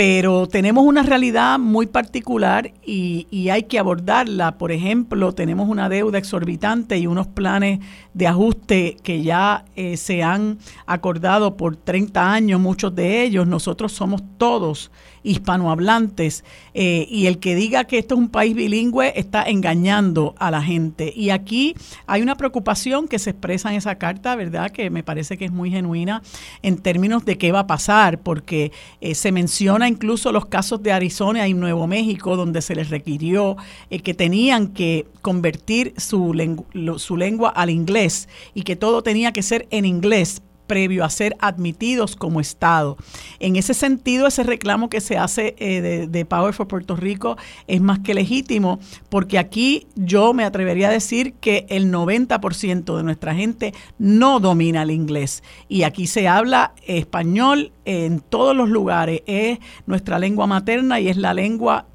pero 0.00 0.46
tenemos 0.46 0.86
una 0.86 1.02
realidad 1.02 1.58
muy 1.58 1.86
particular 1.86 2.72
y, 2.86 3.26
hay 3.50 3.64
que 3.64 3.78
abordarla. 3.78 4.56
Por 4.56 4.72
ejemplo, 4.72 5.34
tenemos 5.34 5.68
una 5.68 5.90
deuda 5.90 6.16
exorbitante 6.16 6.96
y 6.96 7.06
unos 7.06 7.26
planes 7.26 7.80
de 8.14 8.26
ajuste 8.26 8.96
que 9.02 9.22
ya 9.22 9.66
eh, 9.76 9.98
se 9.98 10.22
han 10.22 10.56
acordado 10.86 11.58
por 11.58 11.76
30 11.76 12.32
años, 12.32 12.58
muchos 12.60 12.94
de 12.94 13.22
ellos. 13.22 13.46
Nosotros 13.46 13.92
somos 13.92 14.22
todos 14.38 14.90
hispanohablantes 15.22 16.44
eh, 16.74 17.06
y 17.10 17.26
el 17.26 17.38
que 17.38 17.54
diga 17.54 17.84
que 17.84 17.98
esto 17.98 18.14
es 18.14 18.20
un 18.20 18.28
país 18.28 18.54
bilingüe 18.54 19.12
está 19.16 19.42
engañando 19.42 20.34
a 20.38 20.50
la 20.50 20.62
gente. 20.62 21.12
Y 21.14 21.30
aquí 21.30 21.74
hay 22.06 22.22
una 22.22 22.36
preocupación 22.36 23.08
que 23.08 23.18
se 23.18 23.30
expresa 23.30 23.70
en 23.70 23.76
esa 23.76 23.96
carta, 23.96 24.36
¿verdad? 24.36 24.70
Que 24.70 24.90
me 24.90 25.02
parece 25.02 25.36
que 25.36 25.44
es 25.44 25.52
muy 25.52 25.70
genuina 25.70 26.22
en 26.62 26.78
términos 26.78 27.24
de 27.24 27.38
qué 27.38 27.52
va 27.52 27.60
a 27.60 27.66
pasar, 27.66 28.20
porque 28.20 28.72
eh, 29.00 29.14
se 29.14 29.32
menciona 29.32 29.88
incluso 29.88 30.32
los 30.32 30.46
casos 30.46 30.82
de 30.82 30.92
Arizona 30.92 31.46
y 31.48 31.54
Nuevo 31.54 31.86
México, 31.86 32.36
donde 32.36 32.62
se 32.62 32.74
les 32.74 32.90
requirió 32.90 33.56
eh, 33.90 34.00
que 34.00 34.14
tenían 34.14 34.68
que 34.68 35.06
convertir 35.22 35.94
su, 35.96 36.34
su 36.96 37.16
lengua 37.16 37.50
al 37.50 37.70
inglés 37.70 38.28
y 38.54 38.62
que 38.62 38.76
todo 38.76 39.02
tenía 39.02 39.32
que 39.32 39.42
ser 39.42 39.66
en 39.70 39.84
inglés 39.84 40.42
previo 40.70 41.04
a 41.04 41.10
ser 41.10 41.36
admitidos 41.40 42.14
como 42.14 42.40
Estado. 42.40 42.96
En 43.40 43.56
ese 43.56 43.74
sentido, 43.74 44.28
ese 44.28 44.44
reclamo 44.44 44.88
que 44.88 45.00
se 45.00 45.18
hace 45.18 45.56
eh, 45.58 46.06
de, 46.08 46.24
Power 46.24 46.54
for 46.54 46.68
Puerto 46.68 46.94
Rico 46.94 47.36
es 47.66 47.80
más 47.80 47.98
que 47.98 48.14
legítimo, 48.14 48.78
porque 49.08 49.40
aquí 49.40 49.88
yo 49.96 50.32
me 50.32 50.44
atrevería 50.44 50.86
a 50.86 50.92
decir 50.92 51.32
que 51.40 51.66
el 51.70 51.92
90% 51.92 52.96
de 52.96 53.02
nuestra 53.02 53.34
gente 53.34 53.74
no 53.98 54.38
domina 54.38 54.84
el 54.84 54.92
inglés. 54.92 55.42
Y 55.68 55.82
aquí 55.82 56.06
se 56.06 56.28
habla 56.28 56.72
español 56.86 57.72
en 57.84 58.20
todos 58.20 58.54
los 58.54 58.68
lugares. 58.68 59.22
Es 59.26 59.58
nuestra 59.86 60.20
lengua 60.20 60.46
materna 60.46 61.00
y 61.00 61.08
es 61.08 61.16
la 61.16 61.34
lengua 61.34 61.86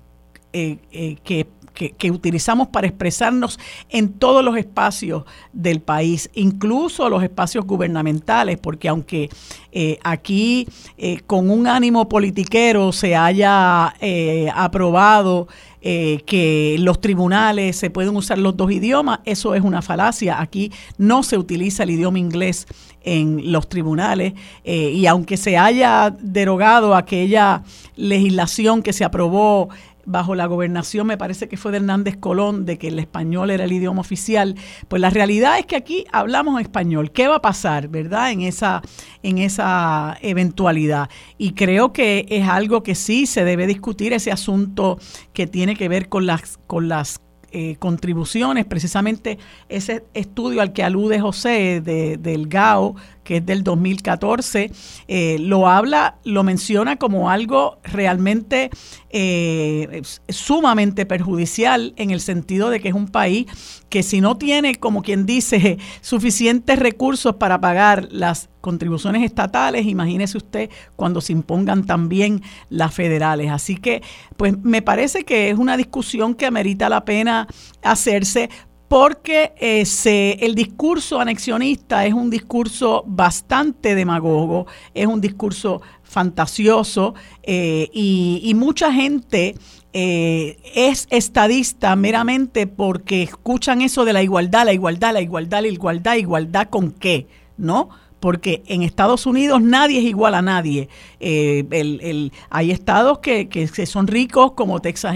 eh, 0.52 0.80
eh, 0.92 1.16
que 1.24 1.48
que, 1.76 2.12
utilizamos 2.12 2.70
para 2.70 2.88
expresarnos 2.88 3.60
en 3.90 4.14
todos 4.14 4.44
los 4.44 4.58
espacios 4.58 5.26
del 5.54 5.82
país, 5.82 6.30
incluso 6.34 7.10
los 7.10 7.22
espacios 7.22 7.66
gubernamentales, 7.66 8.58
porque 8.58 8.88
aunque 8.88 9.30
eh, 9.72 10.00
aquí 10.04 10.68
eh, 10.98 11.20
con 11.28 11.50
un 11.50 11.68
ánimo 11.68 12.08
politiquero 12.08 12.94
se 12.94 13.16
haya 13.16 13.94
eh, 14.00 14.50
aprobado 14.56 15.48
que 15.86 16.78
los 16.80 17.00
tribunales 17.00 17.76
se 17.76 17.92
pueden 17.92 18.16
usar 18.16 18.40
los 18.40 18.58
dos 18.58 18.72
idiomas, 18.72 19.20
eso 19.24 19.54
es 19.54 19.62
una 19.62 19.84
falacia. 19.84 20.42
Aquí 20.42 20.72
no 20.98 21.22
se 21.22 21.38
utiliza 21.38 21.84
el 21.84 21.92
idioma 21.92 22.18
inglés 22.18 22.66
en 23.04 23.52
los 23.52 23.70
tribunales 23.70 24.34
y 24.64 25.06
aunque 25.06 25.38
se 25.38 25.60
haya 25.60 26.10
derogado 26.10 26.96
aquella 26.96 27.62
legislación 27.96 28.82
que 28.82 28.94
se 28.94 29.04
aprobó 29.04 29.70
bajo 30.06 30.36
la 30.36 30.46
gobernación, 30.46 31.08
me 31.08 31.18
parece 31.18 31.48
que 31.48 31.58
fue 31.58 31.72
de 31.72 31.78
Hernández 31.78 32.18
Colón, 32.18 32.66
de 32.66 32.78
que 32.78 32.88
el 32.90 33.00
español 33.00 33.50
era 33.50 33.66
el 33.66 33.72
idioma 33.72 34.02
oficial, 34.02 34.56
pues 34.88 35.02
la 35.02 35.10
realidad 35.10 35.60
es 35.60 35.66
que 35.66 35.76
aquí 35.76 36.06
hablamos 36.12 36.62
español. 36.62 37.12
¿Qué 37.12 37.28
va 37.28 37.38
a 37.38 37.42
pasar, 37.42 37.88
verdad, 37.88 38.32
en 38.32 38.42
esa, 38.42 38.82
en 39.24 39.38
esa 39.38 40.18
eventualidad? 40.22 41.10
Y 41.38 41.52
creo 41.52 41.94
que 41.94 42.26
es 42.30 42.48
algo 42.48 42.84
que 42.84 42.96
sí 42.96 43.26
se 43.26 43.44
debe 43.44 43.68
discutir, 43.68 44.14
ese 44.14 44.32
asunto 44.32 45.00
que 45.34 45.48
tiene 45.48 45.76
que 45.76 45.90
ver 45.90 46.10
con 46.10 46.26
las, 46.26 46.60
con 46.68 46.88
las 46.88 47.22
eh, 47.58 47.78
contribuciones, 47.80 48.66
precisamente 48.66 49.38
ese 49.70 50.04
estudio 50.14 50.62
al 50.62 50.74
que 50.74 50.84
alude 50.84 51.22
José 51.22 51.80
de, 51.80 52.18
del 52.18 52.48
GAO, 52.50 52.96
que 53.26 53.38
es 53.38 53.46
del 53.46 53.64
2014, 53.64 54.72
eh, 55.10 55.38
lo 55.40 55.68
habla, 55.68 56.20
lo 56.24 56.44
menciona 56.44 56.96
como 56.96 57.30
algo 57.30 57.80
realmente 57.84 58.70
eh, 59.10 60.02
sumamente 60.30 61.06
perjudicial 61.06 61.94
en 61.98 62.12
el 62.12 62.22
sentido 62.22 62.70
de 62.70 62.80
que 62.80 62.90
es 62.90 62.94
un 62.94 63.08
país 63.10 63.48
que 63.90 64.04
si 64.04 64.22
no 64.22 64.38
tiene, 64.38 64.76
como 64.76 65.02
quien 65.02 65.26
dice, 65.26 65.78
suficientes 66.02 66.80
recursos 66.80 67.36
para 67.36 67.60
pagar 67.60 68.08
las 68.12 68.50
contribuciones 68.62 69.24
estatales, 69.24 69.86
imagínese 69.86 70.38
usted 70.38 70.70
cuando 70.96 71.22
se 71.22 71.34
impongan 71.34 71.86
también 71.86 72.42
las 72.70 72.94
federales. 72.94 73.52
Así 73.52 73.78
que, 73.78 74.02
pues 74.38 74.58
me 74.64 74.82
parece 74.82 75.24
que 75.24 75.50
es 75.50 75.58
una 75.58 75.78
discusión 75.78 76.36
que 76.36 76.46
amerita 76.46 76.90
la 76.90 77.06
pena 77.06 77.48
hacerse 77.82 78.50
porque 78.88 79.54
eh, 79.60 80.38
el 80.42 80.56
discurso 80.56 81.20
anexionista 81.20 82.06
es 82.06 82.14
un 82.14 82.30
discurso 82.30 83.04
bastante 83.08 83.96
demagogo, 83.96 84.68
es 84.94 85.08
un 85.08 85.22
discurso 85.22 85.82
fantasioso 86.04 87.16
eh, 87.44 87.90
y, 87.94 88.54
mucha 88.56 88.94
gente 88.94 89.56
eh, 89.92 90.58
es 90.76 91.08
estadista 91.10 91.96
meramente 91.96 92.68
porque 92.68 93.24
escuchan 93.24 93.82
eso 93.82 94.06
de 94.06 94.14
la 94.14 94.22
igualdad, 94.22 94.66
la 94.66 94.74
igualdad, 94.74 95.14
la 95.14 95.22
igualdad, 95.22 95.62
la 95.62 95.68
igualdad, 95.68 96.16
igualdad 96.16 96.70
con 96.70 96.92
qué, 96.92 97.28
¿no? 97.58 97.90
porque 98.20 98.64
en 98.66 98.82
Estados 98.82 99.28
Unidos 99.28 99.62
nadie 99.62 100.00
es 100.00 100.06
igual 100.06 100.34
a 100.34 100.42
nadie. 100.42 100.90
hay 101.20 102.72
estados 102.72 103.20
que, 103.20 103.86
son 103.86 104.08
ricos 104.08 104.54
como 104.54 104.80
Texas 104.80 105.16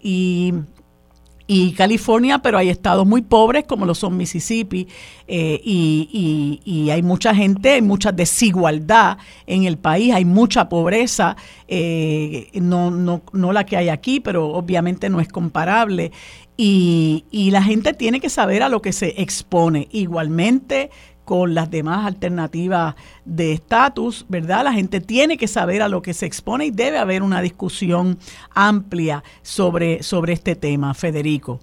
y 0.00 0.54
California, 1.76 2.40
pero 2.40 2.58
hay 2.58 2.68
estados 2.68 3.06
muy 3.06 3.22
pobres 3.22 3.64
como 3.64 3.86
lo 3.86 3.94
son 3.94 4.18
Mississippi 4.18 4.86
eh, 5.26 5.60
y, 5.64 6.90
hay 6.90 7.02
mucha 7.02 7.34
gente, 7.34 7.72
hay 7.72 7.82
mucha 7.82 8.12
desigualdad 8.12 9.18
en 9.46 9.64
el 9.64 9.78
país, 9.78 10.12
hay 10.14 10.24
mucha 10.24 10.68
pobreza, 10.68 11.36
eh, 11.66 12.50
no, 12.54 12.90
no, 12.90 13.22
no 13.32 13.52
la 13.52 13.64
que 13.64 13.76
hay 13.76 13.88
aquí, 13.88 14.20
pero 14.20 14.48
obviamente 14.48 15.08
no 15.08 15.20
es 15.20 15.28
comparable. 15.28 16.12
Y, 16.56 17.24
y 17.30 17.50
la 17.50 17.62
gente 17.62 17.94
tiene 17.94 18.20
que 18.20 18.28
saber 18.28 18.62
a 18.62 18.68
lo 18.68 18.82
que 18.82 18.92
se 18.92 19.20
expone. 19.22 19.88
Igualmente, 19.92 20.90
con 21.28 21.52
las 21.52 21.70
demás 21.70 22.06
alternativas 22.06 22.94
de 23.26 23.52
estatus, 23.52 24.24
¿verdad? 24.30 24.64
La 24.64 24.72
gente 24.72 25.02
tiene 25.02 25.36
que 25.36 25.46
saber 25.46 25.82
a 25.82 25.88
lo 25.88 26.00
que 26.00 26.14
se 26.14 26.24
expone 26.24 26.64
y 26.64 26.70
debe 26.70 26.96
haber 26.96 27.22
una 27.22 27.42
discusión 27.42 28.16
amplia 28.54 29.22
sobre, 29.42 30.02
sobre 30.02 30.32
este 30.32 30.56
tema, 30.56 30.94
Federico. 30.94 31.58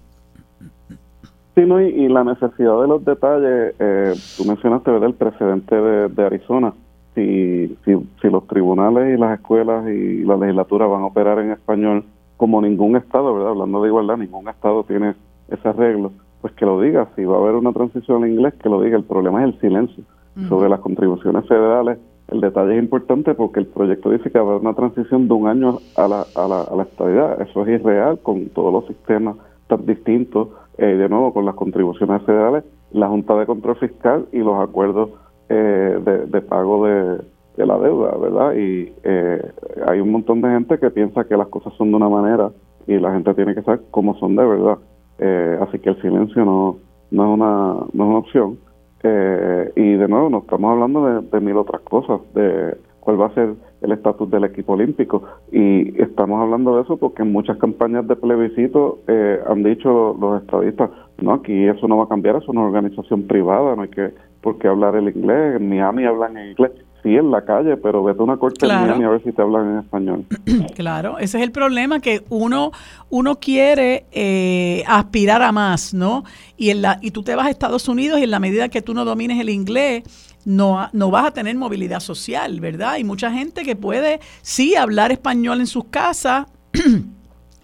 Sí, 1.56 1.62
no, 1.66 1.80
y, 1.80 2.06
la 2.06 2.22
necesidad 2.22 2.80
de 2.80 2.86
los 2.86 3.04
detalles, 3.04 3.74
eh, 3.80 4.14
tú 4.36 4.44
mencionaste 4.44 4.88
¿verdad? 4.88 5.08
el 5.08 5.14
precedente 5.16 5.74
de, 5.74 6.24
Arizona. 6.24 6.72
Si, 7.16 7.76
si, 7.84 7.96
si 8.22 8.30
los 8.30 8.46
tribunales 8.46 9.16
y 9.16 9.20
las 9.20 9.36
escuelas 9.36 9.88
y 9.88 10.22
la 10.22 10.36
legislatura 10.36 10.86
van 10.86 11.02
a 11.02 11.06
operar 11.06 11.40
en 11.40 11.50
español, 11.50 12.04
como 12.36 12.62
ningún 12.62 12.94
estado, 12.94 13.34
¿verdad? 13.34 13.50
Hablando 13.50 13.82
de 13.82 13.88
igualdad, 13.88 14.16
ningún 14.16 14.48
estado 14.48 14.84
tiene 14.84 15.16
ese 15.48 15.68
arreglo 15.68 16.12
pues 16.40 16.52
que 16.54 16.66
lo 16.66 16.80
diga. 16.80 17.08
Si 17.16 17.24
va 17.24 17.36
a 17.36 17.40
haber 17.40 17.54
una 17.54 17.72
transición 17.72 18.22
al 18.22 18.30
inglés, 18.30 18.54
que 18.54 18.68
lo 18.68 18.80
diga. 18.80 18.96
El 18.96 19.04
problema 19.04 19.44
es 19.44 19.54
el 19.54 19.60
silencio. 19.60 20.04
Sobre 20.50 20.68
las 20.68 20.80
contribuciones 20.80 21.48
federales, 21.48 21.98
el 22.28 22.42
detalle 22.42 22.76
es 22.76 22.82
importante 22.82 23.32
porque 23.32 23.60
el 23.60 23.66
proyecto 23.66 24.10
dice 24.10 24.30
que 24.30 24.38
va 24.38 24.44
a 24.44 24.48
haber 24.50 24.60
una 24.60 24.74
transición 24.74 25.28
de 25.28 25.32
un 25.32 25.48
año 25.48 25.78
a 25.96 26.06
la, 26.06 26.26
a 26.34 26.46
la, 26.46 26.60
a 26.60 26.76
la 26.76 26.82
estabilidad. 26.82 27.40
Eso 27.40 27.62
es 27.62 27.80
irreal 27.80 28.18
con 28.18 28.50
todos 28.50 28.70
los 28.70 28.86
sistemas 28.86 29.36
tan 29.66 29.86
distintos. 29.86 30.48
Eh, 30.78 30.84
de 30.84 31.08
nuevo, 31.08 31.32
con 31.32 31.46
las 31.46 31.54
contribuciones 31.54 32.22
federales, 32.24 32.64
la 32.92 33.08
Junta 33.08 33.34
de 33.36 33.46
Control 33.46 33.76
Fiscal 33.76 34.26
y 34.30 34.40
los 34.40 34.60
acuerdos 34.60 35.08
eh, 35.48 35.98
de, 36.28 36.40
pago 36.42 36.84
de, 36.86 37.18
de, 37.56 37.66
la 37.66 37.78
deuda, 37.78 38.14
¿verdad? 38.18 38.52
Y 38.54 38.92
eh, 39.02 39.40
hay 39.86 40.00
un 40.00 40.10
montón 40.10 40.42
de 40.42 40.50
gente 40.50 40.78
que 40.78 40.90
piensa 40.90 41.24
que 41.24 41.36
las 41.36 41.48
cosas 41.48 41.72
son 41.78 41.90
de 41.90 41.96
una 41.96 42.10
manera 42.10 42.50
y 42.86 42.98
la 42.98 43.10
gente 43.12 43.32
tiene 43.32 43.54
que 43.54 43.62
saber 43.62 43.84
cómo 43.90 44.18
son 44.18 44.36
de 44.36 44.44
verdad. 44.44 44.76
Eh, 45.18 45.58
así 45.60 45.78
que 45.78 45.90
el 45.90 46.00
silencio 46.00 46.44
no, 46.44 46.78
no, 47.10 47.24
es, 47.24 47.30
una, 47.30 47.74
no 47.92 48.04
es 48.04 48.08
una 48.10 48.18
opción. 48.18 48.58
Eh, 49.02 49.72
y 49.76 49.92
de 49.94 50.08
nuevo, 50.08 50.30
no 50.30 50.38
estamos 50.38 50.72
hablando 50.72 51.22
de, 51.22 51.40
mil 51.40 51.56
otras 51.56 51.82
cosas, 51.82 52.20
de 52.34 52.76
cuál 53.00 53.20
va 53.20 53.26
a 53.26 53.34
ser 53.34 53.54
el 53.82 53.92
estatus 53.92 54.30
del 54.30 54.44
equipo 54.44 54.72
olímpico. 54.72 55.22
Y 55.52 56.00
estamos 56.00 56.40
hablando 56.40 56.76
de 56.76 56.82
eso 56.82 56.96
porque 56.96 57.22
en 57.22 57.32
muchas 57.32 57.58
campañas 57.58 58.06
de 58.08 58.16
plebiscito 58.16 58.98
eh, 59.06 59.40
han 59.46 59.62
dicho 59.62 60.16
los 60.20 60.42
estadistas, 60.42 60.90
no, 61.22 61.34
aquí 61.34 61.66
eso 61.66 61.86
no 61.88 61.98
va 61.98 62.04
a 62.04 62.08
cambiar, 62.08 62.36
es 62.36 62.48
una 62.48 62.62
organización 62.62 63.26
privada, 63.26 63.76
no 63.76 63.82
hay 63.82 63.88
que 63.88 64.10
por 64.42 64.58
qué 64.58 64.68
hablar 64.68 64.96
el 64.96 65.08
inglés, 65.08 65.56
en 65.56 65.68
Miami 65.68 66.04
hablan 66.04 66.36
en 66.36 66.50
inglés 66.50 66.72
sí 67.06 67.16
en 67.16 67.30
la 67.30 67.44
calle, 67.44 67.76
pero 67.76 68.02
vete 68.02 68.20
a 68.20 68.24
una 68.24 68.36
corte 68.36 68.66
a 68.66 68.94
ver 69.08 69.22
si 69.22 69.30
te 69.32 69.40
hablan 69.40 69.72
en 69.72 69.78
español. 69.78 70.24
Claro, 70.74 71.18
ese 71.18 71.38
es 71.38 71.44
el 71.44 71.52
problema 71.52 72.00
que 72.00 72.24
uno 72.28 72.70
uno 73.08 73.36
quiere 73.36 74.06
eh, 74.12 74.82
aspirar 74.86 75.42
a 75.42 75.52
más, 75.52 75.94
¿no? 75.94 76.24
Y 76.56 76.70
en 76.70 76.82
la 76.82 76.98
y 77.00 77.12
tú 77.12 77.22
te 77.22 77.34
vas 77.34 77.46
a 77.46 77.50
Estados 77.50 77.88
Unidos 77.88 78.18
y 78.18 78.24
en 78.24 78.30
la 78.30 78.40
medida 78.40 78.68
que 78.68 78.82
tú 78.82 78.92
no 78.92 79.04
domines 79.04 79.40
el 79.40 79.48
inglés 79.48 80.02
no, 80.44 80.88
no 80.92 81.10
vas 81.10 81.26
a 81.26 81.30
tener 81.30 81.56
movilidad 81.56 82.00
social, 82.00 82.60
¿verdad? 82.60 82.92
Hay 82.92 83.04
mucha 83.04 83.30
gente 83.30 83.62
que 83.62 83.76
puede 83.76 84.20
sí 84.42 84.74
hablar 84.76 85.12
español 85.12 85.60
en 85.60 85.66
sus 85.66 85.84
casas. 85.84 86.46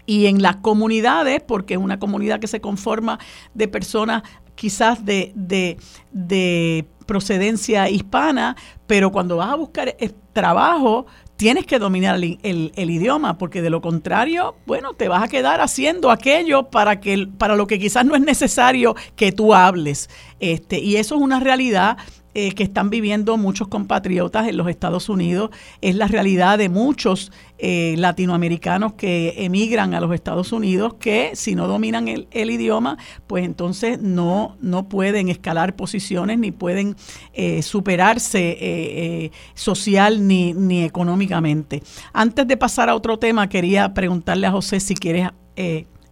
y 0.05 0.25
en 0.25 0.41
las 0.41 0.57
comunidades, 0.57 1.41
porque 1.41 1.75
es 1.75 1.79
una 1.79 1.99
comunidad 1.99 2.39
que 2.39 2.47
se 2.47 2.59
conforma 2.59 3.19
de 3.53 3.67
personas 3.67 4.23
quizás 4.55 5.03
de, 5.05 5.31
de, 5.35 5.77
de 6.11 6.85
procedencia 7.05 7.89
hispana, 7.89 8.55
pero 8.87 9.11
cuando 9.11 9.37
vas 9.37 9.49
a 9.49 9.55
buscar 9.55 9.95
trabajo, 10.33 11.05
tienes 11.35 11.65
que 11.65 11.79
dominar 11.79 12.15
el, 12.15 12.71
idioma, 12.75 13.37
porque 13.37 13.61
de 13.61 13.69
lo 13.69 13.81
contrario, 13.81 14.55
bueno, 14.65 14.93
te 14.93 15.07
vas 15.07 15.23
a 15.23 15.27
quedar 15.27 15.61
haciendo 15.61 16.11
aquello 16.11 16.69
para, 16.69 16.99
que, 16.99 17.27
para 17.37 17.55
lo 17.55 17.67
que 17.67 17.79
quizás 17.79 18.05
no 18.05 18.15
es 18.15 18.21
necesario 18.21 18.95
que 19.15 19.31
tú 19.31 19.53
hables. 19.53 20.09
Este, 20.39 20.79
y 20.79 20.97
eso 20.97 21.15
es 21.15 21.21
una 21.21 21.39
realidad 21.39 21.97
eh, 22.35 22.53
que 22.53 22.63
están 22.63 22.89
viviendo 22.89 23.37
muchos 23.37 23.67
compatriotas 23.67 24.47
en 24.47 24.57
los 24.57 24.67
Estados 24.67 25.07
Unidos, 25.07 25.51
es 25.81 25.95
la 25.95 26.07
realidad 26.07 26.57
de 26.57 26.67
muchos 26.67 27.31
eh, 27.59 27.93
latinoamericanos 27.97 28.93
que 28.93 29.45
emigran 29.45 29.93
a 29.93 29.99
los 29.99 30.13
Estados 30.13 30.51
Unidos, 30.51 30.95
que 30.95 31.35
si 31.35 31.53
no 31.53 31.67
dominan 31.67 32.07
el, 32.07 32.49
idioma, 32.49 32.97
pues 33.27 33.45
entonces 33.45 34.01
no, 34.01 34.57
no 34.61 34.89
pueden 34.89 35.29
escalar 35.29 35.75
posiciones 35.75 36.39
ni 36.39 36.51
pueden 36.51 36.95
eh, 37.33 37.61
superarse 37.61 39.31
social 39.53 40.27
ni, 40.27 40.53
ni 40.53 40.83
económicamente. 40.83 41.83
Antes 42.13 42.47
de 42.47 42.57
pasar 42.57 42.89
a 42.89 42.95
otro 42.95 43.19
tema, 43.19 43.47
quería 43.47 43.93
preguntarle 43.93 44.47
a 44.47 44.51
José 44.51 44.79
si 44.79 44.95
quieres 44.95 45.29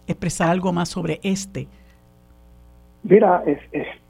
expresar 0.06 0.50
algo 0.50 0.72
más 0.72 0.88
sobre 0.88 1.18
este. 1.24 1.66
Mira, 3.02 3.42
es 3.46 4.01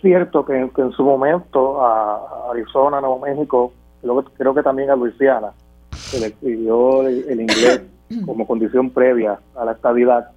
cierto 0.00 0.44
que, 0.44 0.56
en 0.56 0.92
su 0.92 1.02
momento 1.02 1.82
a 1.82 2.50
Arizona, 2.50 3.00
Nuevo 3.00 3.18
México, 3.18 3.72
creo, 4.00 4.24
creo 4.36 4.54
que 4.54 4.62
también 4.62 4.90
a 4.90 4.96
Luisiana, 4.96 5.52
se 5.90 6.20
le 6.20 6.30
pidió 6.30 7.06
el, 7.06 7.40
inglés 7.40 7.82
como 8.26 8.46
condición 8.46 8.90
previa 8.90 9.38
a 9.56 9.64
la 9.64 9.72
estabilidad, 9.72 10.30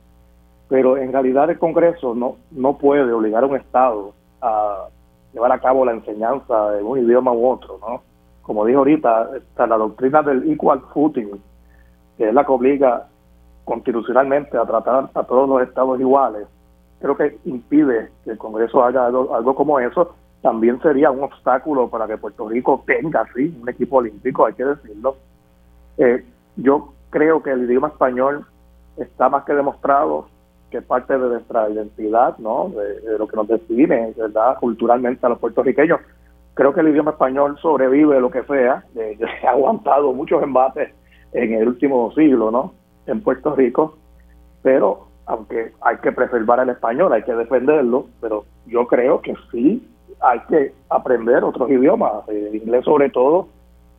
pero 0.68 0.98
en 0.98 1.12
realidad 1.12 1.50
el 1.50 1.60
Congreso 1.60 2.16
no, 2.16 2.38
no 2.52 2.78
puede 2.78 3.12
obligar 3.12 3.44
a 3.44 3.48
un 3.48 3.58
Estado 3.58 4.14
a 4.42 4.88
llevar 5.34 5.52
a 5.52 5.60
cabo 5.60 5.86
la 5.86 5.94
enseñanza 5.94 6.72
de 6.72 6.84
un 6.84 7.00
idioma 7.00 7.32
u 7.32 7.48
otro, 7.48 7.78
¿no? 7.80 8.02
Como 8.42 8.66
dijo 8.66 8.80
ahorita, 8.80 9.30
está 9.38 9.68
la 9.68 9.78
doctrina 9.78 10.24
del 10.24 10.52
equal 10.52 10.82
footing, 10.94 11.42
que 12.18 12.28
es 12.28 12.34
la 12.34 12.44
que 12.44 12.52
obliga 12.52 13.08
constitucionalmente 13.64 14.58
a 14.58 14.66
tratar 14.66 15.10
a 15.14 15.24
todos 15.24 15.48
los 15.48 15.62
estados 15.62 16.00
iguales, 16.00 16.48
creo 17.02 17.18
que 17.18 17.38
impide 17.46 18.10
que 18.24 18.32
el 18.32 18.38
Congreso 18.38 18.84
haga 18.84 19.08
algo, 19.08 19.56
como 19.56 19.80
eso, 19.80 20.16
también 20.42 20.80
sería 20.82 21.12
un 21.12 21.24
obstáculo 21.24 21.90
para 21.90 22.08
que 22.08 22.18
Puerto 22.18 22.48
Rico 22.48 22.84
tenga, 22.86 23.26
sí, 23.36 23.58
un 23.62 23.70
equipo 23.70 23.98
olímpico, 23.98 24.46
hay 24.46 24.54
que 24.54 24.66
decirlo. 24.66 25.18
Eh, 25.98 26.24
yo 26.56 26.94
creo 27.10 27.42
que 27.44 27.52
el 27.52 27.64
idioma 27.64 27.90
español 27.90 28.46
está 28.98 29.30
más 29.30 29.44
que 29.44 29.54
demostrado 29.54 30.28
que 30.72 30.78
es 30.78 30.84
parte 30.86 31.18
de 31.18 31.28
nuestra 31.28 31.70
identidad, 31.70 32.38
¿no? 32.38 32.70
De, 32.70 33.18
lo 33.20 33.28
que 33.28 33.36
nos 33.36 33.48
define, 33.48 34.14
¿verdad? 34.18 34.58
Culturalmente 34.60 35.26
a 35.26 35.30
los 35.30 35.40
puertorriqueños. 35.40 36.00
Creo 36.54 36.74
que 36.74 36.80
el 36.80 36.88
idioma 36.88 37.12
español 37.12 37.58
sobrevive 37.62 38.22
lo 38.22 38.32
que 38.32 38.44
sea, 38.44 38.84
ha 39.46 39.50
aguantado 39.50 40.14
muchos 40.14 40.42
embates 40.42 40.94
en 41.34 41.54
el 41.54 41.68
último 41.68 42.12
siglo, 42.14 42.52
¿no? 42.52 42.74
En 43.06 43.22
Puerto 43.22 43.54
Rico, 43.54 43.98
pero 44.64 45.11
aunque 45.26 45.72
hay 45.82 45.98
que 45.98 46.12
preservar 46.12 46.60
el 46.60 46.70
español, 46.70 47.14
hay 47.14 47.24
que 47.24 47.34
defenderlo, 47.34 48.08
pero 48.20 48.46
yo 48.66 48.88
creo 48.88 49.22
que 49.22 49.36
sí 49.52 49.88
hay 50.22 50.40
que 50.42 50.74
aprender 50.90 51.44
otros 51.44 51.70
idiomas, 51.70 52.28
el 52.28 52.56
inglés 52.56 52.86
sobre 52.86 53.10
todo, 53.10 53.48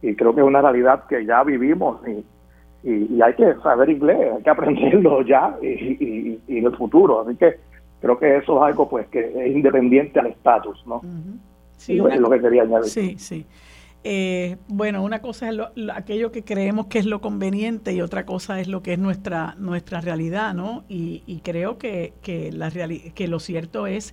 y 0.00 0.14
creo 0.14 0.34
que 0.34 0.40
es 0.40 0.46
una 0.46 0.62
realidad 0.62 1.04
que 1.08 1.24
ya 1.24 1.42
vivimos 1.42 2.00
y, 2.06 2.24
y, 2.88 3.22
hay 3.22 3.34
que 3.34 3.54
saber 3.62 3.90
inglés, 3.90 4.32
hay 4.36 4.42
que 4.42 4.50
aprenderlo 4.50 5.22
ya 5.26 5.56
y, 5.62 6.38
en 6.48 6.66
el 6.66 6.76
futuro, 6.76 7.20
así 7.20 7.36
que 7.36 7.56
creo 8.00 8.18
que 8.18 8.36
eso 8.36 8.56
es 8.56 8.62
algo 8.62 8.88
pues 8.88 9.06
que 9.08 9.20
es 9.20 9.56
independiente 9.56 10.18
al 10.20 10.26
estatus, 10.26 10.84
¿no? 10.86 11.00
Sí, 11.76 11.98
es 11.98 12.20
lo 12.20 12.30
que 12.30 12.40
quería 12.40 12.62
añadir. 12.62 12.90
Sí, 12.90 13.18
sí. 13.18 13.44
Eh, 14.04 14.56
bueno, 14.66 15.02
una 15.04 15.22
cosa 15.22 15.48
es 15.50 15.56
aquello 15.94 16.32
que 16.32 16.42
creemos 16.42 16.86
que 16.86 16.98
es 16.98 17.06
lo 17.06 17.20
conveniente 17.20 17.92
y 17.92 18.00
otra 18.00 18.26
cosa 18.26 18.60
es 18.60 18.66
lo 18.66 18.82
que 18.82 18.94
es 18.94 18.98
nuestra, 18.98 19.54
nuestra 19.58 20.00
realidad, 20.00 20.54
¿no? 20.54 20.84
Y, 20.88 21.40
creo 21.44 21.78
que, 21.78 22.14
que, 22.22 22.50
la 22.52 22.70
que 22.70 23.28
lo 23.28 23.38
cierto 23.38 23.86
es 23.86 24.12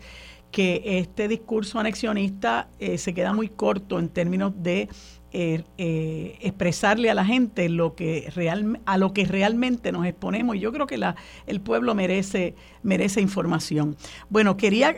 que 0.52 1.00
este 1.00 1.28
discurso 1.28 1.80
anexionista 1.80 2.70
eh, 2.80 2.98
se 2.98 3.14
queda 3.14 3.34
muy 3.34 3.50
corto 3.50 4.00
en 4.00 4.10
términos 4.10 4.54
de 4.58 4.90
eh, 5.32 6.38
expresarle 6.42 7.10
a 7.10 7.14
la 7.14 7.26
gente 7.26 7.70
lo 7.70 7.96
que 7.96 8.32
real, 8.36 8.80
a 8.86 8.98
lo 8.98 9.14
que 9.14 9.26
realmente 9.26 9.92
nos 9.92 10.06
exponemos 10.06 10.56
y 10.56 10.60
yo 10.60 10.72
creo 10.72 10.88
que 10.88 11.00
el 11.48 11.62
pueblo 11.62 11.96
merece, 11.96 12.56
merece 12.84 13.22
información. 13.22 13.96
Bueno, 14.30 14.58
quería 14.58 14.96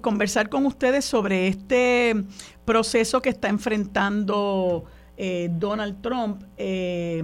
conversar 0.00 0.48
con 0.48 0.66
ustedes 0.66 1.04
sobre 1.04 1.48
este 1.48 2.14
proceso 2.64 3.20
que 3.22 3.30
está 3.30 3.48
enfrentando 3.48 4.84
eh, 5.22 5.50
Donald 5.52 6.00
Trump, 6.00 6.44
eh, 6.56 7.22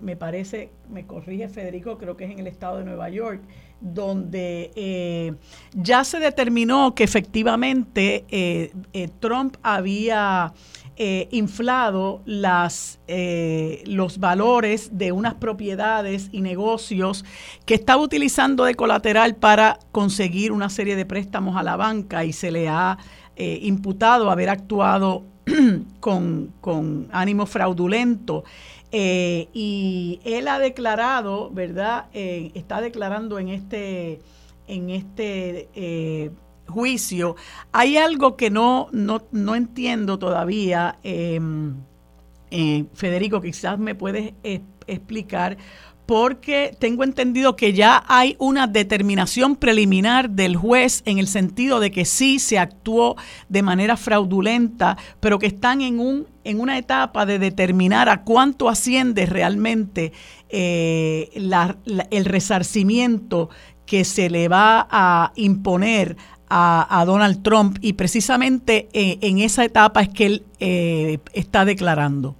me 0.00 0.16
parece, 0.16 0.70
me 0.88 1.06
corrige 1.06 1.50
Federico, 1.50 1.98
creo 1.98 2.16
que 2.16 2.24
es 2.24 2.30
en 2.30 2.38
el 2.38 2.46
estado 2.46 2.78
de 2.78 2.84
Nueva 2.84 3.10
York, 3.10 3.42
donde 3.78 4.70
eh, 4.74 5.34
ya 5.74 6.02
se 6.04 6.18
determinó 6.18 6.94
que 6.94 7.04
efectivamente 7.04 8.72
Trump 9.20 9.56
había 9.62 10.54
inflado 10.96 12.22
las, 12.24 13.00
los 13.86 14.18
valores 14.18 14.96
de 14.96 15.12
unas 15.12 15.34
propiedades 15.34 16.28
y 16.30 16.40
negocios 16.40 17.24
que 17.66 17.74
estaba 17.74 18.00
utilizando 18.02 18.64
de 18.64 18.74
colateral 18.74 19.34
para 19.34 19.78
conseguir 19.90 20.52
una 20.52 20.70
serie 20.70 20.96
de 20.96 21.04
préstamos 21.04 21.56
a 21.56 21.62
la 21.62 21.76
banca 21.76 22.24
y 22.24 22.32
se 22.32 22.50
le 22.50 22.68
ha 22.68 22.98
eh, 23.36 23.58
imputado 23.62 24.30
haber 24.30 24.48
actuado 24.48 25.24
con, 26.00 27.08
ánimo 27.10 27.46
fraudulento. 27.46 28.44
Eh, 28.92 29.48
y 29.52 30.20
él 30.24 30.46
ha 30.46 30.60
declarado, 30.60 31.50
¿verdad? 31.50 32.06
Eh, 32.12 32.52
está 32.54 32.80
declarando 32.80 33.40
en 33.40 33.48
este, 33.48 34.20
en 34.68 34.90
este 34.90 36.30
juicio. 36.68 37.36
Hay 37.72 37.96
algo 37.96 38.36
que 38.36 38.50
no, 38.50 38.88
no, 38.92 39.22
no 39.32 39.54
entiendo 39.54 40.18
todavía, 40.18 40.98
em, 41.02 41.76
Federico, 42.94 43.40
quizás 43.40 43.78
me 43.80 43.96
puedes 43.96 44.32
explicar 44.86 45.56
porque 46.06 46.76
tengo 46.78 47.02
entendido 47.04 47.56
que 47.56 47.72
ya 47.72 48.04
hay 48.08 48.36
una 48.38 48.66
determinación 48.66 49.56
preliminar 49.56 50.30
del 50.30 50.56
juez 50.56 51.02
en 51.06 51.18
el 51.18 51.26
sentido 51.26 51.80
de 51.80 51.90
que 51.90 52.04
sí 52.04 52.38
se 52.38 52.58
actuó 52.58 53.16
de 53.48 53.62
manera 53.62 53.96
fraudulenta, 53.96 54.98
pero 55.20 55.38
que 55.38 55.46
están 55.46 55.80
en 55.80 56.00
un 56.00 56.26
en 56.44 56.60
una 56.60 56.76
etapa 56.76 57.24
de 57.24 57.38
determinar 57.38 58.10
a 58.10 58.22
cuánto 58.22 58.68
asciende 58.68 59.24
realmente 59.24 60.12
eh, 60.50 61.30
el 62.10 62.24
resarcimiento 62.26 63.48
que 63.86 64.04
se 64.04 64.28
le 64.28 64.48
va 64.48 64.86
a 64.90 65.32
imponer 65.36 66.18
a, 66.48 67.04
Donald 67.06 67.42
Trump 67.42 67.78
y 67.80 67.94
precisamente 67.94 68.88
eh, 68.92 69.18
en 69.22 69.38
esa 69.38 69.64
etapa 69.64 70.02
es 70.02 70.08
que 70.08 70.26
él 70.26 70.42
eh, 70.60 71.18
está 71.32 71.64
declarando. 71.64 72.34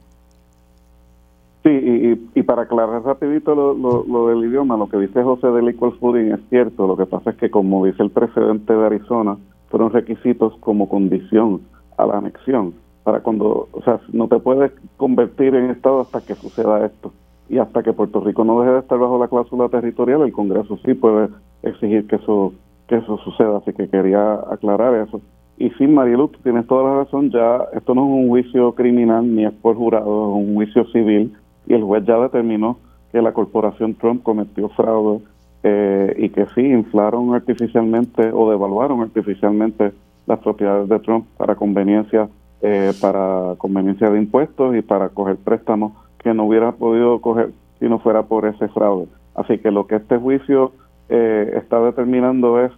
Sí, 1.64 1.70
y, 1.70 2.38
y, 2.38 2.42
para 2.42 2.62
aclarar 2.62 3.02
rapidito 3.02 3.54
lo, 3.54 4.04
lo, 4.04 4.28
del 4.28 4.50
idioma, 4.50 4.76
lo 4.76 4.86
que 4.86 4.98
dice 4.98 5.22
José 5.22 5.46
del 5.46 5.68
Equal 5.70 5.94
Fooding 5.98 6.32
es 6.32 6.40
cierto, 6.50 6.86
lo 6.86 6.94
que 6.94 7.06
pasa 7.06 7.30
es 7.30 7.36
que 7.36 7.50
como 7.50 7.86
dice 7.86 8.02
el 8.02 8.10
presidente 8.10 8.74
de 8.74 8.84
Arizona, 8.84 9.38
fueron 9.70 9.90
requisitos 9.90 10.54
como 10.60 10.90
condición 10.90 11.62
a 11.96 12.04
la 12.04 12.18
anexión, 12.18 12.74
para 13.02 13.20
cuando, 13.20 13.68
o 13.72 13.82
sea, 13.82 13.98
no 14.12 14.28
te 14.28 14.38
puedes 14.40 14.72
convertir 14.98 15.54
en 15.54 15.70
Estado 15.70 16.02
hasta 16.02 16.20
que 16.20 16.34
suceda 16.34 16.84
esto. 16.84 17.12
Y 17.48 17.58
hasta 17.58 17.82
que 17.82 17.92
Puerto 17.92 18.20
Rico 18.20 18.44
no 18.44 18.60
deje 18.60 18.72
de 18.72 18.78
estar 18.80 18.98
bajo 18.98 19.18
la 19.18 19.28
cláusula 19.28 19.68
territorial, 19.68 20.22
el 20.22 20.32
Congreso 20.32 20.78
sí 20.84 20.94
puede 20.94 21.28
exigir 21.62 22.06
que 22.06 22.16
eso 22.16 22.52
eso 22.94 23.18
suceda, 23.18 23.58
así 23.58 23.72
que 23.72 23.88
quería 23.88 24.34
aclarar 24.50 24.94
eso. 25.06 25.20
Y 25.56 25.70
sí, 25.70 25.86
Marilu, 25.86 26.28
tienes 26.42 26.66
toda 26.66 26.82
la 26.84 27.04
razón, 27.04 27.30
ya 27.30 27.64
esto 27.72 27.94
no 27.94 28.02
es 28.02 28.10
un 28.22 28.28
juicio 28.28 28.72
criminal 28.72 29.34
ni 29.34 29.44
es 29.44 29.52
por 29.52 29.76
jurado, 29.76 30.30
es 30.30 30.46
un 30.46 30.54
juicio 30.54 30.84
civil 30.86 31.32
y 31.66 31.74
el 31.74 31.82
juez 31.82 32.04
ya 32.04 32.18
determinó 32.18 32.78
que 33.12 33.22
la 33.22 33.32
corporación 33.32 33.94
Trump 33.94 34.22
cometió 34.24 34.68
fraude 34.70 35.22
eh, 35.62 36.14
y 36.18 36.28
que 36.30 36.46
sí 36.54 36.60
inflaron 36.60 37.34
artificialmente 37.34 38.30
o 38.32 38.50
devaluaron 38.50 39.00
artificialmente 39.00 39.92
las 40.26 40.40
propiedades 40.40 40.88
de 40.88 40.98
Trump 40.98 41.26
para 41.36 41.54
conveniencia 41.54 42.28
eh, 42.66 42.92
para 43.00 43.54
conveniencia 43.58 44.08
de 44.08 44.18
impuestos 44.18 44.74
y 44.74 44.80
para 44.80 45.10
coger 45.10 45.36
préstamos 45.36 45.92
que 46.18 46.32
no 46.32 46.44
hubiera 46.44 46.72
podido 46.72 47.20
coger 47.20 47.50
si 47.78 47.88
no 47.88 47.98
fuera 47.98 48.22
por 48.22 48.46
ese 48.46 48.68
fraude. 48.68 49.06
Así 49.34 49.58
que 49.58 49.70
lo 49.70 49.86
que 49.86 49.96
este 49.96 50.16
juicio 50.16 50.72
eh, 51.10 51.52
está 51.56 51.80
determinando 51.80 52.58
es 52.60 52.72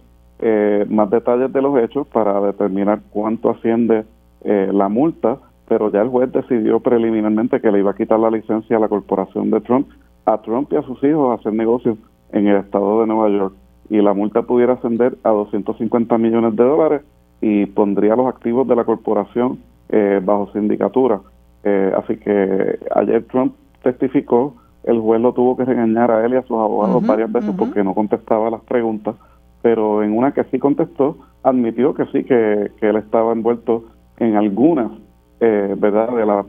más 0.89 1.09
detalles 1.09 1.51
de 1.51 1.61
los 1.61 1.79
hechos 1.79 2.07
para 2.07 2.39
determinar 2.41 2.99
cuánto 3.09 3.49
asciende 3.49 4.05
la 4.43 4.87
multa 4.87 5.39
pero 5.67 5.91
ya 5.91 6.01
el 6.01 6.09
juez 6.09 6.31
decidió 6.31 6.79
preliminarmente 6.79 7.59
que 7.59 7.71
le 7.71 7.79
iba 7.79 7.91
a 7.91 7.95
quitar 7.95 8.19
la 8.19 8.31
licencia 8.31 8.77
a 8.77 8.79
la 8.79 8.87
corporación 8.87 9.51
de 9.51 9.59
Trump, 9.61 9.87
a 10.25 10.37
Trump 10.41 10.71
y 10.71 10.77
a 10.77 10.81
sus 10.83 11.03
hijos 11.03 11.31
a 11.31 11.39
hacer 11.39 11.53
negocios 11.53 11.97
en 12.31 12.47
el 12.47 12.57
estado 12.57 13.01
de 13.01 13.07
Nueva 13.07 13.29
York. 13.29 13.55
Y 13.89 14.01
la 14.01 14.13
multa 14.13 14.41
pudiera 14.43 14.73
ascender 14.73 15.17
a 15.23 15.29
250 15.29 16.17
millones 16.17 16.55
de 16.55 16.63
dólares 16.63 17.01
y 17.41 17.65
pondría 17.67 18.15
los 18.15 18.27
activos 18.27 18.67
de 18.67 18.75
la 18.75 18.85
corporación 18.85 19.59
eh, 19.89 20.21
bajo 20.23 20.51
sindicatura. 20.53 21.19
Eh, 21.63 21.93
así 21.97 22.17
que 22.17 22.79
ayer 22.95 23.25
Trump 23.25 23.53
testificó, 23.83 24.55
el 24.83 24.99
juez 24.99 25.19
lo 25.19 25.33
tuvo 25.33 25.57
que 25.57 25.65
regañar 25.65 26.11
a 26.11 26.25
él 26.25 26.33
y 26.33 26.37
a 26.37 26.43
sus 26.43 26.57
abogados 26.57 27.05
varias 27.05 27.31
veces 27.31 27.51
porque 27.57 27.83
no 27.83 27.93
contestaba 27.93 28.49
las 28.49 28.61
preguntas, 28.61 29.15
pero 29.61 30.03
en 30.03 30.17
una 30.17 30.33
que 30.33 30.43
sí 30.45 30.59
contestó, 30.59 31.17
admitió 31.43 31.93
que 31.93 32.05
sí, 32.07 32.23
que, 32.23 32.71
que 32.79 32.89
él 32.89 32.97
estaba 32.97 33.31
envuelto 33.33 33.85
en 34.17 34.35
algunas 34.35 34.91
eh, 35.39 35.75
verdad 35.77 36.09
de, 36.15 36.25
la, 36.25 36.43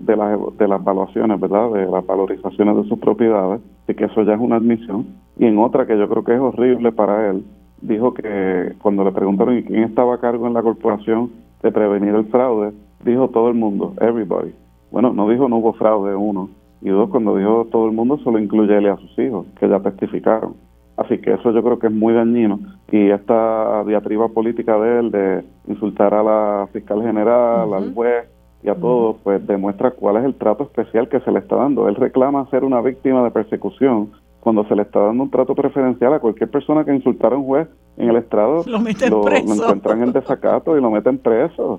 de, 0.00 0.16
la, 0.16 0.38
de 0.56 0.68
las 0.68 0.82
valuaciones 0.82 1.38
verdad 1.38 1.72
de 1.72 1.86
las 1.86 2.06
valorizaciones 2.06 2.74
de 2.74 2.84
sus 2.84 2.98
propiedades 2.98 3.60
y 3.86 3.94
que 3.94 4.06
eso 4.06 4.22
ya 4.22 4.34
es 4.34 4.40
una 4.40 4.56
admisión. 4.56 5.06
Y 5.38 5.44
en 5.44 5.58
otra 5.58 5.86
que 5.86 5.98
yo 5.98 6.08
creo 6.08 6.24
que 6.24 6.34
es 6.34 6.40
horrible 6.40 6.90
para 6.92 7.30
él 7.30 7.44
dijo 7.82 8.14
que 8.14 8.72
cuando 8.80 9.04
le 9.04 9.12
preguntaron 9.12 9.60
quién 9.62 9.84
estaba 9.84 10.14
a 10.14 10.20
cargo 10.20 10.46
en 10.46 10.54
la 10.54 10.62
corporación 10.62 11.30
de 11.62 11.70
prevenir 11.70 12.14
el 12.14 12.26
fraude 12.26 12.72
dijo 13.04 13.28
todo 13.28 13.48
el 13.48 13.54
mundo 13.54 13.94
everybody 14.00 14.52
bueno 14.90 15.14
no 15.14 15.28
dijo 15.28 15.48
no 15.48 15.56
hubo 15.56 15.74
fraude 15.74 16.14
uno. 16.14 16.48
Y 16.82 16.88
dos 16.88 17.10
cuando 17.10 17.36
dijo 17.36 17.66
todo 17.70 17.86
el 17.86 17.92
mundo 17.92 18.16
solo 18.24 18.38
incluye 18.38 18.74
él 18.74 18.84
y 18.84 18.88
a 18.88 18.96
sus 18.96 19.18
hijos 19.18 19.46
que 19.58 19.68
ya 19.68 19.80
testificaron 19.80 20.54
así 21.00 21.18
que 21.18 21.32
eso 21.32 21.50
yo 21.50 21.62
creo 21.62 21.78
que 21.78 21.86
es 21.86 21.92
muy 21.92 22.12
dañino 22.12 22.60
y 22.92 23.10
esta 23.10 23.82
diatriba 23.84 24.28
política 24.28 24.78
de 24.78 24.98
él 25.00 25.10
de 25.10 25.44
insultar 25.66 26.12
a 26.12 26.22
la 26.22 26.68
fiscal 26.72 27.02
general, 27.02 27.72
al 27.72 27.94
juez 27.94 28.28
y 28.62 28.68
a 28.68 28.74
todos, 28.74 29.16
pues 29.22 29.44
demuestra 29.46 29.92
cuál 29.92 30.18
es 30.18 30.24
el 30.24 30.34
trato 30.34 30.64
especial 30.64 31.08
que 31.08 31.20
se 31.20 31.32
le 31.32 31.38
está 31.38 31.56
dando. 31.56 31.88
Él 31.88 31.94
reclama 31.94 32.48
ser 32.50 32.64
una 32.64 32.82
víctima 32.82 33.24
de 33.24 33.30
persecución 33.30 34.10
cuando 34.40 34.66
se 34.66 34.76
le 34.76 34.82
está 34.82 35.00
dando 35.00 35.22
un 35.22 35.30
trato 35.30 35.54
preferencial 35.54 36.12
a 36.12 36.18
cualquier 36.18 36.50
persona 36.50 36.84
que 36.84 36.94
insultara 36.94 37.36
a 37.36 37.38
un 37.38 37.46
juez 37.46 37.68
en 37.96 38.10
el 38.10 38.16
estrado, 38.16 38.64
lo, 38.66 38.80
meten 38.80 39.10
lo, 39.10 39.30
encuentran 39.30 40.02
en 40.02 40.12
desacato 40.12 40.76
y 40.76 40.80
lo 40.80 40.90
meten 40.90 41.18
preso. 41.18 41.78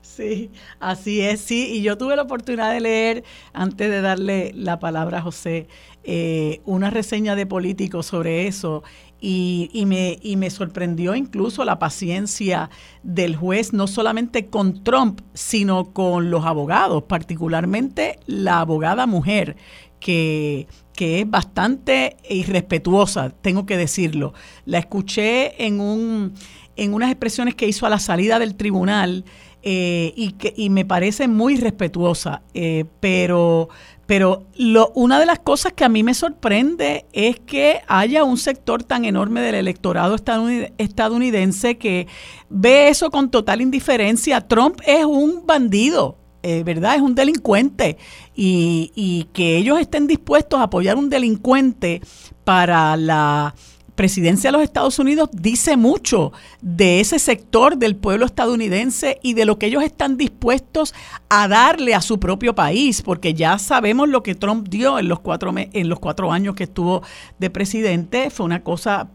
Sí, 0.00 0.50
así 0.78 1.22
es, 1.22 1.40
sí. 1.40 1.72
Y 1.72 1.82
yo 1.82 1.96
tuve 1.96 2.16
la 2.16 2.22
oportunidad 2.22 2.72
de 2.72 2.80
leer, 2.80 3.24
antes 3.54 3.88
de 3.88 4.02
darle 4.02 4.52
la 4.54 4.78
palabra 4.78 5.18
a 5.18 5.22
José, 5.22 5.68
eh, 6.04 6.60
una 6.64 6.90
reseña 6.90 7.36
de 7.36 7.46
políticos 7.46 8.06
sobre 8.06 8.46
eso 8.46 8.82
y, 9.20 9.70
y, 9.72 9.86
me, 9.86 10.18
y 10.20 10.36
me 10.36 10.50
sorprendió 10.50 11.14
incluso 11.14 11.64
la 11.64 11.78
paciencia 11.78 12.70
del 13.04 13.36
juez, 13.36 13.72
no 13.72 13.86
solamente 13.86 14.46
con 14.46 14.82
Trump, 14.82 15.20
sino 15.32 15.92
con 15.92 16.30
los 16.30 16.44
abogados, 16.44 17.04
particularmente 17.04 18.18
la 18.26 18.60
abogada 18.60 19.06
mujer, 19.06 19.56
que, 20.00 20.66
que 20.94 21.20
es 21.20 21.30
bastante 21.30 22.16
irrespetuosa, 22.28 23.30
tengo 23.30 23.64
que 23.64 23.76
decirlo. 23.76 24.34
La 24.64 24.78
escuché 24.78 25.64
en, 25.64 25.80
un, 25.80 26.34
en 26.76 26.92
unas 26.92 27.10
expresiones 27.10 27.54
que 27.54 27.68
hizo 27.68 27.86
a 27.86 27.90
la 27.90 28.00
salida 28.00 28.40
del 28.40 28.56
tribunal 28.56 29.24
eh, 29.62 30.12
y, 30.16 30.32
que, 30.32 30.52
y 30.56 30.70
me 30.70 30.84
parece 30.84 31.28
muy 31.28 31.56
respetuosa, 31.56 32.42
eh, 32.52 32.84
pero, 32.98 33.68
pero 34.06 34.42
lo, 34.56 34.90
una 34.94 35.20
de 35.20 35.26
las 35.26 35.38
cosas 35.38 35.72
que 35.72 35.84
a 35.84 35.88
mí 35.88 36.02
me 36.02 36.14
sorprende 36.14 37.06
es 37.12 37.38
que 37.38 37.80
haya 37.86 38.24
un 38.24 38.38
sector 38.38 38.82
tan 38.82 39.04
enorme 39.04 39.40
del 39.40 39.54
electorado 39.54 40.16
estadounidense 40.16 41.78
que 41.78 42.08
ve 42.50 42.88
eso 42.88 43.10
con 43.10 43.30
total 43.30 43.60
indiferencia. 43.60 44.40
Trump 44.40 44.80
es 44.84 45.04
un 45.04 45.46
bandido, 45.46 46.18
eh, 46.42 46.64
¿verdad? 46.64 46.96
Es 46.96 47.02
un 47.02 47.14
delincuente 47.14 47.98
y, 48.34 48.90
y 48.96 49.28
que 49.32 49.58
ellos 49.58 49.78
estén 49.78 50.08
dispuestos 50.08 50.58
a 50.58 50.64
apoyar 50.64 50.96
un 50.96 51.08
delincuente 51.08 52.00
para 52.42 52.96
la 52.96 53.54
presidencia 53.94 54.48
de 54.48 54.56
los 54.56 54.62
Estados 54.62 54.98
Unidos 54.98 55.28
dice 55.32 55.76
mucho 55.76 56.32
de 56.60 57.00
ese 57.00 57.18
sector 57.18 57.76
del 57.76 57.96
pueblo 57.96 58.26
estadounidense 58.26 59.18
y 59.22 59.34
de 59.34 59.44
lo 59.44 59.58
que 59.58 59.66
ellos 59.66 59.82
están 59.82 60.16
dispuestos 60.16 60.94
a 61.28 61.48
darle 61.48 61.94
a 61.94 62.00
su 62.00 62.18
propio 62.18 62.54
país, 62.54 63.02
porque 63.02 63.34
ya 63.34 63.58
sabemos 63.58 64.08
lo 64.08 64.22
que 64.22 64.34
Trump 64.34 64.68
dio 64.68 64.98
en 64.98 65.08
los 65.08 65.20
cuatro, 65.20 65.52
en 65.56 65.88
los 65.88 66.00
cuatro 66.00 66.32
años 66.32 66.54
que 66.54 66.64
estuvo 66.64 67.02
de 67.38 67.50
presidente, 67.50 68.30
fue 68.30 68.46
una 68.46 68.62
cosa 68.62 69.10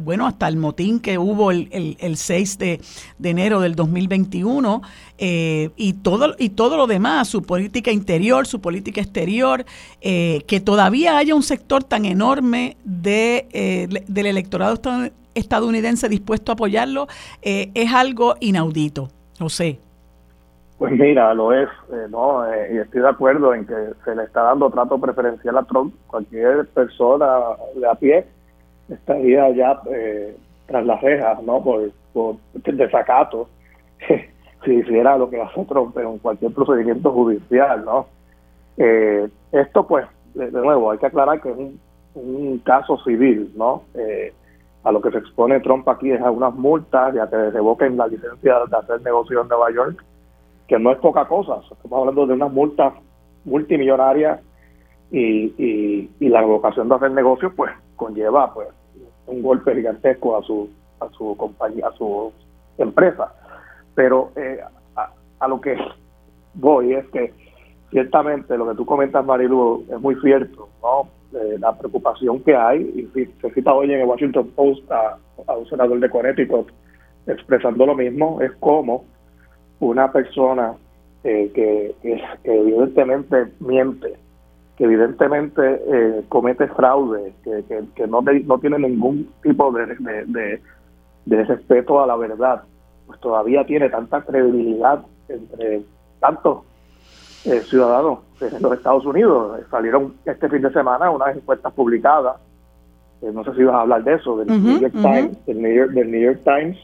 bueno, 0.00 0.26
hasta 0.26 0.48
el 0.48 0.56
motín 0.56 1.00
que 1.00 1.18
hubo 1.18 1.50
el, 1.50 1.96
el, 1.98 2.16
6 2.16 2.58
de, 2.58 2.80
enero 3.22 3.60
del 3.60 3.74
2021 3.74 4.82
eh, 5.18 5.70
y, 5.76 5.94
todo, 5.94 6.34
y 6.38 6.50
todo 6.50 6.76
lo 6.76 6.86
demás, 6.86 7.28
su 7.28 7.42
política 7.42 7.90
interior, 7.90 8.46
su 8.46 8.60
política 8.60 9.00
exterior, 9.00 9.64
eh, 10.00 10.42
que 10.46 10.60
todavía 10.60 11.18
haya 11.18 11.34
un 11.34 11.42
sector 11.42 11.84
tan 11.84 12.04
enorme 12.04 12.76
de, 12.84 14.04
del 14.06 14.26
electorado 14.26 14.80
estadounidense 15.34 16.08
dispuesto 16.08 16.52
a 16.52 16.54
apoyarlo, 16.54 17.06
es 17.42 17.92
algo 17.92 18.36
inaudito. 18.40 19.10
José. 19.38 19.78
Pues 20.78 20.92
mira, 20.92 21.32
lo 21.32 21.52
es, 21.52 21.68
¿no? 22.10 22.44
y 22.70 22.78
estoy 22.78 23.00
de 23.00 23.08
acuerdo 23.08 23.54
en 23.54 23.66
que 23.66 23.74
se 24.04 24.14
le 24.14 24.24
está 24.24 24.42
dando 24.42 24.70
trato 24.70 24.98
preferencial 24.98 25.56
a 25.56 25.62
Trump. 25.62 25.94
Cualquier 26.06 26.66
persona 26.68 27.26
de 27.74 27.88
a 27.88 27.94
pie 27.94 28.26
estaría 28.88 29.50
ya 29.50 29.80
eh, 29.90 30.36
tras 30.66 30.84
las 30.84 31.00
rejas, 31.00 31.42
¿no? 31.42 31.62
Por, 31.62 31.90
por 32.12 32.36
desacato, 32.54 33.48
si 34.64 34.72
hiciera 34.72 35.16
lo 35.16 35.30
que 35.30 35.40
hace 35.40 35.64
Trump 35.64 35.96
en 35.98 36.18
cualquier 36.18 36.52
procedimiento 36.52 37.12
judicial, 37.12 37.84
¿no? 37.84 38.06
Eh, 38.76 39.28
esto, 39.52 39.86
pues, 39.86 40.06
de, 40.34 40.50
nuevo, 40.50 40.90
hay 40.90 40.98
que 40.98 41.06
aclarar 41.06 41.40
que 41.40 41.50
es 41.50 41.56
un, 41.56 41.80
un 42.14 42.58
caso 42.58 42.98
civil, 43.04 43.52
¿no? 43.56 43.82
Eh, 43.94 44.32
a 44.84 44.92
lo 44.92 45.00
que 45.00 45.10
se 45.10 45.18
expone 45.18 45.58
Trump 45.60 45.88
aquí 45.88 46.12
es 46.12 46.20
a 46.20 46.30
unas 46.30 46.54
multas 46.54 47.14
y 47.14 47.18
a 47.18 47.28
que 47.28 47.50
revoquen 47.50 47.96
la 47.96 48.06
licencia 48.06 48.58
de 48.66 48.76
hacer 48.76 49.02
negocio 49.02 49.42
en 49.42 49.48
Nueva 49.48 49.70
York, 49.72 50.04
que 50.68 50.78
no 50.78 50.92
es 50.92 50.98
poca 50.98 51.26
cosa. 51.26 51.60
Estamos 51.70 52.00
hablando 52.00 52.26
de 52.26 52.34
unas 52.34 52.52
multas 52.52 52.92
multimillonarias 53.44 54.40
y, 55.10 55.52
y, 55.58 56.10
y 56.20 56.28
la 56.28 56.40
revocación 56.40 56.88
de 56.88 56.94
hacer 56.94 57.10
negocio, 57.10 57.52
pues, 57.56 57.72
conlleva, 57.96 58.52
pues, 58.54 58.68
un 59.26 59.42
golpe 59.42 59.74
gigantesco 59.74 60.36
a 60.36 60.42
su 60.42 60.68
a 61.00 61.08
su 61.10 61.36
compañía, 61.36 61.88
a 61.88 61.92
su 61.92 62.32
empresa. 62.78 63.32
Pero 63.94 64.32
eh, 64.36 64.60
a, 65.40 65.48
lo 65.48 65.60
que 65.60 65.76
voy 66.54 66.94
es 66.94 67.06
que 67.08 67.32
ciertamente 67.90 68.56
lo 68.56 68.68
que 68.68 68.76
tú 68.76 68.86
comentas, 68.86 69.24
Marilu, 69.24 69.84
es 69.90 70.00
muy 70.00 70.14
cierto, 70.16 70.68
¿no? 70.82 71.08
Eh, 71.38 71.56
la 71.58 71.76
preocupación 71.76 72.40
que 72.42 72.54
hay, 72.54 72.80
y 72.80 73.26
se 73.40 73.50
cita 73.50 73.74
hoy 73.74 73.92
en 73.92 74.00
el 74.00 74.06
Washington 74.06 74.50
Post 74.54 74.90
a, 74.90 75.18
un 75.54 75.68
senador 75.68 76.00
de 76.00 76.08
Connecticut 76.08 76.70
expresando 77.26 77.84
lo 77.84 77.94
mismo, 77.94 78.40
es 78.40 78.52
como 78.60 79.04
una 79.80 80.10
persona 80.12 80.74
eh, 81.24 81.50
que, 81.54 81.94
que, 82.02 82.22
evidentemente 82.44 83.48
miente 83.60 84.14
que 84.76 84.84
evidentemente 84.84 85.62
eh, 85.62 86.24
comete 86.28 86.68
fraude, 86.68 87.32
que, 87.42 87.64
que, 87.94 88.06
no, 88.06 88.20
no 88.20 88.58
tiene 88.58 88.78
ningún 88.78 89.32
tipo 89.42 89.72
de, 89.72 89.86
de, 91.24 91.44
respeto 91.44 92.02
a 92.02 92.06
la 92.06 92.16
verdad, 92.16 92.62
pues 93.06 93.18
todavía 93.20 93.64
tiene 93.64 93.88
tanta 93.88 94.20
credibilidad 94.22 95.00
entre 95.28 95.82
tantos 96.20 96.60
eh, 97.46 97.62
ciudadanos 97.62 98.18
en 98.40 98.62
los 98.62 98.74
Estados 98.74 99.06
Unidos. 99.06 99.60
Salieron 99.70 100.14
este 100.26 100.48
fin 100.50 100.60
de 100.60 100.72
semana 100.72 101.10
unas 101.10 101.34
encuestas 101.34 101.72
publicadas, 101.72 102.36
eh, 103.22 103.30
no 103.32 103.44
sé 103.44 103.54
si 103.54 103.60
ibas 103.62 103.76
a 103.76 103.80
hablar 103.80 104.04
de 104.04 104.14
eso, 104.14 104.36
del 104.36 104.62
New 104.62 104.78
York 104.78 104.92
Times, 104.92 105.46
del 105.46 105.62
New 105.62 106.20
York, 106.20 106.40
Times 106.44 106.76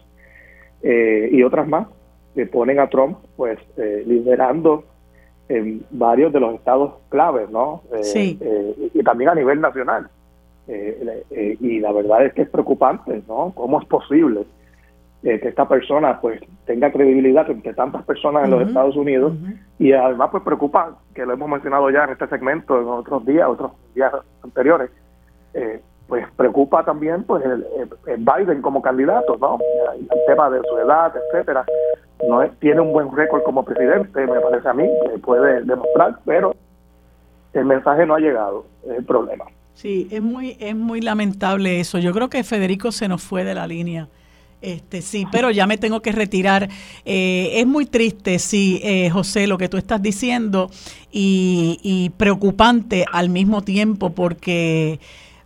y 1.30 1.42
otras 1.42 1.68
más, 1.68 1.86
que 2.34 2.46
ponen 2.46 2.80
a 2.80 2.88
Trump 2.88 3.18
pues 3.36 3.58
liderando 3.76 4.84
en 5.48 5.84
varios 5.90 6.32
de 6.32 6.40
los 6.40 6.54
estados 6.54 6.94
claves, 7.08 7.50
¿no? 7.50 7.82
Eh, 7.92 8.36
eh, 8.40 8.90
y 8.94 9.02
también 9.02 9.30
a 9.30 9.34
nivel 9.34 9.60
nacional. 9.60 10.08
Eh, 10.68 11.56
y 11.60 11.80
la 11.80 11.92
verdad 11.92 12.24
es 12.24 12.32
que 12.34 12.42
es 12.42 12.48
preocupante, 12.48 13.22
¿no? 13.28 13.52
¿Cómo 13.54 13.80
es 13.80 13.86
posible 13.86 14.44
que 15.22 15.48
esta 15.48 15.68
persona 15.68 16.20
pues 16.20 16.40
tenga 16.66 16.90
credibilidad 16.90 17.48
entre 17.48 17.74
tantas 17.74 18.02
personas 18.04 18.44
en 18.44 18.50
los 18.50 18.66
Estados 18.66 18.96
Unidos? 18.96 19.34
Y 19.78 19.92
además 19.92 20.30
pues 20.32 20.42
preocupa, 20.42 20.98
que 21.14 21.24
lo 21.24 21.34
hemos 21.34 21.48
mencionado 21.48 21.90
ya 21.90 22.04
en 22.04 22.10
este 22.10 22.26
segmento, 22.26 22.80
en 22.80 22.88
otros 22.88 23.24
días, 23.24 23.48
otros 23.48 23.72
días 23.94 24.12
anteriores, 24.42 24.90
pues 26.12 26.26
preocupa 26.36 26.84
también 26.84 27.24
pues 27.24 27.42
el, 27.42 27.64
Biden 28.18 28.60
como 28.60 28.82
candidato, 28.82 29.38
¿no? 29.40 29.58
El 29.98 30.06
tema 30.26 30.50
de 30.50 30.60
su 30.60 30.76
edad, 30.76 31.10
etcétera 31.16 31.64
no 32.28 32.46
tiene 32.60 32.82
un 32.82 32.92
buen 32.92 33.10
récord 33.16 33.42
como 33.44 33.64
presidente, 33.64 34.26
me 34.26 34.38
parece 34.38 34.68
a 34.68 34.74
mí, 34.74 34.90
puede 35.24 35.62
demostrar, 35.62 36.18
pero 36.26 36.54
el 37.54 37.64
mensaje 37.64 38.04
no 38.04 38.14
ha 38.14 38.18
llegado, 38.18 38.66
es 38.84 38.98
el 38.98 39.04
problema. 39.06 39.46
Sí, 39.72 40.06
es 40.10 40.20
muy, 40.20 40.54
es 40.60 40.76
muy 40.76 41.00
lamentable 41.00 41.80
eso. 41.80 41.98
Yo 41.98 42.12
creo 42.12 42.28
que 42.28 42.44
Federico 42.44 42.92
se 42.92 43.08
nos 43.08 43.22
fue 43.22 43.42
de 43.42 43.54
la 43.54 43.66
línea. 43.66 44.06
Este, 44.60 45.00
sí, 45.00 45.26
pero 45.32 45.50
ya 45.50 45.66
me 45.66 45.78
tengo 45.78 46.02
que 46.02 46.12
retirar. 46.12 46.68
Eh, 47.06 47.52
es 47.54 47.66
muy 47.66 47.86
triste, 47.86 48.38
sí, 48.38 48.82
eh, 48.84 49.08
José, 49.08 49.46
lo 49.46 49.56
que 49.56 49.70
tú 49.70 49.78
estás 49.78 50.02
diciendo 50.02 50.70
y 51.10 52.12
preocupante 52.18 53.06
al 53.10 53.30
mismo 53.30 53.62
tiempo 53.62 54.10
porque 54.10 55.00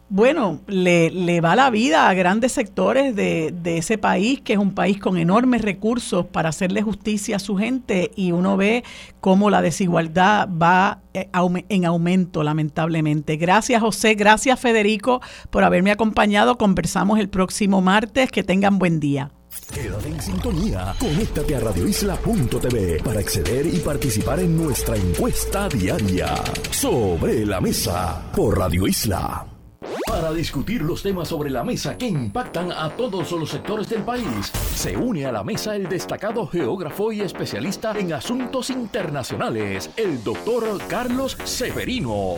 bueno, 0.08 0.60
le, 0.68 1.10
le, 1.10 1.40
va 1.40 1.56
la 1.56 1.68
vida 1.70 2.08
a 2.08 2.14
grandes 2.14 2.52
sectores 2.52 3.16
de, 3.16 3.52
de, 3.52 3.78
ese 3.78 3.98
país, 3.98 4.40
que 4.40 4.52
es 4.52 4.58
un 4.58 4.72
país 4.72 5.00
con 5.00 5.16
enormes 5.16 5.62
recursos 5.62 6.26
para 6.26 6.50
hacerle 6.50 6.80
justicia 6.82 7.36
a 7.36 7.38
su 7.40 7.56
gente 7.56 8.12
y 8.14 8.30
uno 8.30 8.56
ve 8.56 8.84
cómo 9.20 9.50
la 9.50 9.62
desigualdad 9.62 10.48
va 10.48 11.00
eh, 11.12 11.28
en 11.68 11.86
aumento, 11.86 12.44
lamentablemente. 12.44 13.36
Gracias, 13.36 13.82
José. 13.82 14.14
Gracias, 14.14 14.60
Federico, 14.60 15.20
por 15.50 15.64
haberme 15.64 15.90
acompañado. 15.90 16.56
Conversamos 16.56 17.18
el 17.18 17.28
próximo 17.28 17.80
martes. 17.80 18.30
Que 18.30 18.44
tengan 18.44 18.78
buen 18.78 19.00
día. 19.00 19.32
Quédate 19.74 20.08
en 20.08 20.22
sintonía. 20.22 20.94
Conéctate 21.00 21.56
a 21.56 21.60
radioisla.tv 21.60 23.02
para 23.02 23.20
acceder 23.20 23.66
y 23.66 23.78
participar 23.78 24.38
en 24.38 24.56
nuestra 24.56 24.96
encuesta 24.96 25.68
diaria. 25.68 26.34
Sobre 26.70 27.44
la 27.44 27.60
mesa 27.60 28.30
por 28.32 28.58
Radio 28.58 28.86
Isla. 28.86 29.55
Para 30.06 30.32
discutir 30.32 30.82
los 30.82 31.02
temas 31.02 31.28
sobre 31.28 31.50
la 31.50 31.64
mesa 31.64 31.96
que 31.96 32.06
impactan 32.06 32.72
a 32.72 32.90
todos 32.90 33.32
los 33.32 33.50
sectores 33.50 33.88
del 33.88 34.02
país, 34.02 34.52
se 34.74 34.96
une 34.96 35.26
a 35.26 35.32
la 35.32 35.44
mesa 35.44 35.76
el 35.76 35.88
destacado 35.88 36.46
geógrafo 36.46 37.12
y 37.12 37.20
especialista 37.20 37.98
en 37.98 38.12
asuntos 38.12 38.70
internacionales, 38.70 39.90
el 39.96 40.22
doctor 40.22 40.80
Carlos 40.88 41.36
Severino. 41.44 42.36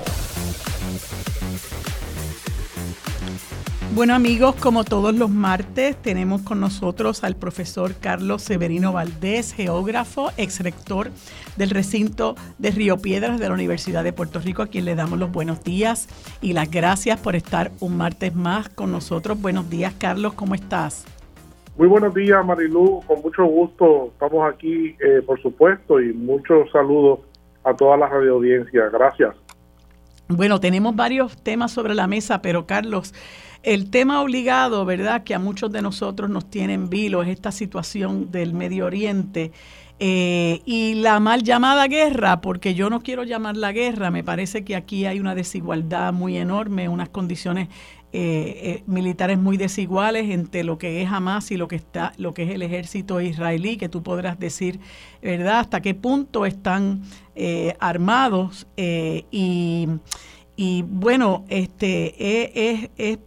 Bueno 3.94 4.14
amigos, 4.14 4.54
como 4.56 4.84
todos 4.84 5.14
los 5.14 5.30
martes, 5.30 5.96
tenemos 5.96 6.42
con 6.42 6.60
nosotros 6.60 7.24
al 7.24 7.36
profesor 7.36 7.94
Carlos 7.98 8.42
Severino 8.42 8.92
Valdés, 8.92 9.54
geógrafo, 9.54 10.30
ex 10.36 10.60
rector 10.60 11.08
del 11.56 11.70
recinto 11.70 12.36
de 12.58 12.70
Río 12.70 12.98
Piedras 12.98 13.40
de 13.40 13.48
la 13.48 13.54
Universidad 13.54 14.04
de 14.04 14.12
Puerto 14.12 14.40
Rico, 14.40 14.60
a 14.60 14.66
quien 14.66 14.84
le 14.84 14.94
damos 14.94 15.18
los 15.18 15.32
buenos 15.32 15.64
días 15.64 16.06
y 16.42 16.52
las 16.52 16.70
gracias 16.70 17.18
por 17.18 17.34
estar 17.34 17.72
un 17.80 17.96
martes 17.96 18.34
más 18.34 18.68
con 18.68 18.92
nosotros. 18.92 19.40
Buenos 19.40 19.70
días 19.70 19.94
Carlos, 19.98 20.34
¿cómo 20.34 20.54
estás? 20.54 21.06
Muy 21.78 21.88
buenos 21.88 22.14
días 22.14 22.44
Marilu, 22.44 23.02
con 23.06 23.22
mucho 23.22 23.44
gusto 23.46 24.10
estamos 24.12 24.52
aquí, 24.52 24.96
eh, 25.00 25.22
por 25.24 25.40
supuesto, 25.40 25.98
y 25.98 26.12
muchos 26.12 26.70
saludos 26.70 27.20
a 27.64 27.74
toda 27.74 27.96
la 27.96 28.06
radio 28.06 28.34
audiencia. 28.34 28.90
Gracias. 28.90 29.34
Bueno, 30.28 30.60
tenemos 30.60 30.94
varios 30.94 31.42
temas 31.42 31.72
sobre 31.72 31.94
la 31.94 32.06
mesa, 32.06 32.42
pero 32.42 32.66
Carlos, 32.66 33.14
el 33.62 33.90
tema 33.90 34.22
obligado, 34.22 34.84
¿verdad?, 34.84 35.24
que 35.24 35.34
a 35.34 35.38
muchos 35.38 35.72
de 35.72 35.82
nosotros 35.82 36.30
nos 36.30 36.48
tiene 36.50 36.74
en 36.74 36.88
vilo 36.88 37.22
es 37.22 37.28
esta 37.28 37.52
situación 37.52 38.30
del 38.30 38.54
Medio 38.54 38.86
Oriente. 38.86 39.52
Eh, 40.00 40.62
y 40.64 40.94
la 40.94 41.18
mal 41.18 41.42
llamada 41.42 41.88
guerra, 41.88 42.40
porque 42.40 42.74
yo 42.74 42.88
no 42.88 43.00
quiero 43.00 43.24
llamar 43.24 43.56
la 43.56 43.72
guerra, 43.72 44.12
me 44.12 44.22
parece 44.22 44.64
que 44.64 44.76
aquí 44.76 45.06
hay 45.06 45.18
una 45.18 45.34
desigualdad 45.34 46.12
muy 46.12 46.36
enorme, 46.36 46.88
unas 46.88 47.08
condiciones 47.08 47.68
eh, 48.12 48.60
eh, 48.62 48.82
militares 48.86 49.38
muy 49.38 49.56
desiguales 49.56 50.30
entre 50.30 50.62
lo 50.62 50.78
que 50.78 51.02
es 51.02 51.10
Hamas 51.10 51.50
y 51.50 51.56
lo 51.56 51.66
que 51.66 51.74
está, 51.74 52.12
lo 52.16 52.32
que 52.32 52.44
es 52.44 52.50
el 52.50 52.62
ejército 52.62 53.20
israelí, 53.20 53.76
que 53.76 53.88
tú 53.88 54.04
podrás 54.04 54.38
decir, 54.38 54.78
¿verdad?, 55.20 55.58
hasta 55.58 55.82
qué 55.82 55.94
punto 55.94 56.46
están 56.46 57.02
armados 57.80 58.66
y, 58.76 59.88
y, 60.56 60.82
bueno, 60.82 61.44
este 61.48 62.52
es, 62.52 62.90
es 62.96 63.18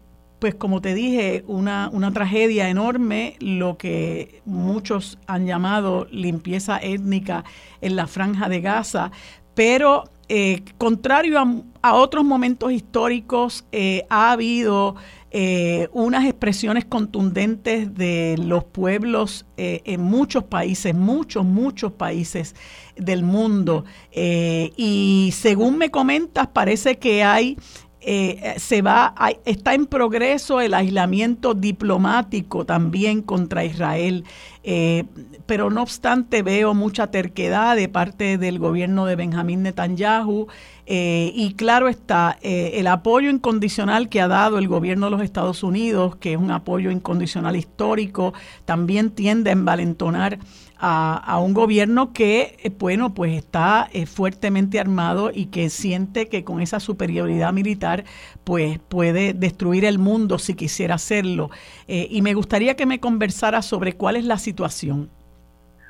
pues 0.42 0.56
como 0.56 0.82
te 0.82 0.96
dije, 0.96 1.44
una, 1.46 1.88
una, 1.94 2.12
tragedia 2.12 2.68
enorme, 2.68 3.36
lo 3.40 3.78
que 3.78 4.42
muchos 4.44 5.20
han 5.28 5.46
llamado 5.46 6.08
limpieza 6.10 6.80
étnica 6.80 7.46
en 7.80 7.96
la 7.96 8.08
franja 8.08 8.50
de 8.50 8.60
Gaza, 8.60 9.12
pero 9.54 10.06
eh, 10.30 10.64
contrario 10.80 11.38
a, 11.84 11.94
otros 11.94 12.26
momentos 12.26 12.72
históricos, 12.72 13.66
eh, 13.72 14.08
ha 14.10 14.32
habido 14.32 14.96
eh, 15.30 15.90
unas 15.92 16.26
expresiones 16.26 16.86
contundentes 16.86 17.94
de 17.94 18.36
los 18.40 18.64
pueblos 18.64 19.46
en 19.58 20.02
muchos 20.02 20.46
países, 20.46 20.96
muchos, 20.96 21.46
muchos 21.46 21.92
países 21.92 22.56
del 22.96 23.22
mundo. 23.22 23.86
y 24.12 25.30
según 25.36 25.78
me 25.78 25.92
comentas, 25.92 26.48
parece 26.48 26.98
que 26.98 27.24
hay 27.24 27.58
eh, 28.04 28.56
se 28.58 28.82
va, 28.82 29.14
está 29.46 29.76
en 29.76 29.86
progreso 29.86 30.60
el 30.60 30.74
aislamiento 30.74 31.54
diplomático 31.54 32.66
también 32.66 33.22
contra 33.22 33.64
Israel, 33.64 34.24
eh, 34.64 35.04
pero 35.46 35.70
no 35.70 35.84
obstante 35.84 36.42
veo 36.42 36.74
mucha 36.74 37.12
terquedad 37.12 37.76
de 37.76 37.90
parte 37.90 38.40
del 38.40 38.58
gobierno 38.58 39.06
de 39.06 39.16
Benjamín 39.16 39.62
Netanyahu 39.62 40.48
eh, 40.88 41.32
y 41.36 41.54
claro 41.54 41.90
está, 41.90 42.40
el 42.42 42.88
apoyo 42.88 43.30
incondicional 43.30 44.10
que 44.10 44.20
ha 44.20 44.28
dado 44.28 44.58
el 44.58 44.68
gobierno 44.68 45.06
de 45.06 45.12
los 45.12 45.22
Estados 45.22 45.62
Unidos, 45.62 46.16
que 46.16 46.34
es 46.34 46.40
un 46.40 46.50
apoyo 46.50 46.90
incondicional 46.90 47.56
histórico, 47.56 48.34
también 48.66 49.12
tiende 49.12 49.52
a 49.52 49.54
envalentonar 49.54 50.40
a, 50.84 51.40
un 51.40 51.54
gobierno 51.54 52.12
que, 52.12 52.58
eh, 52.64 52.72
bueno, 52.78 53.14
pues 53.14 53.34
está 53.34 53.88
eh, 53.94 54.08
fuertemente 54.08 54.80
armado 54.80 55.30
y 55.34 55.46
que 55.48 55.70
siente 55.70 56.28
que 56.28 56.44
con 56.44 56.60
esa 56.60 56.80
superioridad 56.80 57.54
militar, 57.54 58.04
pues 58.44 58.80
puede 58.80 59.34
destruir 59.34 59.86
el 59.86 60.00
mundo 60.00 60.40
si 60.40 60.56
quisiera 60.56 60.96
hacerlo. 60.96 61.52
Eh, 61.88 62.08
y 62.10 62.24
me 62.24 62.34
gustaría 62.34 62.76
que 62.76 62.88
me 62.88 63.00
conversara 63.00 63.62
sobre 63.62 63.94
cuál 63.94 64.16
es 64.16 64.26
la 64.26 64.38
situación. 64.38 65.10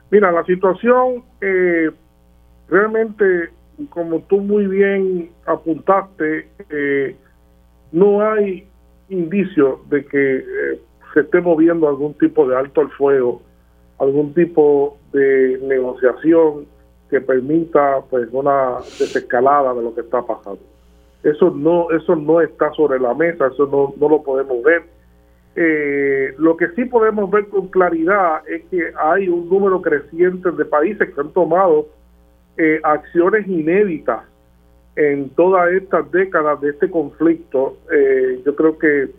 Mira, 0.10 0.30
la 0.30 0.44
situación 0.44 1.24
realmente, 2.68 3.50
como 3.90 4.20
tú 4.24 4.42
muy 4.42 4.68
bien 4.68 5.30
apuntaste, 5.46 6.50
no 7.94 8.22
hay 8.22 8.68
indicio 9.08 9.80
de 9.90 10.06
que 10.06 10.46
se 11.14 11.22
esté 11.22 11.40
moviendo 11.40 11.88
algún 11.88 12.14
tipo 12.16 12.46
de 12.46 12.58
alto 12.58 12.82
al 12.82 12.90
fuego 12.92 13.42
algún 14.02 14.34
tipo 14.34 14.98
de 15.14 15.60
negociación 15.62 16.66
que 17.10 17.22
permita 17.22 18.02
pues 18.10 18.28
una 18.32 18.78
desescalada 18.98 19.76
de 19.76 19.84
lo 19.84 19.94
que 19.94 20.02
está 20.02 20.24
pasando. 20.24 20.60
Eso 21.24 21.52
no, 21.52 21.92
eso 21.92 22.16
no 22.16 22.42
está 22.42 22.72
sobre 22.74 23.00
la 23.00 23.14
mesa, 23.14 23.48
eso 23.48 23.68
no, 23.68 23.94
no 24.00 24.10
lo 24.10 24.24
podemos 24.24 24.64
ver. 24.64 24.84
Eh, 25.56 26.34
lo 26.40 26.58
que 26.58 26.70
sí 26.70 26.86
podemos 26.86 27.30
ver 27.30 27.48
con 27.50 27.68
claridad 27.68 28.42
es 28.50 28.64
que 28.72 28.92
hay 28.98 29.30
un 29.30 29.48
número 29.48 29.82
creciente 29.82 30.50
de 30.50 30.66
países 30.66 31.14
que 31.14 31.22
han 31.22 31.30
tomado 31.30 31.88
eh, 32.58 32.80
acciones 32.84 33.48
inéditas 33.48 34.24
en 34.96 35.30
todas 35.32 35.72
estas 35.74 36.10
décadas 36.12 36.60
de 36.62 36.72
este 36.72 36.90
conflicto. 36.90 37.78
Eh, 37.92 38.42
yo 38.44 38.56
creo 38.56 38.80
que 38.80 39.10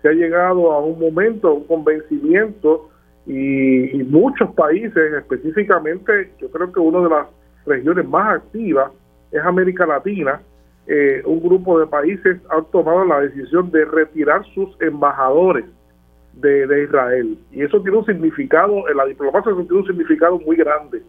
se 0.00 0.08
ha 0.08 0.12
llegado 0.12 0.70
a 0.70 0.78
un 0.78 1.00
momento, 1.00 1.48
a 1.48 1.54
un 1.54 1.64
convencimiento 1.64 2.87
y, 3.28 4.02
muchos 4.04 4.50
países, 4.54 5.12
específicamente, 5.12 6.32
yo 6.40 6.50
creo 6.50 6.72
que 6.72 6.80
una 6.80 7.00
de 7.00 7.10
las 7.10 7.26
regiones 7.66 8.08
más 8.08 8.36
activas 8.36 8.90
es 9.30 9.42
América 9.42 9.86
Latina. 9.86 10.40
Eh, 10.86 11.20
un 11.26 11.42
grupo 11.42 11.78
de 11.78 11.86
países 11.86 12.40
han 12.48 12.64
tomado 12.70 13.04
la 13.04 13.20
decisión 13.20 13.70
de 13.70 13.84
retirar 13.84 14.42
sus 14.54 14.74
embajadores 14.80 15.66
de, 16.32 16.84
Israel. 16.84 17.38
Y 17.52 17.62
eso 17.62 17.82
tiene 17.82 17.98
un 17.98 18.06
significado, 18.06 18.88
en 18.88 18.96
la 18.96 19.04
diplomacia 19.04 19.52
tiene 19.52 19.74
un 19.74 19.86
significado 19.86 20.38
muy 20.40 20.56
grande. 20.56 21.02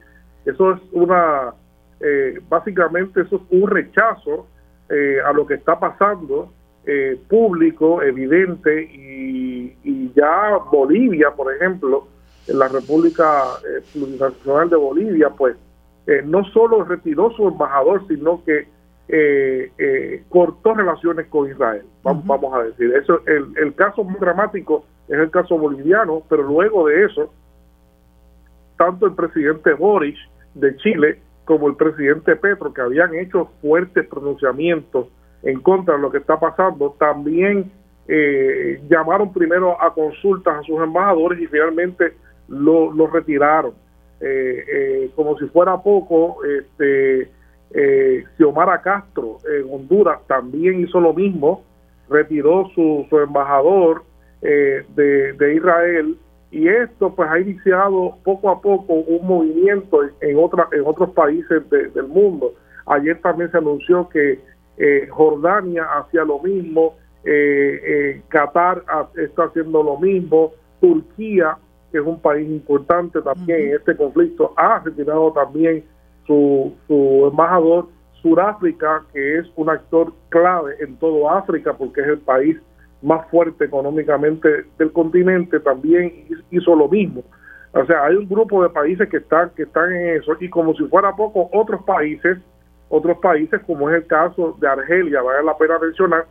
Eso 0.43 0.73
es 0.73 0.81
una, 0.91 1.53
eh, 2.01 2.39
básicamente 2.49 3.21
eso 3.21 3.37
es 3.37 3.41
un 3.61 3.69
rechazo 3.69 4.45
eh, 4.89 5.19
a 5.25 5.31
lo 5.31 5.45
que 5.45 5.53
está 5.53 5.79
pasando 5.79 6.51
eh, 6.85 7.19
público, 7.29 8.01
evidente, 8.01 8.83
y, 8.83 10.11
ya 10.15 10.57
Bolivia, 10.71 11.29
por 11.31 11.53
ejemplo, 11.53 12.07
la 12.53 12.67
República 12.67 13.43
eh, 13.63 13.81
Plurinacional 13.93 14.69
de 14.69 14.75
Bolivia, 14.75 15.29
pues 15.29 15.55
eh, 16.07 16.21
no 16.25 16.43
solo 16.45 16.83
retiró 16.83 17.31
su 17.31 17.47
embajador, 17.47 18.07
sino 18.07 18.43
que 18.43 18.67
cortó 20.29 20.75
relaciones 20.75 21.25
con 21.29 21.49
Israel, 21.49 21.83
vamos, 22.03 22.53
a 22.53 22.61
decir. 22.61 22.93
Eso, 22.93 23.21
el, 23.25 23.57
el 23.57 23.73
caso 23.73 24.03
muy 24.03 24.19
dramático 24.19 24.85
es 25.07 25.17
el 25.17 25.31
caso 25.31 25.57
boliviano, 25.57 26.21
pero 26.29 26.43
luego 26.43 26.87
de 26.87 27.05
eso, 27.05 27.33
tanto 28.77 29.07
el 29.07 29.15
presidente 29.15 29.73
Boris 29.73 30.15
de 30.53 30.75
Chile 30.77 31.19
como 31.45 31.67
el 31.67 31.75
presidente 31.75 32.35
Petro, 32.35 32.71
que 32.71 32.81
habían 32.81 33.15
hecho 33.15 33.49
fuertes 33.59 34.07
pronunciamientos 34.07 35.07
en 35.41 35.59
contra 35.61 35.95
de 35.95 36.01
lo 36.01 36.11
que 36.11 36.19
está 36.19 36.39
pasando, 36.39 36.95
también 36.99 37.71
eh, 38.07 38.81
llamaron 38.89 39.33
primero 39.33 39.81
a 39.81 39.93
consultas 39.93 40.59
a 40.59 40.63
sus 40.63 40.79
embajadores 40.81 41.39
y 41.39 41.47
finalmente 41.47 42.13
lo, 42.49 43.07
retiraron. 43.07 43.73
Eh, 44.21 44.65
eh, 44.67 45.11
como 45.15 45.37
si 45.37 45.45
fuera 45.47 45.81
poco, 45.81 46.39
este, 46.43 47.29
Xiomara 48.37 48.81
Castro 48.81 49.37
en 49.47 49.71
Honduras 49.71 50.19
también 50.27 50.81
hizo 50.81 50.99
lo 50.99 51.13
mismo, 51.13 51.63
retiró 52.09 52.69
su, 52.73 53.05
su 53.09 53.19
embajador 53.19 54.03
de, 54.41 54.83
de, 55.37 55.53
Israel 55.53 56.17
y 56.49 56.67
esto 56.67 57.13
pues 57.13 57.29
ha 57.29 57.39
iniciado 57.39 58.17
poco 58.23 58.49
a 58.49 58.59
poco 58.61 58.93
un 58.93 59.27
movimiento 59.27 60.03
en, 60.03 60.11
en, 60.21 60.37
en 60.37 60.85
otros 60.85 61.11
países 61.11 61.69
del 61.69 62.07
mundo. 62.07 62.53
Ayer 62.87 63.21
también 63.21 63.51
se 63.51 63.57
anunció 63.57 64.09
que 64.09 64.39
eh, 64.79 65.07
Jordania 65.09 65.83
hacía 65.83 66.23
lo 66.23 66.39
mismo, 66.39 66.95
eh, 67.25 67.81
eh, 67.83 68.21
Qatar 68.29 68.83
está 69.17 69.43
haciendo 69.43 69.83
lo 69.83 69.97
mismo, 69.97 70.53
Turquía, 70.79 71.57
que 71.91 71.99
es 71.99 72.05
un 72.05 72.19
país 72.19 72.47
importante 72.47 73.21
también 73.21 73.69
en 73.69 73.75
este 73.75 73.95
conflicto, 73.95 74.53
ha 74.57 74.79
retirado 74.79 75.31
también 75.33 75.83
su, 76.25 76.73
su 76.87 77.27
embajador, 77.31 77.87
Sudáfrica, 78.21 79.03
que 79.13 79.37
es 79.37 79.47
un 79.55 79.69
actor 79.69 80.11
clave 80.27 80.75
en 80.81 80.97
todo 80.97 81.29
África 81.29 81.73
porque 81.73 82.01
es 82.01 82.07
el 82.07 82.19
país 82.19 82.57
más 83.01 83.25
fuerte 83.29 83.63
económicamente 83.63 84.65
del 84.77 84.91
continente, 84.91 85.59
también 85.61 86.25
hizo 86.51 86.75
lo 86.75 86.89
mismo. 86.89 87.23
O 87.71 87.85
sea, 87.85 88.05
hay 88.05 88.15
un 88.15 88.27
grupo 88.27 88.61
de 88.61 88.69
países 88.69 89.07
que 89.07 89.17
están 89.17 89.51
que 89.51 89.63
están 89.63 89.93
en 89.93 90.17
eso 90.17 90.35
y 90.39 90.49
como 90.49 90.73
si 90.73 90.83
fuera 90.87 91.15
poco 91.15 91.49
otros 91.53 91.81
países 91.83 92.39
otros 92.89 93.19
países, 93.19 93.61
como 93.65 93.89
es 93.89 93.97
el 93.97 94.07
caso 94.07 94.57
de 94.59 94.67
Argelia, 94.67 95.21
vale 95.21 95.43
la 95.43 95.57
pena 95.57 95.77
mencionar, 95.79 96.25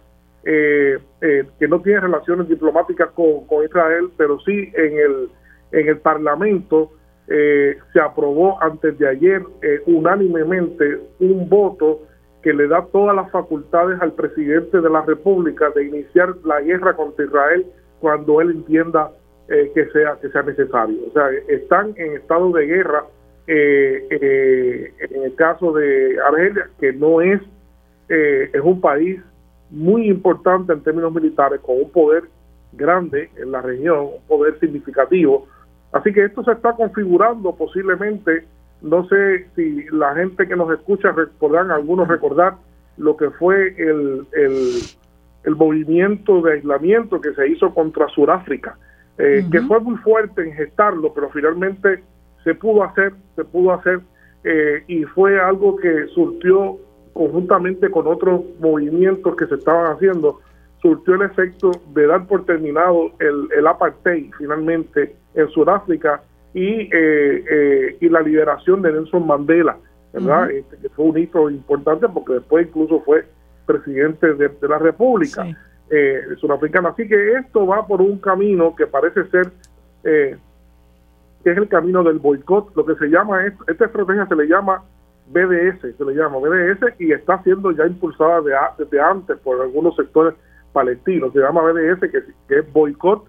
eh, 0.45 0.99
eh, 1.20 1.45
que 1.59 1.69
no 1.69 1.81
tiene 1.81 2.01
relaciones 2.01 2.49
diplomáticas 2.49 3.11
con, 3.11 3.65
Israel, 3.65 4.11
pero 4.16 4.39
sí 4.41 4.70
en 4.74 4.99
el, 4.99 5.31
en 5.73 5.89
el 5.89 5.99
Parlamento 5.99 6.90
eh, 7.27 7.77
se 7.93 8.01
aprobó 8.01 8.62
antes 8.62 8.99
de 8.99 9.09
ayer 9.09 9.43
unánimemente 9.86 10.99
un 11.20 11.49
voto 11.49 12.01
que 12.03 12.09
que 12.43 12.53
le 12.53 12.69
da 12.69 12.86
todas 12.93 13.15
las 13.15 13.31
facultades 13.31 14.01
al 14.01 14.12
presidente 14.12 14.81
de 14.81 14.90
la 14.90 15.03
República 15.03 15.70
de 15.74 15.85
iniciar 15.85 16.35
la 16.45 16.61
guerra 16.61 16.95
contra 16.95 17.24
Israel 17.24 17.66
cuando 18.01 18.40
él 18.40 18.51
entienda 18.51 19.11
eh, 19.49 19.70
que 19.74 19.86
sea 19.90 20.16
que 20.20 20.28
sea 20.31 20.43
necesario. 20.43 20.97
O 21.09 21.12
sea, 21.12 21.28
están 21.49 21.95
en 21.97 22.15
estado 22.15 22.53
de 22.53 22.66
guerra 22.66 23.05
eh, 23.47 24.07
eh, 24.11 24.93
en 25.11 25.23
el 25.24 25.35
caso 25.35 25.73
de 25.73 26.16
Argelia, 26.27 26.69
que 26.81 26.93
no 26.93 27.20
es 27.20 27.40
es 28.09 28.62
un 28.62 28.81
país 28.81 29.20
muy 29.69 30.09
importante 30.09 30.73
en 30.73 30.82
términos 30.82 31.12
militares, 31.12 31.61
con 31.61 31.77
un 31.77 31.90
poder 31.90 32.23
grande 32.73 33.28
en 33.36 33.53
la 33.53 33.61
región, 33.61 34.07
un 34.16 34.27
poder 34.27 34.59
significativo. 34.61 35.47
Así 35.93 36.12
que 36.12 36.24
esto 36.24 36.44
se 36.44 36.52
está 36.52 36.74
configurando 36.74 37.55
posiblemente, 37.55 38.44
no 38.82 39.09
sé 39.09 39.47
si 39.56 39.85
la 39.90 40.15
gente 40.15 40.47
que 40.47 40.56
nos 40.56 40.70
escucha 40.73 41.15
podrán 41.39 41.70
algunos 41.70 42.09
recordar 42.09 42.56
lo 42.97 43.16
que 43.16 43.31
fue 43.31 43.74
el, 43.78 44.27
el, 44.32 45.56
movimiento 45.56 46.43
de 46.43 46.55
aislamiento 46.55 47.20
que 47.23 47.32
se 47.32 47.48
hizo 47.48 47.73
contra 47.73 48.06
Sudáfrica, 48.09 48.77
eh, 49.16 49.47
que 49.51 49.62
fue 49.62 49.81
muy 49.81 49.97
fuerte 49.97 50.43
en 50.43 50.52
gestarlo, 50.52 51.15
pero 51.15 51.31
finalmente 51.31 52.05
se 52.44 52.55
pudo 52.55 52.85
hacer, 52.85 53.15
se 53.35 53.44
pudo 53.44 53.73
hacer 53.73 54.01
eh, 54.44 54.85
y 54.86 55.05
fue 55.05 55.40
algo 55.40 55.77
que 55.77 56.06
surtió 56.09 56.78
conjuntamente 57.15 57.90
con 57.90 58.06
otros 58.06 58.43
movimientos 58.60 59.35
que 59.36 59.47
se 59.47 59.55
estaban 59.55 59.90
haciendo, 59.93 60.40
surtió 60.82 61.15
el 61.15 61.23
efecto 61.23 61.70
de 61.94 62.06
dar 62.06 62.27
por 62.27 62.44
terminado 62.44 63.10
el, 63.19 63.48
el 63.56 63.66
apartheid 63.66 64.31
finalmente 64.36 65.16
en 65.39 65.48
Sudáfrica 65.51 66.23
y, 66.55 66.65
eh, 66.65 66.90
eh, 66.93 67.97
y 68.01 68.09
la 68.09 68.20
liberación 68.20 68.82
de 68.82 68.93
Nelson 68.93 69.27
Mandela, 69.27 69.77
¿verdad? 70.12 70.51
Este, 70.51 70.77
que 70.78 70.89
fue 70.90 71.06
un 71.06 71.19
hito 71.19 71.51
importante 71.51 72.09
porque 72.09 72.35
después 72.35 72.66
incluso 72.66 73.01
fue 73.01 73.27
presidente 73.66 74.35
de, 74.35 74.51
la 74.69 74.78
República 74.78 75.47
eh, 75.90 76.23
Sudafricana. 76.40 76.90
Así 76.90 77.06
que 77.06 77.32
esto 77.35 77.66
va 77.66 77.86
por 77.86 78.01
un 78.01 78.19
camino 78.19 78.74
que 78.74 78.86
parece 78.86 79.24
ser 79.31 79.52
que 80.02 81.52
es 81.52 81.56
el 81.56 81.69
camino 81.69 82.02
del 82.02 82.19
boicot, 82.19 82.74
lo 82.74 82.85
que 82.85 82.94
se 82.97 83.06
llama, 83.06 83.47
esta 83.47 83.85
estrategia 83.85 84.27
se 84.27 84.35
le 84.35 84.47
llama 84.47 84.82
BDS, 85.28 85.97
se 85.97 86.05
le 86.05 86.15
llama 86.15 86.39
BDS 86.39 86.98
y 86.98 87.12
está 87.12 87.43
siendo 87.43 87.70
ya 87.73 87.86
impulsada 87.86 88.40
de, 88.40 88.55
desde 88.78 89.01
antes 89.01 89.36
por 89.39 89.60
algunos 89.60 89.94
sectores 89.97 90.35
palestinos, 90.73 91.32
se 91.32 91.40
llama 91.40 91.62
BDS, 91.62 92.10
que, 92.10 92.59
es 92.59 92.73
boicot, 92.73 93.24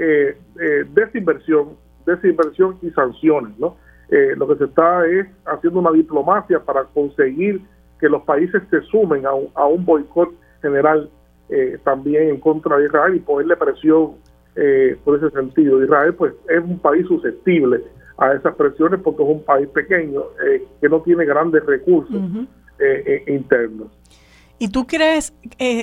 eh, 0.00 0.36
eh, 0.60 0.84
desinversión, 0.92 1.76
desinversión 2.06 2.78
y 2.82 2.90
sanciones, 2.90 3.58
¿no? 3.58 3.76
Eh, 4.08 4.34
lo 4.36 4.48
que 4.48 4.56
se 4.56 4.64
está 4.64 5.06
es 5.06 5.26
haciendo 5.46 5.78
una 5.78 5.92
diplomacia 5.92 6.58
para 6.60 6.84
conseguir 6.84 7.60
que 8.00 8.08
los 8.08 8.22
países 8.22 8.62
se 8.70 8.80
sumen 8.82 9.26
a 9.26 9.34
un, 9.34 9.48
a 9.54 9.66
un 9.66 9.84
boicot 9.84 10.30
general 10.62 11.10
también 11.82 12.28
en 12.28 12.38
contra 12.38 12.76
de 12.76 12.86
Israel 12.86 13.16
y 13.16 13.18
ponerle 13.18 13.56
presión 13.56 14.12
por 15.04 15.16
ese 15.16 15.30
sentido. 15.30 15.82
Israel 15.82 16.14
pues 16.14 16.32
es 16.48 16.62
un 16.62 16.78
país 16.78 17.04
susceptible 17.08 17.82
a 18.20 18.34
esas 18.34 18.54
presiones 18.54 19.00
porque 19.02 19.22
es 19.22 19.28
un 19.28 19.42
país 19.42 19.66
pequeño 19.68 20.22
eh, 20.46 20.62
que 20.80 20.88
no 20.88 21.00
tiene 21.00 21.24
grandes 21.24 21.64
recursos 21.64 22.20
eh, 22.78 23.02
eh, 23.06 23.24
internos. 23.32 23.88
¿Y 24.62 24.68
tú 24.68 24.86
crees, 24.86 25.32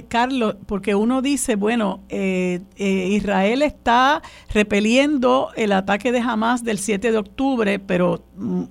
Carlos, 0.07 0.55
porque 0.67 0.93
uno 0.93 1.23
dice, 1.23 1.55
bueno, 1.55 2.01
Israel 2.77 3.63
está 3.63 4.21
repeliendo 4.53 5.49
el 5.55 5.71
ataque 5.71 6.11
de 6.11 6.19
Hamas 6.19 6.63
del 6.63 6.77
7 6.77 7.11
de 7.11 7.17
octubre, 7.17 7.79
pero 7.79 8.23
mm, 8.35 8.63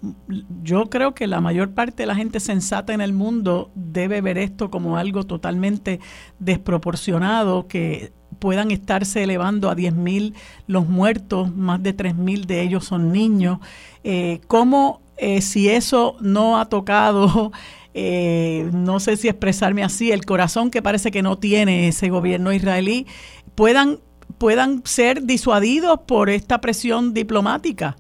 yo 0.63 0.89
creo 0.91 1.13
que 1.13 1.27
la 1.27 1.41
mayor 1.41 1.75
parte 1.75 2.05
de 2.05 2.07
la 2.07 2.15
gente 2.15 2.39
sensata 2.39 2.95
en 2.95 3.01
el 3.01 3.13
mundo 3.13 3.73
debe 3.75 4.21
ver 4.21 4.39
esto 4.39 4.71
como 4.71 4.97
algo 4.97 5.25
totalmente 5.25 5.99
desproporcionado, 6.39 7.67
que 7.67 8.13
puedan 8.39 8.71
estarse 8.71 9.23
elevando 9.23 9.71
a 9.71 9.77
10.000 9.77 10.35
los 10.67 10.89
muertos, 10.89 11.55
más 11.55 11.83
de 11.83 11.97
3.000 11.97 12.47
de 12.47 12.63
ellos 12.63 12.85
son 12.85 13.13
niños. 13.13 13.59
Eh, 14.05 14.41
¿Cómo, 14.47 15.01
eh, 15.17 15.41
si 15.41 15.69
eso 15.69 16.17
no 16.21 16.59
ha 16.59 16.69
tocado, 16.69 17.53
eh, 17.97 18.71
no 18.73 19.01
sé 19.01 19.17
si 19.17 19.29
expresarme 19.29 19.83
así, 19.83 20.13
el 20.13 20.25
corazón 20.25 20.71
que 20.71 20.83
parece 20.83 21.11
que 21.11 21.23
no 21.23 21.39
tiene 21.39 21.89
ese 21.89 22.11
gobierno 22.11 22.53
israelí, 22.53 23.07
puedan, 23.55 23.99
puedan 24.39 24.85
ser 24.85 25.23
disuadidos 25.23 26.01
por 26.07 26.29
esta 26.31 26.61
presión 26.61 27.15
diplomática? 27.15 27.97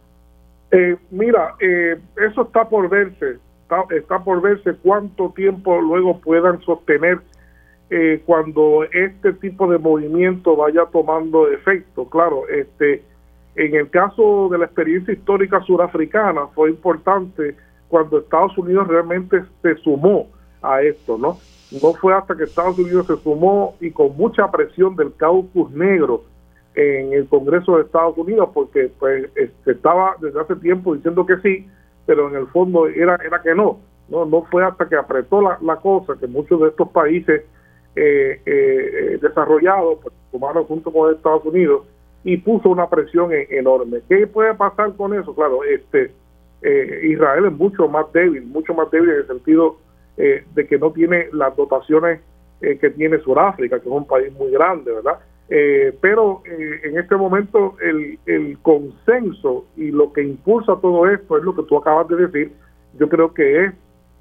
mira, 1.11 1.55
eso 1.59 2.43
está 2.43 2.69
por 2.69 2.91
verse, 2.91 3.39
está 3.91 4.23
por 4.23 4.43
verse 4.43 4.75
cuánto 4.83 5.31
tiempo 5.31 5.81
luego 5.81 6.21
puedan 6.21 6.61
sostener 6.61 7.21
eh, 7.89 8.21
cuando 8.27 8.83
este 8.93 9.33
tipo 9.35 9.71
de 9.71 9.79
movimiento 9.79 10.57
vaya 10.57 10.87
tomando 10.93 11.49
efecto. 11.49 12.09
Claro, 12.09 12.49
este, 12.49 13.05
en 13.55 13.77
el 13.77 13.91
caso 13.91 14.49
de 14.51 14.59
la 14.59 14.65
experiencia 14.65 15.15
histórica 15.15 15.63
surafricana 15.63 16.49
fue 16.49 16.71
importante 16.71 17.55
cuando 17.89 18.19
Estados 18.19 18.57
Unidos 18.59 18.89
realmente 18.89 19.43
se 19.63 19.77
sumó 19.77 20.29
a 20.63 20.83
esto, 20.83 21.19
¿no? 21.19 21.39
No 21.71 21.95
fue 21.95 22.15
hasta 22.15 22.37
que 22.37 22.45
Estados 22.45 22.79
Unidos 22.79 23.07
se 23.07 23.17
sumó 23.17 23.75
y 23.81 23.91
con 23.91 24.17
mucha 24.17 24.51
presión 24.51 24.95
del 24.97 25.15
caucus 25.17 25.71
negro 25.73 26.25
en 26.75 27.13
el 27.13 27.27
Congreso 27.29 27.77
de 27.77 27.85
Estados 27.85 28.17
Unidos, 28.19 28.51
porque 28.53 28.91
pues 28.99 29.31
este, 29.35 29.73
estaba 29.73 30.15
desde 30.21 30.41
hace 30.41 30.57
tiempo 30.57 30.95
diciendo 30.95 31.25
que 31.25 31.39
sí, 31.39 31.67
pero 32.05 32.29
en 32.29 32.37
el 32.37 32.47
fondo 32.49 32.87
era, 32.87 33.19
era 33.25 33.43
que 33.43 33.55
no. 33.55 33.79
No, 34.09 34.25
no 34.25 34.43
fue 34.43 34.65
hasta 34.65 34.89
que 34.89 34.95
apretó 34.95 35.43
la, 35.43 35.59
la 35.63 35.77
cosa 35.77 36.15
que 36.21 36.29
muchos 36.29 36.61
de 36.61 36.69
estos 36.69 36.89
países 36.91 37.43
eh, 37.97 38.41
eh, 38.47 39.19
desarrollado, 39.21 39.99
pues, 40.01 40.15
tomaron 40.31 40.65
junto 40.65 40.93
con 40.93 41.13
Estados 41.13 41.45
Unidos 41.45 41.87
y 42.23 42.37
puso 42.37 42.69
una 42.69 42.89
presión 42.89 43.33
e-, 43.33 43.49
enorme. 43.51 44.01
¿Qué 44.09 44.27
puede 44.27 44.55
pasar 44.55 44.95
con 44.97 45.15
eso? 45.15 45.35
Claro, 45.35 45.65
este 45.65 46.13
eh, 46.67 47.01
Israel 47.05 47.47
es 47.47 47.53
mucho 47.53 47.89
más 47.89 48.13
débil, 48.13 48.45
mucho 48.47 48.75
más 48.75 48.91
débil 48.91 49.11
en 49.11 49.17
el 49.17 49.27
sentido 49.27 49.79
eh, 50.17 50.45
de 50.55 50.67
que 50.67 50.79
no 50.79 50.91
tiene 50.93 51.29
las 51.33 51.55
dotaciones 51.57 52.21
que 52.59 52.89
tiene 52.89 53.19
Sudáfrica, 53.19 53.79
que 53.79 53.87
es 53.87 53.95
un 53.95 54.07
país 54.07 54.33
muy 54.33 54.51
grande, 54.51 54.91
¿verdad? 54.91 55.19
pero 56.01 56.43
en 56.47 56.99
este 56.99 57.15
momento 57.15 57.77
el, 57.83 58.19
el 58.25 58.59
consenso 58.63 59.67
y 59.77 59.91
lo 59.91 60.11
que 60.11 60.23
impulsa 60.23 60.75
todo 60.81 61.07
esto 61.07 61.37
es 61.37 61.45
lo 61.45 61.55
que 61.55 61.65
tú 61.65 61.77
acabas 61.77 62.09
de 62.09 62.17
decir, 62.17 62.53
yo 62.99 63.11
creo 63.11 63.35
que 63.35 63.67
es 63.67 63.75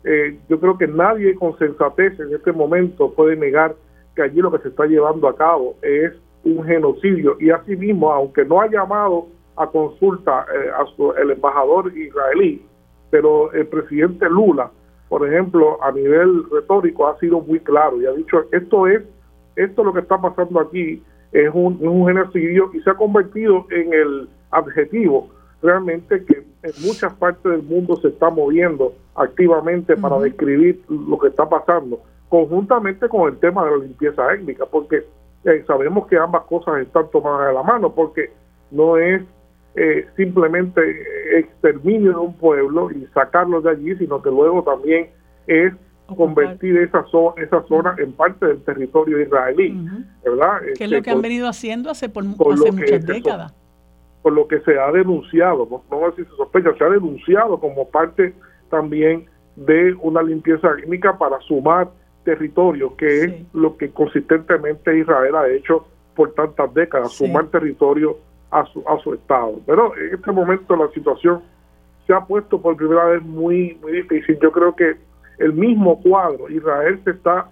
eh, 0.05 0.38
yo 0.47 0.59
creo 0.59 0.77
que 0.77 0.88
nadie 0.88 1.34
con 1.34 1.57
sensatez 1.57 2.19
en 2.19 2.34
este 2.34 2.51
momento 2.51 3.11
puede 3.13 3.35
negar 3.35 3.76
que 4.15 4.22
allí 4.22 4.39
lo 4.39 4.51
que 4.51 4.59
se 4.59 4.67
está 4.67 4.85
llevando 4.85 5.27
a 5.27 5.35
cabo 5.35 5.76
es 5.81 6.13
un 6.43 6.63
genocidio 6.63 7.38
y 7.39 7.49
asimismo, 7.49 8.11
aunque 8.11 8.45
no 8.45 8.61
ha 8.61 8.69
llamado 8.69 9.26
a 9.57 9.68
consulta 9.68 10.45
eh, 10.53 10.69
a 10.69 10.86
su, 10.95 11.14
el 11.14 11.32
embajador 11.32 11.95
israelí, 11.98 12.65
pero 13.10 13.52
el 13.53 13.68
presidente 13.68 14.30
Lula, 14.30 14.72
por 15.10 15.27
ejemplo, 15.27 15.82
a 15.84 15.91
nivel 15.91 16.44
retórico 16.52 17.07
ha 17.07 17.18
sido 17.19 17.40
muy 17.41 17.60
claro 17.60 18.02
y 18.02 18.06
ha 18.06 18.11
dicho 18.11 18.45
esto 18.52 18.88
es 18.88 19.03
esto 19.56 19.84
lo 19.84 19.94
que 19.94 20.02
está 20.02 20.19
pasando 20.19 20.60
aquí 20.60 21.02
es 21.32 21.49
un, 21.53 21.77
un 21.88 22.07
genocidio 22.07 22.69
y 22.73 22.82
se 22.82 22.90
ha 22.90 22.95
convertido 22.95 23.65
en 23.69 23.94
el 23.94 24.30
adjetivo 24.52 25.30
realmente 25.61 26.23
que 26.26 26.45
en 26.64 26.72
muchas 26.86 27.14
partes 27.14 27.52
del 27.52 27.64
mundo 27.64 27.95
se 27.98 28.10
está 28.10 28.30
moviendo 28.30 28.94
activamente 29.15 29.95
para 29.95 30.19
describir 30.19 30.84
lo 30.90 31.18
que 31.19 31.27
está 31.27 31.48
pasando, 31.48 31.99
conjuntamente 32.30 33.07
con 33.07 33.32
el 33.32 33.40
tema 33.40 33.65
de 33.65 33.72
la 33.72 33.77
limpieza 33.77 34.34
étnica, 34.34 34.65
porque 34.65 35.06
eh, 35.45 35.64
sabemos 35.68 36.07
que 36.07 36.18
ambas 36.18 36.44
cosas 36.44 36.82
están 36.82 37.10
tomadas 37.11 37.48
de 37.48 37.53
la 37.53 37.64
mano, 37.64 37.94
porque 37.94 38.32
no 38.72 38.98
es 38.98 39.22
eh, 39.76 40.07
simplemente 40.15 40.81
exterminio 41.38 42.11
de 42.11 42.18
un 42.18 42.34
pueblo 42.34 42.91
y 42.91 43.06
sacarlo 43.14 43.61
de 43.61 43.72
allí, 43.72 43.95
sino 43.97 44.22
que 44.22 44.30
luego 44.30 44.64
también 44.64 45.10
es 45.47 45.73
convertir 46.15 46.77
esa, 46.77 47.03
zona, 47.06 47.41
esa 47.41 47.64
zona 47.64 47.95
en 47.97 48.14
parte 48.14 48.45
del 48.45 48.61
territorio 48.64 49.19
israelí, 49.22 49.76
¿verdad? 50.23 50.61
Que 50.77 50.84
es 50.84 50.91
lo 50.91 51.02
que 51.02 51.10
han 51.10 51.18
este, 51.18 51.27
venido 51.27 51.47
haciendo 51.47 51.89
hace, 51.89 52.10
por, 52.10 52.23
hace 52.23 52.72
muchas 52.72 53.06
décadas 53.06 53.53
por 54.26 54.34
lo 54.34 54.47
que 54.47 54.60
se 54.61 54.80
ha 54.80 54.91
denunciado, 54.91 55.68
no, 55.69 55.84
no 55.91 56.11
si 56.15 56.23
se 56.23 56.31
sospecha, 56.31 56.73
se 56.80 56.84
ha 56.84 56.89
denunciado 56.89 57.60
como 57.60 57.88
parte 57.89 58.34
también 58.72 59.27
de 59.56 59.93
una 60.02 60.23
limpieza 60.23 60.68
étnica 60.80 61.15
para 61.15 61.39
sumar 61.41 61.89
territorio, 62.23 62.95
que 62.95 63.23
es 63.23 63.34
lo 63.53 63.77
que 63.77 63.91
consistentemente 63.91 64.97
Israel 64.97 65.35
ha 65.35 65.47
hecho 65.47 65.85
por 66.15 66.34
tantas 66.34 66.73
décadas, 66.73 67.11
sumar 67.11 67.49
territorio 67.49 68.18
a 68.56 68.65
su, 68.68 68.84
a 68.88 68.98
su 68.99 69.14
Estado. 69.14 69.60
Pero 69.65 69.95
en 69.98 70.15
este 70.15 70.32
momento 70.32 70.76
la 70.76 70.90
situación 70.91 71.41
se 72.07 72.14
ha 72.14 72.22
puesto 72.22 72.61
por 72.61 72.77
primera 72.77 73.06
vez 73.06 73.22
muy, 73.22 73.77
muy 73.82 73.91
difícil. 73.91 74.38
Yo 74.41 74.52
creo 74.52 74.76
que 74.76 74.95
el 75.40 75.53
mismo 75.53 76.02
cuadro, 76.02 76.49
Israel 76.49 76.99
se 77.03 77.11
está 77.11 77.49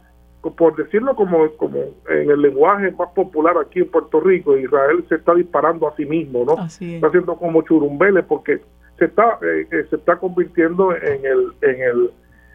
por 0.57 0.75
decirlo 0.75 1.15
como, 1.15 1.49
como 1.51 1.79
en 2.09 2.29
el 2.29 2.41
lenguaje 2.41 2.91
más 2.91 3.09
popular 3.11 3.55
aquí 3.57 3.79
en 3.79 3.89
Puerto 3.89 4.19
Rico, 4.19 4.57
Israel 4.57 5.05
se 5.07 5.15
está 5.15 5.33
disparando 5.33 5.87
a 5.87 5.95
sí 5.95 6.05
mismo, 6.05 6.43
¿no? 6.45 6.65
Está 6.65 7.07
haciendo 7.07 7.37
como 7.37 7.61
churumbeles 7.61 8.25
porque 8.25 8.59
se 8.99 9.05
está 9.05 9.39
eh, 9.41 9.65
eh, 9.71 9.85
se 9.89 9.95
está 9.95 10.17
convirtiendo 10.17 10.93
en 10.93 11.25
el 11.25 11.53
en 11.61 11.81
el 11.81 12.11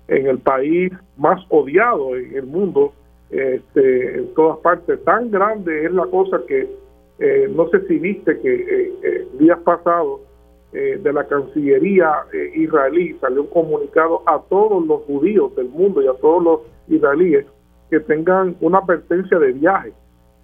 en 0.08 0.26
el 0.26 0.38
país 0.38 0.92
más 1.16 1.40
odiado 1.48 2.14
en 2.14 2.36
el 2.36 2.46
mundo, 2.46 2.92
este, 3.30 4.18
en 4.18 4.34
todas 4.34 4.58
partes. 4.58 5.02
Tan 5.04 5.30
grande 5.30 5.86
es 5.86 5.92
la 5.92 6.04
cosa 6.06 6.40
que 6.46 6.68
eh, 7.18 7.50
no 7.54 7.68
sé 7.70 7.86
si 7.88 7.98
viste 7.98 8.38
que 8.38 8.54
eh, 8.54 8.92
eh, 9.02 9.28
días 9.38 9.58
pasados 9.64 10.20
de 10.70 11.12
la 11.14 11.26
Cancillería 11.26 12.12
israelí 12.54 13.16
salió 13.22 13.40
un 13.40 13.48
comunicado 13.48 14.22
a 14.26 14.38
todos 14.50 14.86
los 14.86 15.00
judíos 15.04 15.56
del 15.56 15.70
mundo 15.70 16.02
y 16.02 16.06
a 16.06 16.12
todos 16.20 16.44
los 16.44 16.60
israelíes 16.88 17.46
que 17.88 18.00
tengan 18.00 18.54
una 18.60 18.76
advertencia 18.76 19.38
de 19.38 19.52
viaje, 19.52 19.94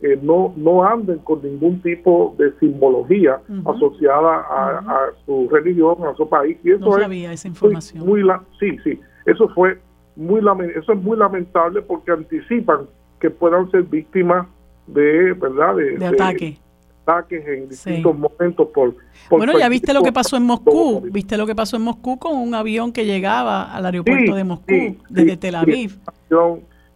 que 0.01 0.17
no, 0.17 0.55
no 0.57 0.83
anden 0.83 1.19
con 1.19 1.43
ningún 1.43 1.83
tipo 1.83 2.35
de 2.39 2.53
simbología 2.59 3.39
asociada 3.67 4.47
a, 4.49 5.11
su 5.27 5.47
religión, 5.51 5.97
a 6.07 6.15
su 6.15 6.27
país. 6.27 6.57
Y 6.65 6.71
eso 6.71 6.87
no 6.87 6.93
sabía 6.93 7.31
esa 7.31 7.49
información. 7.49 8.07
Muy, 8.07 8.23
sí, 8.59 8.79
sí, 8.83 8.99
eso 9.27 9.47
fue 9.51 9.79
muy 10.17 10.41
eso 10.75 10.93
es 10.95 11.03
muy 11.03 11.19
lamentable 11.19 11.83
porque 11.83 12.13
anticipan 12.13 12.87
que 13.21 13.29
puedan 13.29 13.71
ser 13.71 13.83
víctimas 13.83 14.47
de 14.87 15.35
verdad 15.35 15.77
de, 15.77 16.07
ataque 16.07 16.64
ataques 17.05 17.47
en 17.47 17.69
distintos 17.69 18.17
momentos 18.17 18.69
por, 18.75 18.95
bueno 19.31 19.59
ya 19.59 19.69
viste 19.69 19.93
lo 19.93 20.03
que 20.03 20.13
pasó 20.13 20.37
en 20.37 20.45
Moscú 20.45 21.03
viste 21.13 21.37
lo 21.37 21.47
que 21.47 21.55
pasó 21.55 21.77
en 21.77 21.83
Moscú 21.83 22.19
con 22.19 22.37
un 22.37 22.55
avión 22.55 22.93
que 22.93 23.05
llegaba 23.05 23.75
al 23.75 23.85
aeropuerto 23.87 24.35
de 24.35 24.45
Moscú 24.45 24.97
desde 25.09 25.37
Tel 25.37 25.55
Aviv. 25.55 25.99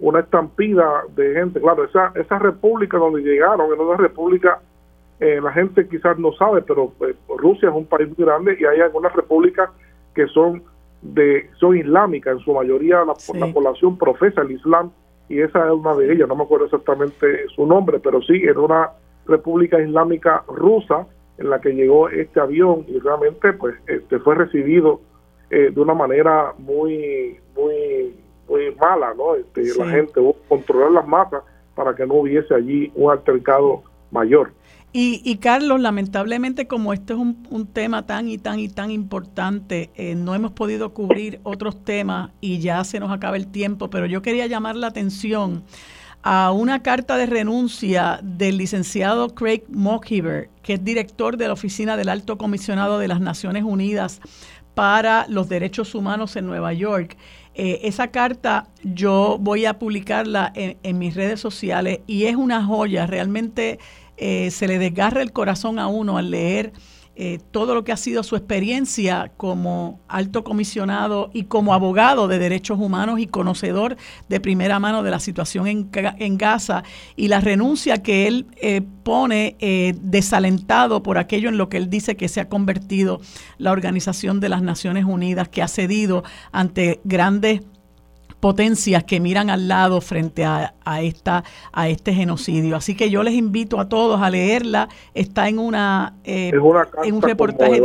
una 0.01 0.21
estampida 0.21 1.03
de 1.17 1.35
gente. 1.35 1.61
Claro 1.61 1.85
esa 1.85 2.13
esa 2.15 2.39
república 2.39 2.97
donde 2.97 3.21
llegaron 3.21 3.73
en 3.73 3.81
una 3.81 3.97
república 3.97 4.61
eh, 5.21 5.41
la 5.43 5.53
gente 5.53 5.87
quizás 5.89 6.19
no 6.19 6.33
sabe 6.33 6.63
pero 6.63 6.93
eh, 7.01 7.15
Rusia 7.37 7.69
es 7.69 7.75
un 7.75 7.87
país 7.87 8.09
muy 8.17 8.25
grande 8.25 8.57
y 8.59 8.65
hay 8.65 8.81
algunas 8.81 9.13
repúblicas 9.13 9.71
que 10.15 10.27
son 10.29 10.63
de 11.03 11.51
son 11.59 11.77
islámicas. 11.77 12.39
En 12.39 12.45
su 12.45 12.53
mayoría 12.55 13.05
la, 13.05 13.15
la 13.35 13.53
población 13.53 13.99
profesa 13.99 14.41
el 14.41 14.53
islam 14.53 14.91
y 15.29 15.41
esa 15.41 15.67
es 15.67 15.73
una 15.73 15.95
de 15.95 16.13
ellas. 16.13 16.29
No 16.29 16.37
me 16.37 16.45
acuerdo 16.45 16.65
exactamente 16.65 17.47
su 17.55 17.67
nombre 17.67 17.99
pero 17.99 18.23
sí 18.23 18.41
era 18.43 18.61
una 18.61 18.91
República 19.29 19.81
Islámica 19.81 20.43
Rusa 20.49 21.07
en 21.37 21.51
la 21.51 21.61
que 21.61 21.71
llegó 21.71 22.09
este 22.09 22.41
avión 22.41 22.85
y 22.89 22.99
realmente 22.99 23.53
pues 23.53 23.77
este 23.87 24.19
fue 24.19 24.35
recibido 24.35 25.01
eh, 25.51 25.71
de 25.73 25.81
una 25.81 25.95
manera 25.95 26.55
muy 26.59 27.39
muy 27.55 28.17
muy 28.49 28.75
mala 28.75 29.15
no 29.15 29.37
este, 29.37 29.63
la 29.79 29.89
gente 29.91 30.21
controlar 30.49 30.91
las 30.91 31.07
masas 31.07 31.43
para 31.75 31.95
que 31.95 32.07
no 32.07 32.15
hubiese 32.15 32.53
allí 32.55 32.91
un 32.97 33.13
altercado 33.13 33.85
mayor. 34.11 34.53
Y, 34.91 35.21
y, 35.23 35.37
Carlos, 35.37 35.81
lamentablemente 35.81 36.67
como 36.67 36.95
este 36.95 37.13
es 37.13 37.19
un, 37.19 37.47
un, 37.51 37.67
tema 37.67 38.07
tan 38.07 38.27
y 38.27 38.39
tan 38.39 38.59
y 38.59 38.71
tan 38.71 38.91
importante, 38.91 39.91
eh, 39.95 40.15
no 40.15 40.35
hemos 40.35 40.53
podido 40.53 40.95
cubrir 40.95 41.41
otros 41.43 41.85
temas 41.85 42.31
y 42.41 42.59
ya 42.59 42.83
se 42.85 42.99
nos 42.99 43.13
acaba 43.13 43.37
el 43.37 43.49
tiempo, 43.49 43.91
pero 43.91 44.07
yo 44.07 44.23
quería 44.23 44.47
llamar 44.47 44.77
la 44.77 44.87
atención 44.87 45.63
a 46.23 46.53
una 46.53 46.83
carta 46.83 47.17
de 47.17 47.27
renuncia 47.27 48.21
del 48.23 48.59
licenciado 48.59 49.35
Craig 49.35 49.63
Mokhiber, 49.69 50.51
que 50.63 50.75
es 50.75 50.85
director 50.85 51.37
de 51.37 51.47
la 51.47 51.53
Oficina 51.53 51.97
del 51.97 52.09
Alto 52.09 52.39
Comisionado 52.39 52.99
de 52.99 53.09
las 53.09 53.21
Naciones 53.21 53.65
Unidas 53.65 54.21
para 54.75 55.27
los 55.29 55.49
Derechos 55.49 55.95
Humanos 55.95 56.37
en 56.37 56.47
Nueva 56.47 56.73
York. 56.73 57.17
Eh, 57.55 57.81
esa 57.83 58.09
carta 58.09 58.69
yo 58.85 59.37
voy 59.41 59.65
a 59.65 59.79
publicarla 59.79 60.53
en, 60.55 60.99
mis 60.99 61.15
redes 61.15 61.41
sociales 61.41 62.01
y 62.07 62.25
es 62.25 62.37
una 62.37 62.65
joya, 62.65 63.07
realmente 63.07 63.79
eh, 64.17 64.51
se 64.51 64.69
le 64.69 64.79
desgarra 64.79 65.23
el 65.23 65.33
corazón 65.33 65.79
a 65.79 65.89
uno 65.89 66.19
al 66.19 66.31
leer 66.31 66.73
eh, 67.21 67.41
todo 67.51 67.75
lo 67.75 67.83
que 67.83 67.91
ha 67.91 67.97
sido 67.97 68.23
su 68.23 68.37
experiencia 68.37 69.33
como 69.37 69.99
alto 70.07 70.45
comisionado 70.45 71.31
y 71.35 71.47
como 71.47 71.75
abogado 71.75 72.29
de 72.29 72.39
derechos 72.39 72.79
humanos 72.79 73.19
y 73.19 73.27
conocedor 73.27 73.97
de 74.29 74.39
primera 74.39 74.79
mano 74.79 75.03
de 75.03 75.11
la 75.11 75.19
situación 75.19 75.67
en, 75.67 75.91
en 75.93 76.39
Gaza 76.39 76.85
y 77.17 77.27
la 77.27 77.41
renuncia 77.41 78.05
que 78.05 78.29
él 78.29 78.47
eh, 78.63 78.83
pone 79.03 79.57
eh, 79.59 79.97
desalentado 80.01 81.03
por 81.03 81.19
aquello 81.19 81.49
en 81.49 81.59
lo 81.59 81.69
que 81.69 81.79
él 81.79 81.91
dice 81.91 82.17
que 82.17 82.29
se 82.29 82.41
ha 82.41 82.49
convertido 82.49 83.21
la 83.59 83.73
Organización 83.73 84.39
de 84.39 84.51
las 84.51 84.63
Naciones 84.63 85.05
Unidas, 85.05 85.49
que 85.49 85.61
ha 85.61 85.67
cedido 85.67 86.23
ante 86.53 87.01
grandes 87.03 87.63
potencias 88.41 89.05
que 89.05 89.21
miran 89.21 89.51
al 89.51 89.69
lado 89.69 90.01
frente 90.01 90.45
a, 90.45 90.75
esta, 91.01 91.45
a 91.73 91.89
este 91.89 92.15
genocidio. 92.15 92.77
Así 92.77 92.95
que 92.95 93.11
yo 93.11 93.23
les 93.23 93.35
invito 93.35 93.81
a 93.81 93.89
todos 93.89 94.21
a 94.21 94.31
leerla. 94.31 94.89
Está 95.15 95.49
en 95.49 95.59
una, 95.59 96.15
eh, 96.25 96.53
en 97.05 97.15
un 97.15 97.23
reportaje 97.23 97.81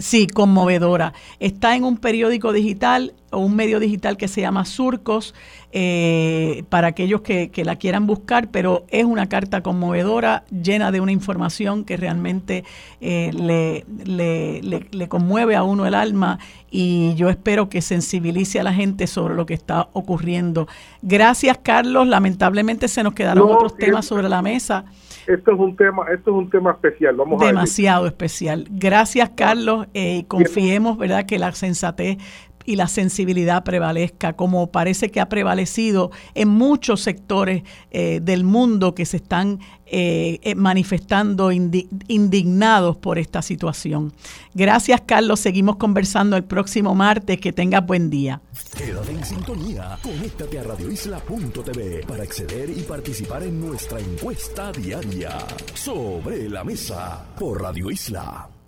Sí, 0.00 0.26
conmovedora. 0.26 1.12
Está 1.40 1.76
en 1.76 1.84
un 1.84 1.98
periódico 1.98 2.54
digital 2.54 3.12
o 3.30 3.38
un 3.38 3.54
medio 3.54 3.78
digital 3.78 4.16
que 4.16 4.28
se 4.28 4.40
llama 4.40 4.64
Surcos, 4.64 5.34
eh, 5.72 6.64
para 6.70 6.88
aquellos 6.88 7.20
que, 7.20 7.52
la 7.64 7.76
quieran 7.76 8.06
buscar, 8.06 8.48
pero 8.48 8.86
es 8.88 9.04
una 9.04 9.28
carta 9.28 9.62
conmovedora, 9.62 10.42
llena 10.50 10.90
de 10.90 11.00
una 11.00 11.12
información 11.12 11.84
que 11.84 11.98
realmente 11.98 12.64
eh, 13.02 13.30
le, 13.34 13.84
le, 14.06 14.88
le, 14.90 15.08
conmueve 15.08 15.54
a 15.54 15.62
uno 15.62 15.86
el 15.86 15.94
alma 15.94 16.38
y 16.70 17.14
yo 17.14 17.28
espero 17.28 17.68
que 17.68 17.82
sensibilice 17.82 18.58
a 18.58 18.64
la 18.64 18.72
gente 18.72 19.06
sobre 19.06 19.34
lo 19.34 19.44
que 19.44 19.54
está 19.54 19.88
ocurriendo. 19.92 20.66
Gracias, 21.02 21.58
Carlos. 21.62 22.08
Lamentablemente 22.08 22.88
se 22.88 23.02
nos 23.02 23.12
quedaron 23.12 23.50
otros 23.52 23.76
temas 23.76 24.06
sobre 24.06 24.30
la 24.30 24.40
mesa 24.40 24.86
esto 25.34 25.52
es 25.52 25.58
un 25.58 25.76
tema, 25.76 26.04
esto 26.12 26.30
es 26.30 26.36
un 26.36 26.50
tema 26.50 26.72
especial. 26.72 27.16
Vamos 27.16 27.40
Demasiado 27.40 28.06
especial. 28.06 28.66
Gracias, 28.70 29.30
Carlos. 29.30 29.86
Eh, 29.94 30.24
confiemos, 30.26 30.98
¿verdad?, 30.98 31.26
que 31.26 31.38
la 31.38 31.52
sensatez 31.52 32.18
y 32.64 32.76
la 32.76 32.88
sensibilidad 32.88 33.64
prevalezca, 33.64 34.34
como 34.34 34.70
parece 34.70 35.10
que 35.10 35.20
ha 35.20 35.28
prevalecido 35.28 36.10
en 36.34 36.48
muchos 36.48 37.00
sectores 37.00 37.62
eh, 37.90 38.20
del 38.22 38.44
mundo 38.44 38.94
que 38.94 39.06
se 39.06 39.16
están 39.18 39.58
eh, 39.86 40.38
eh, 40.42 40.54
manifestando 40.54 41.50
indignados 41.50 42.96
por 42.96 43.18
esta 43.18 43.42
situación. 43.42 44.12
Gracias, 44.54 45.00
Carlos. 45.04 45.40
Seguimos 45.40 45.76
conversando 45.76 46.36
el 46.36 46.44
próximo 46.44 46.94
martes. 46.94 47.40
Que 47.40 47.52
tengas 47.52 47.84
buen 47.84 48.08
día. 48.08 48.40
Quédate 48.76 49.12
en 49.12 49.24
sintonía. 49.24 49.98
Conéctate 50.02 50.58
a 50.58 50.62
radioisla.tv 50.62 52.04
para 52.06 52.22
acceder 52.22 52.70
y 52.70 52.82
participar 52.82 53.42
en 53.42 53.60
nuestra 53.60 53.98
encuesta 53.98 54.70
diaria 54.70 55.38
sobre 55.74 56.48
la 56.48 56.62
mesa 56.62 57.24
por 57.36 57.60
Radio 57.60 57.90
Isla. 57.90 58.59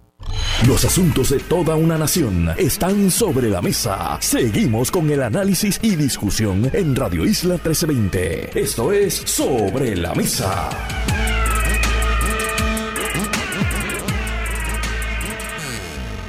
Los 0.66 0.84
asuntos 0.84 1.30
de 1.30 1.40
toda 1.40 1.74
una 1.74 1.98
nación 1.98 2.50
están 2.56 3.10
sobre 3.10 3.50
la 3.50 3.60
mesa. 3.60 4.18
Seguimos 4.20 4.90
con 4.90 5.10
el 5.10 5.22
análisis 5.22 5.78
y 5.82 5.96
discusión 5.96 6.70
en 6.72 6.94
Radio 6.94 7.24
Isla 7.24 7.54
1320. 7.54 8.60
Esto 8.60 8.92
es 8.92 9.14
Sobre 9.14 9.96
la 9.96 10.14
Mesa. 10.14 10.70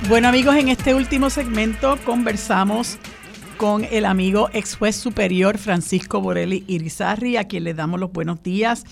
Bueno 0.09 0.27
amigos, 0.27 0.55
en 0.55 0.67
este 0.67 0.93
último 0.93 1.29
segmento 1.29 1.97
conversamos 2.03 2.97
con 3.57 3.85
el 3.85 4.05
amigo 4.05 4.49
ex 4.51 4.75
juez 4.75 4.95
superior 4.95 5.57
Francisco 5.57 6.19
Borelli 6.19 6.65
Irizarri, 6.67 7.37
a 7.37 7.47
quien 7.47 7.63
le 7.63 7.73
damos 7.73 7.99
los 7.99 8.11
buenos 8.11 8.43
días 8.43 8.83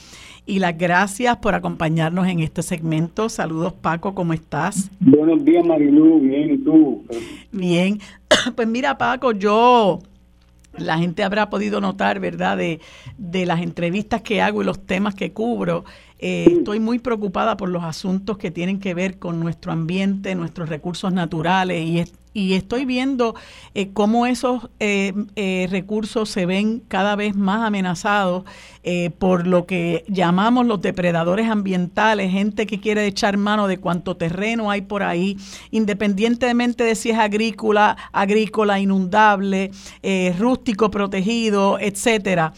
y 0.45 0.59
las 0.59 0.77
gracias 0.77 1.37
por 1.37 1.55
acompañarnos 1.55 2.27
en 2.27 2.39
este 2.39 2.63
segmento. 2.63 3.29
Saludos 3.29 3.73
Paco, 3.73 4.15
¿cómo 4.15 4.33
estás? 4.33 4.89
Buenos 4.99 5.43
días 5.45 5.65
Marilu, 5.65 6.19
bien, 6.19 6.55
¿y 6.55 6.57
tú? 6.57 7.05
Bien, 7.51 7.99
pues 8.55 8.67
mira 8.67 8.97
Paco, 8.97 9.31
yo 9.31 9.99
la 10.77 10.97
gente 10.97 11.23
habrá 11.23 11.49
podido 11.49 11.81
notar, 11.81 12.19
¿verdad?, 12.19 12.57
de, 12.57 12.79
de, 13.17 13.45
las 13.45 13.61
entrevistas 13.61 14.21
que 14.21 14.41
hago 14.41 14.61
y 14.61 14.65
los 14.65 14.85
temas 14.85 15.15
que 15.15 15.33
cubro. 15.33 15.83
Eh, 16.19 16.45
estoy 16.49 16.79
muy 16.79 16.99
preocupada 16.99 17.57
por 17.57 17.69
los 17.69 17.83
asuntos 17.83 18.37
que 18.37 18.51
tienen 18.51 18.79
que 18.79 18.93
ver 18.93 19.19
con 19.19 19.39
nuestro 19.39 19.71
ambiente, 19.71 20.33
nuestros 20.35 20.69
recursos 20.69 21.11
naturales 21.11 21.83
y, 21.85 21.99
y 22.33 22.53
estoy 22.53 22.85
viendo 22.85 23.35
eh, 23.73 23.89
cómo 23.91 24.25
esos 24.25 24.69
eh, 24.79 25.13
eh, 25.35 25.67
recursos 25.69 26.29
se 26.29 26.45
ven 26.45 26.81
cada 26.87 27.15
vez 27.15 27.35
más 27.35 27.65
amenazados 27.67 28.43
por 29.19 29.45
lo 29.45 29.67
que 29.67 30.03
llamamos 30.07 30.65
los 30.65 30.81
depredadores 30.81 31.47
ambientales, 31.47 32.31
gente 32.31 32.65
que 32.65 32.79
quiere 32.79 33.05
echar 33.05 33.37
mano 33.37 33.67
de 33.67 33.77
cuánto 33.77 34.17
terreno 34.17 34.71
hay 34.71 34.81
por 34.81 35.03
ahí, 35.03 35.37
independientemente 35.69 36.83
de 36.83 36.95
si 36.95 37.11
es 37.11 37.19
agrícola, 37.19 37.95
agrícola 38.11 38.79
inundable, 38.79 39.69
rústico 40.39 40.89
protegido, 40.89 41.77
etcétera, 41.79 42.53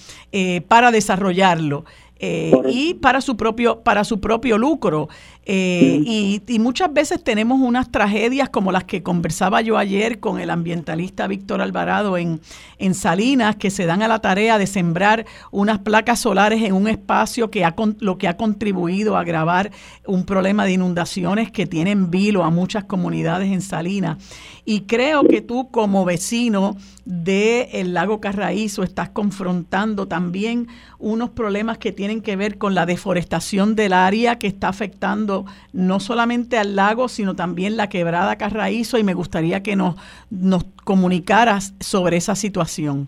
para 0.70 0.92
desarrollarlo. 0.92 1.84
eh, 2.26 2.54
y 2.70 2.94
para 2.94 3.20
su 3.20 3.36
propio 3.36 3.82
para 3.82 4.06
su 4.06 4.22
propio 4.22 4.58
lucro 4.58 5.10
eh, 5.46 6.02
y, 6.06 6.42
y, 6.48 6.60
muchas 6.60 6.94
veces 6.94 7.22
tenemos 7.22 7.60
unas 7.60 7.92
tragedias 7.92 8.48
como 8.48 8.72
las 8.72 8.86
que 8.86 9.04
conversaba 9.04 9.60
yo 9.60 9.78
ayer 9.78 10.22
con 10.22 10.40
el 10.40 10.50
ambientalista 10.50 11.28
Víctor 11.28 11.62
Alvarado 11.62 12.18
en, 12.18 12.40
en 12.78 12.94
Salinas 12.94 13.58
que 13.58 13.70
se 13.70 13.86
dan 13.86 14.02
a 14.02 14.08
la 14.08 14.20
tarea 14.20 14.58
de 14.58 14.68
sembrar 14.68 15.26
unas 15.52 15.80
placas 15.80 16.22
solares 16.22 16.64
en 16.64 16.74
un 16.74 16.88
espacio 16.88 17.52
que 17.52 17.66
ha 17.66 17.76
lo 18.00 18.18
que 18.18 18.30
ha 18.30 18.38
contribuido 18.38 19.18
a 19.18 19.22
agravar 19.22 19.72
un 20.08 20.26
problema 20.26 20.64
de 20.64 20.74
inundaciones 20.74 21.52
que 21.52 21.66
tienen 21.66 22.10
vilo 22.10 22.44
a 22.46 22.50
muchas 22.50 22.86
comunidades 22.86 23.52
en 23.52 23.62
Salinas. 23.62 24.18
Y 24.66 24.82
creo 24.82 25.24
que 25.24 25.42
tú 25.42 25.70
como 25.72 26.06
vecino 26.06 26.78
del 27.04 27.94
lago 27.94 28.22
Carraízo 28.22 28.84
estás 28.84 29.10
confrontando 29.10 30.08
también 30.08 30.68
unos 31.00 31.32
problemas 31.32 31.78
que 31.78 31.92
tienen 31.92 32.22
que 32.22 32.38
ver 32.38 32.58
con 32.58 32.74
la 32.74 32.86
deforestación 32.86 33.76
del 33.76 33.92
área 33.92 34.40
que 34.40 34.48
está 34.48 34.70
afectando 34.70 35.33
no 35.74 36.00
solamente 36.00 36.58
al 36.58 36.76
lago, 36.76 37.08
sino 37.08 37.36
también 37.36 37.78
la 37.78 37.90
quebrada 37.90 38.38
Carraízo 38.38 38.98
y 38.98 39.04
me 39.04 39.14
gustaría 39.14 39.64
que 39.64 39.76
nos, 39.76 39.96
nos 40.30 40.64
comunicaras 40.84 41.76
sobre 41.80 42.18
esa 42.18 42.36
situación. 42.36 43.08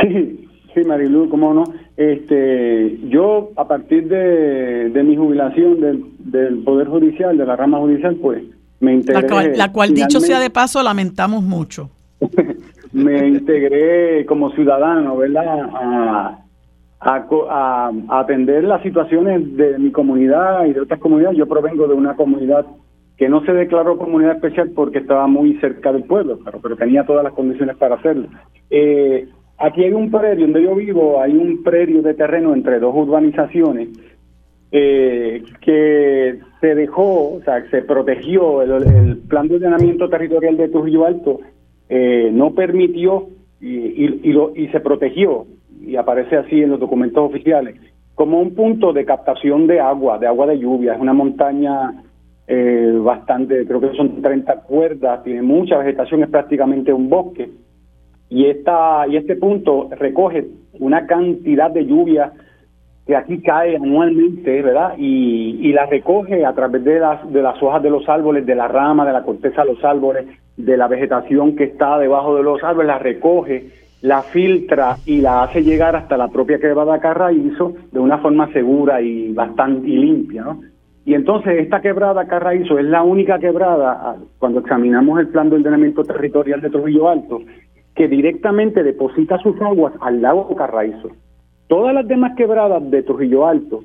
Sí, 0.00 0.48
sí, 0.74 0.80
Marilu, 0.84 1.28
cómo 1.28 1.54
no. 1.54 1.64
Este, 1.96 2.98
yo, 3.08 3.50
a 3.56 3.66
partir 3.68 4.08
de, 4.08 4.90
de 4.90 5.02
mi 5.02 5.16
jubilación 5.16 5.80
del, 5.80 6.04
del 6.18 6.58
Poder 6.64 6.88
Judicial, 6.88 7.36
de 7.36 7.46
la 7.46 7.56
rama 7.56 7.78
judicial, 7.78 8.16
pues 8.16 8.42
me 8.80 8.94
integré. 8.94 9.56
La 9.56 9.72
cual, 9.72 9.94
dicho 9.94 10.20
sea 10.20 10.40
de 10.40 10.50
paso, 10.50 10.82
lamentamos 10.82 11.42
mucho. 11.42 11.90
me 12.92 13.26
integré 13.28 14.24
como 14.26 14.50
ciudadano, 14.52 15.16
¿verdad? 15.16 15.60
A, 15.72 16.43
a, 17.04 17.90
atender 18.08 18.64
las 18.64 18.82
situaciones 18.82 19.56
de 19.56 19.78
mi 19.78 19.90
comunidad 19.90 20.64
y 20.66 20.72
de 20.72 20.80
otras 20.80 21.00
comunidades. 21.00 21.38
Yo 21.38 21.46
provengo 21.46 21.86
de 21.86 21.94
una 21.94 22.16
comunidad 22.16 22.66
que 23.16 23.28
no 23.28 23.44
se 23.44 23.52
declaró 23.52 23.96
comunidad 23.96 24.36
especial 24.36 24.70
porque 24.74 24.98
estaba 24.98 25.26
muy 25.26 25.54
cerca 25.60 25.92
del 25.92 26.04
pueblo, 26.04 26.38
pero, 26.44 26.60
pero 26.60 26.76
tenía 26.76 27.04
todas 27.04 27.22
las 27.22 27.32
condiciones 27.32 27.76
para 27.76 27.96
hacerlo. 27.96 28.28
Eh, 28.70 29.28
aquí 29.58 29.84
hay 29.84 29.92
un 29.92 30.10
predio 30.10 30.46
donde 30.46 30.62
yo 30.62 30.74
vivo, 30.74 31.20
hay 31.20 31.32
un 31.32 31.62
predio 31.62 32.02
de 32.02 32.14
terreno 32.14 32.54
entre 32.54 32.80
dos 32.80 32.94
urbanizaciones 32.94 33.88
eh, 34.72 35.44
que 35.60 36.40
se 36.60 36.74
dejó, 36.74 37.34
o 37.34 37.42
sea, 37.44 37.64
se 37.70 37.82
protegió, 37.82 38.62
el, 38.62 39.18
plan 39.28 39.46
de 39.46 39.56
ordenamiento 39.56 40.08
territorial 40.08 40.56
de 40.56 40.68
Trujillo 40.68 41.06
Alto 41.06 41.40
eh, 41.88 42.30
no 42.32 42.54
permitió 42.54 43.28
y, 43.60 44.32
lo, 44.32 44.52
y 44.54 44.68
se 44.68 44.80
protegió, 44.80 45.46
y 45.86 45.96
aparece 45.96 46.36
así 46.36 46.62
en 46.62 46.70
los 46.70 46.80
documentos 46.80 47.24
oficiales, 47.24 47.76
como 48.14 48.40
un 48.40 48.54
punto 48.54 48.92
de 48.92 49.04
captación 49.04 49.66
de 49.66 49.80
agua, 49.80 50.18
de 50.18 50.26
agua 50.26 50.46
de 50.46 50.58
lluvia. 50.58 50.94
Es 50.94 51.00
una 51.00 51.12
montaña 51.12 52.04
eh, 52.46 52.92
bastante, 53.02 53.66
creo 53.66 53.80
que 53.80 53.96
son 53.96 54.22
30 54.22 54.62
cuerdas, 54.62 55.22
tiene 55.24 55.42
mucha 55.42 55.78
vegetación, 55.78 56.22
es 56.22 56.30
prácticamente 56.30 56.92
un 56.92 57.08
bosque. 57.08 57.50
Y, 58.28 58.46
esta, 58.46 59.06
y 59.08 59.16
este 59.16 59.36
punto 59.36 59.88
recoge 59.98 60.46
una 60.80 61.06
cantidad 61.06 61.70
de 61.70 61.86
lluvia 61.86 62.32
que 63.06 63.16
aquí 63.16 63.42
cae 63.42 63.76
anualmente, 63.76 64.62
¿verdad? 64.62 64.94
Y, 64.96 65.68
y 65.68 65.72
la 65.72 65.86
recoge 65.86 66.44
a 66.44 66.54
través 66.54 66.82
de 66.84 66.98
las, 66.98 67.30
de 67.30 67.42
las 67.42 67.62
hojas 67.62 67.82
de 67.82 67.90
los 67.90 68.08
árboles, 68.08 68.46
de 68.46 68.54
la 68.54 68.66
rama, 68.66 69.04
de 69.04 69.12
la 69.12 69.22
corteza 69.22 69.62
de 69.62 69.74
los 69.74 69.84
árboles, 69.84 70.26
de 70.56 70.76
la 70.76 70.88
vegetación 70.88 71.54
que 71.56 71.64
está 71.64 71.98
debajo 71.98 72.34
de 72.36 72.42
los 72.42 72.62
árboles, 72.62 72.88
la 72.88 72.98
recoge, 72.98 73.68
la 74.04 74.20
filtra 74.20 74.98
y 75.06 75.22
la 75.22 75.44
hace 75.44 75.62
llegar 75.62 75.96
hasta 75.96 76.18
la 76.18 76.28
propia 76.28 76.58
quebrada 76.58 77.00
Carraízo 77.00 77.72
de 77.90 77.98
una 77.98 78.18
forma 78.18 78.52
segura 78.52 79.00
y 79.00 79.32
bastante 79.32 79.88
limpia, 79.88 80.42
¿no? 80.42 80.60
Y 81.06 81.14
entonces 81.14 81.58
esta 81.58 81.80
quebrada 81.80 82.26
Carraízo 82.26 82.78
es 82.78 82.84
la 82.84 83.02
única 83.02 83.38
quebrada, 83.38 83.98
ah, 84.02 84.16
cuando 84.38 84.60
examinamos 84.60 85.20
el 85.20 85.28
plan 85.28 85.48
de 85.48 85.56
ordenamiento 85.56 86.02
territorial 86.04 86.60
de 86.60 86.68
Trujillo 86.68 87.08
Alto, 87.08 87.40
que 87.94 88.06
directamente 88.06 88.82
deposita 88.82 89.38
sus 89.38 89.58
aguas 89.62 89.94
al 90.02 90.20
lago 90.20 90.54
Carraízo. 90.54 91.08
Todas 91.66 91.94
las 91.94 92.06
demás 92.06 92.32
quebradas 92.36 92.90
de 92.90 93.02
Trujillo 93.04 93.46
Alto, 93.46 93.84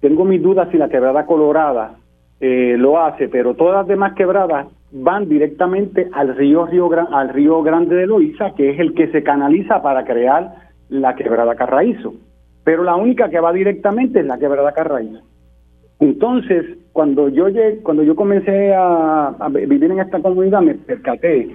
tengo 0.00 0.26
mis 0.26 0.42
dudas 0.42 0.68
si 0.72 0.76
la 0.76 0.90
quebrada 0.90 1.24
Colorada 1.24 1.94
eh, 2.38 2.76
lo 2.76 3.02
hace, 3.02 3.30
pero 3.30 3.54
todas 3.54 3.76
las 3.76 3.86
demás 3.86 4.12
quebradas 4.12 4.66
van 4.94 5.28
directamente 5.28 6.08
al 6.12 6.36
río, 6.36 6.66
río 6.66 6.88
al 7.12 7.28
río 7.30 7.62
Grande 7.62 7.96
de 7.96 8.06
Loíza, 8.06 8.54
que 8.54 8.70
es 8.70 8.78
el 8.78 8.94
que 8.94 9.08
se 9.08 9.24
canaliza 9.24 9.82
para 9.82 10.04
crear 10.04 10.54
la 10.88 11.16
quebrada 11.16 11.56
Carraízo. 11.56 12.14
Pero 12.62 12.84
la 12.84 12.94
única 12.94 13.28
que 13.28 13.40
va 13.40 13.52
directamente 13.52 14.20
es 14.20 14.26
la 14.26 14.38
quebrada 14.38 14.72
Carraízo. 14.72 15.20
Entonces, 15.98 16.78
cuando 16.92 17.28
yo 17.28 17.46
cuando 17.82 18.04
yo 18.04 18.14
comencé 18.14 18.72
a, 18.72 19.34
vivir 19.50 19.90
en 19.90 19.98
esta 19.98 20.20
comunidad, 20.20 20.62
me 20.62 20.74
percaté 20.74 21.50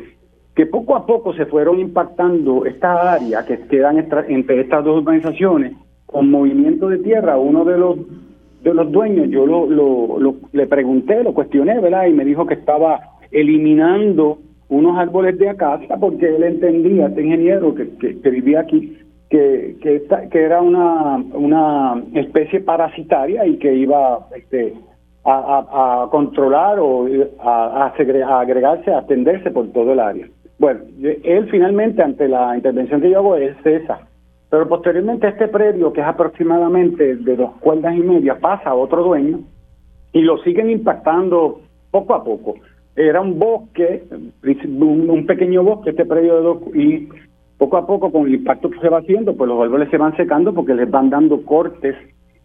que 0.54 0.66
poco 0.66 0.98
a 0.98 1.06
poco 1.06 1.34
se 1.34 1.46
fueron 1.46 1.80
impactando 1.80 2.66
esta 2.66 3.14
área 3.14 3.46
que 3.46 3.58
quedan 3.68 4.00
entre 4.00 4.62
estas 4.62 4.84
dos 4.84 4.98
organizaciones 4.98 5.74
con 6.06 6.30
movimiento 6.30 6.90
de 6.90 6.98
tierra. 6.98 7.38
Uno 7.38 7.64
de 7.64 7.78
los 7.78 7.98
de 8.64 8.74
los 8.74 8.92
dueños, 8.92 9.30
yo 9.30 9.46
lo, 9.46 9.66
lo, 9.68 10.36
le 10.52 10.68
pregunté, 10.68 11.24
lo 11.24 11.34
cuestioné, 11.34 11.80
¿verdad? 11.80 12.08
Y 12.08 12.14
me 12.14 12.26
dijo 12.26 12.46
que 12.46 12.56
estaba 12.56 13.00
eliminando 13.32 14.40
unos 14.70 14.98
árboles 14.98 15.38
de 15.38 15.50
acacia 15.50 15.98
porque 15.98 16.28
él 16.28 16.44
entendía, 16.44 17.08
este 17.08 17.24
ingeniero 17.24 17.74
que, 17.74 17.90
que, 17.98 18.30
vivía 18.30 18.62
aquí, 18.62 18.98
que, 19.30 19.76
que, 19.82 20.04
que 20.32 20.42
era 20.42 20.62
una, 20.62 21.18
una 21.34 22.04
especie 22.14 22.62
parasitaria 22.62 23.46
y 23.46 23.58
que 23.58 23.74
iba 23.74 24.28
este, 24.36 24.74
a, 25.26 26.04
a, 26.04 26.10
controlar 26.10 26.80
o 26.80 27.08
a, 27.40 27.94
agregarse, 28.40 28.92
a 28.92 29.00
atenderse 29.00 29.52
por 29.52 29.68
todo 29.72 29.94
el 29.94 30.00
área. 30.00 30.28
Bueno, 30.60 30.82
él 31.02 31.48
finalmente, 31.50 32.04
ante 32.04 32.28
la 32.28 32.56
intervención 32.56 33.02
que 33.02 33.10
yo 33.10 33.20
hago, 33.20 33.36
es 33.36 33.56
esa. 33.66 34.00
Pero 34.50 34.68
posteriormente 34.68 35.28
este 35.28 35.48
predio, 35.48 35.94
que 35.94 36.02
es 36.02 36.08
aproximadamente 36.08 37.16
de 37.16 37.36
dos 37.36 37.52
cuerdas 37.60 37.96
y 37.96 38.00
media, 38.00 38.40
pasa 38.40 38.72
a 38.72 38.76
otro 38.76 39.04
dueño 39.04 39.42
y 40.12 40.22
lo 40.22 40.38
siguen 40.40 40.70
impactando 40.70 41.62
poco 41.92 42.14
a 42.16 42.24
poco. 42.24 42.56
Era 43.02 43.22
un 43.22 43.40
bosque, 43.40 44.04
un, 44.44 45.26
pequeño 45.26 45.64
bosque, 45.64 45.92
este 45.92 46.06
predio 46.06 46.36
de 46.36 46.42
dos, 46.42 46.58
y 46.76 47.08
poco 47.58 47.78
a 47.78 47.88
poco 47.88 48.12
con 48.12 48.28
el 48.28 48.36
impacto 48.36 48.70
que 48.70 48.80
se 48.80 48.90
va 48.90 49.00
haciendo, 49.00 49.36
pues 49.36 49.48
los 49.48 49.62
árboles 49.62 49.90
se 49.90 49.98
van 49.98 50.16
secando 50.18 50.54
porque 50.54 50.74
les 50.74 50.90
van 50.90 51.10
dando 51.10 51.44
cortes 51.44 51.96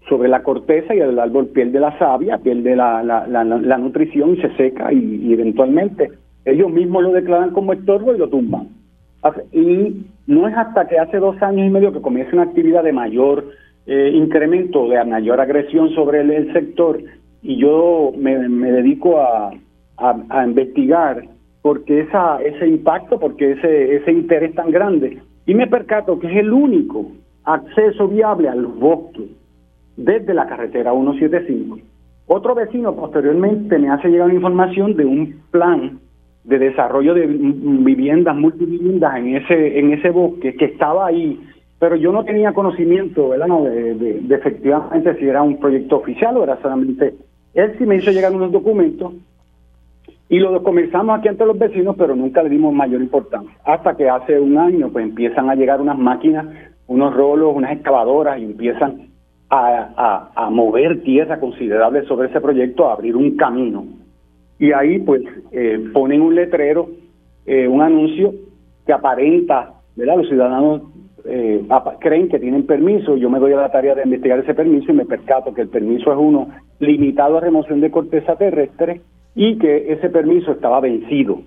sobre 0.09 0.29
la 0.29 0.43
corteza 0.43 0.95
y 0.95 1.01
el 1.01 1.19
árbol 1.19 1.49
pierde 1.49 1.81
la 1.81 1.99
savia, 1.99 2.39
pierde 2.39 2.77
la, 2.77 3.03
la, 3.03 3.27
la, 3.27 3.79
nutrición 3.79 4.35
y 4.35 4.41
se 4.43 4.55
seca 4.57 4.93
y 4.93 5.33
eventualmente 5.33 6.11
ellos 6.45 6.71
mismos 6.71 7.03
lo 7.03 7.13
declaran 7.13 7.51
como 7.51 7.73
estorbo 7.73 8.15
y 8.15 8.19
lo 8.19 8.29
tumban. 8.29 8.69
Y 9.53 10.07
no 10.27 10.49
es 10.49 10.57
hasta 10.57 10.87
que 10.87 10.99
hace 10.99 11.17
dos 11.19 11.41
años 11.43 11.67
y 11.67 11.71
medio 11.71 11.93
que 11.93 12.03
comienza 12.03 12.35
una 12.35 12.43
actividad 12.43 12.85
de 12.85 12.93
mayor 12.93 13.47
eh, 13.87 14.11
incremento, 14.15 14.89
de 14.89 15.03
mayor 15.05 15.41
agresión 15.41 15.91
sobre 15.95 16.21
el, 16.21 16.53
sector, 16.53 17.01
y 17.43 17.57
yo 17.59 18.13
me, 18.17 18.37
dedico 18.39 19.21
a, 19.21 19.53
a, 19.99 20.45
investigar 20.45 21.25
porque 21.63 22.01
esa, 22.01 22.43
ese 22.43 22.69
impacto, 22.69 23.19
porque 23.19 23.53
ese, 23.53 23.97
ese 23.97 24.13
interés 24.13 24.55
tan 24.55 24.71
grande, 24.71 25.23
y 25.47 25.55
me 25.55 25.67
percato 25.67 26.19
que 26.19 26.27
es 26.27 26.37
el 26.37 26.53
único 26.53 27.13
acceso 27.45 28.09
viable 28.09 28.49
al 28.49 28.67
bosque 28.67 29.29
desde 29.97 30.35
la 30.35 30.47
carretera 30.47 30.93
175. 30.93 31.79
Otro 32.27 32.55
vecino 32.55 32.95
posteriormente 32.95 33.79
me 33.79 33.91
hace 33.91 34.09
llegar 34.09 34.33
información 34.33 34.97
de 34.97 35.05
un 35.05 35.43
plan 35.51 36.01
de 36.45 36.59
desarrollo 36.59 37.15
de 37.15 37.27
viviendas, 37.27 38.37
multiviviendas 38.37 39.17
en 39.17 39.37
ese, 39.37 39.79
en 39.79 39.93
ese 39.93 40.11
bosque 40.11 40.55
que 40.57 40.67
estaba 40.67 41.07
ahí, 41.07 41.41
pero 41.79 41.97
yo 41.97 42.13
no 42.13 42.25
tenía 42.25 42.53
conocimiento 42.53 43.31
¿verdad? 43.31 43.47
de, 43.49 43.95
de, 43.95 44.35
efectivamente 44.35 45.17
si 45.19 45.27
era 45.27 45.43
un 45.43 45.59
proyecto 45.59 45.97
oficial 45.97 46.37
o 46.37 46.45
era 46.45 46.61
solamente... 46.61 47.15
Él 47.55 47.75
sí 47.79 47.87
me 47.87 47.97
hizo 47.97 48.11
llegar 48.11 48.35
unos 48.35 48.51
documentos 48.51 49.13
y 50.29 50.39
lo 50.39 50.63
comenzamos 50.63 51.19
aquí 51.19 51.29
ante 51.29 51.45
los 51.45 51.59
vecinos, 51.59 51.97
pero 51.99 52.17
nunca 52.17 52.43
le 52.43 52.49
dimos 52.49 52.73
mayor 52.73 53.01
importancia. 53.01 53.57
Hasta 53.65 53.97
que 53.97 54.09
hace 54.09 54.41
un 54.41 54.57
año 54.57 54.89
pues 54.91 55.05
empiezan 55.05 55.51
a 55.51 55.55
llegar 55.55 55.81
unas 55.81 55.99
máquinas, 55.99 56.47
unos 56.87 57.15
rolos, 57.15 57.55
unas 57.55 57.73
excavadoras 57.73 58.39
y 58.39 58.45
empiezan 58.45 59.09
a, 59.51 60.49
mover 60.51 61.03
tierra 61.03 61.39
considerable 61.39 62.05
sobre 62.07 62.29
ese 62.29 62.41
proyecto, 62.41 62.89
a 62.89 62.95
abrir 62.95 63.15
un 63.15 63.37
camino 63.37 63.85
y 64.59 64.73
ahí 64.73 64.99
pues 65.01 65.23
eh, 65.53 65.91
ponen 65.93 66.23
un 66.23 66.35
letrero, 66.35 66.89
eh, 67.47 67.69
un 67.69 67.83
anuncio 67.83 68.33
que 68.87 68.93
aparenta, 68.93 69.75
¿verdad? 69.97 70.17
Los 70.17 70.29
ciudadanos 70.29 70.83
eh, 71.25 71.65
creen 72.01 72.29
que 72.29 72.39
tienen 72.39 72.67
permiso, 72.67 73.17
yo 73.17 73.31
me 73.31 73.39
doy 73.39 73.53
a 73.53 73.57
la 73.57 73.73
tarea 73.73 73.95
de 73.95 74.03
investigar 74.05 74.39
ese 74.39 74.55
permiso 74.55 74.93
y 74.93 74.95
me 74.95 75.07
percato 75.07 75.55
que 75.55 75.63
el 75.63 75.69
permiso 75.69 76.13
es 76.13 76.19
uno 76.19 76.49
limitado 76.81 77.37
a 77.37 77.41
remoción 77.41 77.81
de 77.81 77.91
corteza 77.91 78.37
terrestre 78.37 79.01
y 79.35 79.59
que 79.59 79.93
ese 79.93 80.11
permiso 80.11 80.53
estaba 80.53 80.81
vencido. 80.81 81.41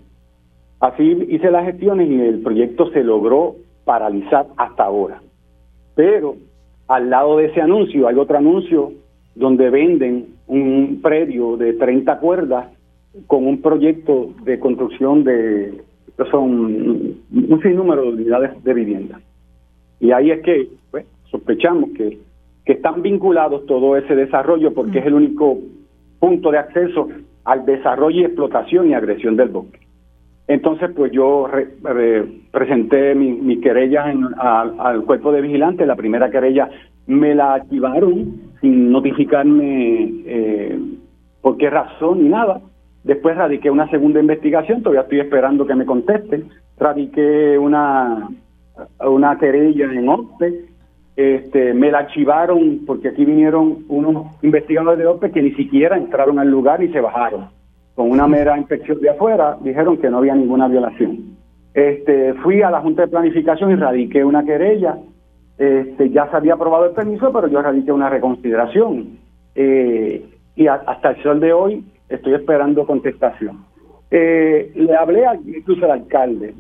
Así 0.79 1.03
hice 1.29 1.49
las 1.49 1.65
gestiones 1.65 2.09
y 2.09 2.19
el 2.19 2.41
proyecto 2.41 2.89
se 2.91 3.03
logró 3.03 3.55
paralizar 3.85 4.47
hasta 4.57 4.83
ahora. 4.83 5.21
Pero 5.95 6.35
al 6.87 7.09
lado 7.09 7.37
de 7.37 7.45
ese 7.45 7.61
anuncio 7.61 8.07
hay 8.07 8.15
otro 8.15 8.37
anuncio 8.37 8.91
donde 9.35 9.69
venden 9.69 10.35
un 10.47 10.99
predio 11.01 11.57
de 11.57 11.73
30 11.73 12.19
cuerdas 12.19 12.67
con 13.25 13.47
un 13.47 13.61
proyecto 13.61 14.29
de 14.43 14.59
construcción 14.59 15.23
de 15.23 15.81
son 16.31 17.15
un 17.31 17.59
sinnúmero 17.61 18.03
de 18.03 18.09
unidades 18.09 18.63
de 18.63 18.73
vivienda. 18.73 19.19
Y 19.99 20.11
ahí 20.11 20.31
es 20.31 20.41
que 20.41 20.67
pues, 20.89 21.05
sospechamos 21.29 21.91
que, 21.91 22.17
que 22.65 22.73
están 22.73 23.01
vinculados 23.01 23.65
todo 23.65 23.95
ese 23.95 24.15
desarrollo 24.15 24.73
porque 24.73 24.99
es 24.99 25.05
el 25.05 25.13
único 25.13 25.59
punto 26.19 26.51
de 26.51 26.57
acceso 26.57 27.07
al 27.47 27.65
desarrollo 27.65 28.19
y 28.19 28.25
explotación 28.25 28.89
y 28.89 28.93
agresión 28.93 29.37
del 29.37 29.47
bosque. 29.47 29.79
Entonces, 30.49 30.91
pues 30.93 31.13
yo 31.13 31.47
presenté 32.51 33.15
mi, 33.15 33.31
mi 33.31 33.61
al 34.37 35.03
cuerpo 35.05 35.31
de 35.31 35.41
vigilantes. 35.41 35.87
La 35.87 35.95
primera 35.95 36.29
querella 36.29 36.69
me 37.05 37.33
la 37.33 37.53
activaron 37.53 38.51
sin 38.59 38.91
notificarme 38.91 40.23
eh, 40.25 40.79
por 41.41 41.55
qué 41.57 41.69
razón 41.69 42.23
ni 42.23 42.29
nada. 42.29 42.59
Después 43.05 43.37
radiqué 43.37 43.71
una 43.71 43.89
segunda 43.89 44.19
investigación, 44.19 44.83
todavía 44.83 45.03
estoy 45.03 45.21
esperando 45.21 45.65
que 45.65 45.75
me 45.75 45.85
contesten. 45.85 46.49
Radiqué 46.77 47.57
una, 47.57 48.27
una 48.99 49.37
querella 49.37 49.85
en 49.85 50.09
OPE. 50.09 50.65
Este, 51.17 51.73
me 51.73 51.89
la 51.89 51.99
archivaron 51.99 52.85
porque 52.85 53.09
aquí 53.09 53.25
vinieron 53.25 53.85
unos 53.89 54.27
investigadores 54.43 54.99
de 54.99 55.07
OPE 55.07 55.31
que 55.31 55.41
ni 55.41 55.51
siquiera 55.53 55.97
entraron 55.97 56.37
al 56.37 56.49
lugar 56.49 56.83
y 56.83 56.93
se 56.93 57.01
bajaron 57.01 57.49
con 57.95 58.11
una 58.11 58.27
mera 58.27 58.55
inspección 58.55 59.01
de 59.01 59.09
afuera, 59.09 59.57
dijeron 59.61 59.97
que 59.97 60.11
no 60.11 60.19
había 60.19 60.35
ninguna 60.35 60.67
violación. 60.67 61.35
Este, 61.73 62.35
fui 62.35 62.61
a 62.61 62.69
la 62.69 62.81
Junta 62.81 63.01
de 63.01 63.07
Planificación 63.07 63.71
y 63.71 63.75
radiqué 63.75 64.23
una 64.23 64.45
querella. 64.45 64.99
Este, 65.57 66.11
ya 66.11 66.29
se 66.29 66.37
había 66.37 66.53
aprobado 66.53 66.85
el 66.85 66.91
permiso, 66.91 67.33
pero 67.33 67.47
yo 67.47 67.59
radiqué 67.59 67.91
una 67.91 68.07
reconsideración. 68.07 69.17
Eh, 69.55 70.23
y 70.55 70.67
hasta 70.67 71.09
el 71.09 71.23
sol 71.23 71.39
de 71.39 71.53
hoy 71.53 71.83
estoy 72.07 72.35
esperando 72.35 72.85
contestación. 72.85 73.65
Eh, 74.11 74.71
le 74.75 74.95
hablé 74.95 75.25
incluso 75.47 75.85
al 75.85 75.91
alcalde 75.91 76.53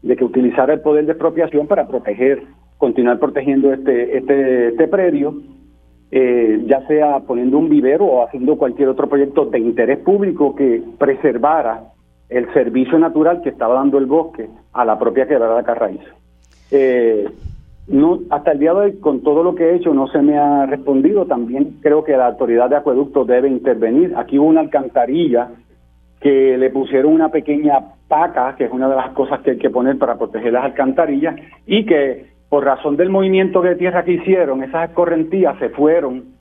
de 0.00 0.16
que 0.16 0.24
utilizara 0.24 0.72
el 0.72 0.80
poder 0.80 1.04
de 1.04 1.12
expropiación 1.12 1.66
para 1.66 1.86
proteger, 1.86 2.42
continuar 2.84 3.18
protegiendo 3.18 3.72
este, 3.72 4.18
este, 4.18 4.68
este 4.68 4.88
predio 4.88 5.40
eh, 6.10 6.62
ya 6.66 6.86
sea 6.86 7.20
poniendo 7.20 7.56
un 7.56 7.70
vivero 7.70 8.04
o 8.04 8.22
haciendo 8.22 8.58
cualquier 8.58 8.90
otro 8.90 9.08
proyecto 9.08 9.46
de 9.46 9.58
interés 9.58 10.00
público 10.00 10.54
que 10.54 10.82
preservara 10.98 11.92
el 12.28 12.52
servicio 12.52 12.98
natural 12.98 13.40
que 13.40 13.48
estaba 13.48 13.76
dando 13.76 13.96
el 13.96 14.04
bosque 14.04 14.50
a 14.74 14.84
la 14.84 14.98
propia 14.98 15.26
quebrada 15.26 15.62
Carraízo. 15.62 16.12
Eh, 16.70 17.26
no, 17.88 18.18
hasta 18.28 18.52
el 18.52 18.58
día 18.58 18.74
de 18.74 18.80
hoy, 18.80 18.92
con 18.98 19.22
todo 19.22 19.42
lo 19.42 19.54
que 19.54 19.64
he 19.64 19.76
hecho, 19.76 19.94
no 19.94 20.06
se 20.08 20.20
me 20.20 20.36
ha 20.36 20.66
respondido. 20.66 21.24
También 21.24 21.78
creo 21.80 22.04
que 22.04 22.18
la 22.18 22.26
autoridad 22.26 22.68
de 22.68 22.76
acueducto 22.76 23.24
debe 23.24 23.48
intervenir. 23.48 24.12
Aquí 24.14 24.38
hubo 24.38 24.48
una 24.48 24.60
alcantarilla 24.60 25.52
que 26.20 26.58
le 26.58 26.68
pusieron 26.68 27.14
una 27.14 27.30
pequeña 27.30 27.78
paca, 28.08 28.56
que 28.56 28.66
es 28.66 28.70
una 28.72 28.90
de 28.90 28.96
las 28.96 29.10
cosas 29.14 29.40
que 29.40 29.52
hay 29.52 29.58
que 29.58 29.70
poner 29.70 29.96
para 29.98 30.16
proteger 30.16 30.52
las 30.52 30.64
alcantarillas, 30.64 31.34
y 31.66 31.86
que 31.86 32.33
por 32.54 32.64
razón 32.64 32.96
del 32.96 33.10
movimiento 33.10 33.62
de 33.62 33.74
tierra 33.74 34.04
que 34.04 34.12
hicieron, 34.12 34.62
esas 34.62 34.88
escorrentías 34.88 35.58
se 35.58 35.70
fueron 35.70 36.36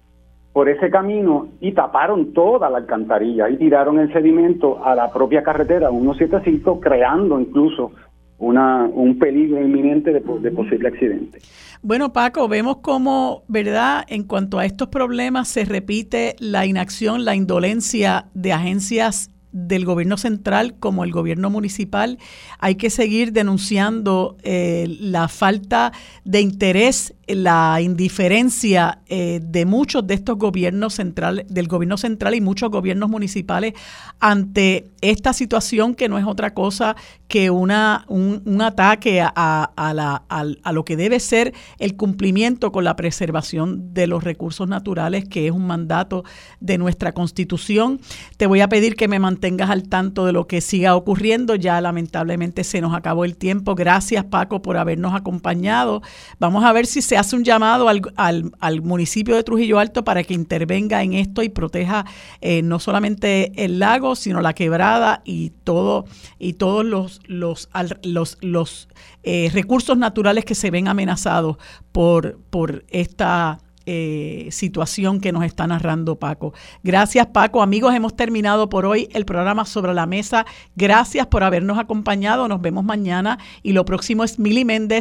por 0.52 0.69
ese 0.69 0.91
camino 0.91 1.48
y 1.60 1.72
taparon 1.72 2.34
toda 2.34 2.69
la 2.69 2.77
alcantarilla 2.77 3.49
y 3.49 3.57
tiraron 3.57 3.98
el 3.98 4.14
sedimento 4.14 4.85
a 4.85 4.94
la 4.94 5.11
propia 5.11 5.41
carretera 5.41 5.90
175, 5.90 6.80
creando 6.80 7.40
incluso 7.40 7.94
una, 8.38 8.84
un 8.94 9.18
peligro 9.18 9.60
inminente 9.60 10.14
de, 10.14 10.19
de, 10.19 10.52
posible 10.52 10.90
accidente. 10.90 11.40
Bueno, 11.81 12.14
Paco, 12.14 12.48
vemos 12.48 12.77
cómo, 12.84 13.41
¿verdad? 13.48 14.03
En 14.07 14.27
cuanto 14.27 14.60
a 14.60 14.65
estos 14.65 14.90
problemas 14.90 15.48
se 15.48 15.65
repite 15.65 16.35
la 16.38 16.68
inacción, 16.68 17.26
la 17.26 17.34
indolencia 17.34 18.26
de 18.35 18.53
agencias 18.53 19.32
del 19.53 19.85
gobierno 19.85 20.17
central 20.17 20.75
como 20.80 21.03
el 21.03 21.11
gobierno 21.11 21.49
municipal. 21.49 22.17
Hay 22.59 22.75
que 22.75 22.89
seguir 22.89 23.31
denunciando 23.31 24.35
eh, 24.43 24.97
la 24.99 25.30
falta 25.30 25.93
de 26.25 26.41
interés 26.41 27.13
la 27.27 27.80
indiferencia 27.81 28.99
eh, 29.07 29.39
de 29.41 29.65
muchos 29.65 30.05
de 30.05 30.13
estos 30.13 30.38
gobiernos 30.38 30.95
centrales, 30.95 31.45
del 31.47 31.67
gobierno 31.67 31.97
central 31.97 32.35
y 32.35 32.41
muchos 32.41 32.69
gobiernos 32.69 33.09
municipales 33.09 33.73
ante 34.19 34.91
esta 35.01 35.31
situación 35.31 35.95
que 35.95 36.09
no 36.09 36.17
es 36.17 36.25
otra 36.25 36.53
cosa 36.53 36.95
que 37.27 37.49
una, 37.49 38.05
un, 38.09 38.61
ataque 38.61 39.21
a, 39.21 39.30
a, 39.75 39.93
la, 39.93 40.23
a, 40.30 40.71
lo 40.71 40.85
que 40.85 40.95
debe 40.95 41.19
ser 41.19 41.53
el 41.80 41.95
cumplimiento 41.95 42.71
con 42.71 42.84
la 42.84 42.95
preservación 42.95 43.93
de 43.93 44.05
los 44.07 44.23
recursos 44.23 44.67
naturales, 44.67 45.27
que 45.27 45.47
es 45.47 45.51
un 45.51 45.65
mandato 45.65 46.23
de 46.59 46.77
nuestra 46.77 47.13
constitución. 47.13 47.99
Te 48.38 48.45
voy 48.45 48.61
a 48.61 48.69
pedir 48.69 48.95
que 48.95 49.07
me 49.07 49.19
mantengas 49.19 49.43
al 49.44 49.90
tanto 49.90 50.26
de 50.26 50.32
lo 50.32 50.48
que 50.48 50.61
siga 50.61 50.95
ocurriendo. 50.95 51.56
Ya 51.56 51.82
lamentablemente 51.82 52.64
se 52.64 52.80
nos 52.80 52.95
acabó 52.95 53.26
el 53.26 53.36
tiempo. 53.36 53.76
Gracias 53.76 54.24
Paco 54.26 54.61
por 54.61 54.78
habernos 54.78 55.14
acompañado. 55.14 56.02
Vamos 56.40 56.64
a 56.64 56.72
ver 56.72 56.86
si 56.86 57.02
se 57.02 57.18
hace 57.18 57.36
un 57.36 57.44
llamado 57.44 57.90
al, 57.90 58.02
al, 58.15 58.82
municipio 58.82 59.36
de 59.36 59.44
Trujillo 59.44 59.80
Alto 59.80 60.03
para 60.03 60.24
que 60.24 60.34
intervenga 60.34 61.03
en 61.03 61.14
esto 61.14 61.44
y 61.44 61.49
proteja 61.49 62.06
eh, 62.41 62.61
no 62.61 62.80
solamente 62.80 63.52
el 63.64 63.80
lago, 63.80 64.15
sino 64.15 64.40
la 64.41 64.53
quebrada 64.53 65.22
y 65.26 65.52
todo 65.64 66.06
y 66.40 66.53
todos 66.53 66.86
los 66.86 67.20
los 67.28 67.70
los, 68.03 68.38
los 68.41 68.88
eh, 69.24 69.49
recursos 69.53 69.98
naturales 69.98 70.45
que 70.45 70.56
se 70.56 70.72
ven 70.72 70.88
amenazados 70.88 71.57
por 71.91 72.40
por 72.49 72.86
esta 72.90 73.60
eh, 73.85 74.47
situación 74.51 75.19
que 75.19 75.31
nos 75.31 75.43
está 75.43 75.68
narrando 75.68 76.15
Paco. 76.15 76.53
Gracias 76.84 77.27
Paco. 77.27 77.61
Amigos, 77.61 77.93
hemos 77.93 78.15
terminado 78.15 78.69
por 78.69 78.85
hoy 78.85 79.10
el 79.14 79.26
programa 79.26 79.65
sobre 79.65 79.93
la 79.93 80.05
mesa. 80.05 80.45
Gracias 80.76 81.27
por 81.27 81.43
habernos 81.43 81.77
acompañado. 81.77 82.47
Nos 82.47 82.61
vemos 82.61 82.84
mañana 82.84 83.39
y 83.61 83.73
lo 83.73 83.85
próximo 83.85 84.23
es 84.23 84.39
Mili 84.39 84.65
Méndez 84.65 84.93